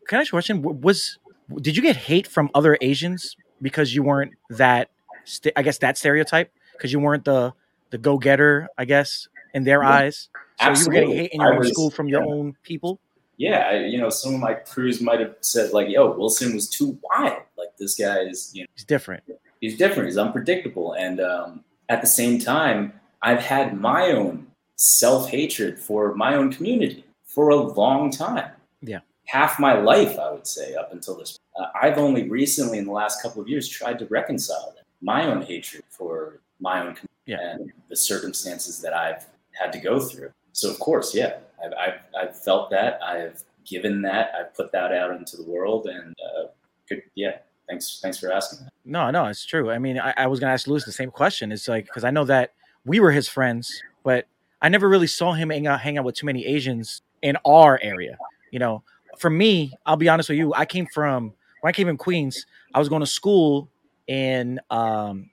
Can 0.07 0.17
I 0.19 0.21
ask 0.21 0.31
you 0.31 0.37
a 0.37 0.41
question? 0.41 0.61
Was 0.81 1.17
did 1.61 1.75
you 1.75 1.83
get 1.83 1.95
hate 1.95 2.27
from 2.27 2.49
other 2.55 2.77
Asians 2.81 3.35
because 3.61 3.93
you 3.93 4.03
weren't 4.03 4.33
that? 4.49 4.89
St- 5.26 5.53
I 5.55 5.61
guess 5.61 5.78
that 5.80 5.97
stereotype 5.97 6.51
because 6.74 6.91
you 6.91 6.99
weren't 6.99 7.26
the 7.26 7.53
the 7.91 7.97
go 7.97 8.17
getter. 8.17 8.67
I 8.78 8.86
guess 8.86 9.28
in 9.53 9.63
their 9.63 9.82
Yeah. 9.84 9.89
eyes. 9.89 10.30
So 10.59 10.67
Absolutely. 10.67 10.99
you 11.01 11.07
were 11.07 11.13
getting 11.13 11.21
hate 11.24 11.32
in 11.34 11.41
I 11.41 11.43
your 11.45 11.53
own 11.53 11.59
was- 11.59 11.69
school 11.69 11.89
from 11.91 12.07
your 12.07 12.24
yeah. 12.24 12.30
own 12.32 12.55
people. 12.63 12.99
yeah, 13.38 13.57
I, 13.69 13.74
you 13.86 13.97
know, 13.97 14.09
some 14.09 14.36
of 14.36 14.39
my 14.39 14.53
crews 14.53 15.01
might 15.01 15.19
have 15.19 15.36
said 15.41 15.74
like, 15.74 15.89
"Yo, 15.89 16.11
Wilson 16.11 16.53
was 16.53 16.69
too 16.69 16.97
wild. 17.03 17.41
Like 17.57 17.76
this 17.78 17.95
guy 17.95 18.19
is, 18.19 18.51
you 18.53 18.63
know, 18.63 18.67
It's 18.76 18.84
different. 18.84 19.24
he's 19.61 19.78
different. 19.78 20.07
He's 20.07 20.17
unpredictable." 20.17 20.93
And 20.93 21.19
um, 21.19 21.63
at 21.89 22.01
the 22.01 22.07
same 22.07 22.39
time, 22.39 22.93
I've 23.21 23.39
had 23.39 23.80
my 23.80 24.11
own 24.11 24.47
self 24.76 25.30
hatred 25.30 25.80
for 25.80 26.13
my 26.15 26.36
own 26.36 26.51
community 26.51 27.05
for 27.26 27.49
a 27.49 27.55
long 27.55 28.11
time. 28.11 28.51
Yeah. 28.82 28.99
half 29.26 29.57
my 29.59 29.74
life, 29.74 30.19
I 30.19 30.30
would 30.32 30.45
say, 30.45 30.76
up 30.76 30.91
until 30.93 31.15
this. 31.17 31.39
Uh, 31.57 31.67
I've 31.82 31.97
only 31.97 32.30
recently, 32.30 32.78
in 32.78 32.86
the 32.86 32.91
last 32.91 33.21
couple 33.21 33.41
of 33.41 33.47
years, 33.47 33.67
tried 33.67 33.97
to 33.99 34.05
reconcile 34.07 34.74
that. 34.76 34.82
My 35.04 35.26
own 35.28 35.41
hatred 35.43 35.84
for 35.89 36.39
my 36.60 36.82
own 36.82 36.95
Yeah. 37.26 37.38
and 37.41 37.72
the 37.89 37.95
circumstances 37.95 38.82
that 38.82 38.93
I've 38.93 39.26
had 39.51 39.72
to 39.74 39.80
go 39.80 39.99
through. 39.99 40.32
So, 40.54 40.70
of 40.72 40.80
course, 40.80 41.14
yeah, 41.14 41.38
I've, 41.64 41.74
I've, 41.74 41.99
I've 42.20 42.43
felt 42.43 42.70
that. 42.72 42.99
I've 43.04 43.43
given 43.66 44.01
that. 44.04 44.32
I've 44.39 44.54
put 44.56 44.72
that 44.72 44.91
out 44.91 45.12
into 45.12 45.38
the 45.38 45.43
world. 45.43 45.88
And 45.88 46.16
uh, 46.26 46.43
good, 46.88 47.04
yeah, 47.16 47.38
thanks, 47.68 47.99
thanks 48.01 48.18
for 48.18 48.32
asking. 48.32 48.60
That. 48.64 48.72
No, 48.86 49.12
no, 49.12 49.26
it's 49.26 49.45
true. 49.45 49.70
I 49.72 49.78
mean, 49.78 49.99
I, 49.99 50.14
I 50.18 50.28
was 50.28 50.39
gonna 50.39 50.54
ask 50.54 50.68
Lewis 50.68 50.86
the 50.86 50.91
same 50.91 51.12
question. 51.12 51.51
It's 51.51 51.68
like 51.68 51.86
because 51.86 52.04
I 52.04 52.12
know 52.12 52.26
that 52.26 52.54
we 52.86 52.99
were 52.99 53.12
his 53.12 53.28
friends, 53.28 53.82
but 54.04 54.28
I 54.62 54.70
never 54.70 54.88
really 54.89 55.08
saw 55.08 55.34
him 55.34 55.49
hang 55.49 55.68
out, 55.68 55.82
hang 55.82 55.97
out 55.97 56.06
with 56.06 56.16
too 56.16 56.26
many 56.26 56.45
Asians 56.45 57.01
in 57.22 57.38
our 57.45 57.80
area. 57.82 58.18
You 58.51 58.60
know, 58.60 58.84
for 59.18 59.30
me, 59.30 59.74
I'll 59.86 59.97
be 59.97 60.10
honest 60.10 60.30
with 60.30 60.38
you. 60.38 60.54
I 60.54 60.66
came 60.66 60.86
from 60.88 61.34
when 61.62 61.70
I 61.70 61.72
came 61.74 61.88
in 61.89 61.97
Queens. 61.97 62.45
I 62.74 62.80
was 62.80 62.89
going 62.89 63.01
to 63.01 63.06
school 63.08 63.70
in 64.08 64.60
um 64.70 65.30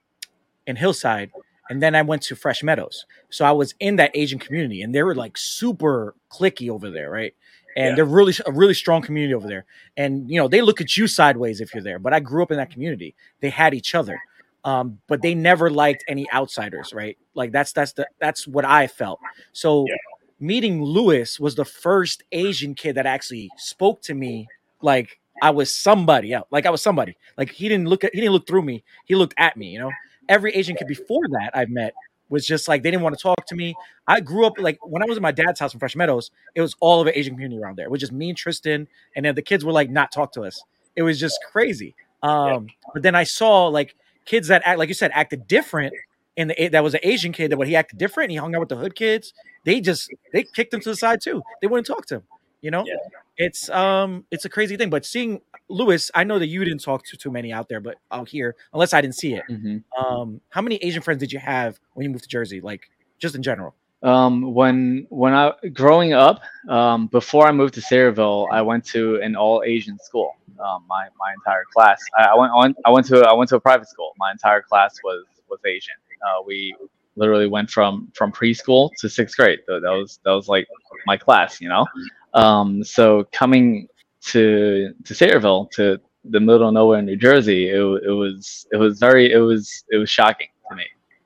in 0.67 0.77
Hillside, 0.77 1.31
and 1.69 1.83
then 1.83 1.95
I 1.95 2.03
went 2.03 2.23
to 2.23 2.37
Fresh 2.37 2.63
Meadows. 2.63 3.07
So 3.31 3.45
I 3.45 3.53
was 3.53 3.75
in 3.81 3.97
that 3.97 4.11
Asian 4.15 4.39
community, 4.39 4.83
and 4.83 4.95
they 4.95 5.03
were 5.03 5.15
like 5.15 5.37
super 5.37 6.15
clicky 6.31 6.71
over 6.71 6.91
there, 6.91 7.11
right? 7.11 7.35
And 7.77 7.89
Yeah. 7.89 7.95
they're 7.97 8.05
really 8.05 8.35
a 8.47 8.53
really 8.53 8.75
strong 8.75 9.03
community 9.03 9.35
over 9.35 9.49
there. 9.49 9.65
And 9.97 10.29
you 10.31 10.37
know, 10.39 10.49
they 10.49 10.61
look 10.63 10.81
at 10.81 10.97
you 10.97 11.07
sideways 11.07 11.61
if 11.61 11.73
you're 11.75 11.83
there. 11.83 11.99
But 11.99 12.13
I 12.13 12.21
grew 12.21 12.43
up 12.43 12.51
in 12.51 12.57
that 12.59 12.71
community. 12.71 13.15
They 13.41 13.51
had 13.51 13.75
each 13.75 13.95
other, 13.95 14.19
um, 14.65 15.01
but 15.07 15.23
they 15.23 15.35
never 15.35 15.71
liked 15.71 16.05
any 16.09 16.31
outsiders, 16.33 16.93
right? 16.93 17.17
Like 17.35 17.53
that's 17.53 17.73
that's 17.73 17.93
the 17.93 18.09
that's 18.21 18.47
what 18.47 18.65
I 18.65 18.87
felt. 18.89 19.21
So 19.53 19.87
Yeah. 19.87 19.97
meeting 20.41 20.83
Lewis 20.83 21.39
was 21.39 21.55
the 21.55 21.65
first 21.65 22.25
Asian 22.33 22.75
kid 22.75 22.97
that 22.97 23.07
actually 23.07 23.51
spoke 23.57 24.03
to 24.03 24.15
me 24.15 24.49
like 24.83 25.20
I 25.43 25.51
was 25.51 25.75
somebody. 25.75 26.29
Yeah, 26.29 26.43
like 26.51 26.67
I 26.67 26.71
was 26.71 26.83
somebody. 26.83 27.17
Like 27.37 27.51
he 27.51 27.69
didn't 27.69 27.89
look 27.89 28.05
at 28.05 28.15
he 28.15 28.21
didn't 28.21 28.33
look 28.33 28.47
through 28.47 28.63
me. 28.63 28.85
He 29.05 29.15
looked 29.15 29.35
at 29.39 29.57
me. 29.57 29.69
You 29.69 29.81
know, 29.81 29.91
every 30.29 30.53
Asian 30.53 30.77
kid 30.77 30.87
before 30.87 31.27
that 31.31 31.51
I've 31.55 31.71
met 31.71 31.95
was 32.31 32.47
just 32.47 32.69
like 32.69 32.83
they 32.83 32.91
didn't 32.91 33.03
want 33.03 33.19
to 33.19 33.23
talk 33.23 33.45
to 33.47 33.55
me. 33.55 33.75
I 34.07 34.21
grew 34.21 34.47
up 34.47 34.59
like 34.59 34.79
when 34.83 35.03
I 35.03 35.07
was 35.07 35.17
in 35.17 35.23
my 35.23 35.33
dad's 35.33 35.61
house 35.61 35.75
in 35.75 35.81
Fresh 35.81 35.97
Meadows, 35.97 36.31
it 36.55 36.61
was 36.61 36.75
all 36.81 37.01
of 37.01 37.07
an 37.07 37.13
Asian 37.15 37.35
community 37.35 37.61
around 37.61 37.77
there. 37.77 37.87
It 37.87 37.91
was 37.91 38.01
just 38.01 38.13
me 38.13 38.31
and 38.31 38.39
Tristan, 38.39 38.89
and 39.15 39.25
then 39.25 39.35
the 39.35 39.43
kids 39.43 39.65
were 39.65 39.73
like 39.73 39.91
not 39.91 40.13
talk 40.13 40.33
to 40.33 40.43
us. 40.43 40.63
It 40.97 41.03
was 41.03 41.21
just 41.21 41.39
crazy. 41.51 41.95
Um, 42.23 42.69
but 42.95 43.03
then 43.03 43.15
I 43.15 43.25
saw 43.25 43.67
like 43.67 43.97
kids 44.25 44.49
that 44.49 44.63
act 44.65 44.79
like 44.79 44.89
you 44.89 44.95
said 44.95 45.11
acted 45.15 45.47
different, 45.47 45.93
and 46.37 46.51
the, 46.51 46.69
that 46.69 46.85
was 46.85 46.95
an 46.95 47.01
Asian 47.03 47.33
kid 47.33 47.51
that 47.51 47.59
when 47.59 47.69
he 47.69 47.77
acted 47.77 47.99
different, 47.99 48.27
and 48.27 48.33
he 48.33 48.37
hung 48.37 48.55
out 48.55 48.61
with 48.61 48.69
the 48.69 48.77
hood 48.77 48.95
kids. 48.95 49.35
They 49.65 49.81
just 49.81 50.11
they 50.33 50.45
kicked 50.45 50.73
him 50.73 50.81
to 50.81 50.91
the 50.91 50.97
side 50.97 51.21
too. 51.21 51.43
They 51.61 51.67
wouldn't 51.67 51.87
talk 51.87 52.07
to 52.07 52.17
him. 52.17 52.23
You 52.63 52.71
know, 52.71 52.85
Yeah. 52.87 52.95
it's 53.37 53.69
um 53.71 54.25
it's 54.31 54.45
a 54.45 54.49
crazy 54.49 54.77
thing. 54.77 54.91
But 54.91 55.05
seeing 55.07 55.41
Lewis, 55.69 56.11
I 56.15 56.25
know 56.25 56.39
that 56.39 56.49
you 56.49 56.65
didn't 56.65 56.83
talk 56.83 57.05
to 57.07 57.17
too 57.17 57.31
many 57.31 57.53
out 57.53 57.69
there, 57.69 57.81
but 57.81 57.97
out 58.11 58.29
here, 58.29 58.55
unless 58.73 58.93
I 58.93 59.01
didn't 59.01 59.15
see 59.17 59.35
it. 59.35 59.45
Mhm. 59.49 59.83
Um, 59.99 60.41
how 60.51 60.61
many 60.61 60.77
Asian 60.77 61.01
friends 61.03 61.21
did 61.21 61.33
you 61.33 61.39
have 61.39 61.79
when 61.95 62.05
you 62.05 62.11
moved 62.11 62.25
to 62.25 62.29
Jersey? 62.29 62.61
Like 62.61 62.91
just 63.19 63.35
in 63.35 63.43
general. 63.43 63.75
Um, 64.03 64.55
when 64.55 65.07
when 65.11 65.35
I 65.35 65.53
growing 65.73 66.13
up, 66.15 66.41
um, 66.69 67.07
before 67.09 67.47
I 67.47 67.53
moved 67.53 67.75
to 67.75 67.81
Sayreville, 67.81 68.49
I 68.51 68.63
went 68.63 68.85
to 68.87 69.21
an 69.21 69.37
all 69.37 69.63
Asian 69.65 69.99
school. 69.99 70.31
Um, 70.59 70.85
my 70.89 71.09
my 71.19 71.33
entire 71.35 71.65
class. 71.75 72.01
I, 72.19 72.25
I 72.25 72.35
went 72.35 72.53
on. 72.53 72.75
I 72.85 72.91
went 72.91 73.07
to 73.09 73.21
I 73.21 73.33
went 73.35 73.49
to 73.51 73.57
a 73.57 73.61
private 73.61 73.89
school. 73.89 74.13
My 74.19 74.31
entire 74.31 74.63
class 74.63 74.99
was 75.05 75.25
was 75.49 75.61
Asian. 75.67 75.95
Uh, 76.27 76.43
we 76.47 76.75
literally 77.17 77.47
went 77.47 77.71
from 77.71 78.11
from 78.15 78.33
preschool 78.33 78.91
to 79.01 79.09
sixth 79.09 79.37
grade. 79.37 79.61
That 79.67 79.81
that 79.83 79.91
was 79.91 80.19
that 80.25 80.33
was 80.33 80.49
like 80.49 80.67
my 81.07 81.17
class, 81.19 81.61
you 81.61 81.69
know. 81.69 81.87
Um, 82.35 82.85
so 82.85 83.25
coming 83.33 83.89
to 84.27 84.93
to 85.05 85.15
Sayreville 85.15 85.71
to 85.73 85.99
the 86.25 86.41
middle 86.41 86.69
of 86.69 86.75
nowhere 86.75 86.99
in 86.99 87.07
New 87.07 87.17
Jersey, 87.17 87.69
it, 87.69 87.81
it 87.81 88.11
was 88.13 88.67
it 88.73 88.77
was 88.77 88.99
very 88.99 89.33
it 89.33 89.39
was 89.39 89.85
it 89.91 89.97
was 89.97 90.11
shocking 90.11 90.49
to 90.69 90.77
me 90.77 90.85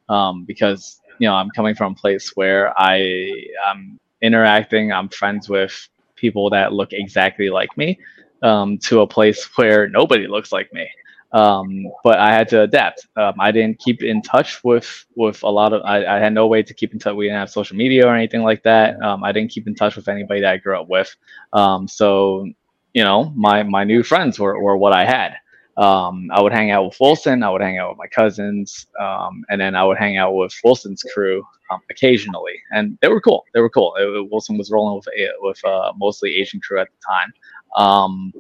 um, 0.09 0.45
because 0.45 1.01
you 1.19 1.29
know 1.29 1.35
I'm 1.35 1.51
coming 1.51 1.75
from 1.75 1.93
a 1.93 1.97
place 1.97 2.33
where 2.37 2.79
I 2.79 2.95
I 3.67 3.71
am 3.71 3.99
interacting, 4.23 4.93
I'm 4.93 5.09
friends 5.09 5.49
with 5.49 5.89
people 6.17 6.51
that 6.51 6.73
look 6.73 6.93
exactly 6.93 7.51
like 7.51 7.77
me, 7.77 7.99
um, 8.43 8.79
to 8.79 9.01
a 9.01 9.07
place 9.07 9.45
where 9.57 9.89
nobody 9.89 10.27
looks 10.27 10.53
like 10.53 10.73
me. 10.73 10.89
Um, 11.35 11.87
but 12.05 12.21
I 12.21 12.33
had 12.33 12.49
to 12.51 12.63
adapt. 12.63 13.09
Um, 13.17 13.35
I 13.41 13.51
didn't 13.53 13.81
keep 13.81 14.03
in 14.05 14.23
touch 14.23 14.63
with 14.65 15.05
with 15.17 15.43
a 15.43 15.51
lot 15.51 15.73
of. 15.73 15.83
I, 15.85 16.07
I 16.07 16.21
had 16.21 16.33
no 16.33 16.47
way 16.47 16.63
to 16.63 16.73
keep 16.75 16.93
in 16.93 17.01
touch. 17.01 17.15
We 17.17 17.27
didn't 17.27 17.41
have 17.41 17.51
social 17.51 17.77
media 17.77 18.07
or 18.07 18.15
anything 18.15 18.43
like 18.43 18.63
that. 18.63 19.03
Um, 19.03 19.25
I 19.25 19.33
didn't 19.33 19.51
keep 19.51 19.67
in 19.67 19.75
touch 19.75 19.97
with 19.97 20.09
anybody 20.09 20.43
that 20.43 20.53
I 20.53 20.57
grew 20.59 20.81
up 20.81 20.89
with. 20.89 21.15
Um, 21.53 21.89
so 21.89 22.47
you 22.95 23.03
know, 23.05 23.33
my 23.37 23.65
my 23.65 23.85
new 23.85 24.05
friends 24.05 24.39
were, 24.39 24.61
were 24.63 24.77
what 24.77 24.93
I 24.93 25.05
had. 25.05 25.35
Um, 25.77 26.29
I 26.33 26.41
would 26.41 26.53
hang 26.53 26.71
out 26.71 26.85
with 26.87 26.97
Wilson. 27.01 27.43
I 27.43 27.51
would 27.51 27.63
hang 27.63 27.79
out 27.79 27.91
with 27.91 27.99
my 27.99 28.07
cousins, 28.07 28.87
um, 29.01 29.45
and 29.51 29.61
then 29.61 29.75
I 29.75 29.85
would 29.85 29.99
hang 29.99 30.17
out 30.19 30.35
with 30.37 30.55
Wilson's 30.65 31.03
crew 31.13 31.45
occasionally, 31.91 32.55
and 32.73 32.97
they 33.03 33.09
were 33.09 33.21
cool. 33.21 33.45
They 33.55 33.61
were 33.61 33.71
cool. 33.71 33.95
It- 33.99 34.31
Wilson 34.31 34.57
was 34.57 34.71
rolling 34.71 34.95
with 34.97 35.09
with 35.41 35.65
uh, 35.65 35.93
mostly 35.97 36.37
Asian 36.37 36.61
crew 36.61 36.81
at 36.81 36.89
the 36.91 36.99
time. 37.09 37.33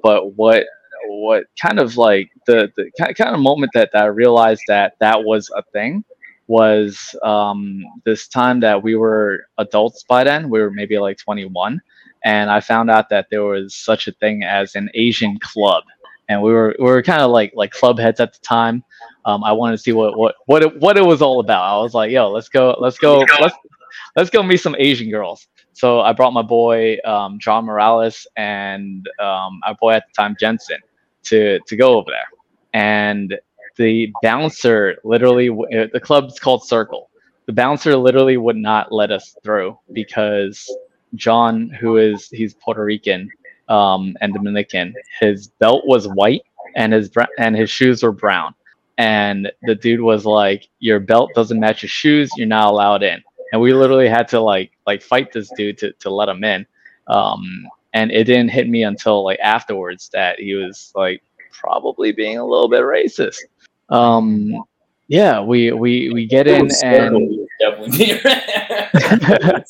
But 0.02 0.34
what 0.36 0.66
what 1.08 1.44
kind 1.60 1.78
of 1.78 1.96
like 1.96 2.30
the 2.46 2.72
the 2.76 2.90
ki- 2.98 3.14
kind 3.14 3.34
of 3.34 3.40
moment 3.40 3.72
that, 3.74 3.90
that 3.92 4.02
I 4.02 4.06
realized 4.06 4.62
that 4.68 4.94
that 5.00 5.24
was 5.24 5.50
a 5.56 5.62
thing 5.72 6.04
was 6.46 7.16
um, 7.22 7.82
this 8.04 8.28
time 8.28 8.60
that 8.60 8.82
we 8.82 8.96
were 8.96 9.46
adults 9.58 10.04
by 10.04 10.24
then. 10.24 10.50
We 10.50 10.60
were 10.60 10.70
maybe 10.70 10.98
like 10.98 11.16
21, 11.18 11.80
and 12.24 12.50
I 12.50 12.60
found 12.60 12.90
out 12.90 13.08
that 13.10 13.28
there 13.30 13.44
was 13.44 13.74
such 13.74 14.08
a 14.08 14.12
thing 14.12 14.42
as 14.42 14.74
an 14.74 14.90
Asian 14.94 15.38
club, 15.38 15.84
and 16.28 16.42
we 16.42 16.52
were 16.52 16.74
we 16.78 16.84
were 16.84 17.02
kind 17.02 17.22
of 17.22 17.30
like 17.30 17.52
like 17.54 17.70
club 17.70 17.98
heads 17.98 18.20
at 18.20 18.32
the 18.32 18.40
time. 18.40 18.84
Um, 19.24 19.42
I 19.42 19.52
wanted 19.52 19.76
to 19.76 19.82
see 19.82 19.92
what 19.92 20.18
what 20.18 20.34
what 20.46 20.62
it, 20.62 20.80
what 20.80 20.98
it 20.98 21.04
was 21.04 21.22
all 21.22 21.40
about. 21.40 21.62
I 21.62 21.82
was 21.82 21.94
like, 21.94 22.10
yo, 22.10 22.30
let's 22.30 22.48
go, 22.48 22.76
let's 22.78 22.98
go, 22.98 23.24
let's 23.40 23.54
let's 24.16 24.30
go 24.30 24.42
meet 24.42 24.60
some 24.60 24.76
Asian 24.78 25.10
girls. 25.10 25.46
So 25.72 26.00
I 26.00 26.12
brought 26.12 26.32
my 26.32 26.42
boy 26.42 26.98
um, 27.04 27.38
John 27.40 27.64
Morales 27.64 28.26
and 28.36 29.08
um, 29.20 29.60
our 29.66 29.74
boy 29.80 29.94
at 29.94 30.04
the 30.06 30.12
time 30.22 30.36
Jensen 30.38 30.78
to 31.26 31.60
to 31.66 31.76
go 31.76 31.96
over 31.98 32.10
there, 32.10 32.28
and 32.72 33.34
the 33.76 34.12
bouncer 34.22 34.96
literally 35.04 35.48
uh, 35.50 35.86
the 35.92 36.00
club's 36.00 36.38
called 36.38 36.66
Circle. 36.66 37.10
The 37.46 37.52
bouncer 37.52 37.96
literally 37.96 38.36
would 38.36 38.56
not 38.56 38.92
let 38.92 39.10
us 39.10 39.36
through 39.44 39.78
because 39.92 40.66
John, 41.14 41.68
who 41.68 41.98
is 41.98 42.28
he's 42.28 42.54
Puerto 42.54 42.84
Rican 42.84 43.28
um, 43.68 44.16
and 44.20 44.32
Dominican, 44.32 44.94
his 45.20 45.48
belt 45.60 45.82
was 45.86 46.06
white 46.08 46.42
and 46.76 46.92
his 46.92 47.08
br- 47.08 47.22
and 47.38 47.56
his 47.56 47.70
shoes 47.70 48.02
were 48.02 48.12
brown. 48.12 48.54
And 48.98 49.50
the 49.62 49.74
dude 49.74 50.00
was 50.00 50.24
like, 50.24 50.68
"Your 50.78 51.00
belt 51.00 51.30
doesn't 51.34 51.58
match 51.58 51.82
your 51.82 51.88
shoes. 51.90 52.30
You're 52.36 52.46
not 52.46 52.70
allowed 52.70 53.02
in." 53.02 53.22
And 53.52 53.60
we 53.60 53.72
literally 53.72 54.08
had 54.08 54.28
to 54.28 54.40
like 54.40 54.72
like 54.86 55.02
fight 55.02 55.32
this 55.32 55.50
dude 55.56 55.78
to 55.78 55.92
to 55.94 56.10
let 56.10 56.28
him 56.28 56.44
in. 56.44 56.66
Um, 57.08 57.42
and 57.94 58.10
it 58.10 58.24
didn't 58.24 58.50
hit 58.50 58.68
me 58.68 58.82
until 58.82 59.24
like 59.24 59.38
afterwards 59.40 60.10
that 60.12 60.38
he 60.38 60.54
was 60.54 60.92
like 60.94 61.22
probably 61.52 62.12
being 62.12 62.38
a 62.38 62.44
little 62.44 62.68
bit 62.68 62.82
racist. 62.82 63.38
Um, 63.88 64.62
yeah, 65.08 65.40
we 65.40 65.72
we 65.72 66.10
we 66.12 66.26
get 66.26 66.46
in 66.46 66.68
and 66.82 67.48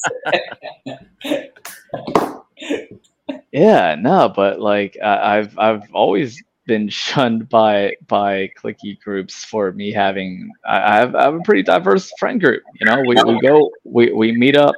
Yeah, 3.52 3.94
no, 3.94 4.32
but 4.34 4.60
like 4.60 4.96
I 5.02 5.38
I've 5.38 5.58
I've 5.58 5.82
always 5.92 6.42
been 6.66 6.88
shunned 6.88 7.48
by 7.48 7.94
by 8.08 8.50
clicky 8.58 9.00
groups 9.00 9.44
for 9.44 9.70
me 9.72 9.92
having 9.92 10.50
I, 10.66 10.80
I 10.80 10.96
have 10.96 11.14
I 11.14 11.24
have 11.24 11.34
a 11.34 11.40
pretty 11.40 11.62
diverse 11.62 12.10
friend 12.18 12.40
group. 12.40 12.62
You 12.80 12.86
know, 12.86 13.02
we, 13.06 13.16
we 13.26 13.40
go 13.40 13.70
we, 13.84 14.12
we 14.12 14.32
meet 14.32 14.56
up. 14.56 14.74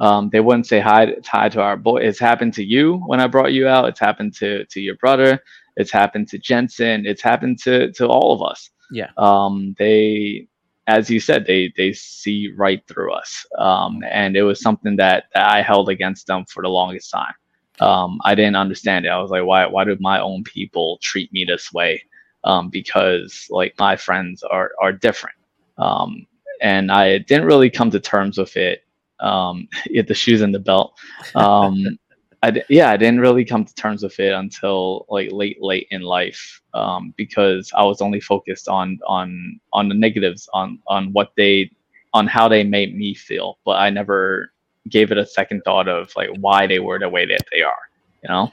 Um, 0.00 0.30
they 0.30 0.40
wouldn't 0.40 0.66
say 0.66 0.80
hi 0.80 1.06
to, 1.06 1.22
hi 1.26 1.48
to 1.50 1.60
our 1.60 1.76
boy. 1.76 1.98
It's 1.98 2.18
happened 2.18 2.54
to 2.54 2.64
you 2.64 2.98
when 3.06 3.20
I 3.20 3.26
brought 3.26 3.52
you 3.52 3.68
out. 3.68 3.88
It's 3.88 4.00
happened 4.00 4.34
to 4.36 4.64
to 4.66 4.80
your 4.80 4.96
brother. 4.96 5.42
It's 5.76 5.92
happened 5.92 6.28
to 6.28 6.38
Jensen. 6.38 7.06
It's 7.06 7.22
happened 7.22 7.58
to 7.64 7.92
to 7.92 8.06
all 8.08 8.32
of 8.32 8.42
us. 8.42 8.70
Yeah. 8.92 9.10
Um, 9.18 9.74
they, 9.78 10.48
as 10.86 11.10
you 11.10 11.20
said, 11.20 11.46
they 11.46 11.72
they 11.76 11.92
see 11.92 12.52
right 12.56 12.82
through 12.88 13.12
us. 13.12 13.46
Um, 13.58 14.02
and 14.10 14.36
it 14.36 14.42
was 14.42 14.60
something 14.60 14.96
that, 14.96 15.24
that 15.34 15.52
I 15.52 15.62
held 15.62 15.88
against 15.90 16.26
them 16.26 16.44
for 16.46 16.62
the 16.62 16.68
longest 16.70 17.10
time 17.10 17.34
um, 17.80 18.20
I 18.24 18.34
didn't 18.34 18.56
understand 18.56 19.06
it. 19.06 19.08
I 19.08 19.20
was 19.20 19.30
like, 19.30 19.44
why 19.44 19.66
why 19.66 19.84
do 19.84 19.96
my 20.00 20.20
own 20.20 20.44
people 20.44 20.98
treat 21.02 21.32
me 21.32 21.44
this 21.44 21.72
way? 21.72 22.02
Um, 22.44 22.68
because 22.70 23.46
like 23.50 23.74
my 23.78 23.96
friends 23.96 24.42
are 24.42 24.72
are 24.82 24.92
different, 24.92 25.36
um, 25.78 26.26
and 26.60 26.92
I 26.92 27.18
didn't 27.18 27.46
really 27.46 27.70
come 27.70 27.90
to 27.90 28.00
terms 28.00 28.38
with 28.38 28.56
it 28.56 28.84
Um, 29.20 29.68
get 29.92 30.08
the 30.08 30.14
shoes 30.14 30.40
and 30.40 30.54
the 30.54 30.58
belt. 30.58 30.98
Um, 31.34 31.98
I 32.42 32.62
yeah, 32.68 32.90
I 32.90 32.96
didn't 32.96 33.20
really 33.20 33.44
come 33.44 33.64
to 33.64 33.74
terms 33.74 34.02
with 34.02 34.18
it 34.18 34.32
until 34.32 35.06
like 35.08 35.30
late 35.30 35.58
late 35.60 35.86
in 35.90 36.02
life 36.02 36.62
um, 36.72 37.12
because 37.16 37.70
I 37.74 37.84
was 37.84 38.00
only 38.00 38.20
focused 38.20 38.68
on 38.68 38.98
on 39.06 39.60
on 39.72 39.88
the 39.88 39.94
negatives 39.94 40.48
on 40.54 40.78
on 40.88 41.12
what 41.12 41.32
they 41.36 41.70
on 42.14 42.26
how 42.26 42.48
they 42.48 42.64
made 42.64 42.96
me 42.96 43.14
feel, 43.14 43.58
but 43.64 43.72
I 43.72 43.90
never 43.90 44.52
gave 44.88 45.12
it 45.12 45.18
a 45.18 45.26
second 45.26 45.62
thought 45.64 45.88
of 45.88 46.12
like 46.16 46.30
why 46.40 46.66
they 46.66 46.78
were 46.78 46.98
the 46.98 47.08
way 47.08 47.26
that 47.26 47.42
they 47.52 47.62
are. 47.62 47.90
You 48.22 48.28
know. 48.28 48.52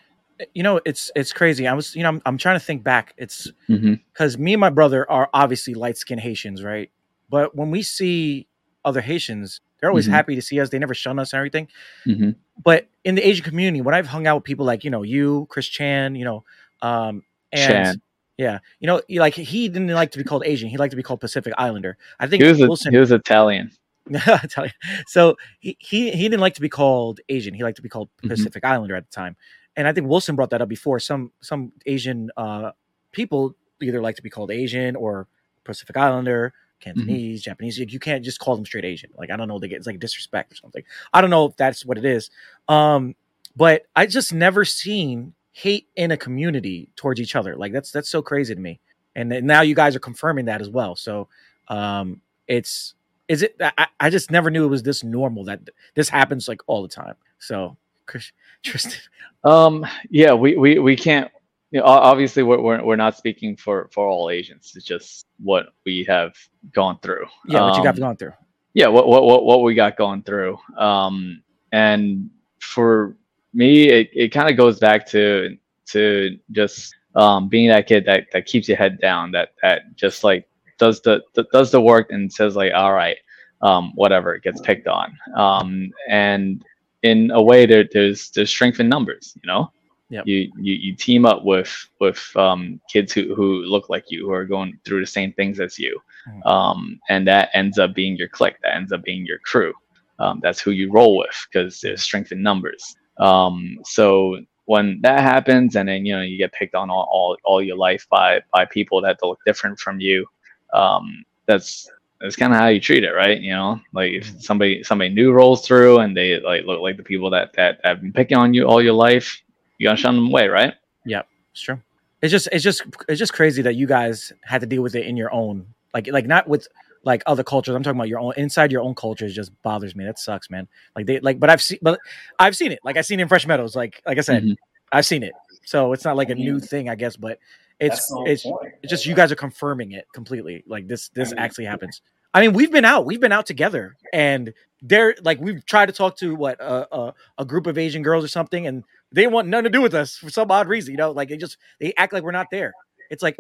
You 0.53 0.61
know, 0.61 0.79
it's 0.85 1.09
it's 1.15 1.33
crazy. 1.33 1.65
I 1.65 1.73
was, 1.73 1.95
you 1.95 2.03
know, 2.03 2.09
I'm, 2.09 2.21
I'm 2.25 2.37
trying 2.37 2.59
to 2.59 2.63
think 2.63 2.83
back. 2.83 3.13
It's 3.17 3.51
because 3.67 4.35
mm-hmm. 4.35 4.43
me 4.43 4.53
and 4.53 4.61
my 4.61 4.69
brother 4.69 5.09
are 5.09 5.29
obviously 5.33 5.73
light 5.73 5.97
skinned 5.97 6.21
Haitians, 6.21 6.63
right? 6.63 6.91
But 7.27 7.55
when 7.55 7.71
we 7.71 7.81
see 7.81 8.47
other 8.85 9.01
Haitians, 9.01 9.61
they're 9.79 9.89
always 9.89 10.05
mm-hmm. 10.05 10.13
happy 10.13 10.35
to 10.35 10.41
see 10.41 10.59
us. 10.59 10.69
They 10.69 10.79
never 10.79 10.93
shun 10.93 11.19
us 11.19 11.33
and 11.33 11.37
everything. 11.37 11.67
Mm-hmm. 12.05 12.31
But 12.63 12.87
in 13.03 13.15
the 13.15 13.27
Asian 13.27 13.43
community, 13.43 13.81
when 13.81 13.95
I've 13.95 14.07
hung 14.07 14.27
out 14.27 14.37
with 14.37 14.43
people 14.43 14.65
like 14.65 14.83
you 14.83 14.89
know 14.89 15.03
you, 15.03 15.47
Chris 15.49 15.67
Chan, 15.67 16.15
you 16.15 16.25
know, 16.25 16.43
um, 16.81 17.23
and 17.51 17.71
Chan. 17.71 18.01
yeah, 18.37 18.59
you 18.79 18.87
know, 18.87 19.01
like 19.09 19.33
he 19.35 19.69
didn't 19.69 19.89
like 19.89 20.11
to 20.11 20.17
be 20.17 20.23
called 20.23 20.43
Asian. 20.45 20.69
He 20.69 20.77
liked 20.77 20.91
to 20.91 20.97
be 20.97 21.03
called 21.03 21.21
Pacific 21.21 21.53
Islander. 21.57 21.97
I 22.19 22.27
think 22.27 22.41
he 22.41 22.49
was, 22.49 22.59
Wilson, 22.59 22.93
a, 22.93 22.97
he 22.97 22.99
was 22.99 23.11
Italian. 23.11 23.71
Italian. 24.09 24.73
So 25.05 25.37
he, 25.59 25.77
he 25.79 26.11
he 26.11 26.23
didn't 26.23 26.41
like 26.41 26.55
to 26.55 26.61
be 26.61 26.69
called 26.69 27.19
Asian. 27.29 27.53
He 27.53 27.63
liked 27.63 27.77
to 27.77 27.81
be 27.81 27.89
called 27.89 28.09
mm-hmm. 28.17 28.29
Pacific 28.29 28.63
mm-hmm. 28.63 28.73
Islander 28.73 28.95
at 28.95 29.09
the 29.09 29.13
time. 29.13 29.35
And 29.75 29.87
I 29.87 29.93
think 29.93 30.07
Wilson 30.07 30.35
brought 30.35 30.49
that 30.51 30.61
up 30.61 30.69
before. 30.69 30.99
Some 30.99 31.31
some 31.41 31.71
Asian 31.85 32.31
uh, 32.35 32.71
people 33.11 33.55
either 33.81 34.01
like 34.01 34.15
to 34.15 34.23
be 34.23 34.29
called 34.29 34.49
Asian 34.49 34.95
or 34.95 35.27
Pacific 35.63 35.95
Islander. 35.95 36.53
Cantonese, 36.79 37.41
mm-hmm. 37.41 37.49
Japanese. 37.49 37.77
You 37.79 37.99
can't 37.99 38.23
just 38.23 38.39
call 38.39 38.55
them 38.55 38.65
straight 38.65 38.85
Asian. 38.85 39.09
Like 39.17 39.31
I 39.31 39.37
don't 39.37 39.47
know, 39.47 39.59
they 39.59 39.67
get 39.67 39.77
it's 39.77 39.87
like 39.87 39.99
disrespect 39.99 40.51
or 40.51 40.55
something. 40.55 40.83
I 41.13 41.21
don't 41.21 41.29
know 41.29 41.45
if 41.45 41.57
that's 41.57 41.85
what 41.85 41.97
it 41.97 42.05
is. 42.05 42.29
Um, 42.67 43.15
but 43.55 43.83
I 43.95 44.05
just 44.05 44.33
never 44.33 44.65
seen 44.65 45.33
hate 45.51 45.87
in 45.95 46.11
a 46.11 46.17
community 46.17 46.89
towards 46.95 47.19
each 47.19 47.35
other. 47.35 47.55
Like 47.55 47.73
that's 47.73 47.91
that's 47.91 48.09
so 48.09 48.21
crazy 48.21 48.53
to 48.53 48.61
me. 48.61 48.79
And 49.15 49.29
now 49.29 49.61
you 49.61 49.73
guys 49.73 49.95
are 49.95 49.99
confirming 49.99 50.45
that 50.45 50.61
as 50.61 50.69
well. 50.69 50.95
So 50.95 51.27
um, 51.69 52.21
it's 52.47 52.93
is 53.27 53.41
it? 53.41 53.55
I, 53.59 53.87
I 53.99 54.09
just 54.09 54.31
never 54.31 54.51
knew 54.51 54.63
it 54.65 54.69
was 54.69 54.83
this 54.83 55.03
normal 55.03 55.43
that 55.45 55.61
this 55.95 56.09
happens 56.09 56.47
like 56.47 56.61
all 56.67 56.81
the 56.83 56.87
time. 56.87 57.15
So 57.39 57.77
Tristan. 58.63 58.99
Um, 59.43 59.85
yeah, 60.09 60.33
we, 60.33 60.55
we, 60.55 60.79
we 60.79 60.95
can't 60.95 61.31
you 61.71 61.79
know, 61.79 61.85
obviously 61.85 62.43
we're, 62.43 62.61
we're, 62.61 62.83
we're 62.83 62.95
not 62.95 63.17
speaking 63.17 63.55
for, 63.57 63.89
for 63.91 64.07
all 64.07 64.29
Asians. 64.29 64.73
It's 64.75 64.85
just 64.85 65.25
what 65.39 65.67
we 65.85 66.05
have 66.07 66.35
gone 66.71 66.99
through. 67.01 67.25
Yeah, 67.45 67.61
what 67.61 67.73
um, 67.73 67.77
you 67.77 67.83
got 67.83 67.95
going 67.97 68.17
through. 68.17 68.33
Yeah, 68.73 68.87
what, 68.87 69.07
what, 69.07 69.23
what, 69.23 69.43
what 69.43 69.63
we 69.63 69.75
got 69.75 69.97
going 69.97 70.23
through. 70.23 70.57
Um, 70.77 71.41
and 71.71 72.29
for 72.59 73.15
me, 73.53 73.89
it, 73.89 74.09
it 74.13 74.29
kind 74.29 74.49
of 74.49 74.55
goes 74.55 74.79
back 74.79 75.05
to, 75.07 75.57
to 75.87 76.37
just 76.51 76.95
um, 77.15 77.49
being 77.49 77.69
that 77.69 77.87
kid 77.87 78.05
that, 78.05 78.27
that 78.31 78.45
keeps 78.45 78.67
your 78.67 78.77
head 78.77 78.99
down, 79.01 79.31
that, 79.31 79.49
that 79.61 79.95
just 79.95 80.23
like 80.23 80.47
does 80.77 81.01
the, 81.01 81.21
the 81.33 81.43
does 81.51 81.71
the 81.71 81.81
work 81.81 82.11
and 82.11 82.31
says 82.31 82.55
like, 82.55 82.71
all 82.73 82.93
right, 82.93 83.17
um, 83.61 83.91
whatever, 83.95 84.35
it 84.35 84.43
gets 84.43 84.61
picked 84.61 84.87
on. 84.87 85.17
Um, 85.35 85.91
and 86.07 86.63
in 87.03 87.31
a 87.31 87.41
way, 87.41 87.65
there, 87.65 87.87
there's 87.91 88.29
there's 88.31 88.49
strength 88.49 88.79
in 88.79 88.87
numbers, 88.87 89.35
you 89.41 89.47
know. 89.47 89.71
Yep. 90.09 90.25
You, 90.25 90.51
you 90.57 90.73
you 90.73 90.95
team 90.95 91.25
up 91.25 91.43
with 91.43 91.89
with 91.99 92.31
um, 92.37 92.79
kids 92.89 93.11
who, 93.11 93.35
who 93.35 93.63
look 93.63 93.89
like 93.89 94.05
you 94.09 94.25
who 94.25 94.31
are 94.31 94.45
going 94.45 94.79
through 94.85 95.01
the 95.01 95.07
same 95.07 95.33
things 95.33 95.59
as 95.59 95.77
you, 95.77 95.99
mm. 96.29 96.45
um, 96.45 96.99
and 97.09 97.27
that 97.27 97.49
ends 97.53 97.77
up 97.77 97.93
being 97.93 98.15
your 98.15 98.29
clique. 98.29 98.55
That 98.63 98.75
ends 98.75 98.93
up 98.93 99.03
being 99.03 99.25
your 99.25 99.39
crew. 99.39 99.73
Um, 100.19 100.39
that's 100.41 100.61
who 100.61 100.71
you 100.71 100.91
roll 100.91 101.17
with 101.17 101.47
because 101.51 101.81
there's 101.81 102.01
strength 102.01 102.31
in 102.31 102.41
numbers. 102.41 102.95
Um, 103.19 103.79
so 103.83 104.39
when 104.65 104.99
that 105.01 105.19
happens, 105.19 105.75
and 105.75 105.89
then 105.89 106.05
you 106.05 106.15
know 106.15 106.21
you 106.21 106.37
get 106.37 106.53
picked 106.53 106.75
on 106.75 106.89
all, 106.89 107.07
all, 107.11 107.37
all 107.43 107.61
your 107.61 107.77
life 107.77 108.07
by 108.09 108.41
by 108.53 108.63
people 108.65 109.01
that 109.01 109.19
look 109.21 109.39
different 109.45 109.77
from 109.77 109.99
you, 109.99 110.25
um, 110.73 111.25
that's 111.47 111.89
that's 112.21 112.35
kind 112.35 112.53
of 112.53 112.59
how 112.59 112.67
you 112.67 112.79
treat 112.79 113.03
it, 113.03 113.11
right? 113.11 113.39
You 113.39 113.51
know, 113.51 113.81
like 113.93 114.11
if 114.11 114.31
mm. 114.31 114.41
somebody 114.41 114.83
somebody 114.83 115.09
new 115.09 115.33
rolls 115.33 115.67
through 115.67 115.99
and 115.99 116.15
they 116.15 116.39
like 116.39 116.63
look 116.63 116.81
like 116.81 116.97
the 116.97 117.03
people 117.03 117.29
that 117.31 117.53
that 117.53 117.79
have 117.83 118.01
been 118.01 118.13
picking 118.13 118.37
on 118.37 118.53
you 118.53 118.65
all 118.65 118.81
your 118.81 118.93
life, 118.93 119.41
you 119.77 119.87
gotta 119.87 119.97
shun 119.97 120.15
them 120.15 120.27
away, 120.27 120.47
right? 120.47 120.73
Yeah, 121.05 121.23
it's 121.51 121.61
true. 121.61 121.79
It's 122.21 122.31
just 122.31 122.49
it's 122.51 122.63
just 122.63 122.83
it's 123.07 123.19
just 123.19 123.33
crazy 123.33 123.61
that 123.61 123.75
you 123.75 123.87
guys 123.87 124.33
had 124.43 124.61
to 124.61 124.67
deal 124.67 124.81
with 124.81 124.95
it 124.95 125.05
in 125.05 125.17
your 125.17 125.31
own 125.33 125.65
like 125.93 126.07
like 126.07 126.25
not 126.25 126.47
with 126.47 126.67
like 127.03 127.23
other 127.25 127.43
cultures. 127.43 127.75
I'm 127.75 127.83
talking 127.83 127.99
about 127.99 128.09
your 128.09 128.19
own 128.19 128.33
inside 128.37 128.71
your 128.71 128.81
own 128.81 128.95
cultures 128.95 129.33
just 129.33 129.51
bothers 129.61 129.95
me. 129.95 130.03
That 130.03 130.19
sucks, 130.19 130.49
man. 130.49 130.67
Like 130.95 131.05
they 131.05 131.19
like 131.19 131.39
but 131.39 131.49
I've 131.49 131.61
seen 131.61 131.79
but 131.81 131.99
I've 132.39 132.55
seen 132.55 132.71
it. 132.71 132.79
Like 132.83 132.97
I've 132.97 133.05
seen 133.05 133.19
it 133.19 133.23
in 133.23 133.29
Fresh 133.29 133.47
Meadows. 133.47 133.75
Like 133.75 134.01
like 134.05 134.17
I 134.17 134.21
said, 134.21 134.43
mm-hmm. 134.43 134.53
I've 134.91 135.05
seen 135.05 135.23
it. 135.23 135.33
So 135.65 135.93
it's 135.93 136.05
not 136.05 136.15
like 136.15 136.29
a 136.29 136.35
new 136.35 136.59
thing, 136.59 136.89
I 136.89 136.95
guess, 136.95 137.15
but 137.15 137.39
it's 137.79 138.11
it's, 138.25 138.45
it's 138.81 138.89
just 138.89 139.05
you 139.05 139.15
guys 139.15 139.31
are 139.31 139.35
confirming 139.35 139.91
it 139.91 140.07
completely. 140.13 140.63
Like 140.67 140.87
this 140.87 141.09
this 141.09 141.31
I 141.31 141.35
mean, 141.35 141.39
actually 141.39 141.65
happens. 141.65 142.01
I 142.33 142.41
mean, 142.41 142.53
we've 142.53 142.71
been 142.71 142.85
out, 142.85 143.05
we've 143.05 143.19
been 143.19 143.31
out 143.31 143.45
together, 143.45 143.95
and 144.13 144.53
they're 144.81 145.15
like 145.23 145.39
we've 145.39 145.65
tried 145.65 145.87
to 145.87 145.91
talk 145.91 146.17
to 146.17 146.35
what 146.35 146.59
a, 146.59 146.95
a, 146.95 147.13
a 147.39 147.45
group 147.45 147.67
of 147.67 147.77
Asian 147.77 148.01
girls 148.01 148.23
or 148.23 148.27
something, 148.27 148.67
and 148.67 148.83
they 149.11 149.27
want 149.27 149.47
nothing 149.47 149.65
to 149.65 149.69
do 149.69 149.81
with 149.81 149.93
us 149.93 150.15
for 150.15 150.29
some 150.29 150.51
odd 150.51 150.67
reason. 150.67 150.91
You 150.91 150.97
know, 150.97 151.11
like 151.11 151.29
they 151.29 151.37
just 151.37 151.57
they 151.79 151.93
act 151.97 152.13
like 152.13 152.23
we're 152.23 152.31
not 152.31 152.47
there. 152.51 152.73
It's 153.09 153.23
like, 153.23 153.35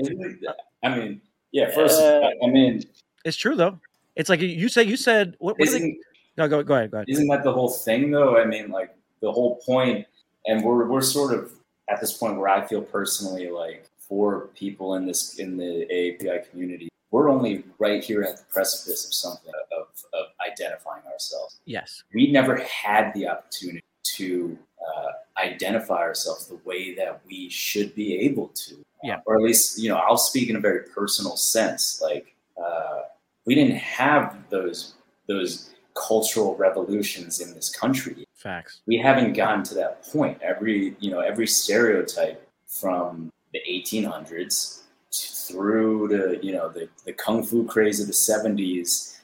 I 0.83 0.95
mean, 0.95 1.21
yeah. 1.51 1.71
First, 1.71 1.99
uh, 2.01 2.29
I 2.43 2.47
mean, 2.47 2.83
it's 3.25 3.37
true 3.37 3.55
though. 3.55 3.79
It's 4.15 4.29
like 4.29 4.41
you 4.41 4.69
say. 4.69 4.83
You 4.83 4.97
said 4.97 5.35
what? 5.39 5.59
what 5.59 5.69
they, 5.69 5.97
no, 6.37 6.47
go 6.47 6.63
go 6.63 6.75
ahead. 6.75 6.91
Go 6.91 6.97
ahead. 6.97 7.09
Isn't 7.09 7.27
that 7.27 7.43
the 7.43 7.51
whole 7.51 7.69
thing 7.69 8.11
though? 8.11 8.37
I 8.37 8.45
mean, 8.45 8.69
like 8.69 8.95
the 9.21 9.31
whole 9.31 9.57
point, 9.57 10.05
and 10.45 10.63
we're 10.63 10.87
we're 10.87 11.01
sort 11.01 11.33
of 11.33 11.51
at 11.89 11.99
this 11.99 12.13
point 12.13 12.37
where 12.37 12.49
I 12.49 12.65
feel 12.65 12.81
personally 12.81 13.49
like 13.49 13.89
for 13.99 14.47
people 14.55 14.95
in 14.95 15.05
this 15.05 15.35
in 15.35 15.57
the 15.57 15.85
AAPI 15.91 16.49
community, 16.49 16.89
we're 17.11 17.29
only 17.29 17.63
right 17.79 18.03
here 18.03 18.23
at 18.23 18.37
the 18.37 18.43
precipice 18.51 19.05
of 19.05 19.13
something 19.13 19.53
of, 19.77 19.87
of 20.13 20.25
identifying 20.49 21.03
ourselves. 21.11 21.59
Yes, 21.65 22.03
we 22.13 22.31
never 22.31 22.57
had 22.57 23.13
the 23.13 23.27
opportunity 23.27 23.83
to 24.15 24.57
uh, 24.81 25.11
identify 25.37 25.97
ourselves 25.97 26.47
the 26.47 26.59
way 26.65 26.95
that 26.95 27.21
we 27.27 27.49
should 27.49 27.93
be 27.95 28.15
able 28.19 28.49
to. 28.49 28.75
Yeah. 29.03 29.19
or 29.27 29.35
at 29.35 29.43
least, 29.43 29.79
you 29.79 29.89
know, 29.89 29.97
I'll 29.97 30.17
speak 30.17 30.49
in 30.49 30.55
a 30.55 30.59
very 30.59 30.83
personal 30.89 31.37
sense. 31.37 32.01
Like, 32.01 32.35
uh, 32.61 33.01
we 33.45 33.55
didn't 33.55 33.77
have 33.77 34.35
those 34.49 34.95
those 35.27 35.69
cultural 35.93 36.55
revolutions 36.55 37.39
in 37.39 37.53
this 37.53 37.69
country. 37.69 38.27
Facts. 38.33 38.81
We 38.85 38.97
haven't 38.97 39.33
gotten 39.33 39.63
to 39.65 39.75
that 39.75 40.03
point. 40.03 40.41
Every 40.41 40.95
you 40.99 41.11
know 41.11 41.19
every 41.19 41.47
stereotype 41.47 42.47
from 42.65 43.31
the 43.53 43.61
1800s 43.69 44.81
through 45.13 46.09
to 46.09 46.45
you 46.45 46.53
know 46.53 46.69
the, 46.69 46.89
the 47.05 47.13
kung 47.13 47.43
fu 47.43 47.65
craze 47.65 47.99
of 47.99 48.07
the 48.07 48.13
70s 48.13 49.17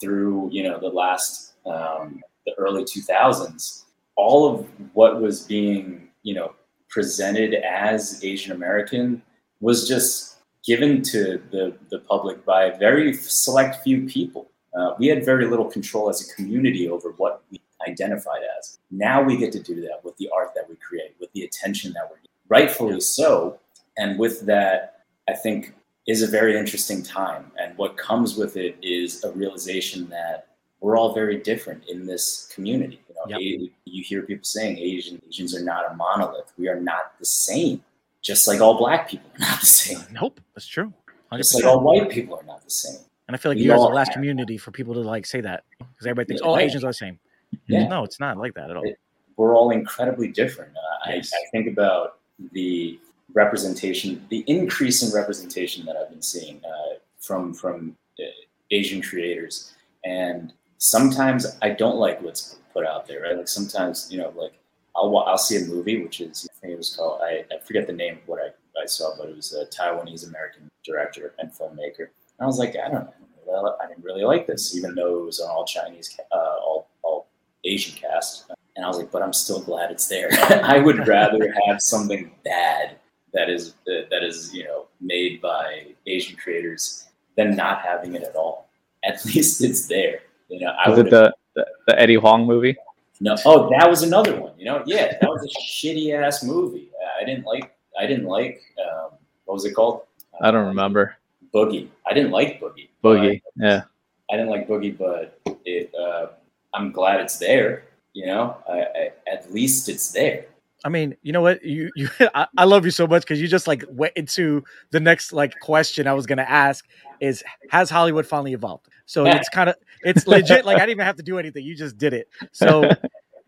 through 0.00 0.48
you 0.50 0.62
know 0.64 0.78
the 0.78 0.88
last 0.88 1.54
um, 1.66 2.20
the 2.46 2.52
early 2.58 2.84
2000s 2.84 3.84
all 4.18 4.52
of 4.52 4.66
what 4.92 5.22
was 5.22 5.44
being, 5.44 6.08
you 6.22 6.34
know, 6.34 6.52
presented 6.90 7.54
as 7.54 8.22
Asian 8.22 8.52
American 8.52 9.22
was 9.60 9.88
just 9.88 10.38
given 10.64 11.02
to 11.02 11.40
the, 11.50 11.74
the 11.90 12.00
public 12.00 12.44
by 12.44 12.64
a 12.64 12.78
very 12.78 13.14
select 13.14 13.82
few 13.82 14.06
people. 14.06 14.50
Uh, 14.76 14.94
we 14.98 15.06
had 15.06 15.24
very 15.24 15.46
little 15.46 15.64
control 15.64 16.10
as 16.10 16.28
a 16.28 16.34
community 16.34 16.88
over 16.88 17.12
what 17.12 17.42
we 17.50 17.60
identified 17.86 18.42
as. 18.58 18.78
Now 18.90 19.22
we 19.22 19.36
get 19.36 19.52
to 19.52 19.60
do 19.60 19.80
that 19.82 20.04
with 20.04 20.16
the 20.16 20.28
art 20.34 20.50
that 20.56 20.68
we 20.68 20.74
create, 20.76 21.14
with 21.20 21.32
the 21.32 21.44
attention 21.44 21.92
that 21.92 22.02
we're 22.10 22.16
getting. 22.16 22.30
Rightfully 22.48 23.00
so. 23.00 23.58
And 23.96 24.18
with 24.18 24.46
that, 24.46 25.04
I 25.28 25.34
think 25.34 25.74
is 26.08 26.22
a 26.22 26.26
very 26.26 26.58
interesting 26.58 27.02
time. 27.02 27.52
And 27.60 27.76
what 27.76 27.96
comes 27.96 28.36
with 28.36 28.56
it 28.56 28.76
is 28.82 29.22
a 29.24 29.30
realization 29.30 30.08
that 30.08 30.47
we're 30.80 30.96
all 30.96 31.14
very 31.14 31.38
different 31.38 31.84
in 31.88 32.06
this 32.06 32.50
community. 32.54 33.00
You 33.08 33.14
know, 33.14 33.38
yep. 33.38 33.70
you 33.84 34.02
hear 34.02 34.22
people 34.22 34.44
saying 34.44 34.78
Asian 34.78 35.20
Asians 35.28 35.56
are 35.56 35.64
not 35.64 35.90
a 35.90 35.96
monolith. 35.96 36.52
We 36.56 36.68
are 36.68 36.80
not 36.80 37.18
the 37.18 37.26
same. 37.26 37.82
Just 38.22 38.46
like 38.46 38.60
all 38.60 38.76
black 38.78 39.08
people 39.08 39.30
are 39.34 39.40
not 39.40 39.60
the 39.60 39.66
same. 39.66 39.98
Nope, 40.12 40.40
that's 40.54 40.66
true. 40.66 40.92
100%. 41.32 41.38
Just 41.38 41.54
like 41.54 41.64
all 41.64 41.80
white 41.80 42.10
people 42.10 42.36
are 42.36 42.44
not 42.44 42.64
the 42.64 42.70
same. 42.70 43.00
And 43.26 43.34
I 43.34 43.38
feel 43.38 43.50
like 43.50 43.56
we 43.56 43.64
you 43.64 43.70
guys 43.70 43.80
are 43.80 43.90
the 43.90 43.94
last 43.94 44.12
community 44.12 44.56
for 44.56 44.70
people 44.70 44.94
to 44.94 45.00
like 45.00 45.26
say 45.26 45.40
that 45.42 45.64
because 45.78 46.06
everybody 46.06 46.28
thinks, 46.28 46.42
yeah, 46.42 46.50
oh, 46.50 46.58
Asians 46.58 46.84
are 46.84 46.88
the 46.88 46.94
same. 46.94 47.18
Yeah. 47.66 47.86
No, 47.86 48.04
it's 48.04 48.18
not 48.18 48.38
like 48.38 48.54
that 48.54 48.70
at 48.70 48.76
all. 48.76 48.84
It, 48.84 48.98
we're 49.36 49.54
all 49.54 49.70
incredibly 49.70 50.28
different. 50.28 50.72
Uh, 50.76 51.10
yes. 51.10 51.30
I, 51.32 51.36
I 51.36 51.44
think 51.52 51.68
about 51.68 52.18
the 52.52 52.98
representation, 53.34 54.26
the 54.30 54.44
increase 54.46 55.02
in 55.02 55.14
representation 55.14 55.84
that 55.86 55.96
I've 55.96 56.10
been 56.10 56.22
seeing 56.22 56.60
uh, 56.64 56.98
from 57.20 57.52
from 57.52 57.96
uh, 58.18 58.24
Asian 58.70 59.02
creators, 59.02 59.74
and 60.04 60.52
sometimes 60.78 61.46
I 61.62 61.70
don't 61.70 61.96
like 61.96 62.22
what's 62.22 62.58
put 62.72 62.86
out 62.86 63.06
there, 63.06 63.22
right? 63.22 63.36
Like 63.36 63.48
sometimes, 63.48 64.08
you 64.10 64.18
know, 64.18 64.32
like 64.36 64.54
I'll 64.96 65.16
I'll 65.18 65.38
see 65.38 65.56
a 65.56 65.66
movie, 65.66 66.02
which 66.02 66.20
is 66.20 66.48
I 66.50 66.54
think 66.60 66.72
it 66.72 66.78
was 66.78 66.94
called 66.94 67.20
I, 67.22 67.44
I 67.52 67.58
forget 67.64 67.86
the 67.86 67.92
name 67.92 68.14
of 68.14 68.28
what 68.28 68.40
I, 68.40 68.80
I 68.80 68.86
saw, 68.86 69.16
but 69.18 69.28
it 69.28 69.36
was 69.36 69.52
a 69.52 69.66
Taiwanese 69.66 70.28
American 70.28 70.70
director 70.84 71.34
and 71.38 71.50
filmmaker. 71.50 72.08
And 72.08 72.40
I 72.40 72.46
was 72.46 72.58
like, 72.58 72.74
I 72.76 72.88
don't 72.88 73.08
know, 73.46 73.76
I 73.82 73.86
didn't 73.86 74.04
really 74.04 74.24
like 74.24 74.46
this, 74.46 74.76
even 74.76 74.94
though 74.94 75.18
it 75.18 75.24
was 75.24 75.40
an 75.40 75.48
all 75.50 75.64
Chinese, 75.64 76.18
uh, 76.32 76.36
all 76.36 76.88
all 77.02 77.28
Asian 77.64 77.94
cast, 77.94 78.50
and 78.76 78.84
I 78.84 78.88
was 78.88 78.98
like, 78.98 79.10
but 79.10 79.22
I'm 79.22 79.32
still 79.32 79.60
glad 79.60 79.90
it's 79.90 80.06
there. 80.06 80.28
I 80.32 80.78
would 80.78 81.06
rather 81.06 81.52
have 81.66 81.82
something 81.82 82.30
bad 82.44 82.96
that 83.34 83.50
is 83.50 83.74
that 83.86 84.22
is 84.22 84.54
you 84.54 84.64
know 84.64 84.86
made 85.00 85.40
by 85.40 85.86
Asian 86.06 86.36
creators 86.36 87.06
than 87.36 87.54
not 87.56 87.82
having 87.82 88.14
it 88.14 88.22
at 88.22 88.36
all. 88.36 88.68
At 89.04 89.24
least 89.24 89.62
it's 89.62 89.86
there. 89.86 90.20
You 90.48 90.60
know, 90.60 90.74
I 90.84 90.90
Was 90.90 90.98
it 90.98 91.10
the, 91.10 91.34
the 91.54 91.66
the 91.86 92.00
Eddie 92.00 92.16
Huang 92.16 92.46
movie? 92.46 92.76
no. 93.20 93.36
Oh, 93.44 93.68
that 93.70 93.88
was 93.88 94.02
another 94.02 94.40
one. 94.40 94.52
You 94.58 94.66
know, 94.66 94.82
yeah, 94.86 95.18
that 95.20 95.28
was 95.28 95.44
a 95.44 95.60
shitty 95.60 96.14
ass 96.14 96.42
movie. 96.42 96.90
I 97.20 97.24
didn't 97.24 97.44
like. 97.44 97.74
I 97.98 98.06
didn't 98.06 98.26
like. 98.26 98.60
Um, 98.78 99.10
what 99.44 99.54
was 99.54 99.64
it 99.64 99.74
called? 99.74 100.02
I 100.40 100.50
don't 100.50 100.66
remember. 100.66 101.16
Boogie. 101.52 101.88
I 102.06 102.14
didn't 102.14 102.30
like 102.30 102.60
Boogie. 102.60 102.88
Boogie. 103.02 103.42
Yeah. 103.56 103.82
I 104.30 104.36
didn't 104.36 104.50
like 104.50 104.68
Boogie, 104.68 104.96
but 104.96 105.40
it. 105.64 105.92
Uh, 105.94 106.28
I'm 106.74 106.92
glad 106.92 107.20
it's 107.20 107.38
there. 107.38 107.84
You 108.12 108.26
know, 108.26 108.56
I, 108.68 108.80
I, 108.80 109.10
at 109.32 109.52
least 109.52 109.88
it's 109.88 110.12
there. 110.12 110.46
I 110.84 110.88
mean, 110.90 111.16
you 111.22 111.32
know 111.32 111.40
what? 111.40 111.64
You 111.64 111.90
you 111.96 112.08
I, 112.34 112.46
I 112.56 112.64
love 112.64 112.84
you 112.84 112.90
so 112.90 113.06
much 113.06 113.22
because 113.22 113.40
you 113.40 113.48
just 113.48 113.66
like 113.66 113.84
went 113.90 114.12
into 114.16 114.62
the 114.90 115.00
next 115.00 115.32
like 115.32 115.58
question 115.60 116.06
I 116.06 116.12
was 116.14 116.26
gonna 116.26 116.42
ask 116.42 116.84
is 117.20 117.42
has 117.70 117.90
Hollywood 117.90 118.26
finally 118.26 118.52
evolved? 118.52 118.86
So 119.06 119.26
it's 119.26 119.48
kind 119.48 119.68
of 119.70 119.76
it's 120.02 120.26
legit. 120.26 120.64
Like 120.64 120.76
I 120.76 120.80
didn't 120.80 120.90
even 120.90 121.06
have 121.06 121.16
to 121.16 121.22
do 121.22 121.38
anything. 121.38 121.64
You 121.64 121.74
just 121.74 121.98
did 121.98 122.12
it. 122.12 122.28
So 122.52 122.88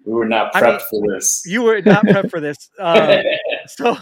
We 0.07 0.14
were 0.14 0.26
not 0.26 0.57
I 0.57 0.62
prepped 0.62 0.83
for 0.83 1.01
this. 1.09 1.43
you 1.47 1.62
were 1.62 1.81
not 1.83 2.05
prepped 2.05 2.31
for 2.31 2.41
this. 2.41 2.70
Um, 2.78 3.20
so 3.66 3.97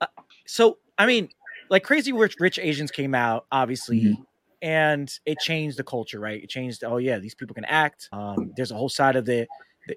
uh, 0.00 0.06
so 0.46 0.78
I 0.98 1.06
mean, 1.06 1.30
like 1.70 1.82
Crazy 1.82 2.12
Rich 2.12 2.36
Rich 2.38 2.58
Asians 2.60 2.90
came 2.90 3.14
out 3.14 3.46
obviously. 3.50 4.00
Mhm. 4.02 4.24
And 4.62 5.10
it 5.24 5.38
changed 5.38 5.78
the 5.78 5.84
culture, 5.84 6.20
right? 6.20 6.42
It 6.42 6.50
changed. 6.50 6.84
Oh 6.84 6.98
yeah, 6.98 7.18
these 7.18 7.34
people 7.34 7.54
can 7.54 7.64
act. 7.64 8.10
Um, 8.12 8.52
there's 8.56 8.70
a 8.70 8.74
whole 8.74 8.90
side 8.90 9.16
of 9.16 9.24
the- 9.24 9.46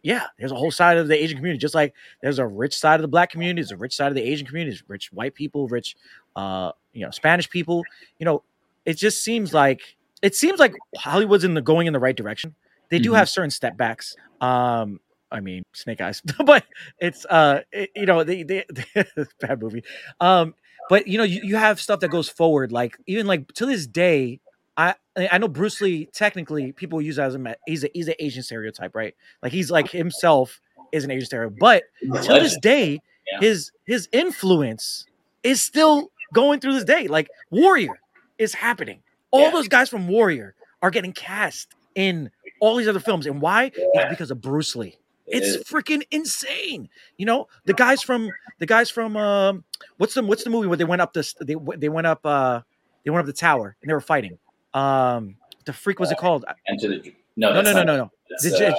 yeah. 0.03 0.27
There's 0.39 0.51
a 0.51 0.55
whole 0.55 0.71
side 0.71 0.97
of 0.97 1.07
the 1.07 1.21
Asian 1.21 1.37
community, 1.37 1.59
just 1.59 1.75
like 1.75 1.93
there's 2.21 2.39
a 2.39 2.45
rich 2.47 2.75
side 2.77 2.95
of 2.95 3.01
the 3.01 3.07
black 3.07 3.29
community, 3.31 3.61
there's 3.61 3.71
a 3.71 3.77
rich 3.77 3.95
side 3.95 4.07
of 4.07 4.15
the 4.15 4.23
Asian 4.23 4.47
community, 4.47 4.71
there's 4.71 4.83
rich 4.89 5.11
white 5.13 5.33
people, 5.35 5.67
rich, 5.67 5.95
uh, 6.35 6.71
you 6.93 7.05
know, 7.05 7.11
Spanish 7.11 7.49
people. 7.49 7.83
You 8.19 8.25
know, 8.25 8.43
it 8.85 8.95
just 8.97 9.23
seems 9.23 9.53
like 9.53 9.81
it 10.21 10.35
seems 10.35 10.59
like 10.59 10.73
Hollywood's 10.97 11.43
in 11.43 11.53
the 11.53 11.61
going 11.61 11.87
in 11.87 11.93
the 11.93 11.99
right 11.99 12.15
direction. 12.15 12.55
They 12.89 12.99
do 12.99 13.11
Mhm. 13.11 13.17
have 13.17 13.29
certain 13.29 13.49
step 13.51 13.77
backs. 13.77 14.15
Um, 14.41 14.99
I 15.31 15.39
mean, 15.39 15.63
Snake 15.73 15.99
Eyes, 16.01 16.21
but 16.45 16.63
it's 16.99 17.25
uh, 17.25 17.61
it- 17.71 17.89
you 17.95 18.05
know, 18.05 18.23
they, 18.23 18.43
they, 18.43 18.65
bad 19.39 19.61
movie. 19.61 19.83
Um, 20.19 20.53
but 20.89 21.07
you 21.07 21.17
know, 21.17 21.23
you, 21.23 21.41
you 21.43 21.55
have 21.55 21.79
stuff 21.81 22.01
that 22.01 22.09
goes 22.09 22.29
forward. 22.29 22.71
Like 22.71 22.97
even 23.07 23.25
like 23.25 23.47
to 23.53 23.65
this 23.65 23.87
day, 23.87 24.39
I 24.77 24.95
I 25.15 25.37
know 25.37 25.47
Bruce 25.47 25.79
Lee. 25.81 26.05
Technically, 26.13 26.71
people 26.71 27.01
use 27.01 27.17
that 27.17 27.27
as 27.27 27.35
a 27.35 27.55
he's 27.67 27.83
a 27.83 27.89
he's 27.93 28.07
an 28.07 28.15
Asian 28.19 28.43
stereotype, 28.43 28.95
right? 28.95 29.15
Like 29.41 29.51
he's 29.51 29.69
like 29.69 29.89
himself 29.89 30.59
is 30.91 31.03
an 31.03 31.11
Asian 31.11 31.25
stereotype. 31.25 31.59
But 31.59 31.83
to 32.23 32.33
this 32.33 32.57
day, 32.59 32.99
Yeah. 33.31 33.39
his 33.39 33.71
his 33.85 34.09
influence 34.11 35.05
is 35.43 35.61
still 35.61 36.11
going 36.33 36.59
through 36.59 36.73
this 36.73 36.83
day. 36.83 37.07
Like 37.07 37.27
Warrior 37.51 37.99
is 38.37 38.53
happening. 38.55 39.01
All 39.31 39.41
Yeah. 39.41 39.51
those 39.51 39.67
guys 39.67 39.89
from 39.89 40.07
Warrior 40.07 40.55
are 40.81 40.89
getting 40.91 41.13
cast 41.13 41.75
in 41.95 42.31
all 42.59 42.75
these 42.75 42.87
other 42.87 42.99
films, 42.99 43.25
and 43.27 43.39
why? 43.41 43.71
Yeah. 43.75 44.01
It's 44.01 44.09
because 44.09 44.31
of 44.31 44.41
Bruce 44.41 44.75
Lee. 44.75 44.97
It's 45.27 45.55
It 45.55 45.67
freaking 45.67 46.01
insane. 46.11 46.89
You 47.17 47.25
know, 47.27 47.47
the 47.65 47.73
guys 47.73 48.01
from 48.01 48.29
the 48.59 48.65
guys 48.65 48.89
from 48.89 49.15
um 49.15 49.63
what's 49.97 50.15
the 50.15 50.23
what's 50.23 50.43
the 50.43 50.49
movie 50.49 50.67
where 50.67 50.77
they 50.77 50.83
went 50.83 51.01
up 51.01 51.13
this 51.13 51.33
they 51.39 51.55
they 51.77 51.89
went 51.89 52.07
up 52.07 52.25
uh 52.25 52.61
they 53.05 53.11
went 53.11 53.19
up 53.21 53.25
the 53.27 53.33
tower 53.33 53.75
and 53.81 53.89
they 53.89 53.93
were 53.93 54.01
fighting. 54.01 54.37
Um 54.73 55.35
the 55.65 55.73
freak 55.73 55.99
was 55.99 56.11
it 56.11 56.17
called? 56.17 56.45
Enter 56.67 56.89
the 56.89 57.13
no, 57.35 57.49
No, 57.49 57.53
that's 57.61 57.65
no, 57.67 57.71
no, 57.71 57.77
not- 57.79 57.85
no, 57.85 57.97
no. 57.97 58.11
that's, 58.29 58.43
The 58.51 58.57
j- 58.57 58.65
uh, 58.67 58.75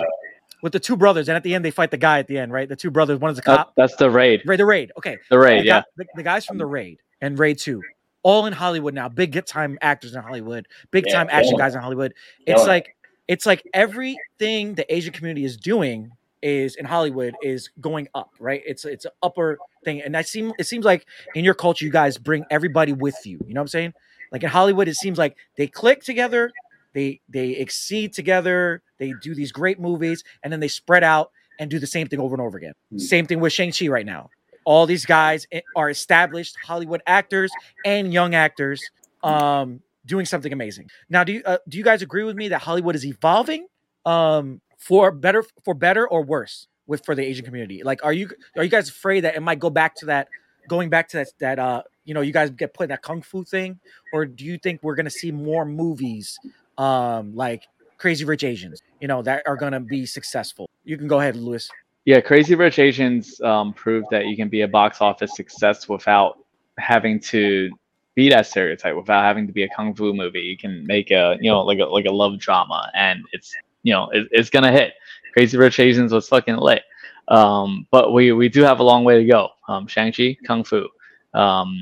With 0.63 0.73
the 0.73 0.81
two 0.81 0.97
brothers, 0.97 1.29
and 1.29 1.37
at 1.37 1.43
the 1.43 1.55
end 1.55 1.65
they 1.65 1.71
fight 1.71 1.91
the 1.91 1.97
guy 1.97 2.19
at 2.19 2.27
the 2.27 2.39
end, 2.39 2.53
right? 2.53 2.69
The 2.69 2.77
two 2.77 2.91
brothers, 2.91 3.19
one 3.21 3.31
is 3.33 3.39
a 3.39 3.43
That- 3.43 3.57
cop. 3.57 3.73
that's 3.77 3.97
the 3.97 4.11
raid. 4.11 4.43
Raid 4.47 4.61
the 4.61 4.65
raid. 4.67 4.93
Okay. 4.99 5.17
The 5.29 5.37
The, 5.37 5.39
raid. 5.39 5.65
Yeah. 5.65 5.83
the, 5.97 6.05
the 6.15 6.23
guys 6.23 6.45
from 6.47 6.59
the 6.59 6.67
raid 6.67 7.01
and 7.21 7.39
raid 7.39 7.59
two, 7.59 7.83
all 8.23 8.47
in 8.47 8.53
Hollywood 8.53 8.95
now. 8.95 9.09
Big 9.09 9.45
time 9.47 9.79
actors 9.83 10.15
in 10.15 10.23
Hollywood. 10.23 10.67
Big 10.91 11.05
Yeah, 11.07 11.15
time 11.15 11.27
action 11.31 11.51
killing 11.53 11.59
guys 11.59 11.75
in 11.75 11.81
Hollywood. 11.81 12.15
It's 12.47 12.55
Killing 12.57 12.67
like 12.69 12.97
it's 13.29 13.47
like 13.47 13.63
everything 13.73 14.75
the 14.75 14.95
Asian 14.95 15.13
community 15.13 15.45
is 15.47 15.57
doing 15.57 16.11
is 16.43 16.77
in 16.77 16.85
Hollywood 16.85 17.35
is 17.43 17.71
going 17.81 18.07
up, 18.15 18.31
right? 18.39 18.63
It's 18.67 18.85
it's 18.85 19.05
an 19.07 19.13
upper 19.23 19.59
thing, 19.85 20.03
and 20.03 20.15
I 20.17 20.23
seem 20.23 20.53
it 20.59 20.65
seems 20.67 20.85
like 20.85 21.07
in 21.35 21.45
your 21.45 21.55
culture 21.55 21.85
you 21.87 21.91
guys 21.91 22.19
bring 22.19 22.45
everybody 22.51 22.93
with 22.93 23.17
you. 23.25 23.39
You 23.47 23.55
know 23.55 23.61
what 23.61 23.65
I'm 23.65 23.69
saying? 23.69 23.95
Like 24.35 24.43
in 24.43 24.51
Hollywood, 24.51 24.89
it 24.89 24.97
seems 24.97 25.17
like 25.17 25.37
they 25.57 25.69
click 25.69 26.03
together, 26.03 26.51
they 26.93 27.21
they 27.29 27.51
exceed 27.51 28.13
together, 28.13 28.83
they 28.99 29.15
do 29.23 29.33
these 29.33 29.53
great 29.53 29.79
movies, 29.79 30.25
and 30.43 30.53
then 30.53 30.59
they 30.59 30.67
spread 30.67 31.05
out 31.05 31.31
and 31.61 31.71
do 31.71 31.79
the 31.79 31.87
same 31.87 32.09
thing 32.09 32.19
over 32.19 32.35
and 32.35 32.43
over 32.43 32.59
again. 32.59 32.73
Hmm. 32.91 32.99
Same 32.99 33.27
thing 33.27 33.39
with 33.39 33.53
Shang 33.53 33.71
Chi 33.71 33.87
right 33.87 34.05
now. 34.05 34.31
All 34.65 34.87
these 34.87 35.07
guys 35.07 35.47
are 35.77 35.89
established 35.89 36.57
Hollywood 36.65 37.01
actors 37.07 37.53
and 37.85 38.13
young 38.13 38.35
actors 38.35 38.83
um, 39.23 39.81
doing 40.05 40.27
something 40.27 40.53
amazing. 40.53 40.91
Now, 41.09 41.23
do 41.23 41.35
you 41.35 41.43
uh, 41.47 41.59
do 41.69 41.79
you 41.79 41.85
guys 41.85 42.03
agree 42.03 42.25
with 42.25 42.35
me 42.35 42.49
that 42.49 42.61
Hollywood 42.61 42.97
is 42.97 43.07
evolving 43.07 43.69
um, 44.05 44.61
for 44.79 45.13
better 45.13 45.45
for 45.65 45.75
better 45.75 46.09
or 46.09 46.25
worse 46.25 46.67
with 46.89 47.05
for 47.05 47.15
the 47.15 47.23
Asian 47.23 47.45
community? 47.45 47.85
Like, 47.85 48.05
are 48.05 48.13
you 48.13 48.31
are 48.57 48.65
you 48.65 48.71
guys 48.71 48.89
afraid 48.89 49.21
that 49.21 49.37
it 49.37 49.43
might 49.43 49.61
go 49.61 49.71
back 49.71 49.95
to 49.97 50.07
that 50.07 50.27
going 50.67 50.91
back 50.91 51.07
to 51.11 51.19
that 51.19 51.29
that 51.39 51.59
uh 51.61 51.83
you 52.05 52.15
know 52.15 52.21
you 52.21 52.33
guys 52.33 52.51
get 52.51 52.75
put 52.75 52.85
in 52.85 52.89
that 52.91 53.03
kung 53.03 53.23
fu 53.23 53.45
thing, 53.45 53.79
or 54.13 54.27
do 54.27 54.45
you 54.45 54.59
think 54.59 54.81
we're 54.83 54.95
gonna 54.95 55.11
see 55.11 55.33
more 55.33 55.65
movies 55.65 56.39
um 56.79 57.35
like 57.35 57.65
Crazy 57.99 58.25
Rich 58.25 58.45
Asians, 58.45 58.83
you 59.01 59.09
know, 59.09 59.23
that 59.23 59.43
are 59.47 59.57
gonna 59.57 59.81
be 59.81 60.07
successful? 60.07 60.69
You 60.85 60.99
can 60.99 61.09
go 61.09 61.21
ahead, 61.21 61.37
Lewis. 61.37 61.71
Yeah, 62.05 62.21
Crazy 62.21 62.55
Rich 62.55 62.79
Asians 62.79 63.41
um, 63.41 63.73
proved 63.73 64.09
that 64.11 64.27
you 64.27 64.37
can 64.37 64.49
be 64.49 64.61
a 64.61 64.69
box 64.69 65.01
office 65.01 65.35
success 65.35 65.89
without 65.89 66.39
having 66.79 67.19
to 67.21 67.71
be 68.15 68.29
that 68.29 68.47
stereotype, 68.47 68.95
without 68.95 69.23
having 69.23 69.47
to 69.47 69.53
be 69.53 69.63
a 69.63 69.69
kung 69.71 69.95
fu 69.95 70.13
movie. 70.13 70.41
You 70.41 70.59
can 70.59 70.87
make 70.87 71.11
a 71.11 71.37
you 71.41 71.51
know 71.51 71.63
like 71.63 71.79
a 71.79 71.85
like 71.85 72.05
a 72.05 72.11
love 72.11 72.39
drama, 72.39 72.91
and 72.95 73.23
it's 73.33 73.55
you 73.83 73.93
know 73.93 74.11
it, 74.11 74.29
it's 74.31 74.51
gonna 74.51 74.73
hit. 74.73 74.95
Crazy 75.33 75.57
Rich 75.57 75.81
Asians 75.81 76.13
was 76.13 76.29
fucking 76.29 76.57
lit, 76.57 76.83
um, 77.29 77.87
but 77.91 78.13
we 78.13 78.33
we 78.33 78.49
do 78.49 78.63
have 78.63 78.81
a 78.81 78.85
long 78.85 79.05
way 79.05 79.19
to 79.19 79.25
go. 79.25 79.49
Um, 79.69 79.87
Shang 79.87 80.13
Chi, 80.13 80.37
kung 80.47 80.63
fu, 80.63 80.87
um, 81.35 81.77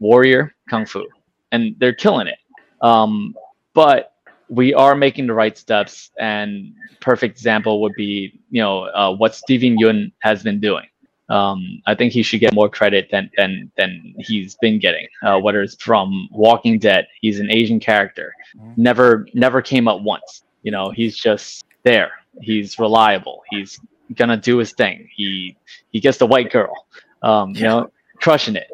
Warrior, 0.00 0.54
kung 0.68 0.86
fu, 0.86 1.06
and 1.52 1.74
they're 1.78 1.94
killing 1.94 2.26
it. 2.26 2.38
Um, 2.80 3.34
but 3.74 4.12
we 4.48 4.74
are 4.74 4.94
making 4.94 5.26
the 5.26 5.34
right 5.34 5.56
steps 5.56 6.10
and 6.18 6.72
perfect 7.00 7.32
example 7.36 7.80
would 7.80 7.94
be 7.96 8.40
you 8.50 8.62
know 8.62 8.84
uh, 8.84 9.14
what 9.14 9.34
Steven 9.34 9.78
Yeun 9.78 10.12
has 10.20 10.42
been 10.42 10.60
doing. 10.60 10.86
Um, 11.30 11.80
I 11.86 11.94
think 11.94 12.12
he 12.12 12.22
should 12.22 12.40
get 12.40 12.52
more 12.52 12.68
credit 12.68 13.08
than 13.10 13.30
than 13.36 13.70
than 13.78 14.14
he's 14.18 14.56
been 14.56 14.78
getting. 14.78 15.06
Uh, 15.22 15.38
whether 15.38 15.62
it's 15.62 15.76
from 15.82 16.28
Walking 16.30 16.78
Dead, 16.78 17.06
he's 17.20 17.40
an 17.40 17.50
Asian 17.50 17.80
character, 17.80 18.34
Mhm. 18.56 18.76
never 18.76 19.26
never 19.34 19.62
came 19.62 19.88
up 19.88 20.02
once. 20.02 20.44
You 20.62 20.72
know, 20.72 20.90
he's 20.90 21.16
just 21.16 21.64
there. 21.82 22.10
He's 22.42 22.78
reliable. 22.78 23.42
He's 23.50 23.80
gonna 24.16 24.36
do 24.36 24.58
his 24.58 24.72
thing. 24.72 25.08
He 25.14 25.56
he 25.90 26.00
gets 26.00 26.18
the 26.18 26.26
white 26.26 26.50
girl. 26.50 26.86
Um, 27.22 27.54
you 27.54 27.62
know, 27.62 27.90
crushing 28.20 28.56
it. 28.56 28.70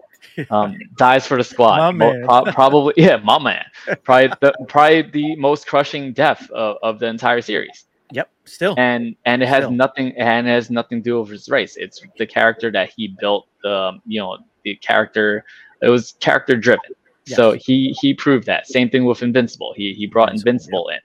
Um, 0.50 0.78
dies 0.96 1.26
for 1.26 1.36
the 1.36 1.44
squad. 1.44 1.76
My 1.78 1.90
Mo- 1.90 2.12
man. 2.12 2.24
pro- 2.26 2.52
probably 2.52 2.94
yeah, 2.96 3.16
my 3.16 3.38
man. 3.38 3.64
Probably 4.04 4.28
the 4.40 4.52
probably 4.68 5.02
the 5.02 5.36
most 5.36 5.66
crushing 5.66 6.12
death 6.12 6.50
of, 6.50 6.76
of 6.82 6.98
the 6.98 7.06
entire 7.06 7.40
series. 7.40 7.84
Yep, 8.12 8.30
still. 8.44 8.74
and 8.78 9.14
and 9.24 9.42
it 9.42 9.48
has 9.48 9.64
Still. 9.64 9.70
nothing 9.72 10.12
and 10.18 10.46
it 10.48 10.50
has 10.50 10.70
nothing 10.70 10.98
to 10.98 11.04
do 11.04 11.20
with 11.20 11.30
his 11.30 11.48
race. 11.48 11.76
It's 11.76 12.02
the 12.18 12.26
character 12.26 12.70
that 12.72 12.90
he 12.96 13.14
built 13.20 13.46
um 13.64 14.00
you 14.06 14.20
know 14.20 14.38
the 14.64 14.74
character 14.76 15.44
it 15.82 15.88
was 15.88 16.12
character 16.20 16.56
driven. 16.56 16.90
So 17.26 17.52
he 17.52 17.94
he 18.00 18.12
proved 18.14 18.46
that. 18.46 18.66
Same 18.66 18.90
thing 18.90 19.04
with 19.04 19.22
invincible. 19.22 19.72
He 19.76 19.94
he 19.94 20.06
brought 20.06 20.30
Invincible, 20.30 20.88
invincible 20.88 20.88
in. 20.88 20.98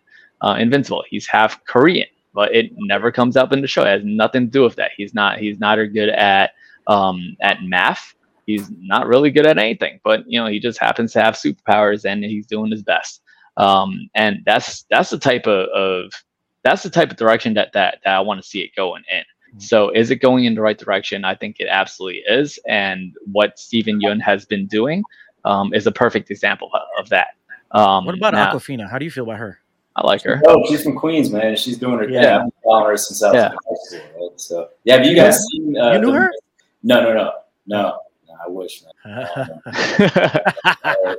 Uh 0.49 0.55
invincible 0.59 1.03
he's 1.09 1.27
half 1.27 1.63
korean 1.65 2.07
but 2.33 2.53
it 2.53 2.71
never 2.77 3.11
comes 3.11 3.37
up 3.37 3.53
in 3.53 3.61
the 3.61 3.67
show. 3.67 3.83
It 3.83 3.87
has 3.87 4.01
nothing 4.03 4.47
to 4.47 4.51
do 4.51 4.61
with 4.63 4.75
that. 4.75 4.91
He's 4.97 5.13
not 5.13 5.37
he's 5.39 5.59
not 5.59 5.77
neither 5.77 5.87
good 5.87 6.09
at 6.09 6.51
um 6.87 7.37
at 7.41 7.61
math 7.63 8.13
he's 8.45 8.69
not 8.79 9.07
really 9.07 9.31
good 9.31 9.45
at 9.45 9.57
anything 9.57 9.99
but 10.03 10.23
you 10.27 10.39
know 10.39 10.47
he 10.47 10.59
just 10.59 10.79
happens 10.79 11.11
to 11.13 11.21
have 11.21 11.35
superpowers 11.35 12.05
and 12.05 12.23
he's 12.23 12.45
doing 12.47 12.69
his 12.71 12.83
best 12.83 13.21
um 13.57 14.09
and 14.15 14.41
that's 14.45 14.83
that's 14.89 15.09
the 15.09 15.17
type 15.19 15.47
of, 15.47 15.67
of 15.69 16.11
that's 16.63 16.83
the 16.83 16.89
type 16.89 17.11
of 17.11 17.17
direction 17.17 17.53
that 17.53 17.71
that, 17.73 17.99
that 18.03 18.15
I 18.15 18.19
want 18.21 18.41
to 18.41 18.47
see 18.47 18.59
it 18.61 18.71
going 18.75 19.03
in. 19.11 19.23
Mhm. 19.55 19.61
So 19.61 19.89
is 19.91 20.09
it 20.09 20.15
going 20.15 20.45
in 20.45 20.55
the 20.55 20.61
right 20.61 20.77
direction? 20.77 21.23
I 21.23 21.35
think 21.35 21.57
it 21.59 21.67
absolutely 21.69 22.23
is. 22.27 22.57
And 22.67 23.13
what 23.31 23.59
Steven 23.59 24.01
Yeun 24.01 24.19
has 24.21 24.45
been 24.45 24.65
doing 24.65 25.03
um, 25.45 25.75
is 25.75 25.85
a 25.85 25.91
perfect 25.91 26.31
example 26.31 26.71
of, 26.73 26.81
of 27.03 27.09
that. 27.09 27.27
Um, 27.71 28.05
What 28.05 28.15
about 28.17 28.33
now, 28.33 28.51
Awkwafina? 28.51 28.89
How 28.89 28.97
do 28.97 29.05
you 29.05 29.11
feel 29.11 29.25
about 29.25 29.37
her? 29.37 29.59
I 29.95 30.07
like 30.07 30.23
her. 30.23 30.41
Oh, 30.47 30.65
she's 30.67 30.81
from 30.83 30.97
Queens, 30.97 31.29
man. 31.29 31.55
She's 31.55 31.77
doing 31.77 31.99
her 31.99 32.05
thing. 32.05 32.15
Yeah. 32.15 32.37
I've 32.37 32.41
been 32.45 32.51
following 32.63 32.89
her 32.89 32.97
since 32.97 33.21
I 33.21 33.27
was 33.31 33.35
Yeah. 33.35 33.45
in 33.45 33.51
high 33.51 33.75
school. 34.09 34.27
Right? 34.29 34.41
So, 34.41 34.69
yeah. 34.85 34.97
Have 34.97 35.05
you 35.05 35.15
guys 35.15 35.45
seen? 35.45 35.77
Uh, 35.77 35.91
You 35.91 35.99
knew 35.99 36.07
the- 36.07 36.17
her? 36.17 36.31
No, 36.81 37.01
no, 37.03 37.13
no, 37.13 37.31
no. 37.67 37.99
No 38.37 38.45
I 38.45 38.49
wish, 38.49 38.83
man. 38.83 39.27
Uh, 40.83 41.15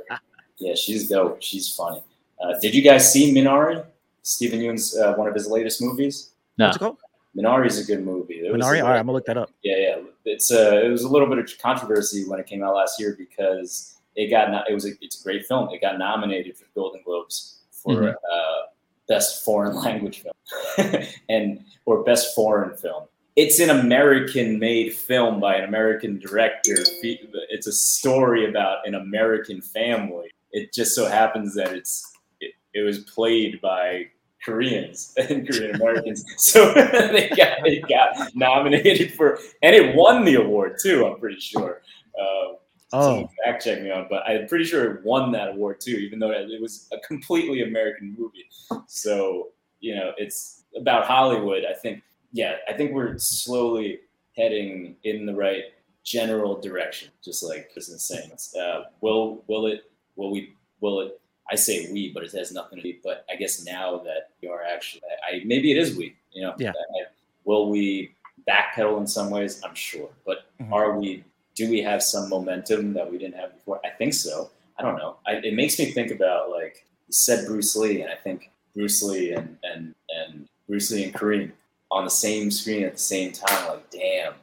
yeah, 0.59 0.73
she's 0.75 1.07
dope. 1.09 1.37
She's 1.41 1.73
funny. 1.73 2.01
Uh, 2.41 2.57
did 2.59 2.73
you 2.73 2.81
guys 2.81 3.11
see 3.11 3.33
Minari? 3.33 3.85
Steven 4.23 4.59
Yeun's 4.59 4.97
uh, 4.97 5.13
one 5.15 5.27
of 5.27 5.33
his 5.35 5.47
latest 5.47 5.81
movies. 5.81 6.31
No. 6.57 6.65
What's 6.65 6.77
it 6.77 6.79
called? 6.79 6.97
Minari 7.37 7.67
is 7.67 7.77
a 7.79 7.83
good 7.83 8.03
movie. 8.03 8.35
It 8.35 8.51
Minari. 8.51 8.79
a- 8.79 8.81
All 8.81 8.89
right, 8.89 8.97
I'm 8.99 9.05
gonna 9.05 9.11
look 9.13 9.25
that 9.27 9.37
up. 9.37 9.51
yeah, 9.63 9.75
yeah. 9.77 9.95
It's 10.25 10.51
uh, 10.51 10.81
it 10.83 10.89
was 10.89 11.03
a 11.03 11.07
little 11.07 11.27
bit 11.27 11.37
of 11.37 11.49
controversy 11.59 12.25
when 12.27 12.39
it 12.39 12.47
came 12.47 12.63
out 12.63 12.73
last 12.75 12.99
year 12.99 13.15
because 13.17 13.97
it 14.15 14.29
got 14.29 14.49
no- 14.51 14.63
it 14.67 14.73
was 14.73 14.85
a, 14.85 14.91
it's 15.01 15.21
a 15.21 15.23
great 15.23 15.45
film. 15.45 15.69
It 15.71 15.79
got 15.81 15.99
nominated 15.99 16.57
for 16.57 16.65
Golden 16.75 17.01
Globes 17.03 17.59
for 17.71 17.93
Mhm. 17.93 18.13
uh, 18.13 18.61
best 19.07 19.45
foreign 19.45 19.75
language 19.83 20.23
film 20.23 21.03
and 21.29 21.63
or 21.85 22.03
best 22.03 22.33
foreign 22.33 22.75
film. 22.75 23.03
It's 23.37 23.59
an 23.59 23.69
American-made 23.69 24.95
film 24.95 25.39
by 25.39 25.57
an 25.57 25.65
American 25.65 26.17
director. 26.17 26.75
It's 27.03 27.67
a 27.67 27.71
story 27.71 28.49
about 28.49 28.87
an 28.87 28.95
American 28.95 29.61
family. 29.61 30.31
It 30.51 30.73
just 30.73 30.95
so 30.95 31.05
happens 31.05 31.53
that 31.53 31.71
it's 31.71 32.03
it, 32.41 32.53
it 32.73 32.81
was 32.81 32.99
played 32.99 33.61
by 33.61 34.07
Koreans 34.43 35.13
and 35.29 35.47
Korean 35.47 35.75
Americans. 35.75 36.25
So 36.37 36.73
they 36.73 37.29
got 37.37 37.59
they 37.63 37.79
got 37.81 38.35
nominated 38.35 39.13
for, 39.13 39.37
and 39.61 39.75
it 39.75 39.95
won 39.95 40.25
the 40.25 40.35
award 40.35 40.77
too. 40.81 41.05
I'm 41.05 41.19
pretty 41.19 41.39
sure. 41.39 41.81
Uh, 42.19 42.53
Oh, 42.93 43.29
fact 43.43 43.65
check 43.65 43.81
me 43.81 43.91
on, 43.91 44.07
but 44.09 44.23
I'm 44.25 44.47
pretty 44.47 44.63
sure 44.63 44.95
it 44.95 45.03
won 45.03 45.33
that 45.33 45.49
award 45.49 45.81
too, 45.81 45.97
even 45.97 46.19
though 46.19 46.31
it 46.31 46.61
was 46.61 46.87
a 46.93 46.99
completely 47.05 47.63
American 47.63 48.15
movie. 48.17 48.45
So 48.87 49.49
you 49.81 49.93
know, 49.93 50.13
it's 50.17 50.63
about 50.75 51.05
Hollywood. 51.05 51.63
I 51.69 51.73
think, 51.73 52.01
yeah, 52.31 52.55
I 52.67 52.73
think 52.73 52.91
we're 52.93 53.17
slowly 53.17 53.99
heading 54.35 54.95
in 55.03 55.25
the 55.25 55.33
right 55.35 55.63
general 56.03 56.59
direction. 56.59 57.09
Just 57.23 57.43
like 57.43 57.71
is 57.75 57.87
saying, 58.01 58.31
uh, 58.61 58.83
will 59.01 59.43
will 59.47 59.67
it? 59.67 59.89
Will 60.15 60.31
we? 60.31 60.53
Will 60.81 61.01
it? 61.01 61.19
I 61.51 61.55
say 61.55 61.89
we, 61.91 62.11
but 62.13 62.23
it 62.23 62.31
has 62.33 62.51
nothing 62.51 62.77
to 62.79 62.83
do. 62.83 62.97
But 63.03 63.25
I 63.31 63.35
guess 63.35 63.63
now 63.65 63.97
that 63.99 64.29
we 64.41 64.47
are 64.49 64.63
actually, 64.63 65.01
I 65.27 65.41
maybe 65.45 65.71
it 65.71 65.77
is 65.77 65.95
we. 65.95 66.15
You 66.31 66.43
know, 66.43 66.55
Yeah. 66.59 66.71
I- 66.71 67.05
will 67.45 67.69
we 67.69 68.13
backpedal 68.47 68.99
in 68.99 69.07
some 69.07 69.29
ways? 69.29 69.61
I'm 69.63 69.73
sure, 69.75 70.09
but 70.25 70.45
Mhm. 70.59 70.71
are 70.71 70.99
we? 70.99 71.23
Do 71.55 71.69
we 71.69 71.81
have 71.81 72.03
some 72.03 72.29
momentum 72.29 72.93
that 72.93 73.09
we 73.11 73.17
didn't 73.17 73.35
have 73.35 73.53
before? 73.55 73.79
I 73.85 73.89
think 73.89 74.13
so. 74.13 74.51
I 74.77 74.83
don't 74.83 74.97
know. 74.97 75.15
I, 75.25 75.35
it 75.37 75.53
makes 75.55 75.79
me 75.79 75.85
think 75.91 76.11
about 76.11 76.51
like 76.51 76.85
you 77.07 77.13
said 77.13 77.47
Bruce 77.47 77.75
Lee, 77.75 78.01
and 78.01 78.11
I 78.11 78.15
think 78.15 78.51
Bruce 78.75 79.01
Lee 79.01 79.31
and 79.31 79.57
and 79.63 79.95
and 80.09 80.47
Bruce 80.67 80.91
Lee 80.91 81.03
and 81.05 81.13
Kareem 81.13 81.51
on 81.91 82.03
the 82.03 82.09
same 82.11 82.51
screen 82.51 82.83
at 82.83 82.93
the 82.93 82.99
same 82.99 83.31
time. 83.31 83.67
Like, 83.69 83.89
damn, 83.91 84.33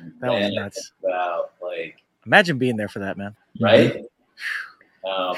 and 0.00 0.12
That 0.20 0.30
was 0.32 0.40
then 0.40 0.54
nuts. 0.54 0.92
about 1.02 1.52
like 1.62 1.96
imagine 2.26 2.58
being 2.58 2.76
there 2.76 2.88
for 2.88 2.98
that, 3.00 3.16
man. 3.16 3.34
right? 3.60 4.04
Um, 5.08 5.36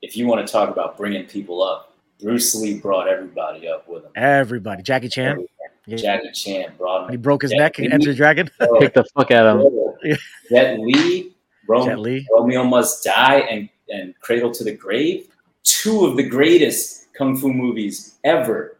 if 0.00 0.16
you 0.16 0.26
want 0.26 0.46
to 0.46 0.50
talk 0.52 0.70
about 0.70 0.96
bringing 0.96 1.26
people 1.26 1.62
up, 1.62 1.92
Bruce 2.20 2.54
Lee 2.54 2.78
brought 2.78 3.08
everybody 3.08 3.68
up 3.68 3.88
with 3.88 4.04
him. 4.04 4.10
Everybody, 4.16 4.82
Jackie 4.82 5.08
Chan. 5.08 5.44
Yeah. 5.86 5.96
Jackie 5.96 6.30
Chan 6.32 6.72
brought 6.78 7.02
When 7.04 7.10
he 7.12 7.16
broke 7.16 7.42
his 7.42 7.50
Jet 7.50 7.58
neck 7.58 7.78
and 7.80 7.92
entered 7.92 8.10
the 8.12 8.14
dragon. 8.14 8.48
up. 8.60 8.68
Kick 8.78 8.94
the 8.94 9.04
fuck 9.16 9.30
out 9.32 9.46
of 9.46 9.60
him. 9.60 9.94
Yeah. 10.04 10.16
Jet 10.50 10.78
Li, 10.80 11.32
Ro- 11.68 11.84
Jet 11.84 11.98
Li. 11.98 12.26
Romeo 12.32 12.62
Must 12.64 13.02
Die, 13.04 13.38
and, 13.50 13.68
and 13.88 14.14
Cradle 14.20 14.50
to 14.52 14.64
the 14.64 14.72
Grave. 14.72 15.26
Two 15.64 16.06
of 16.06 16.16
the 16.16 16.22
greatest 16.22 17.12
kung 17.14 17.36
fu 17.36 17.52
movies 17.52 18.16
ever. 18.24 18.78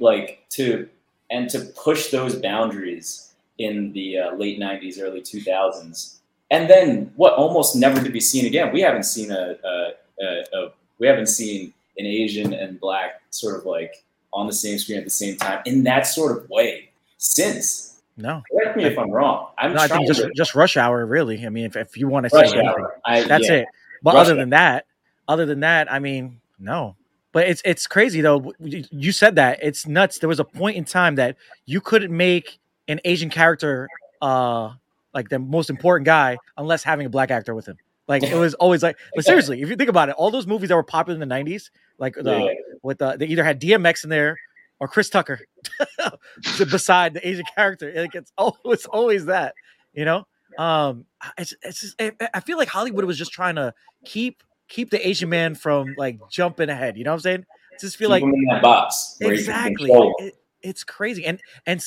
Like 0.00 0.44
to 0.50 0.88
and 1.30 1.48
to 1.50 1.60
push 1.60 2.10
those 2.10 2.34
boundaries 2.34 3.32
in 3.58 3.92
the 3.92 4.18
uh, 4.18 4.34
late 4.34 4.58
'90s, 4.58 5.00
early 5.00 5.20
2000s, 5.20 6.16
and 6.50 6.68
then 6.68 7.12
what? 7.16 7.34
Almost 7.34 7.76
never 7.76 8.02
to 8.02 8.10
be 8.10 8.20
seen 8.20 8.46
again. 8.46 8.72
We 8.72 8.80
haven't 8.80 9.04
seen 9.04 9.30
a, 9.30 9.56
a, 9.64 9.90
a, 10.20 10.44
a 10.54 10.72
we 10.98 11.06
haven't 11.06 11.28
seen 11.28 11.72
an 11.98 12.06
Asian 12.06 12.52
and 12.52 12.80
black 12.80 13.22
sort 13.30 13.58
of 13.58 13.66
like 13.66 14.04
on 14.32 14.46
the 14.46 14.52
same 14.52 14.78
screen 14.78 14.98
at 14.98 15.04
the 15.04 15.10
same 15.10 15.36
time 15.36 15.60
in 15.66 15.82
that 15.84 16.06
sort 16.06 16.36
of 16.36 16.48
way 16.48 16.90
since. 17.18 18.00
No, 18.16 18.42
Correct 18.52 18.76
me 18.76 18.84
if 18.84 18.98
I'm 18.98 19.10
wrong. 19.10 19.48
I'm 19.56 19.72
no, 19.72 19.80
I 19.80 19.88
think 19.88 20.06
just 20.06 20.20
to 20.20 20.30
just 20.36 20.54
Rush 20.54 20.76
Hour. 20.76 21.06
Really, 21.06 21.46
I 21.46 21.48
mean, 21.48 21.64
if, 21.64 21.76
if 21.76 21.96
you 21.96 22.06
want 22.06 22.28
to 22.28 22.36
rush 22.36 22.50
say 22.50 22.58
anything. 22.58 22.86
I, 23.04 23.22
that's 23.22 23.48
yeah. 23.48 23.56
it. 23.56 23.66
But 24.02 24.14
Rush 24.14 24.26
other 24.26 24.32
Hour. 24.32 24.38
than 24.38 24.50
that, 24.50 24.86
other 25.26 25.46
than 25.46 25.60
that, 25.60 25.90
I 25.90 26.00
mean, 26.00 26.40
no. 26.58 26.96
But 27.32 27.46
it's 27.48 27.62
it's 27.64 27.86
crazy 27.86 28.20
though. 28.20 28.52
You- 28.58 29.12
said 29.12 29.36
that 29.36 29.58
it's 29.62 29.86
nuts. 29.86 30.18
There 30.18 30.28
was 30.28 30.40
a 30.40 30.44
point 30.44 30.76
in 30.76 30.84
time 30.84 31.14
that 31.16 31.36
you 31.66 31.80
couldn't 31.80 32.14
make 32.16 32.58
an 32.88 33.00
Asian 33.04 33.30
character 33.30 33.88
uh 34.20 34.72
like 35.14 35.28
the 35.28 35.38
most 35.38 35.70
important 35.70 36.06
guy 36.06 36.36
unless 36.56 36.82
having 36.82 37.06
a 37.06 37.10
black 37.10 37.30
actor 37.30 37.54
with 37.54 37.66
him. 37.66 37.76
Like 38.08 38.24
it 38.24 38.34
was 38.34 38.54
always 38.54 38.82
like, 38.82 38.96
but 39.14 39.24
seriously, 39.24 39.62
if 39.62 39.68
you 39.68 39.76
think 39.76 39.88
about 39.90 40.08
it, 40.08 40.16
all 40.16 40.32
those 40.32 40.46
movies 40.46 40.68
that 40.70 40.74
were 40.74 40.82
popular 40.82 41.20
in 41.20 41.28
the 41.28 41.32
'90s, 41.34 41.70
like 41.98 42.14
the 42.16 42.38
Yeah. 42.38 42.52
with 42.82 42.98
the 42.98 43.16
they 43.16 43.26
either 43.26 43.44
had 43.44 43.60
DMX 43.60 44.02
in 44.02 44.10
there 44.10 44.36
or 44.80 44.88
Chris 44.88 45.08
Tucker 45.08 45.40
beside 46.58 47.14
the 47.14 47.26
Asian 47.26 47.44
character. 47.54 47.92
Like 47.94 48.14
it's 48.14 48.32
always 48.36 48.86
always 48.90 49.26
that, 49.26 49.54
you 49.92 50.04
know. 50.04 50.26
Um, 50.58 51.06
it's 51.38 51.54
it's 51.62 51.80
just, 51.80 52.00
I 52.00 52.12
I 52.34 52.40
feel 52.40 52.58
like 52.58 52.68
Hollywood 52.68 53.04
was 53.04 53.16
just 53.18 53.32
trying 53.32 53.54
to 53.54 53.72
keep 54.04 54.42
keep 54.70 54.88
the 54.88 55.06
Asian 55.06 55.28
man 55.28 55.54
from 55.54 55.94
like 55.98 56.18
jumping 56.30 56.70
ahead. 56.70 56.96
You 56.96 57.04
know 57.04 57.10
what 57.10 57.16
I'm 57.16 57.20
saying? 57.20 57.46
Just 57.78 57.98
feel 57.98 58.08
Keep 58.08 58.22
like 58.22 58.22
in 58.22 58.44
that 58.50 58.62
box. 58.62 59.16
where 59.18 59.34
you 59.34 59.44
can 59.44 59.72
exactly. 59.72 59.90
It, 60.20 60.34
it's 60.62 60.84
crazy, 60.84 61.24
and 61.24 61.40
and 61.66 61.82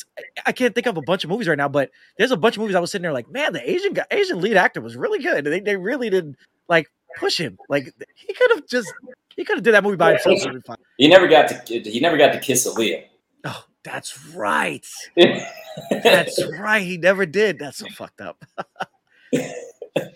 I 0.45 0.51
can't 0.51 0.73
think 0.73 0.87
of 0.87 0.97
a 0.97 1.01
bunch 1.01 1.23
of 1.23 1.29
movies 1.29 1.47
right 1.47 1.57
now, 1.57 1.69
but 1.69 1.91
there's 2.17 2.31
a 2.31 2.37
bunch 2.37 2.55
of 2.57 2.61
movies 2.61 2.75
I 2.75 2.79
was 2.79 2.91
sitting 2.91 3.03
there 3.03 3.13
like, 3.13 3.29
man, 3.29 3.53
the 3.53 3.67
Asian 3.69 3.93
guy, 3.93 4.05
Asian 4.11 4.41
lead 4.41 4.57
actor 4.57 4.81
was 4.81 4.95
really 4.95 5.19
good. 5.19 5.45
They 5.45 5.59
they 5.59 5.75
really 5.77 6.09
did 6.09 6.35
like 6.67 6.87
push 7.17 7.37
him. 7.39 7.57
Like 7.69 7.93
he 8.15 8.33
could 8.33 8.51
have 8.51 8.67
just 8.67 8.91
he 9.35 9.45
could 9.45 9.57
have 9.57 9.63
did 9.63 9.75
that 9.75 9.83
movie 9.83 9.97
by 9.97 10.13
Yeah, 10.13 10.17
himself. 10.23 10.55
he-. 10.97 11.05
He 11.05 11.07
never 11.07 11.27
got 11.27 11.47
to. 11.67 11.79
He 11.81 11.99
never 11.99 12.17
got 12.17 12.33
to 12.33 12.39
kiss 12.39 12.67
Aaliyah. 12.67 13.03
Oh, 13.45 13.63
that's 13.83 14.27
right. 14.29 14.87
That's 16.03 16.41
right. 16.59 16.81
He 16.83 16.97
never 16.97 17.25
did. 17.25 17.59
That's 17.59 17.77
so 17.77 17.87
fucked 17.87 18.21
up. 18.21 18.43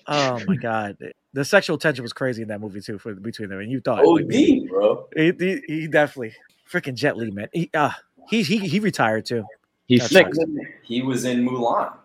oh 0.08 0.42
my 0.48 0.56
god, 0.56 0.98
the 1.34 1.46
sexual 1.46 1.78
tension 1.78 2.04
was 2.04 2.14
crazy 2.14 2.42
in 2.42 2.48
that 2.50 2.60
movie 2.62 2.82
too 2.82 2.98
for 2.98 3.14
between 3.14 3.50
them. 3.50 3.60
And 3.60 3.72
you 3.72 3.80
thought 3.82 4.06
like, 4.06 4.26
OD, 4.26 4.68
bro. 4.70 5.08
he, 5.16 5.32
he, 5.38 5.62
he 5.68 5.88
definitely 5.88 6.34
freaking 6.72 6.96
Jet 6.96 7.18
Li, 7.18 7.32
man. 7.32 7.48
He 7.54 7.70
uh 7.74 7.92
he 8.30 8.44
he, 8.44 8.58
he 8.58 8.80
retired 8.80 9.26
too. 9.26 9.46
He's 9.88 10.02
That's 10.02 10.14
sick. 10.14 10.26
right. 10.28 10.68
He 10.84 11.02
was 11.02 11.26
in- 11.26 11.40
He 11.40 11.46
Mulan. 11.46 11.92
Uh, 11.94 11.96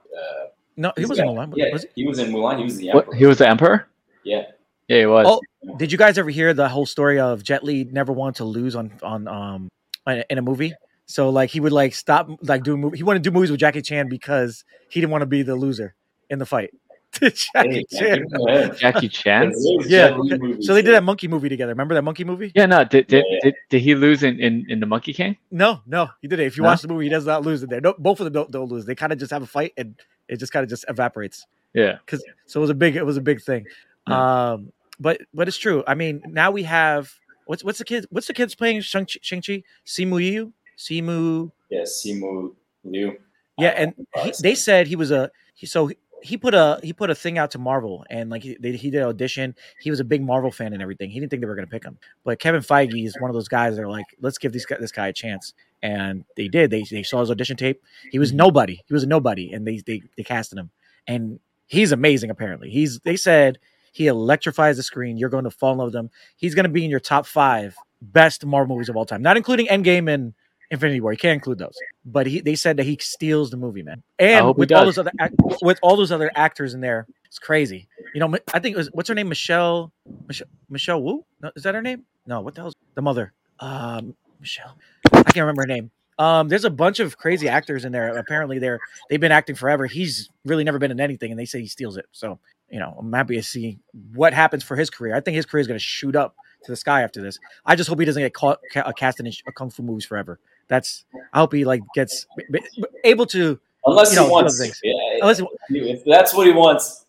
No, 0.76 0.92
he 0.96 1.04
wasn't 1.04 1.26
got- 1.28 1.32
alone. 1.32 1.52
Yeah, 1.56 1.72
Was 1.72 1.82
he? 1.82 2.02
he 2.02 2.06
was 2.06 2.18
in 2.18 2.30
Mulan. 2.32 2.58
He 2.58 2.64
was 2.64 2.76
the 2.76 2.88
What? 2.90 3.04
emperor. 3.06 3.14
He 3.16 3.26
was 3.26 3.38
the 3.38 3.48
emperor. 3.48 3.88
Yeah. 4.24 4.42
Yeah, 4.88 4.98
he 5.00 5.06
was. 5.06 5.26
Oh, 5.28 5.76
Did 5.78 5.90
you 5.90 5.98
guys 5.98 6.16
ever 6.18 6.30
hear 6.30 6.54
the 6.54 6.68
whole 6.68 6.86
story 6.86 7.18
of 7.18 7.42
Jet 7.42 7.64
Li 7.64 7.84
never 7.90 8.12
wanted 8.12 8.36
to 8.36 8.44
lose 8.44 8.76
on 8.76 8.92
on 9.02 9.26
um 9.26 9.68
in 10.06 10.38
a 10.38 10.42
movie? 10.42 10.74
So 11.06 11.30
like 11.30 11.50
he 11.50 11.58
would 11.60 11.72
like 11.72 11.94
stop 11.94 12.28
like 12.42 12.62
doing 12.62 12.80
movie. 12.80 12.98
He 12.98 13.02
wanted 13.02 13.24
to 13.24 13.30
do 13.30 13.34
movies 13.34 13.50
with 13.50 13.58
Jackie 13.60 13.82
Chan 13.82 14.08
because 14.08 14.64
he 14.90 15.00
didn't 15.00 15.10
want 15.10 15.22
to 15.22 15.26
be 15.26 15.42
the 15.42 15.56
loser 15.56 15.94
in 16.30 16.38
the 16.38 16.46
fight. 16.46 16.70
Jackie 17.20 17.42
Hey, 17.54 17.84
Chan. 17.90 18.24
go. 18.28 18.68
Jackie 18.74 19.08
Chan. 19.08 19.52
Yeah. 19.86 20.08
Jet 20.08 20.20
Li 20.20 20.38
movies, 20.38 20.66
So 20.66 20.72
they 20.74 20.82
did 20.82 20.94
that 20.94 21.04
monkey 21.04 21.28
movie 21.28 21.48
together. 21.48 21.72
Remember 21.72 21.94
that 21.94 22.02
monkey 22.02 22.24
movie? 22.24 22.52
Yeah, 22.54 22.66
no. 22.66 22.84
Did 22.84 23.06
did, 23.08 23.24
Yeah, 23.28 23.34
yeah. 23.34 23.38
did, 23.42 23.54
did 23.70 23.82
he 23.82 23.94
lose 23.94 24.22
in, 24.22 24.40
in, 24.40 24.64
in 24.68 24.80
the 24.80 24.86
Monkey 24.86 25.12
King? 25.12 25.36
No, 25.50 25.82
no, 25.86 26.08
he 26.22 26.28
did 26.28 26.40
it. 26.40 26.46
If 26.46 26.56
you 26.56 26.62
No? 26.62 26.70
watch 26.70 26.82
the 26.82 26.88
movie, 26.88 27.04
he 27.04 27.10
does 27.10 27.26
not 27.26 27.42
lose 27.44 27.62
it 27.62 27.68
there. 27.70 27.80
No, 27.80 27.94
both 27.98 28.20
of 28.20 28.24
them 28.24 28.32
don't, 28.32 28.50
don't 28.50 28.70
lose. 28.70 28.86
They 28.86 28.94
kind 28.94 29.12
of 29.12 29.18
just 29.18 29.30
have 29.30 29.42
a 29.42 29.46
fight 29.46 29.72
and 29.76 29.94
it 30.28 30.38
just 30.38 30.52
kind 30.52 30.64
of 30.64 30.70
just 30.70 30.84
evaporates. 30.88 31.46
Yeah. 31.74 31.98
Because 32.04 32.24
so 32.46 32.60
it 32.60 32.62
was 32.62 32.70
a 32.70 32.74
big 32.74 32.96
it 32.96 33.04
was 33.04 33.16
a 33.16 33.20
big 33.22 33.42
thing. 33.42 33.66
Um, 34.06 34.72
but 34.98 35.20
but 35.34 35.48
it's 35.48 35.58
true. 35.58 35.84
I 35.86 35.94
mean, 35.94 36.22
now 36.28 36.50
we 36.50 36.62
have 36.64 37.12
what's 37.46 37.62
what's 37.64 37.78
the 37.78 37.84
kid 37.84 38.06
what's 38.10 38.26
the 38.26 38.34
kids 38.34 38.54
playing 38.54 38.80
Shang 38.82 39.06
Shang 39.06 39.42
Chi 39.42 39.62
Simu 39.86 40.22
Yu 40.24 40.52
Simu 40.78 41.50
Yeah, 41.70 41.82
Simu 41.82 42.54
Liu. 42.84 43.16
yeah, 43.58 43.68
and 43.68 43.94
he, 44.22 44.32
they 44.42 44.54
said 44.54 44.86
he 44.86 44.96
was 44.96 45.10
a 45.10 45.30
he, 45.54 45.66
so 45.66 45.90
he- 46.22 46.36
put 46.36 46.54
a 46.54 46.80
he 46.82 46.92
put 46.92 47.10
a 47.10 47.14
thing 47.14 47.38
out 47.38 47.50
to 47.52 47.58
Marvel 47.58 48.04
and 48.10 48.30
like 48.30 48.42
he, 48.42 48.56
they, 48.58 48.72
he 48.72 48.90
did 48.90 49.02
an 49.02 49.08
audition. 49.08 49.54
He 49.80 49.90
was 49.90 50.00
a 50.00 50.04
big 50.04 50.22
Marvel 50.22 50.50
fan 50.50 50.72
and 50.72 50.82
everything. 50.82 51.10
He 51.10 51.20
didn't 51.20 51.30
think 51.30 51.42
they 51.42 51.46
were 51.46 51.54
going 51.54 51.66
to 51.66 51.70
pick 51.70 51.84
him, 51.84 51.98
but 52.24 52.38
Kevin 52.38 52.60
Feige 52.60 53.04
is 53.04 53.16
one 53.20 53.30
of 53.30 53.34
those 53.34 53.48
guys 53.48 53.76
that 53.76 53.82
are 53.82 53.90
like, 53.90 54.06
let's 54.20 54.38
give 54.38 54.52
this 54.52 54.64
guy, 54.64 54.76
this 54.80 54.92
guy 54.92 55.08
a 55.08 55.12
chance, 55.12 55.54
and 55.82 56.24
they 56.36 56.48
did. 56.48 56.70
They 56.70 56.84
they 56.90 57.02
saw 57.02 57.20
his 57.20 57.30
audition 57.30 57.56
tape. 57.56 57.82
He 58.10 58.18
was 58.18 58.30
mm-hmm. 58.30 58.38
nobody. 58.38 58.80
He 58.86 58.94
was 58.94 59.02
a 59.02 59.06
nobody, 59.06 59.52
and 59.52 59.66
they 59.66 59.78
they 59.86 60.02
they 60.16 60.22
casted 60.22 60.58
him, 60.58 60.70
and 61.06 61.40
he's 61.66 61.92
amazing. 61.92 62.30
Apparently, 62.30 62.70
he's 62.70 63.00
they 63.00 63.16
said 63.16 63.58
he 63.92 64.06
electrifies 64.06 64.76
the 64.76 64.82
screen. 64.82 65.16
You're 65.16 65.28
going 65.28 65.44
to 65.44 65.50
fall 65.50 65.72
in 65.72 65.78
love 65.78 65.88
with 65.88 65.96
him. 65.96 66.10
He's 66.36 66.54
going 66.54 66.64
to 66.64 66.70
be 66.70 66.84
in 66.84 66.90
your 66.90 67.00
top 67.00 67.26
five 67.26 67.76
best 68.00 68.44
Marvel 68.44 68.74
movies 68.74 68.88
of 68.88 68.96
all 68.96 69.04
time, 69.04 69.22
not 69.22 69.36
including 69.36 69.66
Endgame 69.66 70.12
and 70.12 70.34
Infinity 70.72 71.00
War. 71.02 71.12
You 71.12 71.18
can't 71.18 71.34
include 71.34 71.58
those, 71.58 71.76
but 72.04 72.26
he 72.26 72.40
they 72.40 72.54
said 72.54 72.78
that 72.78 72.84
he 72.84 72.96
steals 73.00 73.50
the 73.50 73.58
movie, 73.58 73.82
man. 73.82 74.02
And 74.18 74.56
with 74.56 74.72
all 74.72 74.84
those 74.86 74.98
other 74.98 75.12
act- 75.20 75.34
with 75.60 75.78
all 75.82 75.96
those 75.96 76.10
other 76.10 76.32
actors 76.34 76.72
in 76.72 76.80
there, 76.80 77.06
it's 77.26 77.38
crazy. 77.38 77.86
You 78.14 78.20
know, 78.20 78.38
I 78.54 78.58
think 78.58 78.74
it 78.74 78.78
was 78.78 78.88
what's 78.92 79.08
her 79.08 79.14
name, 79.14 79.28
Michelle 79.28 79.92
Michelle 80.26 80.48
Michelle 80.70 81.02
Wu. 81.02 81.24
No, 81.42 81.52
is 81.54 81.62
that 81.64 81.74
her 81.74 81.82
name? 81.82 82.04
No, 82.26 82.40
what 82.40 82.54
the 82.54 82.62
hell's 82.62 82.74
the 82.94 83.02
mother? 83.02 83.34
Um, 83.60 84.16
Michelle. 84.40 84.76
I 85.12 85.22
can't 85.22 85.36
remember 85.36 85.62
her 85.62 85.66
name. 85.66 85.90
Um, 86.18 86.48
there's 86.48 86.64
a 86.64 86.70
bunch 86.70 87.00
of 87.00 87.18
crazy 87.18 87.48
actors 87.48 87.84
in 87.84 87.92
there. 87.92 88.16
Apparently, 88.16 88.58
they're 88.58 88.80
they've 89.10 89.20
been 89.20 89.32
acting 89.32 89.56
forever. 89.56 89.86
He's 89.86 90.30
really 90.46 90.64
never 90.64 90.78
been 90.78 90.90
in 90.90 91.00
anything, 91.00 91.30
and 91.30 91.38
they 91.38 91.44
say 91.44 91.60
he 91.60 91.66
steals 91.66 91.98
it. 91.98 92.06
So, 92.12 92.38
you 92.70 92.78
know, 92.78 92.96
I'm 92.98 93.12
happy 93.12 93.36
to 93.36 93.42
see 93.42 93.78
what 94.14 94.32
happens 94.32 94.64
for 94.64 94.76
his 94.76 94.88
career. 94.88 95.14
I 95.14 95.20
think 95.20 95.34
his 95.34 95.44
career 95.44 95.60
is 95.60 95.66
going 95.66 95.78
to 95.78 95.84
shoot 95.84 96.16
up 96.16 96.34
to 96.64 96.72
the 96.72 96.76
sky 96.76 97.02
after 97.02 97.20
this. 97.20 97.38
I 97.66 97.76
just 97.76 97.88
hope 97.88 97.98
he 97.98 98.04
doesn't 98.04 98.22
get 98.22 98.34
caught 98.34 98.60
ca- 98.72 98.92
cast 98.92 99.20
in 99.20 99.26
uh, 99.26 99.50
kung 99.54 99.70
fu 99.70 99.82
movies 99.82 100.04
forever. 100.04 100.38
That's 100.72 101.04
I 101.34 101.40
hope 101.40 101.52
he 101.52 101.66
like 101.66 101.82
gets 101.94 102.26
b- 102.34 102.44
b- 102.50 102.84
able 103.04 103.26
to 103.26 103.60
Unless 103.84 104.12
You 104.12 104.16
know, 104.20 104.24
he 104.24 104.30
wants 104.30 104.58
things. 104.58 104.80
Yeah, 104.82 104.94
unless 105.20 105.42
if 105.68 106.02
that's 106.06 106.32
what 106.32 106.46
he 106.46 106.52
wants, 106.54 107.04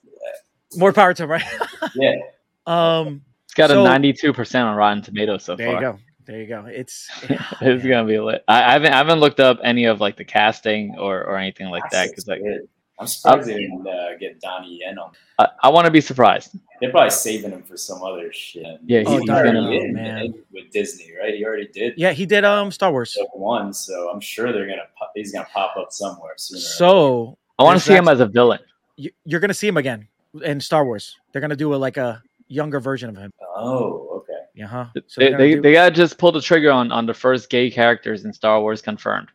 more 0.76 0.91
power 0.91 1.14
to 1.14 1.23
him, 1.23 1.31
right? 1.31 1.44
yeah. 1.95 2.15
um, 2.68 3.22
It's 3.45 3.53
got 3.53 3.69
So- 3.69 3.85
a 3.85 3.88
92% 3.88 4.65
on 4.65 4.76
Rotten 4.76 5.02
Tomatoes 5.02 5.45
so 5.45 5.56
there 5.56 5.72
you 5.73 5.80
go, 5.80 5.98
there 6.26 6.41
you 6.41 6.48
go. 6.48 6.65
It's 6.65 7.07
it's 7.61 7.85
gonna 7.85 8.03
be 8.06 8.19
lit. 8.19 8.44
I, 8.49 8.64
I 8.64 8.72
haven't 8.73 8.91
I 8.91 8.98
haven't 8.98 9.22
looked 9.22 9.40
up 9.40 9.60
any 9.64 9.85
of 9.85 10.02
like 10.02 10.18
the 10.18 10.26
casting 10.26 10.98
or, 10.99 11.23
or 11.23 11.38
anything 11.38 11.68
like 11.69 11.90
that 11.91 12.10
because 12.10 12.27
like 12.27 12.41
Good. 12.41 12.68
I'm 13.03 13.07
surprised 13.07 13.47
they 13.49 13.53
didn't 13.59 13.88
uh, 13.88 14.17
get 14.19 14.39
Donnie 14.41 14.80
Yen 14.81 14.97
on. 14.97 15.11
I, 15.39 15.47
I 15.63 15.69
want 15.69 15.85
to 15.85 15.91
be 15.91 16.01
surprised. 16.01 16.55
They're 16.81 16.91
probably 16.91 17.09
saving 17.11 17.51
him 17.51 17.63
for 17.63 17.77
some 17.77 18.01
other 18.03 18.31
shit. 18.34 18.65
Yeah, 18.85 19.03
Oh, 19.05 19.17
he's 19.17 19.25
gonna- 19.27 19.71
Yen, 19.71 19.93
man. 19.93 20.34
with 20.51 20.71
Disney, 20.71 21.11
right? 21.19 21.34
He 21.34 21.45
already 21.45 21.67
did 21.67 21.93
yeah, 21.97 22.11
he 22.11 22.25
did 22.25 22.43
um 22.45 22.71
Star 22.71 22.91
Wars. 22.91 23.17
one, 23.34 23.73
so 23.73 24.09
I'm 24.09 24.19
sure 24.19 24.51
they're 24.51 24.67
gonna. 24.67 24.84
Pop, 24.97 25.11
he's 25.15 25.31
gonna 25.31 25.47
pop 25.53 25.75
up 25.77 25.91
somewhere 25.91 26.34
sooner. 26.38 26.59
So 26.61 27.38
I 27.59 27.63
want 27.63 27.80
to 27.80 27.85
see 27.85 27.93
him 27.93 28.07
as 28.07 28.19
a 28.19 28.25
villain. 28.25 28.59
you, 28.97 29.11
you're 29.25 29.39
gonna 29.39 29.53
see 29.53 29.67
him 29.67 29.77
again 29.77 30.07
in 30.43 30.59
Star 30.59 30.84
Wars. 30.85 31.17
They're 31.31 31.41
gonna 31.41 31.55
do 31.55 31.73
a 31.73 31.77
like 31.77 31.97
a 31.97 32.21
younger 32.47 32.80
version 32.80 33.09
of 33.09 33.15
him. 33.17 33.31
oh, 33.55 34.09
okay. 34.17 34.34
Yeah, 34.55 34.67
huh? 34.67 34.85
So 35.07 35.21
They, 35.21 35.30
they're 35.30 35.38
they, 35.38 35.51
do- 35.55 35.61
they 35.61 35.73
gotta 35.73 35.95
just 35.95 36.17
pull 36.17 36.31
the 36.31 36.41
trigger 36.41 36.71
on, 36.71 36.91
on 36.91 37.05
the 37.05 37.13
first 37.13 37.49
gay 37.49 37.71
characters 37.71 38.25
in 38.25 38.34
Star 38.34 38.59
Wars 38.61 38.81
confirmed. 38.81 39.30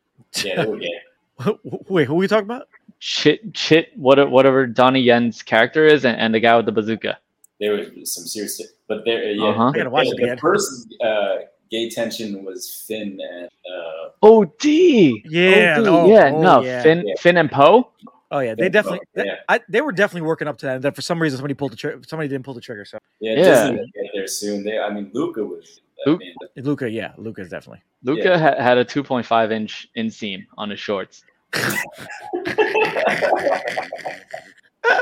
Yeah, 0.45 0.63
they 0.65 0.71
would 0.71 0.81
get. 0.83 1.59
Wait, 1.89 2.07
who 2.07 2.13
are 2.15 2.17
we 2.17 2.29
talking 2.29 2.45
about? 2.45 2.69
Chit 3.01 3.55
Chit 3.55 3.91
what, 3.97 4.31
whatever 4.31 4.67
Donnie 4.67 5.01
Yen's 5.01 5.43
character 5.43 5.87
is 5.87 6.05
and, 6.05 6.19
and 6.19 6.35
the 6.35 6.41
guy 6.41 6.57
with 6.57 6.67
the 6.67 6.73
bazooka. 6.73 7.19
There 7.61 7.73
was 7.75 8.15
some 8.15 8.25
serious, 8.25 8.61
but 8.89 9.05
there, 9.05 9.31
yeah. 9.33 9.45
Uh-huh. 9.47 9.69
I 9.69 9.73
gotta 9.73 9.91
watch 9.91 10.07
the, 10.07 10.13
it 10.13 10.17
the 10.19 10.23
again. 10.25 10.39
first 10.39 10.95
uh, 11.05 11.37
gay 11.71 11.91
tension 11.91 12.45
was 12.45 12.85
Finn 12.87 13.19
and 13.21 13.47
uh, 13.47 14.09
Oh 14.23 14.45
D. 14.61 15.23
Yeah, 15.29 15.77
OD. 15.79 15.85
no, 15.85 16.07
yeah, 16.09 16.31
oh, 16.35 16.41
no, 16.43 16.61
yeah. 16.63 16.83
Finn 16.83 17.05
Yeah. 17.07 17.15
Finn 17.19 17.37
and 17.37 17.51
Poe. 17.51 17.91
Oh 18.31 18.41
yeah, 18.41 18.55
they 18.55 18.65
Yeah, 18.65 18.69
definitely. 18.69 19.01
yeah. 19.17 19.23
they- 19.25 19.31
I, 19.49 19.61
they 19.69 19.81
were 19.81 19.93
definitely 19.93 20.27
working 20.27 20.49
up 20.49 20.59
to 20.59 20.67
that. 20.67 20.75
And 20.77 20.85
then 20.85 20.93
for 20.93 21.03
some 21.03 21.21
reason, 21.21 21.37
somebody 21.39 21.55
pulled 21.55 21.73
the 21.73 21.77
trigger. 21.77 22.03
Somebody 22.07 22.29
didn't 22.29 22.45
pull 22.45 22.55
the 22.55 22.61
trigger. 22.61 22.85
So 22.85 22.99
yeah, 23.21 23.33
Yeah. 23.35 23.43
Disney 23.45 23.77
will 23.79 23.87
get 23.87 24.11
there 24.15 24.27
soon. 24.27 24.65
They, 24.65 24.79
I 24.79 24.93
mean, 24.93 25.11
Luca 25.15 25.43
was. 25.45 25.81
I 26.07 26.11
mean, 26.11 26.35
Luca, 26.57 26.89
yeah, 26.91 27.13
Luca's 27.17 27.49
definitely. 27.49 27.83
Luca 28.05 28.23
Yeah. 28.23 28.39
ha- 28.39 28.63
had 28.63 28.79
a 28.79 28.85
2.5 28.85 29.51
inch 29.51 29.89
inseam 29.97 30.47
on 30.57 30.71
his 30.71 30.79
shorts. 30.79 31.25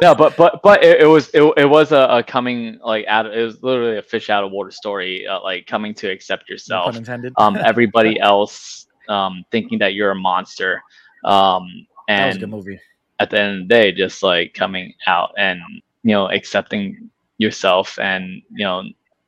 No, 0.02 0.14
but 0.14 0.36
but 0.36 0.60
but 0.62 0.82
it, 0.82 1.02
it 1.02 1.06
was 1.06 1.28
it, 1.32 1.42
it 1.56 1.68
was 1.68 1.92
a, 1.92 2.06
a 2.10 2.22
coming 2.22 2.78
like 2.82 3.06
out. 3.06 3.26
Of, 3.26 3.32
It 3.32 3.42
was 3.42 3.62
literally 3.62 3.98
a 3.98 4.02
fish 4.02 4.30
out 4.30 4.44
of 4.44 4.50
water 4.50 4.70
story, 4.70 5.26
uh, 5.26 5.40
like 5.42 5.66
coming 5.66 5.94
to 5.94 6.10
accept 6.10 6.48
yourself. 6.48 6.96
intended. 6.96 7.32
Um, 7.36 7.56
everybody 7.56 8.18
else 8.20 8.86
um 9.08 9.44
thinking 9.50 9.78
that 9.78 9.94
you're 9.94 10.10
a 10.10 10.14
monster. 10.16 10.82
Um, 11.24 11.86
that 12.08 12.26
was 12.26 12.36
a 12.36 12.38
good 12.38 12.42
and 12.44 12.52
movie. 12.52 12.80
at 13.20 13.30
the 13.30 13.40
end 13.40 13.62
of 13.62 13.68
the 13.68 13.74
day, 13.74 13.92
just 13.92 14.22
like 14.22 14.54
coming 14.54 14.94
out 15.06 15.32
and 15.38 15.60
you 16.02 16.12
know 16.12 16.28
accepting 16.30 17.10
yourself, 17.38 17.98
and 17.98 18.42
you 18.50 18.64
know 18.64 18.82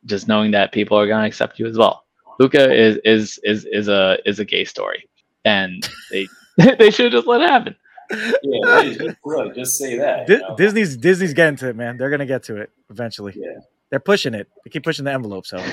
just 0.07 0.28
knowing 0.28 0.51
that 0.53 0.73
people 0.73 0.99
are 0.99 1.07
gonna 1.07 1.27
accept 1.27 1.59
you 1.59 1.66
as 1.66 1.78
well. 1.78 2.05
Luca 2.39 2.73
is 2.73 2.99
is 3.05 3.39
is 3.45 3.65
is 3.66 3.89
a 3.89 4.19
is 4.27 4.39
a 4.39 4.45
gay 4.45 4.65
story, 4.65 5.09
and 5.45 5.89
they 6.11 6.27
they 6.79 6.91
should 6.91 7.13
just 7.13 7.27
let 7.27 7.41
it 7.41 7.49
happen. 7.49 7.77
yeah, 8.11 8.75
really, 8.75 8.95
just, 8.97 9.17
really, 9.25 9.55
just 9.55 9.77
say 9.79 9.97
that. 9.99 10.27
Di- 10.27 10.35
you 10.35 10.41
know? 10.41 10.57
Disney's 10.57 10.97
Disney's 10.97 11.35
getting 11.35 11.57
to 11.57 11.69
it, 11.69 11.77
man. 11.77 11.97
They're 11.97 12.11
gonna 12.11 12.27
get 12.27 12.43
to 12.45 12.57
it 12.57 12.71
eventually. 12.91 13.35
Yeah. 13.37 13.61
They're 13.91 14.01
pushing 14.01 14.35
it. 14.35 14.49
They 14.65 14.71
keep 14.71 14.85
pushing 14.85 15.05
the 15.05 15.13
envelope. 15.13 15.47
So, 15.47 15.57
uh, 15.59 15.65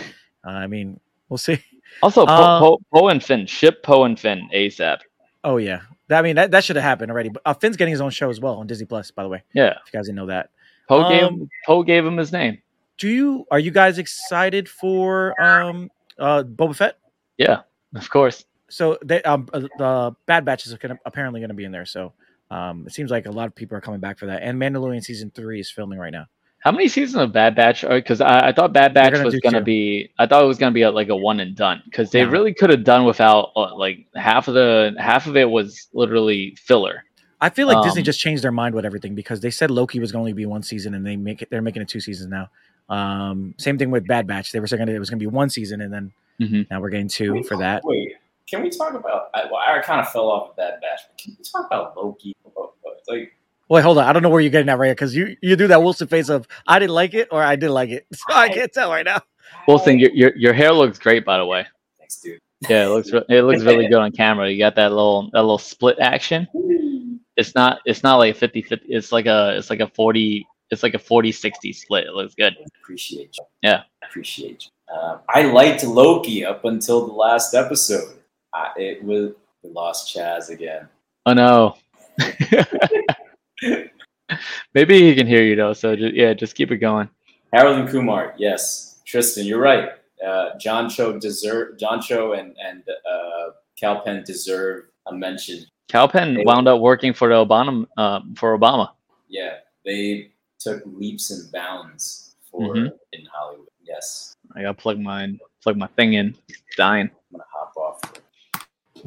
I 0.46 0.68
mean, 0.68 1.00
we'll 1.30 1.38
see. 1.38 1.60
Also, 2.02 2.26
Poe 2.26 2.32
Uh, 2.34 2.60
po, 2.60 2.80
Poe 2.94 3.08
and 3.10 3.24
Finn 3.24 3.46
ship 3.46 3.84
Poe 3.84 4.04
and 4.04 4.20
Finn 4.20 4.50
ASAP. 4.54 5.00
Oh 5.44 5.58
yeah, 5.58 5.82
I 6.10 6.22
mean 6.24 6.36
that, 6.36 6.52
that 6.52 6.64
should 6.64 6.76
have 6.76 6.84
happened 6.84 7.10
already. 7.12 7.30
But 7.30 7.42
uh, 7.46 7.54
Finn's 7.54 7.78
getting 7.78 7.92
his 7.94 8.02
own 8.02 8.10
show 8.10 8.30
as 8.30 8.40
well 8.42 8.56
on 8.56 8.68
Disney 8.68 8.86
Plus. 8.86 9.12
By 9.12 9.24
the 9.24 9.30
way, 9.30 9.44
Yeah, 9.54 9.70
if 9.86 9.94
you 9.94 9.98
guys 9.98 10.08
didn't 10.08 10.18
know 10.18 10.26
that. 10.28 10.50
Poe 10.90 11.08
gave 11.10 11.24
Um, 11.24 11.50
Poe 11.66 11.84
gave 11.84 12.06
him 12.06 12.18
his 12.18 12.32
name. 12.34 12.58
Do 12.98 13.08
you 13.08 13.46
are 13.52 13.60
you 13.60 13.72
guys 13.72 13.98
excited 13.98 14.68
for 14.68 15.40
um 15.42 15.90
uh 16.20 16.44
Boba 16.44 16.76
Fett? 16.76 16.98
Yeah, 17.38 17.62
of 17.96 18.10
course. 18.10 18.46
So 18.70 18.98
they 19.04 19.22
um 19.24 19.48
uh, 19.54 19.60
the 19.78 20.16
Bad 20.26 20.46
Batch 20.46 20.66
is 20.66 20.74
gonna, 20.76 21.00
apparently 21.06 21.40
going 21.40 21.50
to 21.50 21.56
be 21.56 21.66
in 21.66 21.72
there. 21.72 21.86
So 21.86 22.14
um 22.52 22.86
it 22.88 22.94
seems 22.94 23.12
like 23.12 23.26
a 23.26 23.32
lot 23.32 23.48
of 23.48 23.56
people 23.56 23.78
are 23.78 23.82
coming 23.82 24.00
back 24.00 24.18
for 24.18 24.26
that. 24.28 24.42
And 24.44 24.60
Mandalorian 24.60 25.04
season 25.04 25.32
three 25.34 25.60
is 25.60 25.70
filming 25.72 26.00
right 26.00 26.12
now. 26.12 26.26
How 26.60 26.72
many 26.72 26.88
seasons 26.88 27.22
of 27.22 27.32
Bad 27.32 27.56
Batch? 27.56 27.84
Because 27.88 28.22
I, 28.22 28.48
I 28.48 28.52
thought 28.52 28.74
Bad 28.74 28.94
Batch 28.96 29.14
gonna 29.14 29.26
was 29.26 29.36
gonna 29.40 29.62
be. 29.62 30.10
I 30.18 30.26
thought 30.26 30.44
it 30.44 30.48
was 30.48 30.58
gonna 30.58 30.72
be 30.72 30.82
a, 30.82 30.90
like 30.90 31.10
a 31.10 31.16
one 31.16 31.40
and 31.40 31.56
done. 31.56 31.84
Because 31.86 32.10
they 32.10 32.24
No. 32.26 32.32
really 32.32 32.56
could 32.56 32.72
have 32.72 32.84
done 32.84 33.06
without 33.06 33.52
uh, 33.56 33.76
like 33.76 34.08
half 34.16 34.48
of 34.48 34.56
the 34.56 34.96
half 34.98 35.28
of 35.28 35.38
it 35.38 35.48
was 35.50 35.88
literally 35.94 36.56
filler. 36.60 37.04
I 37.40 37.50
feel 37.50 37.68
like 37.68 37.84
Disney 37.84 38.02
Um, 38.02 38.06
just 38.06 38.20
changed 38.20 38.44
their 38.44 38.52
mind 38.52 38.74
with 38.74 38.86
everything 38.86 39.14
because 39.14 39.42
they 39.42 39.52
said 39.52 39.70
Loki 39.70 40.00
was 40.00 40.12
going 40.12 40.32
to 40.32 40.36
be 40.36 40.48
one 40.48 40.64
season 40.64 40.96
and 40.96 41.06
they 41.06 41.16
make 41.18 41.44
it 41.44 41.50
they're 41.52 41.62
making 41.62 41.84
it 41.84 41.88
two 41.90 42.00
seasons 42.00 42.32
now. 42.32 42.50
Um 42.90 43.54
same 43.60 43.78
thing 43.78 43.92
with 43.92 44.08
Bad 44.08 44.26
Batch. 44.26 44.52
They 44.52 44.60
were 44.60 44.66
saying 44.68 44.88
it 44.88 44.98
was 44.98 45.10
going 45.12 45.20
to 45.20 45.24
be 45.24 45.28
one 45.28 45.50
season 45.52 45.82
and 45.82 45.94
then 45.94 46.14
Mhm. 46.42 46.70
now 46.72 46.82
we're 46.82 46.90
getting 46.90 47.08
two 47.10 47.34
we 47.34 47.44
for 47.44 47.58
that. 47.58 47.84
Wait, 47.86 48.15
can 48.48 48.62
we 48.62 48.70
talk 48.70 48.94
about? 48.94 49.30
I, 49.34 49.46
well, 49.46 49.62
I 49.66 49.80
kind 49.82 50.00
of 50.00 50.10
fell 50.12 50.30
off 50.30 50.52
of 50.52 50.56
that 50.58 50.82
batch. 50.82 51.02
But 51.10 51.18
can 51.18 51.36
we 51.38 51.44
talk 51.44 51.68
about 51.68 51.98
Loki? 51.98 52.36
Like, 53.08 53.34
Wait, 53.70 53.82
hold 53.82 53.98
on. 53.98 54.06
I 54.06 54.14
don't 54.14 54.22
know 54.24 54.30
where 54.30 54.42
you're 54.42 54.52
getting 54.52 54.70
at 54.70 54.78
right 54.78 54.92
because 54.92 55.16
you 55.16 55.36
you 55.42 55.56
do 55.56 55.68
that 55.68 55.82
Wilson 55.82 56.08
face 56.08 56.30
of 56.30 56.48
I 56.68 56.80
didn't 56.80 56.94
like 56.94 57.14
it 57.14 57.30
or 57.32 57.44
I 57.44 57.56
did 57.56 57.70
like 57.72 57.90
it. 57.90 58.06
So 58.14 58.34
I 58.36 58.50
can't 58.50 58.72
tell 58.72 58.90
right 58.90 59.06
now. 59.06 59.22
Wilson, 59.68 60.00
your, 60.00 60.12
your 60.12 60.36
your 60.36 60.54
hair 60.54 60.72
looks 60.72 61.00
great, 61.00 61.26
by 61.26 61.38
the 61.38 61.46
way. 61.46 61.66
thanks, 61.98 62.18
dude. 62.18 62.40
Yeah, 62.70 62.86
it 62.86 62.90
looks 62.90 63.12
re- 63.12 63.26
it 63.30 63.42
looks 63.44 63.64
really 63.64 63.88
good 63.88 63.98
on 64.00 64.12
camera. 64.12 64.50
You 64.50 64.58
got 64.58 64.76
that 64.76 64.90
little 64.92 65.30
that 65.34 65.42
little 65.42 65.58
split 65.58 65.98
action. 66.00 66.48
It's 67.38 67.54
not 67.54 67.82
it's 67.86 68.02
not 68.02 68.16
like 68.16 68.38
50 68.38 68.62
50 68.62 68.86
it's 68.88 69.12
like 69.12 69.26
a 69.26 69.58
it's 69.58 69.70
like 69.70 69.82
a 69.82 69.88
40 69.88 70.48
it's 70.72 70.84
like 70.84 70.94
a 70.94 71.00
40 71.00 71.34
60 71.34 71.74
split. 71.74 72.06
It 72.06 72.14
looks 72.14 72.34
good. 72.34 72.56
Appreciate 72.82 73.36
you. 73.38 73.46
Yeah. 73.62 73.84
appreciate 74.08 74.64
you. 74.64 74.96
Um, 74.98 75.20
I 75.28 75.42
liked 75.44 75.84
Loki 75.84 76.46
up 76.46 76.64
until 76.64 77.06
the 77.06 77.12
last 77.12 77.54
episode. 77.54 78.15
I, 78.56 78.72
it 78.78 79.04
was 79.04 79.34
we 79.64 79.70
lost 79.72 80.16
Chaz 80.16 80.50
again. 80.50 80.88
Oh 81.26 81.34
no. 81.34 81.76
Maybe 84.74 85.02
he 85.02 85.16
can 85.16 85.28
hear 85.28 85.44
you 85.44 85.56
though. 85.56 85.74
So 85.74 85.96
just, 85.96 86.16
yeah, 86.16 86.34
just 86.34 86.56
keep 86.56 86.72
it 86.72 86.78
going. 86.78 87.10
Harold 87.54 87.80
and 87.80 87.90
Kumar, 87.90 88.34
yes. 88.38 89.02
Tristan, 89.06 89.46
you're 89.46 89.62
right. 89.62 89.90
Uh, 90.26 90.58
John 90.58 90.90
Cho 90.90 91.20
deserve 91.20 91.78
John 91.78 92.02
Cho 92.02 92.34
and 92.34 92.56
and 92.64 92.84
uh, 92.90 93.52
Kal 93.80 94.02
Penn 94.02 94.24
deserve 94.26 94.86
a 95.08 95.14
mention. 95.14 95.66
Kal 95.90 96.08
Penn 96.08 96.42
wound 96.46 96.68
up 96.68 96.80
working 96.80 97.14
for 97.14 97.28
the 97.30 97.36
Obama 97.36 97.86
uh, 97.98 98.22
for 98.36 98.58
Obama. 98.58 98.92
Yeah, 99.28 99.58
they 99.84 100.32
took 100.60 100.82
leaps 100.86 101.30
and 101.32 101.52
bounds 101.52 102.36
for 102.50 102.74
Mhm. 102.74 102.92
in 103.14 103.26
Hollywood. 103.32 103.68
Yes, 103.84 104.36
I 104.56 104.62
gotta 104.62 104.74
plug 104.74 105.00
my 105.00 105.38
plug 105.62 105.78
my 105.78 105.88
thing 105.88 106.14
in. 106.14 106.36
It's 106.48 106.62
dying. 106.78 107.10
I'm 107.12 107.32
gonna 107.34 107.44
hop 107.54 107.74
off. 107.78 108.02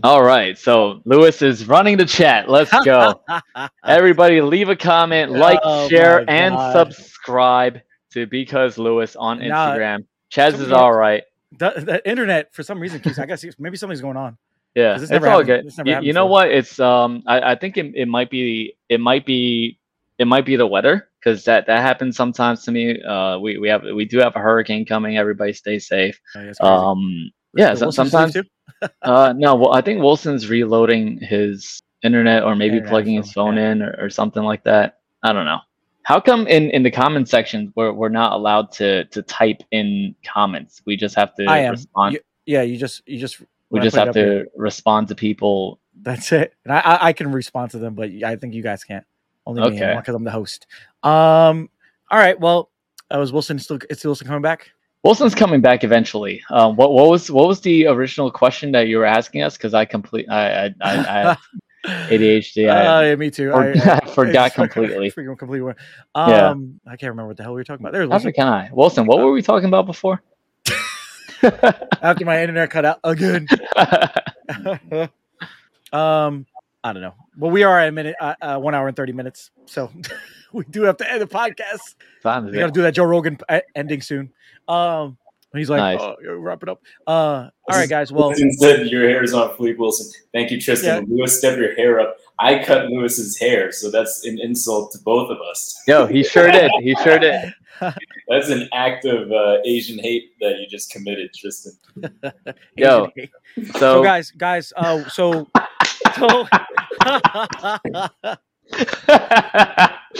All 0.05 0.23
right, 0.23 0.57
so 0.57 1.01
Lewis 1.05 1.43
is 1.43 1.67
running 1.67 1.97
the 1.97 2.07
chat. 2.07 2.49
Let's 2.49 2.73
go. 2.85 3.21
Everybody, 3.85 4.41
leave 4.41 4.69
a 4.69 4.77
comment, 4.77 5.33
like, 5.33 5.59
Oh 5.63 5.89
share, 5.89 6.25
and 6.31 6.55
subscribe 6.73 7.81
to 8.13 8.27
Because 8.27 8.79
Lewis 8.79 9.17
on 9.17 9.41
Nah, 9.41 9.73
Instagram. 9.73 10.05
Chaz 10.31 10.61
is 10.61 10.71
all 10.71 10.93
right. 10.93 11.25
the, 11.59 11.73
the 11.85 12.09
internet 12.09 12.55
for 12.55 12.63
some 12.63 12.79
reason 12.79 13.01
keeps 13.01 13.19
I 13.19 13.27
guess 13.27 13.45
maybe 13.59 13.77
something's 13.77 14.01
going 14.01 14.17
on. 14.17 14.37
Yeah, 14.75 15.01
it's, 15.01 15.11
it's 15.11 15.25
all 15.25 15.43
good. 15.43 15.67
it's 15.67 15.79
You, 15.79 16.01
you 16.01 16.13
know 16.13 16.27
what? 16.27 16.51
It's 16.51 16.79
um, 16.79 17.23
I, 17.27 17.53
I 17.53 17.55
think 17.57 17.77
it, 17.77 17.93
it 17.95 18.07
might 18.07 18.31
be 18.31 18.77
it 18.89 19.01
might 19.01 19.27
be 19.27 19.79
it 20.19 20.27
might 20.27 20.45
be 20.45 20.57
the 20.57 20.67
weather 20.67 21.09
because 21.19 21.45
that 21.45 21.67
that 21.67 21.81
happens 21.81 22.17
sometimes 22.17 22.63
to 22.65 22.71
me. 22.71 23.03
Uh, 23.03 23.39
we 23.39 23.59
we 23.59 23.69
have 23.69 23.83
we 23.83 24.05
do 24.05 24.19
have 24.19 24.37
a 24.37 24.41
hurricane 24.41 24.85
coming. 24.85 25.17
Everybody 25.17 25.53
stay 25.55 25.79
safe. 25.79 26.21
Oh, 26.37 26.43
yeah. 26.43 26.53
Um, 26.61 27.33
yeah, 27.55 27.75
so, 27.75 27.91
sometimes 27.91 28.35
too? 28.35 28.45
Uh, 29.03 29.35
no, 29.37 29.55
well, 29.55 29.73
I 29.75 29.81
think 29.81 30.01
Wilson's 30.01 30.49
reloading 30.49 31.19
his 31.19 31.83
internet 32.03 32.45
or 32.45 32.55
maybe 32.55 32.77
Internet 32.77 32.91
plugging 32.91 33.15
his 33.17 33.33
phone, 33.33 33.57
yeah. 33.57 33.73
in 33.73 33.83
or, 33.83 33.97
or 33.99 34.11
something 34.11 34.43
like 34.43 34.65
that. 34.65 35.01
I 35.23 35.33
don't 35.33 35.45
know. 35.45 35.59
How 36.03 36.21
come 36.21 36.47
in, 36.47 36.71
in 36.71 36.83
the 36.83 36.91
comment 36.91 37.29
section 37.29 37.73
we're, 37.77 37.93
we're 37.93 38.09
not 38.09 38.33
allowed 38.33 38.73
to, 38.73 39.05
to 39.07 39.23
type 39.23 39.63
in 39.73 40.15
comments? 40.25 40.81
We 40.87 40.97
just 40.97 41.15
have 41.17 41.35
to 41.35 41.45
I 41.45 41.59
am. 41.59 41.73
respond. 41.73 42.15
You- 42.15 42.21
yeah, 42.47 42.63
you 42.63 42.79
just 42.79 43.07
you 43.07 43.19
just 43.19 43.43
we 43.69 43.79
just 43.81 43.95
have 43.95 44.15
to 44.15 44.19
here, 44.19 44.47
respond 44.57 45.09
to 45.09 45.15
people. 45.15 45.79
That's 46.01 46.33
it. 46.33 46.55
And 46.65 46.73
I, 46.73 46.99
I 47.03 47.13
can 47.13 47.31
respond 47.31 47.73
to 47.73 47.79
them, 47.79 47.95
but 47.95 48.09
I 48.25 48.37
think 48.37 48.55
you 48.55 48.63
guys 48.63 48.85
can't. 48.85 49.05
Only 49.45 49.71
me 49.71 49.79
because 49.79 50.15
I'm 50.15 50.25
the 50.25 50.31
host. 50.31 50.67
Um. 51.03 51.69
All 52.11 52.19
right. 52.19 52.41
Well, 52.41 52.71
uh, 53.15 53.19
was 53.19 53.33
Wilson 53.33 53.59
still? 53.59 53.79
Is 53.91 54.03
Wilson 54.03 54.27
coming 54.27 54.41
back? 54.41 54.71
Wilson's 55.05 55.35
coming 55.35 55.61
back 55.61 55.85
eventually. 55.85 56.43
Um, 56.51 56.77
what 56.77 56.93
what 56.93 57.09
was 57.09 57.31
what 57.31 57.47
was 57.49 57.61
the 57.61 57.87
original 57.87 58.31
question 58.31 58.73
that 58.73 58.89
you 58.89 58.99
were 58.99 59.05
asking 59.05 59.43
us? 59.43 59.57
Because 59.57 59.73
I 59.75 59.85
complete 59.85 60.27
I 60.29 60.67
I, 60.67 60.75
I, 60.81 60.91
I 60.91 60.95
have 61.29 61.39
ADHD. 62.11 62.69
I, 62.71 62.87
Uh, 62.87 63.01
yeah, 63.03 63.15
me 63.15 63.31
too. 63.31 63.51
for- 63.51 63.63
I, 63.63 63.73
I 64.03 64.07
forgot 64.07 64.55
completely. 64.55 65.11
Freaking 65.13 65.39
completely. 65.39 65.73
Um, 66.15 66.31
Yeah. 66.31 66.55
I 66.93 66.97
can't 66.97 67.11
remember 67.11 67.29
what 67.29 67.37
the 67.37 67.45
hell 67.45 67.53
we 67.53 67.61
were 67.61 67.65
talking 67.65 67.85
about. 67.85 67.93
There's 67.93 68.09
Wilson. 68.09 68.33
can 68.33 68.49
I. 68.49 68.71
Wilson, 68.73 69.07
what 69.07 69.19
were 69.19 69.31
we 69.33 69.41
talking 69.43 69.69
about 69.69 69.87
before? 69.87 70.21
After 72.03 72.25
my 72.25 72.41
internet 72.41 72.69
cut 72.71 72.85
out 72.85 72.99
again. 73.05 73.47
um, 75.93 76.47
I 76.83 76.93
don't 76.93 77.03
know. 77.03 77.15
Well, 77.37 77.51
we 77.53 77.63
are 77.63 77.79
at 77.79 77.89
a 77.89 77.93
minute, 77.93 78.17
uh, 78.21 78.35
uh, 78.41 78.59
one 78.59 78.75
hour 78.75 78.89
and 78.89 78.97
thirty 78.97 79.13
minutes, 79.13 79.51
so 79.67 79.91
we 80.53 80.65
do 80.71 80.83
have 80.83 80.97
to 80.99 81.11
end 81.11 81.21
the 81.23 81.27
podcast. 81.27 81.95
Time 82.23 82.47
We 82.47 82.53
got 82.53 82.67
to 82.67 82.73
do 82.73 82.83
that 82.83 82.95
Joe 82.95 83.05
Rogan 83.05 83.39
uh, 83.49 83.61
ending 83.75 84.01
soon. 84.01 84.33
Um, 84.67 85.17
he's 85.53 85.71
like, 85.71 85.79
Nice. 85.79 86.01
oh, 86.01 86.17
yeah, 86.23 86.31
wrap 86.31 86.63
it 86.63 86.69
up. 86.69 86.83
Uh, 87.07 87.51
all 87.71 87.79
right, 87.79 87.89
guys. 87.89 88.13
Well, 88.13 88.29
Wilson 88.29 88.53
said 88.53 88.87
your 88.89 89.09
hair 89.09 89.23
is 89.23 89.35
on 89.35 89.51
Fleek 89.57 89.79
Wilson. 89.79 90.11
Thank 90.33 90.51
you, 90.51 90.61
Tristan. 90.61 91.07
Lewis, 91.09 91.39
step 91.39 91.59
your 91.59 91.75
hair 91.75 92.01
up. 92.01 92.17
I 92.39 92.63
cut 92.63 92.87
Lewis's 92.89 93.39
hair, 93.39 93.73
so 93.73 93.91
that's 93.91 94.25
an 94.25 94.39
insult 94.41 94.93
to 94.93 94.99
both 94.99 95.31
of 95.31 95.39
us. 95.51 95.83
Yo, 95.89 96.07
he 96.07 96.23
sure 96.23 96.51
did. 96.53 96.71
He 96.81 96.95
sure 97.03 97.19
did. 97.19 97.53
That's 98.29 98.49
an 98.51 98.69
act 98.73 99.05
of 99.05 99.31
uh, 99.31 99.59
Asian 99.65 100.01
hate 100.01 100.33
that 100.41 100.59
you 100.59 100.67
just 100.67 100.91
committed, 100.91 101.33
Tristan. 101.33 101.73
Yo. 102.77 103.09
So, 103.15 103.79
so 103.79 104.03
guys, 104.03 104.33
guys. 104.33 104.73
Uh, 104.77 105.09
so, 105.09 105.49
so 106.17 106.49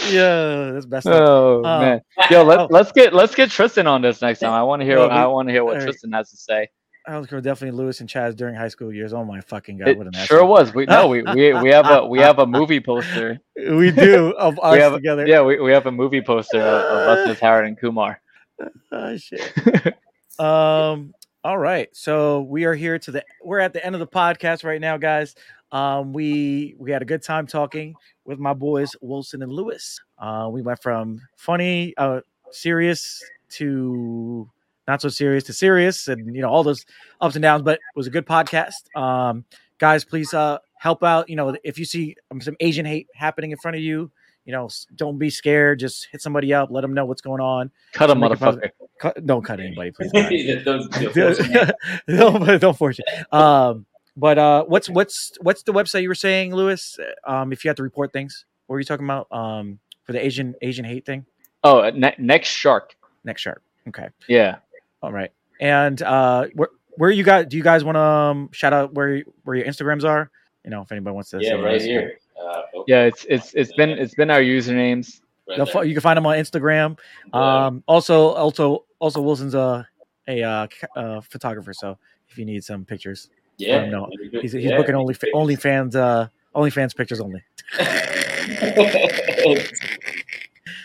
yeah, 0.09 0.71
that's 0.71 0.85
best. 0.85 1.07
oh 1.07 1.63
Uh, 1.63 1.79
man, 1.79 2.01
yo, 2.29 2.43
let, 2.43 2.59
oh. 2.59 2.67
let's 2.69 2.91
get 2.91 3.13
let's 3.13 3.35
get 3.35 3.49
Tristan 3.49 3.87
on 3.87 4.01
this 4.01 4.21
next 4.21 4.39
time. 4.39 4.51
I 4.51 4.63
want 4.63 4.81
to 4.81 4.85
hear. 4.85 4.95
No, 4.95 5.07
we- 5.07 5.13
I 5.13 5.25
want 5.27 5.47
to 5.47 5.53
hear 5.53 5.63
what 5.63 5.75
right. 5.77 5.83
Tristan 5.83 6.11
has 6.11 6.29
to 6.31 6.37
say. 6.37 6.67
I 7.07 7.17
was 7.17 7.27
definitely 7.27 7.71
Lewis 7.71 8.01
and 8.01 8.09
Chaz 8.09 8.35
during 8.35 8.53
high 8.53 8.67
school 8.67 8.93
years. 8.93 9.13
Oh 9.13 9.23
my 9.25 9.41
fucking 9.41 9.79
god, 9.79 9.97
what 9.97 10.05
an 10.05 10.13
It 10.13 10.27
sure 10.27 10.45
was. 10.45 10.73
We 10.75 10.85
no, 10.85 11.07
we, 11.07 11.21
we 11.35 11.53
we 11.53 11.69
have 11.69 11.87
a 11.89 12.05
we 12.05 12.19
have 12.19 12.37
a 12.39 12.45
movie 12.45 12.79
poster. 12.79 13.39
We 13.57 13.91
do 13.91 14.31
of 14.37 14.59
us 14.59 14.77
have 14.79 14.93
together. 14.93 15.25
yeah, 15.27 15.41
we, 15.41 15.59
we 15.59 15.71
have 15.71 15.85
a 15.85 15.91
movie 15.91 16.21
poster 16.21 16.61
of, 16.61 16.83
of 16.83 17.07
us 17.17 17.29
as 17.29 17.39
Howard 17.39 17.65
and 17.65 17.79
Kumar. 17.79 18.21
Oh 18.91 19.17
shit. 19.17 19.95
um. 20.37 21.13
All 21.43 21.57
right. 21.57 21.87
So 21.95 22.41
we 22.41 22.65
are 22.65 22.75
here 22.75 22.99
to 22.99 23.11
the. 23.11 23.23
We're 23.43 23.59
at 23.59 23.71
the 23.73 23.85
end 23.85 23.95
of 23.95 23.99
the 23.99 24.07
podcast 24.07 24.63
right 24.63 24.81
now, 24.81 24.97
guys. 24.97 25.35
Um. 25.71 26.11
We 26.13 26.75
we 26.77 26.91
had 26.91 27.01
a 27.01 27.05
good 27.05 27.23
time 27.23 27.47
talking 27.47 27.95
with 28.25 28.39
my 28.39 28.53
boys 28.53 28.95
Wilson 29.01 29.41
and 29.41 29.51
Lewis. 29.51 30.01
Uh. 30.17 30.49
We 30.51 30.61
went 30.61 30.81
from 30.81 31.21
funny, 31.37 31.93
uh, 31.97 32.21
serious 32.51 33.23
to 33.51 34.49
not 34.87 35.01
so 35.01 35.07
serious 35.07 35.45
to 35.45 35.53
serious, 35.53 36.09
and 36.09 36.35
you 36.35 36.41
know 36.41 36.49
all 36.49 36.63
those 36.63 36.85
ups 37.21 37.35
and 37.35 37.43
downs. 37.43 37.61
But 37.61 37.75
it 37.75 37.95
was 37.95 38.07
a 38.07 38.11
good 38.11 38.25
podcast. 38.25 38.93
Um. 38.97 39.45
Guys, 39.77 40.03
please 40.03 40.33
uh 40.33 40.57
help 40.77 41.03
out. 41.03 41.29
You 41.29 41.37
know, 41.37 41.55
if 41.63 41.79
you 41.79 41.85
see 41.85 42.17
some 42.41 42.57
Asian 42.59 42.85
hate 42.85 43.07
happening 43.13 43.51
in 43.51 43.57
front 43.57 43.77
of 43.77 43.83
you. 43.83 44.11
You 44.45 44.53
know, 44.53 44.69
don't 44.95 45.17
be 45.19 45.29
scared. 45.29 45.79
Just 45.79 46.07
hit 46.11 46.21
somebody 46.21 46.53
up. 46.53 46.69
Let 46.71 46.81
them 46.81 46.93
know 46.93 47.05
what's 47.05 47.21
going 47.21 47.41
on. 47.41 47.69
Cut 47.93 48.09
a 48.09 48.15
Make 48.15 48.31
a 48.33 48.37
positive- 48.37 48.71
motherfucker. 48.71 48.87
Cut, 48.99 49.25
don't 49.25 49.43
cut 49.43 49.59
anybody, 49.59 49.91
please. 49.91 50.11
God. 50.11 50.29
Those- 50.65 51.13
those- 51.13 51.71
don't, 52.07 52.59
don't 52.61 52.77
force 52.77 52.99
it. 52.99 53.33
Um, 53.33 53.85
but 54.17 54.37
uh, 54.37 54.63
what's 54.65 54.89
what's 54.89 55.31
what's 55.41 55.63
the 55.63 55.71
website 55.71 56.01
you 56.01 56.09
were 56.09 56.15
saying, 56.15 56.53
Lewis? 56.53 56.97
Um, 57.25 57.53
if 57.53 57.63
you 57.63 57.69
have 57.69 57.77
to 57.77 57.83
report 57.83 58.11
things, 58.11 58.45
what 58.67 58.73
were 58.73 58.79
you 58.79 58.85
talking 58.85 59.05
about? 59.05 59.27
Um, 59.31 59.79
for 60.03 60.11
the 60.13 60.25
Asian 60.25 60.55
Asian 60.61 60.83
hate 60.83 61.05
thing. 61.05 61.25
Oh, 61.63 61.79
uh, 61.81 61.91
ne- 61.93 62.15
NextShark. 62.19 62.91
Next 63.23 63.41
shark. 63.41 63.61
Okay. 63.87 64.07
Yeah. 64.27 64.57
All 65.01 65.11
right. 65.11 65.31
And 65.61 66.01
uh, 66.01 66.47
where 66.53 66.69
where 66.97 67.11
you 67.11 67.23
guys? 67.23 67.45
Do 67.47 67.55
you 67.57 67.63
guys 67.63 67.83
want 67.85 67.95
to 67.95 68.01
um, 68.01 68.49
shout 68.51 68.73
out 68.73 68.93
where 68.93 69.23
where 69.43 69.55
your 69.55 69.65
Instagrams 69.65 70.03
are? 70.03 70.29
You 70.65 70.71
know, 70.71 70.81
if 70.81 70.91
anybody 70.91 71.13
wants 71.13 71.29
to. 71.29 71.37
yeah, 71.41 71.51
say 71.51 71.55
right 71.61 71.73
this. 71.73 71.83
here. 71.83 72.17
Uh, 72.41 72.61
Yeah, 72.87 73.03
it's 73.03 73.25
it's 73.25 73.53
it's 73.53 73.73
been 73.73 73.89
it's 73.91 74.15
been 74.15 74.29
our 74.31 74.41
usernames. 74.41 75.21
right 75.47 75.57
They'll 75.57 75.65
there. 75.65 75.73
fo- 75.73 75.81
you 75.81 75.93
can 75.93 76.01
find 76.01 76.17
them 76.17 76.25
on 76.25 76.37
Instagram. 76.37 76.97
Yeah. 77.33 77.65
Um, 77.67 77.83
also, 77.87 78.29
also, 78.29 78.85
also, 78.99 79.21
Wilson's 79.21 79.53
a 79.55 79.87
a 80.27 80.43
uh, 80.43 80.67
uh, 80.95 81.21
photographer. 81.21 81.73
So 81.73 81.97
if 82.29 82.37
you 82.37 82.45
need 82.45 82.63
some 82.63 82.85
pictures, 82.85 83.29
yeah, 83.57 83.85
no, 83.89 84.07
very 84.15 84.29
good. 84.29 84.41
he's, 84.41 84.51
he's 84.53 84.63
Yeah. 84.65 84.77
booking 84.77 84.95
only 84.95 85.15
only 85.33 85.55
fans 85.55 85.95
uh, 85.95 86.27
OnlyFans 86.55 86.95
pictures 86.95 87.19
only. 87.19 87.43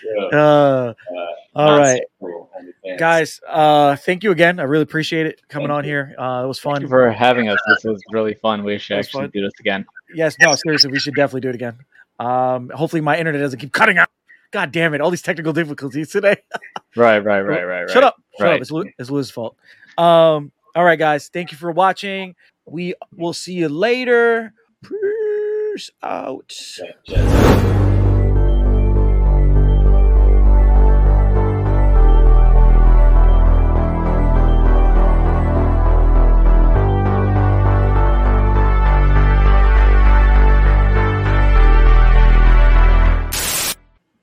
Yeah, 0.04 0.38
Uh, 0.38 0.94
all 1.54 1.66
not 1.66 1.78
right, 1.78 2.02
guys. 2.98 3.40
Uh, 3.48 3.96
thank 3.96 4.22
you 4.22 4.32
again. 4.32 4.60
I 4.60 4.64
really 4.64 4.82
appreciate 4.82 5.26
it 5.26 5.40
coming 5.48 5.68
Thank 5.68 5.78
on 5.78 5.84
you. 5.84 5.90
here. 5.90 6.14
Uh, 6.18 6.42
it 6.44 6.46
was 6.46 6.60
Thank 6.60 6.76
you 6.80 6.82
fun. 6.82 6.88
for 6.90 7.10
having 7.10 7.48
us. 7.48 7.58
This 7.68 7.84
was 7.84 8.02
really 8.10 8.34
fun. 8.34 8.64
We 8.64 8.76
should 8.78 8.98
actually 8.98 9.24
fun. 9.24 9.30
do 9.30 9.42
this 9.42 9.52
again. 9.60 9.86
Yes, 10.14 10.36
no, 10.40 10.54
seriously, 10.54 10.90
we 10.90 10.98
should 10.98 11.14
definitely 11.14 11.40
do 11.42 11.48
it 11.50 11.54
again. 11.54 11.78
Um, 12.18 12.70
hopefully 12.74 13.00
my 13.02 13.18
internet 13.18 13.40
doesn't 13.40 13.58
keep 13.58 13.72
cutting 13.72 13.98
out. 13.98 14.08
God 14.52 14.70
damn 14.72 14.94
it! 14.94 15.00
All 15.00 15.10
these 15.10 15.22
technical 15.22 15.52
difficulties 15.52 16.10
today. 16.10 16.36
Right, 16.96 17.18
right, 17.18 17.40
right, 17.40 17.64
right, 17.66 17.80
right. 17.82 17.90
Shut 17.90 18.04
up. 18.04 18.14
Shut 18.38 18.46
Right. 18.46 18.54
up. 18.54 18.60
It's, 18.60 18.70
Lew- 18.70 18.88
it's 19.00 19.10
Lew's 19.10 19.28
fault. 19.28 19.56
Um, 19.98 20.52
all 20.76 20.84
right, 20.84 20.96
guys. 20.96 21.28
Thank 21.28 21.50
you 21.50 21.58
for 21.58 21.72
watching. 21.72 22.36
We 22.66 22.94
will 23.16 23.32
see 23.32 23.54
you 23.54 23.68
later. 23.68 24.52
Peace 24.84 25.90
out. 26.04 26.54
Yeah, 26.78 26.92
yeah. 27.08 27.90